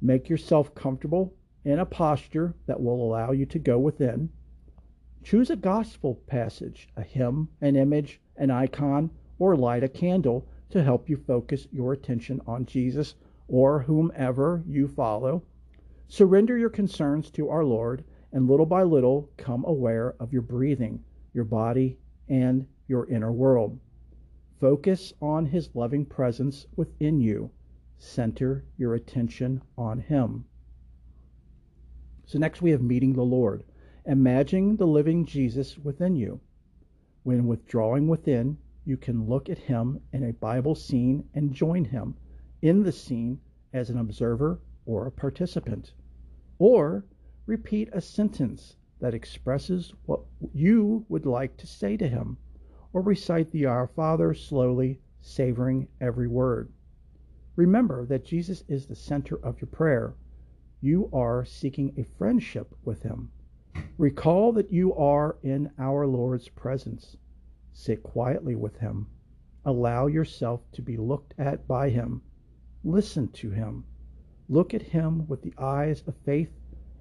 Make 0.00 0.30
yourself 0.30 0.74
comfortable 0.74 1.34
in 1.66 1.80
a 1.80 1.84
posture 1.86 2.54
that 2.64 2.80
will 2.80 3.04
allow 3.04 3.32
you 3.32 3.44
to 3.44 3.58
go 3.58 3.78
within. 3.78 4.30
Choose 5.22 5.50
a 5.50 5.56
gospel 5.56 6.16
passage, 6.26 6.88
a 6.96 7.02
hymn, 7.02 7.48
an 7.60 7.76
image, 7.76 8.20
an 8.36 8.50
icon, 8.50 9.10
or 9.38 9.56
light 9.56 9.84
a 9.84 9.88
candle 9.88 10.48
to 10.70 10.82
help 10.82 11.08
you 11.08 11.16
focus 11.16 11.68
your 11.70 11.92
attention 11.92 12.40
on 12.46 12.66
Jesus 12.66 13.14
or 13.46 13.80
whomever 13.80 14.64
you 14.66 14.88
follow. 14.88 15.42
Surrender 16.08 16.58
your 16.58 16.70
concerns 16.70 17.30
to 17.30 17.48
our 17.48 17.64
Lord 17.64 18.04
and 18.32 18.48
little 18.48 18.66
by 18.66 18.82
little 18.82 19.30
come 19.36 19.64
aware 19.64 20.14
of 20.18 20.32
your 20.32 20.42
breathing, 20.42 21.04
your 21.32 21.44
body, 21.44 21.98
and 22.28 22.66
your 22.88 23.08
inner 23.08 23.30
world. 23.30 23.78
Focus 24.58 25.12
on 25.20 25.46
His 25.46 25.74
loving 25.74 26.04
presence 26.04 26.66
within 26.74 27.20
you. 27.20 27.50
Center 27.98 28.64
your 28.76 28.94
attention 28.94 29.62
on 29.78 30.00
Him. 30.00 30.46
So, 32.26 32.38
next 32.38 32.60
we 32.60 32.70
have 32.72 32.82
meeting 32.82 33.12
the 33.12 33.22
Lord. 33.22 33.64
Imagine 34.06 34.76
the 34.76 34.86
living 34.86 35.24
Jesus 35.24 35.78
within 35.78 36.16
you. 36.16 36.40
When 37.22 37.46
withdrawing 37.46 38.08
within, 38.08 38.58
you 38.84 38.96
can 38.96 39.28
look 39.28 39.48
at 39.48 39.58
Him 39.58 40.00
in 40.12 40.24
a 40.24 40.32
Bible 40.32 40.74
scene 40.74 41.28
and 41.34 41.52
join 41.52 41.84
Him 41.84 42.16
in 42.60 42.82
the 42.82 42.90
scene 42.90 43.40
as 43.72 43.90
an 43.90 43.98
observer 43.98 44.60
or 44.86 45.06
a 45.06 45.12
participant. 45.12 45.92
Or 46.58 47.04
repeat 47.46 47.90
a 47.92 48.00
sentence 48.00 48.76
that 48.98 49.14
expresses 49.14 49.94
what 50.06 50.22
you 50.52 51.04
would 51.08 51.26
like 51.26 51.56
to 51.56 51.66
say 51.66 51.96
to 51.96 52.08
him, 52.08 52.38
or 52.92 53.02
recite 53.02 53.50
the 53.50 53.66
Our 53.66 53.86
Father 53.86 54.34
slowly, 54.34 55.00
savoring 55.20 55.88
every 56.00 56.28
word. 56.28 56.72
Remember 57.56 58.06
that 58.06 58.24
Jesus 58.24 58.64
is 58.68 58.86
the 58.86 58.94
center 58.94 59.36
of 59.36 59.60
your 59.60 59.68
prayer. 59.68 60.14
You 60.80 61.08
are 61.12 61.44
seeking 61.44 61.94
a 61.96 62.04
friendship 62.18 62.74
with 62.84 63.02
him. 63.02 63.30
Recall 63.98 64.52
that 64.52 64.72
you 64.72 64.94
are 64.94 65.36
in 65.42 65.70
our 65.78 66.06
Lord's 66.06 66.48
presence. 66.48 67.16
Sit 67.72 68.02
quietly 68.02 68.54
with 68.54 68.76
him. 68.78 69.06
Allow 69.64 70.06
yourself 70.06 70.60
to 70.72 70.82
be 70.82 70.96
looked 70.96 71.34
at 71.38 71.68
by 71.68 71.90
him 71.90 72.22
Listen 72.84 73.28
to 73.28 73.50
him. 73.50 73.84
Look 74.48 74.74
at 74.74 74.82
him 74.82 75.28
with 75.28 75.42
the 75.42 75.54
eyes 75.56 76.02
of 76.08 76.16
faith 76.24 76.50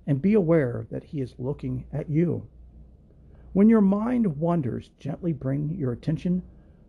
and 0.06 0.22
be 0.22 0.35
aware 0.35 0.85
that 0.91 1.03
he 1.03 1.22
is 1.22 1.39
looking 1.39 1.85
at 1.91 2.07
you. 2.07 2.48
When 3.53 3.68
your 3.68 3.81
mind 3.81 4.38
wanders, 4.38 4.91
gently 4.99 5.34
bring 5.34 5.72
your 5.72 5.91
attention 5.91 6.43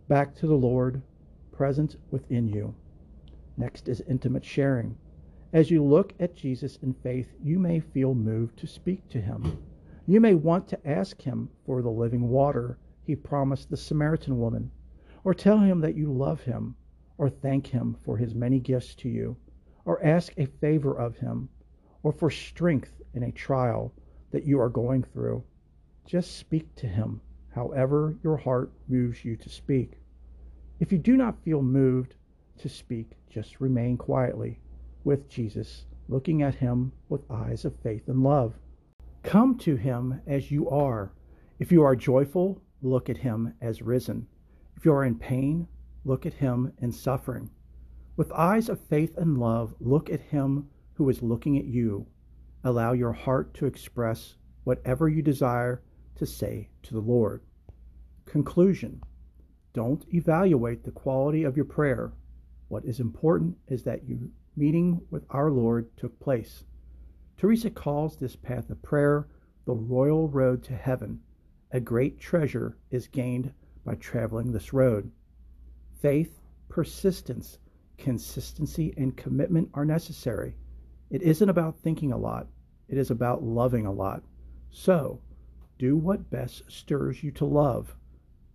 back 0.07 0.35
to 0.35 0.47
the 0.47 0.57
Lord 0.57 1.01
present 1.51 1.95
within 2.11 2.47
you. 2.47 2.75
Next 3.57 3.89
is 3.89 4.01
intimate 4.01 4.45
sharing. 4.45 4.95
As 5.51 5.71
you 5.71 5.83
look 5.83 6.13
at 6.19 6.35
Jesus 6.35 6.77
in 6.83 6.93
faith, 6.93 7.33
you 7.41 7.57
may 7.57 7.79
feel 7.79 8.13
moved 8.13 8.57
to 8.59 8.67
speak 8.67 9.07
to 9.09 9.19
him. 9.19 9.57
You 10.05 10.19
may 10.19 10.35
want 10.35 10.67
to 10.67 10.87
ask 10.87 11.21
him 11.21 11.49
for 11.65 11.81
the 11.81 11.89
living 11.89 12.27
water 12.27 12.77
he 13.03 13.15
promised 13.15 13.69
the 13.69 13.77
Samaritan 13.77 14.37
woman, 14.37 14.71
or 15.23 15.33
tell 15.33 15.59
him 15.59 15.79
that 15.79 15.95
you 15.95 16.11
love 16.11 16.41
him 16.41 16.75
or 17.17 17.29
thank 17.29 17.67
him 17.67 17.95
for 18.03 18.17
his 18.17 18.35
many 18.35 18.59
gifts 18.59 18.95
to 18.95 19.07
you, 19.07 19.37
or 19.85 20.03
ask 20.03 20.33
a 20.35 20.45
favor 20.45 20.93
of 20.93 21.15
him, 21.17 21.47
or 22.01 22.11
for 22.11 22.29
strength 22.29 23.01
in 23.13 23.23
a 23.23 23.31
trial 23.31 23.93
that 24.31 24.43
you 24.43 24.59
are 24.59 24.69
going 24.69 25.03
through. 25.03 25.43
Just 26.05 26.35
speak 26.37 26.73
to 26.75 26.87
him, 26.87 27.21
however 27.53 28.17
your 28.23 28.35
heart 28.35 28.71
moves 28.89 29.23
you 29.23 29.37
to 29.37 29.47
speak. 29.47 30.01
If 30.79 30.91
you 30.91 30.97
do 30.97 31.15
not 31.15 31.41
feel 31.43 31.61
moved 31.61 32.15
to 32.57 32.67
speak, 32.67 33.11
just 33.29 33.61
remain 33.61 33.95
quietly 33.95 34.59
with 35.03 35.29
Jesus, 35.29 35.85
looking 36.09 36.41
at 36.41 36.55
him 36.55 36.91
with 37.07 37.31
eyes 37.31 37.63
of 37.63 37.75
faith 37.77 38.09
and 38.09 38.21
love. 38.21 38.53
Come 39.23 39.57
to 39.59 39.77
him 39.77 40.21
as 40.27 40.51
you 40.51 40.69
are. 40.69 41.13
If 41.57 41.71
you 41.71 41.81
are 41.83 41.95
joyful, 41.95 42.61
look 42.81 43.09
at 43.09 43.17
him 43.17 43.53
as 43.61 43.81
risen. 43.81 44.27
If 44.75 44.83
you 44.83 44.91
are 44.93 45.05
in 45.05 45.17
pain, 45.17 45.67
look 46.03 46.25
at 46.25 46.33
him 46.33 46.73
in 46.79 46.91
suffering. 46.91 47.49
With 48.17 48.31
eyes 48.33 48.67
of 48.67 48.81
faith 48.81 49.17
and 49.17 49.37
love, 49.37 49.73
look 49.79 50.09
at 50.09 50.19
him 50.19 50.69
who 50.95 51.09
is 51.09 51.23
looking 51.23 51.57
at 51.57 51.65
you. 51.65 52.05
Allow 52.65 52.91
your 52.91 53.13
heart 53.13 53.53
to 53.55 53.65
express 53.65 54.35
whatever 54.65 55.07
you 55.07 55.21
desire 55.21 55.81
to 56.15 56.25
say 56.25 56.69
to 56.83 56.93
the 56.93 56.99
Lord. 56.99 57.43
Conclusion 58.25 59.01
Don't 59.71 60.05
evaluate 60.13 60.83
the 60.83 60.91
quality 60.91 61.45
of 61.45 61.55
your 61.55 61.65
prayer. 61.65 62.11
What 62.67 62.83
is 62.85 62.99
important 62.99 63.57
is 63.67 63.83
that 63.83 64.07
your 64.07 64.19
meeting 64.57 65.01
with 65.09 65.25
our 65.29 65.49
Lord 65.49 65.95
took 65.95 66.19
place. 66.19 66.65
Teresa 67.37 67.69
calls 67.69 68.15
this 68.15 68.35
path 68.35 68.69
of 68.69 68.81
prayer 68.81 69.27
the 69.65 69.73
royal 69.73 70.29
road 70.29 70.63
to 70.63 70.75
heaven. 70.75 71.19
A 71.71 71.79
great 71.79 72.19
treasure 72.19 72.77
is 72.91 73.07
gained 73.07 73.51
by 73.83 73.95
traveling 73.95 74.51
this 74.51 74.73
road. 74.73 75.11
Faith, 75.99 76.39
persistence, 76.69 77.57
consistency, 77.97 78.93
and 78.97 79.17
commitment 79.17 79.69
are 79.73 79.85
necessary. 79.85 80.55
It 81.09 81.21
isn't 81.21 81.49
about 81.49 81.79
thinking 81.79 82.11
a 82.11 82.17
lot, 82.17 82.47
it 82.87 82.97
is 82.97 83.11
about 83.11 83.43
loving 83.43 83.85
a 83.85 83.91
lot. 83.91 84.23
So, 84.69 85.21
do 85.77 85.97
what 85.97 86.29
best 86.29 86.71
stirs 86.71 87.23
you 87.23 87.31
to 87.31 87.45
love. 87.45 87.95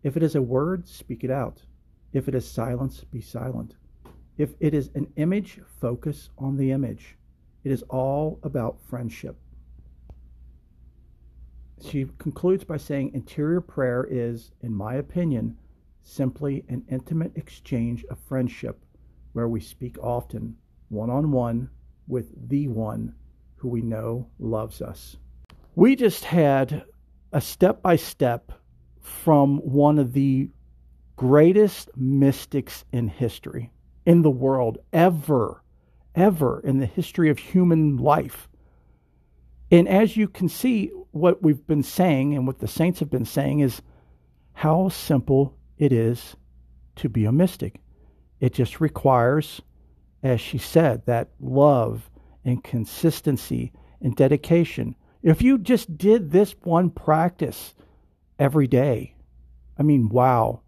If 0.02 0.16
it 0.16 0.22
is 0.22 0.34
a 0.34 0.42
word, 0.42 0.86
speak 0.86 1.24
it 1.24 1.30
out. 1.30 1.62
If 2.12 2.28
it 2.28 2.34
is 2.34 2.50
silence, 2.50 3.04
be 3.04 3.20
silent. 3.20 3.76
If 4.38 4.54
it 4.60 4.72
is 4.72 4.90
an 4.94 5.12
image, 5.16 5.60
focus 5.80 6.30
on 6.38 6.56
the 6.56 6.70
image. 6.70 7.17
It 7.64 7.72
is 7.72 7.82
all 7.88 8.38
about 8.42 8.80
friendship. 8.80 9.36
She 11.80 12.06
concludes 12.18 12.64
by 12.64 12.76
saying 12.76 13.12
interior 13.14 13.60
prayer 13.60 14.06
is, 14.10 14.50
in 14.62 14.74
my 14.74 14.94
opinion, 14.94 15.56
simply 16.02 16.64
an 16.68 16.84
intimate 16.90 17.36
exchange 17.36 18.04
of 18.06 18.18
friendship 18.18 18.84
where 19.32 19.48
we 19.48 19.60
speak 19.60 19.98
often, 19.98 20.56
one 20.88 21.10
on 21.10 21.30
one, 21.30 21.70
with 22.08 22.48
the 22.48 22.66
one 22.68 23.14
who 23.56 23.68
we 23.68 23.82
know 23.82 24.28
loves 24.38 24.80
us. 24.80 25.16
We 25.74 25.94
just 25.94 26.24
had 26.24 26.84
a 27.32 27.40
step 27.40 27.82
by 27.82 27.96
step 27.96 28.52
from 29.00 29.58
one 29.58 29.98
of 29.98 30.12
the 30.12 30.50
greatest 31.16 31.90
mystics 31.96 32.84
in 32.92 33.08
history, 33.08 33.70
in 34.06 34.22
the 34.22 34.30
world, 34.30 34.78
ever, 34.92 35.62
ever 36.18 36.60
in 36.60 36.78
the 36.78 36.86
history 36.86 37.30
of 37.30 37.38
human 37.38 37.96
life. 37.96 38.48
And 39.70 39.88
as 39.88 40.16
you 40.16 40.28
can 40.28 40.48
see, 40.48 40.90
what 41.12 41.42
we've 41.42 41.66
been 41.66 41.82
saying 41.82 42.34
and 42.34 42.46
what 42.46 42.58
the 42.58 42.68
saints 42.68 43.00
have 43.00 43.10
been 43.10 43.24
saying 43.24 43.60
is 43.60 43.80
how 44.52 44.88
simple 44.88 45.56
it 45.78 45.92
is 45.92 46.36
to 46.96 47.08
be 47.08 47.24
a 47.24 47.32
mystic. 47.32 47.80
It 48.40 48.52
just 48.52 48.80
requires, 48.80 49.62
as 50.22 50.40
she 50.40 50.58
said, 50.58 51.06
that 51.06 51.30
love 51.40 52.10
and 52.44 52.62
consistency 52.62 53.72
and 54.00 54.14
dedication. 54.14 54.94
If 55.22 55.42
you 55.42 55.58
just 55.58 55.96
did 55.96 56.30
this 56.30 56.54
one 56.62 56.90
practice 56.90 57.74
every 58.38 58.66
day. 58.66 59.14
I 59.78 59.82
mean, 59.82 60.08
wow. 60.08 60.60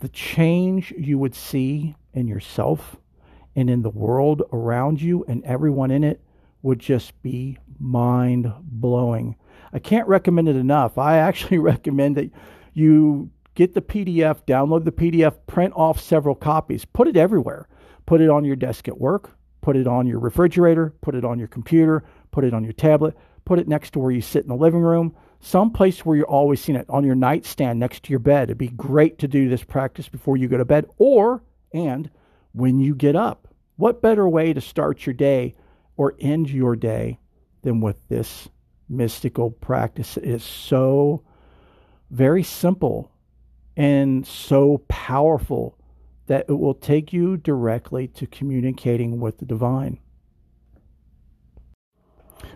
The 0.00 0.08
change 0.08 0.92
you 0.96 1.18
would 1.18 1.34
see 1.34 1.94
in 2.14 2.26
yourself 2.28 2.96
and 3.60 3.70
in 3.70 3.82
the 3.82 3.90
world 3.90 4.42
around 4.52 5.00
you 5.00 5.24
and 5.28 5.44
everyone 5.44 5.90
in 5.90 6.02
it 6.02 6.20
would 6.62 6.78
just 6.78 7.20
be 7.22 7.58
mind 7.78 8.52
blowing. 8.62 9.36
I 9.72 9.78
can't 9.78 10.08
recommend 10.08 10.48
it 10.48 10.56
enough. 10.56 10.98
I 10.98 11.18
actually 11.18 11.58
recommend 11.72 12.16
that 12.16 12.30
you 12.74 13.30
get 13.54 13.74
the 13.74 13.82
PDF, 13.82 14.44
download 14.46 14.84
the 14.84 14.92
PDF, 14.92 15.36
print 15.46 15.72
off 15.76 16.00
several 16.00 16.34
copies, 16.34 16.84
put 16.84 17.08
it 17.08 17.16
everywhere. 17.16 17.68
Put 18.06 18.20
it 18.20 18.28
on 18.28 18.44
your 18.44 18.56
desk 18.56 18.88
at 18.88 18.98
work, 18.98 19.30
put 19.60 19.76
it 19.76 19.86
on 19.86 20.06
your 20.06 20.18
refrigerator, 20.18 20.92
put 21.00 21.14
it 21.14 21.24
on 21.24 21.38
your 21.38 21.46
computer, 21.46 22.02
put 22.32 22.44
it 22.44 22.52
on 22.52 22.64
your 22.64 22.72
tablet, 22.72 23.16
put 23.44 23.58
it 23.58 23.68
next 23.68 23.92
to 23.92 23.98
where 24.00 24.10
you 24.10 24.20
sit 24.20 24.42
in 24.42 24.48
the 24.48 24.56
living 24.56 24.80
room, 24.80 25.14
some 25.40 25.70
place 25.70 26.04
where 26.04 26.16
you're 26.16 26.26
always 26.26 26.60
seeing 26.60 26.76
it 26.76 26.90
on 26.90 27.04
your 27.04 27.14
nightstand 27.14 27.78
next 27.78 28.02
to 28.02 28.10
your 28.10 28.18
bed. 28.18 28.44
It'd 28.44 28.58
be 28.58 28.68
great 28.68 29.18
to 29.18 29.28
do 29.28 29.48
this 29.48 29.62
practice 29.62 30.08
before 30.08 30.36
you 30.36 30.48
go 30.48 30.56
to 30.56 30.64
bed 30.64 30.86
or 30.98 31.42
and 31.72 32.10
when 32.52 32.80
you 32.80 32.94
get 32.94 33.14
up. 33.14 33.46
What 33.80 34.02
better 34.02 34.28
way 34.28 34.52
to 34.52 34.60
start 34.60 35.06
your 35.06 35.14
day 35.14 35.54
or 35.96 36.14
end 36.20 36.50
your 36.50 36.76
day 36.76 37.18
than 37.62 37.80
with 37.80 37.96
this 38.10 38.46
mystical 38.90 39.52
practice? 39.52 40.18
It 40.18 40.24
is 40.24 40.44
so 40.44 41.24
very 42.10 42.42
simple 42.42 43.10
and 43.78 44.26
so 44.26 44.84
powerful 44.88 45.78
that 46.26 46.44
it 46.50 46.58
will 46.58 46.74
take 46.74 47.14
you 47.14 47.38
directly 47.38 48.06
to 48.08 48.26
communicating 48.26 49.18
with 49.18 49.38
the 49.38 49.46
divine. 49.46 49.98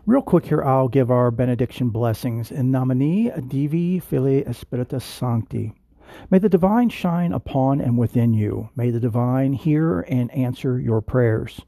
Real 0.05 0.21
quick 0.21 0.45
here, 0.45 0.63
I'll 0.63 0.89
give 0.89 1.11
our 1.11 1.31
benediction 1.31 1.89
blessings 1.89 2.51
in 2.51 2.71
nomine 2.71 3.49
Divi 3.49 3.99
Filii 3.99 4.45
Spiritus 4.53 5.07
Sancti. 5.07 5.73
May 6.31 6.39
the 6.39 6.49
divine 6.49 6.89
shine 6.89 7.33
upon 7.33 7.81
and 7.81 7.99
within 7.99 8.35
you. 8.35 8.71
May 8.77 8.91
the 8.91 9.01
divine 9.01 9.53
hear 9.53 10.01
and 10.01 10.31
answer 10.33 10.79
your 10.79 11.01
prayers. 11.01 11.61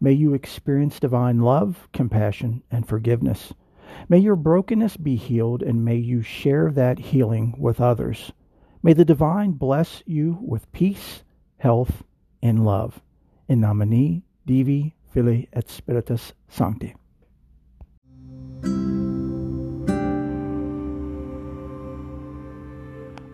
May 0.00 0.12
you 0.12 0.34
experience 0.34 1.00
divine 1.00 1.40
love, 1.40 1.88
compassion, 1.92 2.62
and 2.70 2.86
forgiveness. 2.86 3.52
May 4.08 4.18
your 4.18 4.36
brokenness 4.36 4.96
be 4.96 5.16
healed, 5.16 5.62
and 5.62 5.84
may 5.84 5.96
you 5.96 6.22
share 6.22 6.70
that 6.72 6.98
healing 6.98 7.54
with 7.58 7.80
others. 7.80 8.32
May 8.82 8.92
the 8.92 9.04
divine 9.04 9.52
bless 9.52 10.02
you 10.06 10.38
with 10.42 10.70
peace, 10.72 11.22
health, 11.58 12.02
and 12.42 12.64
love. 12.64 13.00
In 13.48 13.60
nomine 13.60 14.22
Divi 14.46 14.94
Filii 15.12 15.48
et 15.52 15.68
Spiritus 15.68 16.32
Sancti. 16.48 16.94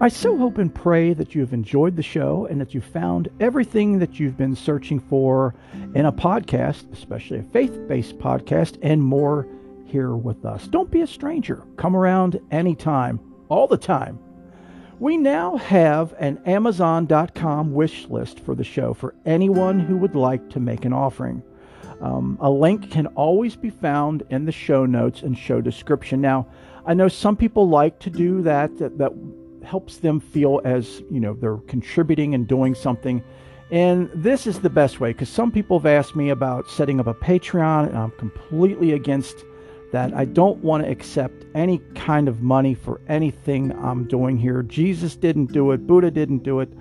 I 0.02 0.09
so 0.09 0.35
hope 0.39 0.56
and 0.56 0.74
pray 0.74 1.12
that 1.12 1.35
you 1.35 1.43
have 1.43 1.52
enjoyed 1.52 1.94
the 1.94 2.02
show 2.02 2.47
and 2.47 2.59
that 2.59 2.72
you 2.72 2.81
found 2.81 3.28
everything 3.39 3.98
that 3.98 4.18
you've 4.18 4.39
been 4.39 4.56
searching 4.56 4.98
for 4.98 5.55
in 5.94 6.06
a 6.06 6.12
podcast, 6.12 6.90
especially 6.90 7.40
a 7.40 7.43
faith 7.43 7.86
based 7.86 8.16
podcast, 8.16 8.78
and 8.81 9.02
more 9.02 9.47
here 9.85 10.16
with 10.16 10.47
us. 10.47 10.66
Don't 10.68 10.90
be 10.90 11.02
a 11.02 11.06
stranger. 11.06 11.64
Come 11.77 11.94
around 11.94 12.40
anytime, 12.51 13.20
all 13.51 13.66
the 13.66 13.77
time. 13.77 14.18
We 15.01 15.18
now 15.18 15.59
have 15.59 16.14
an 16.18 16.40
Amazon.com 16.47 17.74
wish 17.74 18.09
list 18.09 18.40
for 18.40 18.55
the 18.55 18.64
show 18.64 18.94
for 18.94 19.14
anyone 19.27 19.81
who 19.81 19.98
would 19.98 20.14
like 20.14 20.48
to 20.51 20.60
make 20.60 20.86
an 20.86 20.94
offering. 20.94 21.43
Um, 22.01 22.39
a 22.40 22.51
link 22.51 22.90
can 22.90 23.06
always 23.09 23.55
be 23.55 23.68
found 23.68 24.22
in 24.31 24.47
the 24.47 24.52
show 24.52 24.86
notes 24.86 25.20
and 25.20 25.36
show 25.36 25.60
description. 25.60 26.22
Now, 26.22 26.47
I 26.86 26.94
know 26.94 27.09
some 27.09 27.36
people 27.36 27.68
like 27.68 27.98
to 27.98 28.09
do 28.09 28.40
that, 28.43 28.78
that, 28.78 28.97
that 28.97 29.12
helps 29.65 29.99
them 29.99 30.20
feel 30.20 30.61
as 30.65 31.03
you 31.11 31.20
know 31.20 31.35
they're 31.35 31.59
contributing 31.69 32.35
and 32.35 32.47
doing 32.47 32.74
something. 32.74 33.23
And 33.70 34.11
this 34.12 34.49
is 34.49 34.61
the 34.61 34.70
best 34.70 34.99
way 34.99 35.12
because 35.12 35.28
some 35.28 35.53
people 35.53 35.78
have 35.78 35.87
asked 35.87 36.16
me 36.16 36.31
about 36.31 36.69
setting 36.69 36.99
up 36.99 37.07
a 37.07 37.15
patreon 37.15 37.89
and 37.89 37.97
i'm 37.97 38.11
completely 38.12 38.93
against 38.93 39.45
that. 39.93 40.15
I 40.15 40.24
don't 40.24 40.59
want 40.59 40.85
to 40.85 40.91
accept 40.91 41.45
any 41.55 41.78
kind 41.95 42.28
of 42.28 42.43
money 42.43 42.74
for 42.74 43.01
anything 43.09 43.73
i'm 43.73 44.07
doing 44.09 44.37
here. 44.39 44.62
Jesus 44.62 45.16
didn't 45.16 45.53
do 45.53 45.70
it. 45.73 45.87
Buddha 45.87 46.11
didn't 46.11 46.43
do 46.43 46.61
it. 46.61 46.73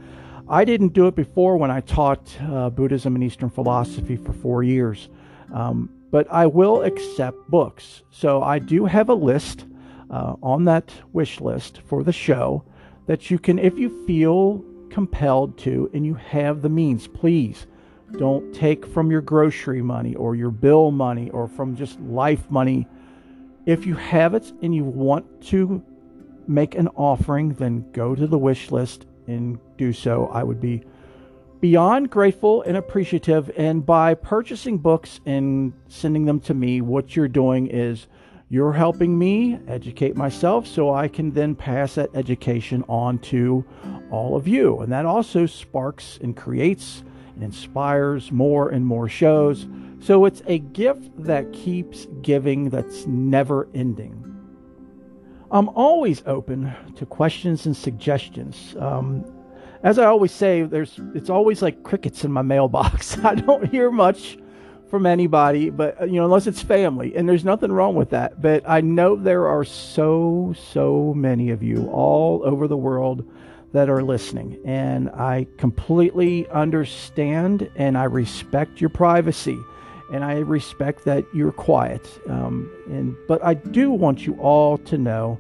I 0.48 0.66
didn't 0.66 0.94
do 0.94 1.08
it 1.08 1.16
before 1.16 1.58
when 1.58 1.70
i 1.70 1.82
taught 1.82 2.36
uh, 2.42 2.70
buddhism 2.70 3.16
and 3.16 3.24
eastern 3.24 3.50
philosophy 3.50 4.16
for 4.16 4.34
four 4.34 4.64
years. 4.64 5.10
Um, 5.54 5.90
but 6.12 6.28
i 6.32 6.48
will 6.48 6.82
accept 6.84 7.38
books. 7.50 8.02
So 8.10 8.42
i 8.42 8.58
do 8.58 8.86
have 8.86 9.10
a 9.10 9.14
list 9.14 9.66
uh, 10.10 10.36
on 10.42 10.66
that 10.66 10.92
wish 11.14 11.40
list 11.40 11.82
for 11.86 12.04
the 12.04 12.14
show 12.14 12.64
that 13.08 13.30
you 13.32 13.40
can, 13.40 13.60
if 13.60 13.78
you 13.78 14.06
feel 14.06 14.64
compelled 14.90 15.58
to 15.60 15.90
and 15.94 16.06
you 16.06 16.16
have 16.16 16.62
the 16.62 16.70
means, 16.70 17.08
please 17.08 17.68
don't 18.18 18.54
take 18.54 18.86
from 18.86 19.12
your 19.12 19.22
grocery 19.22 19.82
money 19.82 20.16
or 20.16 20.36
your 20.36 20.52
bill 20.52 20.92
money 20.92 21.30
or 21.30 21.48
from 21.48 21.76
just 21.76 22.00
life 22.02 22.50
money. 22.50 22.88
If 23.66 23.86
you 23.86 23.96
have 23.96 24.34
it 24.34 24.52
and 24.62 24.74
you 24.74 24.84
want 24.84 25.42
to 25.48 25.84
make 26.48 26.76
an 26.76 26.88
offering, 26.90 27.54
then 27.54 27.86
go 27.92 28.16
to 28.16 28.26
the 28.26 28.38
wish 28.38 28.72
list 28.72 29.06
and 29.28 29.60
do 29.78 29.94
so. 29.94 30.28
I 30.28 30.44
would 30.44 30.60
be 30.60 30.84
beyond 31.62 32.10
grateful 32.10 32.64
and 32.64 32.76
appreciative. 32.76 33.52
And 33.56 33.86
by 33.86 34.16
purchasing 34.16 34.80
books 34.80 35.20
and 35.26 35.74
sending 35.88 36.26
them 36.26 36.40
to 36.42 36.54
me, 36.54 36.82
what 36.82 37.16
you're 37.16 37.28
doing 37.28 37.68
is 37.68 38.08
you're 38.52 38.74
helping 38.74 39.18
me 39.18 39.60
educate 39.68 40.16
myself 40.16 40.66
so 40.66 40.92
I 40.92 41.08
can 41.08 41.32
then 41.32 41.54
pass 41.54 41.96
that 41.96 42.10
education 42.16 42.84
on 42.90 43.20
to 43.20 43.64
all 44.10 44.36
of 44.36 44.48
you. 44.48 44.80
And 44.80 44.92
that 44.92 45.06
also 45.06 45.46
sparks 45.46 46.18
and 46.24 46.36
creates 46.36 47.04
and 47.36 47.44
inspires 47.44 48.32
more 48.32 48.70
and 48.70 48.84
more 48.84 49.08
shows. 49.08 49.68
So 50.00 50.26
it's 50.26 50.42
a 50.48 50.60
gift 50.60 51.12
that 51.24 51.54
keeps 51.54 52.08
giving, 52.24 52.72
that's 52.72 53.06
never 53.06 53.68
ending. 53.76 54.26
I'm 55.52 55.70
always 55.70 56.24
open 56.26 56.74
to 56.96 57.06
questions 57.06 57.68
and 57.68 57.78
suggestions. 57.78 58.76
Um, 58.80 59.26
as 59.84 60.00
I 60.00 60.06
always 60.06 60.32
say, 60.32 60.64
there's 60.64 61.00
it's 61.14 61.30
always 61.30 61.62
like 61.62 61.84
crickets 61.84 62.24
in 62.24 62.32
my 62.32 62.42
mailbox. 62.42 63.18
I 63.24 63.36
don't 63.36 63.70
hear 63.70 63.92
much 63.92 64.38
from 64.90 65.06
anybody, 65.06 65.70
but 65.70 66.02
uh, 66.02 66.06
you 66.06 66.14
know, 66.14 66.26
unless 66.26 66.48
it's 66.48 66.62
family, 66.62 67.16
and 67.16 67.30
there's 67.30 67.46
nothing 67.46 67.72
wrong 67.72 67.96
with 67.96 68.10
that. 68.10 68.42
But 68.42 68.64
I 68.68 68.82
know 68.82 69.16
there 69.16 69.48
are 69.48 69.64
so, 69.64 70.56
so 70.72 71.14
many 71.16 71.52
of 71.52 71.62
you 71.62 71.88
all 71.92 72.42
over 72.44 72.68
the 72.68 72.78
world 72.78 73.30
that 73.72 73.90
are 73.90 74.02
listening, 74.02 74.60
and 74.66 75.10
I 75.12 75.48
completely 75.58 76.48
understand 76.50 77.70
and 77.76 77.98
I 77.98 78.06
respect 78.06 78.82
your 78.82 78.90
privacy, 78.90 79.60
and 80.12 80.24
I 80.24 80.40
respect 80.40 81.06
that 81.06 81.24
you're 81.34 81.52
quiet. 81.52 82.08
Um, 82.28 82.72
and 82.88 83.16
but 83.28 83.44
I 83.44 83.54
do 83.54 83.92
want 83.92 84.26
you 84.26 84.34
all 84.40 84.78
to 84.80 84.98
know 84.98 85.40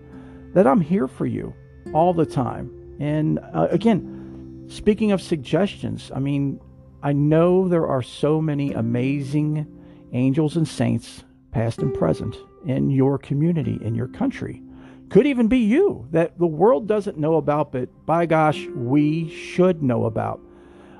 that 0.53 0.67
I'm 0.67 0.81
here 0.81 1.07
for 1.07 1.25
you 1.25 1.53
all 1.93 2.13
the 2.13 2.25
time. 2.25 2.71
And 2.99 3.39
uh, 3.53 3.67
again, 3.71 4.65
speaking 4.69 5.11
of 5.11 5.21
suggestions, 5.21 6.11
I 6.13 6.19
mean, 6.19 6.59
I 7.01 7.13
know 7.13 7.67
there 7.67 7.87
are 7.87 8.01
so 8.01 8.41
many 8.41 8.73
amazing 8.73 9.67
angels 10.11 10.57
and 10.57 10.67
saints, 10.67 11.23
past 11.51 11.79
and 11.79 11.93
present, 11.93 12.35
in 12.65 12.89
your 12.89 13.17
community, 13.17 13.79
in 13.81 13.95
your 13.95 14.07
country. 14.07 14.61
Could 15.09 15.25
even 15.25 15.47
be 15.47 15.59
you 15.59 16.07
that 16.11 16.37
the 16.37 16.45
world 16.45 16.87
doesn't 16.87 17.17
know 17.17 17.35
about, 17.35 17.71
but 17.71 17.89
by 18.05 18.25
gosh, 18.25 18.67
we 18.67 19.29
should 19.29 19.81
know 19.81 20.05
about. 20.05 20.39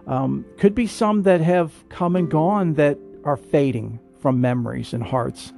Um, 0.08 0.46
could 0.58 0.74
be 0.74 0.88
some 0.88 1.24
that 1.24 1.42
have 1.42 1.72
come 1.90 2.16
and 2.16 2.32
gone 2.32 2.74
that 2.76 2.98
are 3.24 3.38
fading 3.38 4.00
from 4.20 4.42
memories 4.42 4.94
and 4.94 5.04
hearts. 5.04 5.54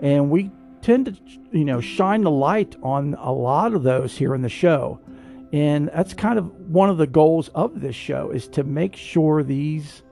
And 0.00 0.30
we 0.30 0.50
tend 0.80 1.06
to, 1.06 1.16
you 1.56 1.64
know, 1.64 1.80
shine 1.80 2.22
the 2.22 2.30
light 2.30 2.74
on 2.82 3.14
a 3.14 3.32
lot 3.32 3.74
of 3.74 3.84
those 3.84 4.16
here 4.16 4.34
in 4.34 4.42
the 4.42 4.48
show. 4.48 4.98
And 5.52 5.88
that's 5.88 6.14
kind 6.14 6.38
of 6.38 6.50
one 6.68 6.88
of 6.88 6.96
the 6.96 7.06
goals 7.06 7.48
of 7.48 7.80
this 7.80 7.94
show 7.94 8.30
is 8.30 8.48
to 8.48 8.64
make 8.64 8.96
sure 8.96 9.42
these 9.42 10.02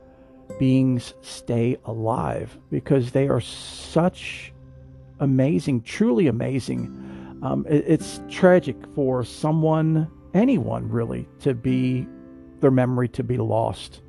beings 0.59 1.15
stay 1.23 1.79
alive 1.87 2.59
because 2.71 3.13
they 3.13 3.27
are 3.29 3.41
such 3.41 4.53
amazing, 5.21 5.83
truly 5.83 6.27
amazing. 6.27 7.39
Um, 7.43 7.65
it, 7.69 7.85
it's 7.87 8.21
tragic 8.29 8.77
for 8.95 9.25
someone, 9.25 10.11
anyone 10.35 10.89
really, 10.91 11.27
to 11.41 11.55
be 11.55 12.07
their 12.61 12.71
memory 12.71 13.09
to 13.09 13.25
be 13.25 13.39
lost, 13.39 14.03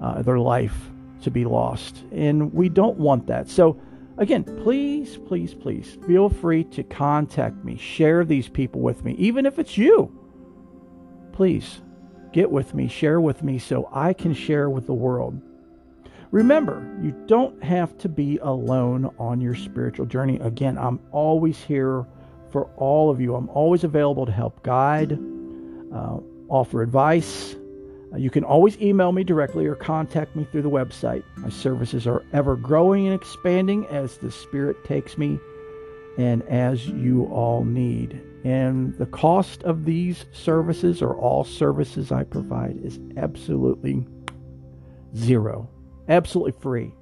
uh, 0.00 0.22
their 0.22 0.38
life 0.38 0.90
to 1.22 1.30
be 1.32 1.44
lost. 1.44 2.04
And 2.12 2.52
we 2.52 2.68
don't 2.68 2.98
want 2.98 3.26
that. 3.26 3.48
So, 3.48 3.80
again, 4.18 4.44
please, 4.62 5.18
please, 5.26 5.54
please 5.54 5.98
feel 6.06 6.28
free 6.28 6.62
to 6.64 6.84
contact 6.84 7.64
me, 7.64 7.76
share 7.76 8.24
these 8.24 8.48
people 8.48 8.80
with 8.80 9.04
me, 9.04 9.14
even 9.14 9.44
if 9.44 9.58
it's 9.58 9.76
you 9.76 10.17
please 11.38 11.82
get 12.32 12.50
with 12.50 12.74
me, 12.74 12.88
share 12.88 13.20
with 13.20 13.44
me 13.44 13.60
so 13.60 13.88
I 13.92 14.12
can 14.12 14.34
share 14.34 14.68
with 14.68 14.86
the 14.86 14.92
world. 14.92 15.40
Remember, 16.32 16.84
you 17.00 17.12
don't 17.28 17.62
have 17.62 17.96
to 17.98 18.08
be 18.08 18.38
alone 18.38 19.14
on 19.20 19.40
your 19.40 19.54
spiritual 19.54 20.06
journey. 20.06 20.40
Again, 20.40 20.76
I'm 20.76 20.98
always 21.12 21.56
here 21.56 22.04
for 22.50 22.64
all 22.76 23.08
of 23.08 23.20
you. 23.20 23.36
I'm 23.36 23.48
always 23.50 23.84
available 23.84 24.26
to 24.26 24.32
help 24.32 24.64
guide, 24.64 25.16
uh, 25.94 26.18
offer 26.48 26.82
advice. 26.82 27.54
Uh, 28.12 28.16
you 28.16 28.30
can 28.30 28.42
always 28.42 28.76
email 28.82 29.12
me 29.12 29.22
directly 29.22 29.64
or 29.66 29.76
contact 29.76 30.34
me 30.34 30.42
through 30.42 30.62
the 30.62 30.70
website. 30.70 31.22
My 31.36 31.50
services 31.50 32.08
are 32.08 32.24
ever 32.32 32.56
growing 32.56 33.06
and 33.06 33.14
expanding 33.14 33.86
as 33.86 34.16
the 34.16 34.32
Spirit 34.32 34.84
takes 34.84 35.16
me 35.16 35.38
and 36.16 36.42
as 36.48 36.88
you 36.88 37.26
all 37.26 37.62
need. 37.62 38.27
And 38.44 38.94
the 38.94 39.06
cost 39.06 39.62
of 39.64 39.84
these 39.84 40.24
services 40.32 41.02
or 41.02 41.16
all 41.16 41.44
services 41.44 42.12
I 42.12 42.24
provide 42.24 42.78
is 42.84 42.98
absolutely 43.16 44.06
zero, 45.16 45.68
absolutely 46.08 46.60
free. 46.60 46.94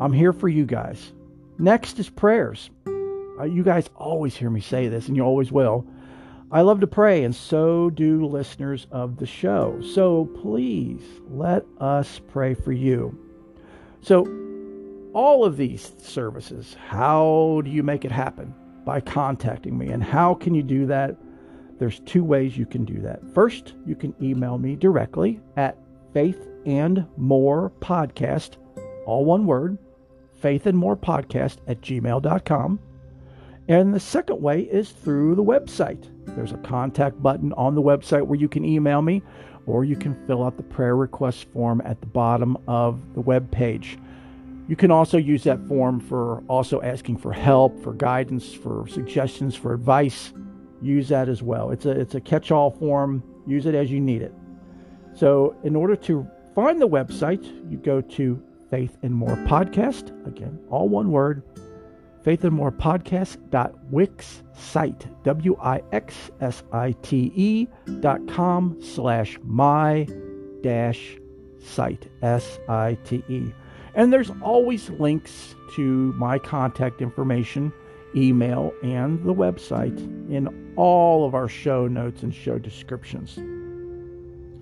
I'm 0.00 0.12
here 0.12 0.32
for 0.32 0.48
you 0.48 0.66
guys. 0.66 1.12
Next 1.58 1.98
is 1.98 2.10
prayers. 2.10 2.70
Uh, 2.86 3.44
you 3.44 3.62
guys 3.62 3.88
always 3.96 4.36
hear 4.36 4.50
me 4.50 4.60
say 4.60 4.88
this, 4.88 5.08
and 5.08 5.16
you 5.16 5.22
always 5.22 5.50
will. 5.50 5.86
I 6.52 6.60
love 6.60 6.80
to 6.80 6.86
pray, 6.86 7.24
and 7.24 7.34
so 7.34 7.90
do 7.90 8.26
listeners 8.26 8.86
of 8.92 9.16
the 9.16 9.26
show. 9.26 9.80
So 9.82 10.26
please 10.40 11.02
let 11.28 11.64
us 11.80 12.20
pray 12.28 12.54
for 12.54 12.72
you. 12.72 13.18
So, 14.02 14.24
all 15.14 15.44
of 15.44 15.56
these 15.56 15.92
services, 15.98 16.76
how 16.88 17.62
do 17.64 17.70
you 17.70 17.82
make 17.82 18.04
it 18.04 18.12
happen? 18.12 18.54
By 18.84 19.00
contacting 19.00 19.78
me. 19.78 19.88
And 19.88 20.02
how 20.02 20.34
can 20.34 20.54
you 20.54 20.62
do 20.62 20.86
that? 20.86 21.16
There's 21.78 22.00
two 22.00 22.22
ways 22.22 22.56
you 22.56 22.66
can 22.66 22.84
do 22.84 23.00
that. 23.00 23.20
First, 23.34 23.74
you 23.86 23.96
can 23.96 24.14
email 24.22 24.58
me 24.58 24.76
directly 24.76 25.40
at 25.56 25.78
faith 26.12 26.48
and 26.66 27.06
more 27.16 27.72
podcast, 27.80 28.56
all 29.06 29.24
one 29.24 29.46
word, 29.46 29.78
faith 30.40 30.66
and 30.66 30.78
more 30.78 30.96
podcast 30.96 31.58
at 31.66 31.80
gmail.com. 31.80 32.78
And 33.66 33.94
the 33.94 34.00
second 34.00 34.42
way 34.42 34.60
is 34.60 34.90
through 34.90 35.34
the 35.34 35.42
website. 35.42 36.10
There's 36.36 36.52
a 36.52 36.58
contact 36.58 37.22
button 37.22 37.52
on 37.54 37.74
the 37.74 37.82
website 37.82 38.26
where 38.26 38.38
you 38.38 38.48
can 38.48 38.64
email 38.64 39.00
me 39.02 39.22
or 39.66 39.84
you 39.84 39.96
can 39.96 40.14
fill 40.26 40.44
out 40.44 40.56
the 40.56 40.62
prayer 40.62 40.96
request 40.96 41.46
form 41.52 41.80
at 41.84 42.00
the 42.00 42.06
bottom 42.06 42.58
of 42.68 43.14
the 43.14 43.20
web 43.20 43.50
page. 43.50 43.98
You 44.66 44.76
can 44.76 44.90
also 44.90 45.18
use 45.18 45.44
that 45.44 45.66
form 45.68 46.00
for 46.00 46.42
also 46.48 46.80
asking 46.80 47.18
for 47.18 47.32
help, 47.32 47.78
for 47.82 47.92
guidance, 47.92 48.54
for 48.54 48.86
suggestions, 48.88 49.54
for 49.54 49.74
advice. 49.74 50.32
Use 50.80 51.08
that 51.08 51.28
as 51.28 51.42
well. 51.42 51.70
It's 51.70 51.84
a 51.86 51.90
it's 51.90 52.14
a 52.14 52.20
catch-all 52.20 52.70
form. 52.70 53.22
Use 53.46 53.66
it 53.66 53.74
as 53.74 53.90
you 53.90 54.00
need 54.00 54.22
it. 54.22 54.32
So, 55.14 55.54
in 55.64 55.76
order 55.76 55.96
to 55.96 56.26
find 56.54 56.80
the 56.80 56.88
website, 56.88 57.44
you 57.70 57.76
go 57.78 58.00
to 58.00 58.42
Faith 58.70 58.96
and 59.02 59.14
More 59.14 59.36
Podcast. 59.46 60.10
Again, 60.26 60.58
all 60.70 60.88
one 60.88 61.12
word, 61.12 61.42
Faith 62.22 62.42
and 62.44 62.54
More 62.54 62.72
Podcast 62.72 63.38
dot 63.50 63.74
Wix 63.90 64.42
site, 64.54 65.06
W 65.24 65.56
I 65.60 65.82
X 65.92 66.30
S 66.40 66.62
I 66.72 66.92
T 67.02 67.32
E 67.34 67.68
dot 68.00 68.26
com 68.28 68.78
slash 68.80 69.38
my 69.44 70.08
dash 70.62 71.18
site, 71.60 72.08
S 72.22 72.58
I 72.68 72.96
T 73.04 73.22
E. 73.28 73.52
And 73.94 74.12
there's 74.12 74.30
always 74.42 74.90
links 74.90 75.54
to 75.74 76.12
my 76.14 76.38
contact 76.38 77.00
information, 77.00 77.72
email, 78.16 78.72
and 78.82 79.24
the 79.24 79.34
website 79.34 79.96
in 80.30 80.72
all 80.76 81.26
of 81.26 81.34
our 81.34 81.48
show 81.48 81.86
notes 81.86 82.22
and 82.22 82.34
show 82.34 82.58
descriptions. 82.58 83.38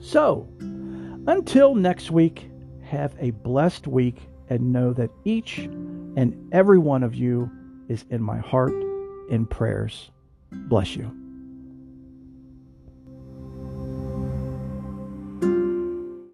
So, 0.05 0.49
until 1.27 1.75
next 1.75 2.11
week, 2.11 2.51
have 2.83 3.15
a 3.19 3.31
blessed 3.31 3.87
week 3.87 4.19
and 4.49 4.73
know 4.73 4.93
that 4.93 5.11
each 5.25 5.59
and 5.59 6.53
every 6.53 6.79
one 6.79 7.03
of 7.03 7.15
you 7.15 7.51
is 7.89 8.05
in 8.11 8.21
my 8.21 8.39
heart 8.39 8.75
in 9.31 9.47
prayers. 9.47 10.11
Bless 10.51 10.97
you. 10.97 11.22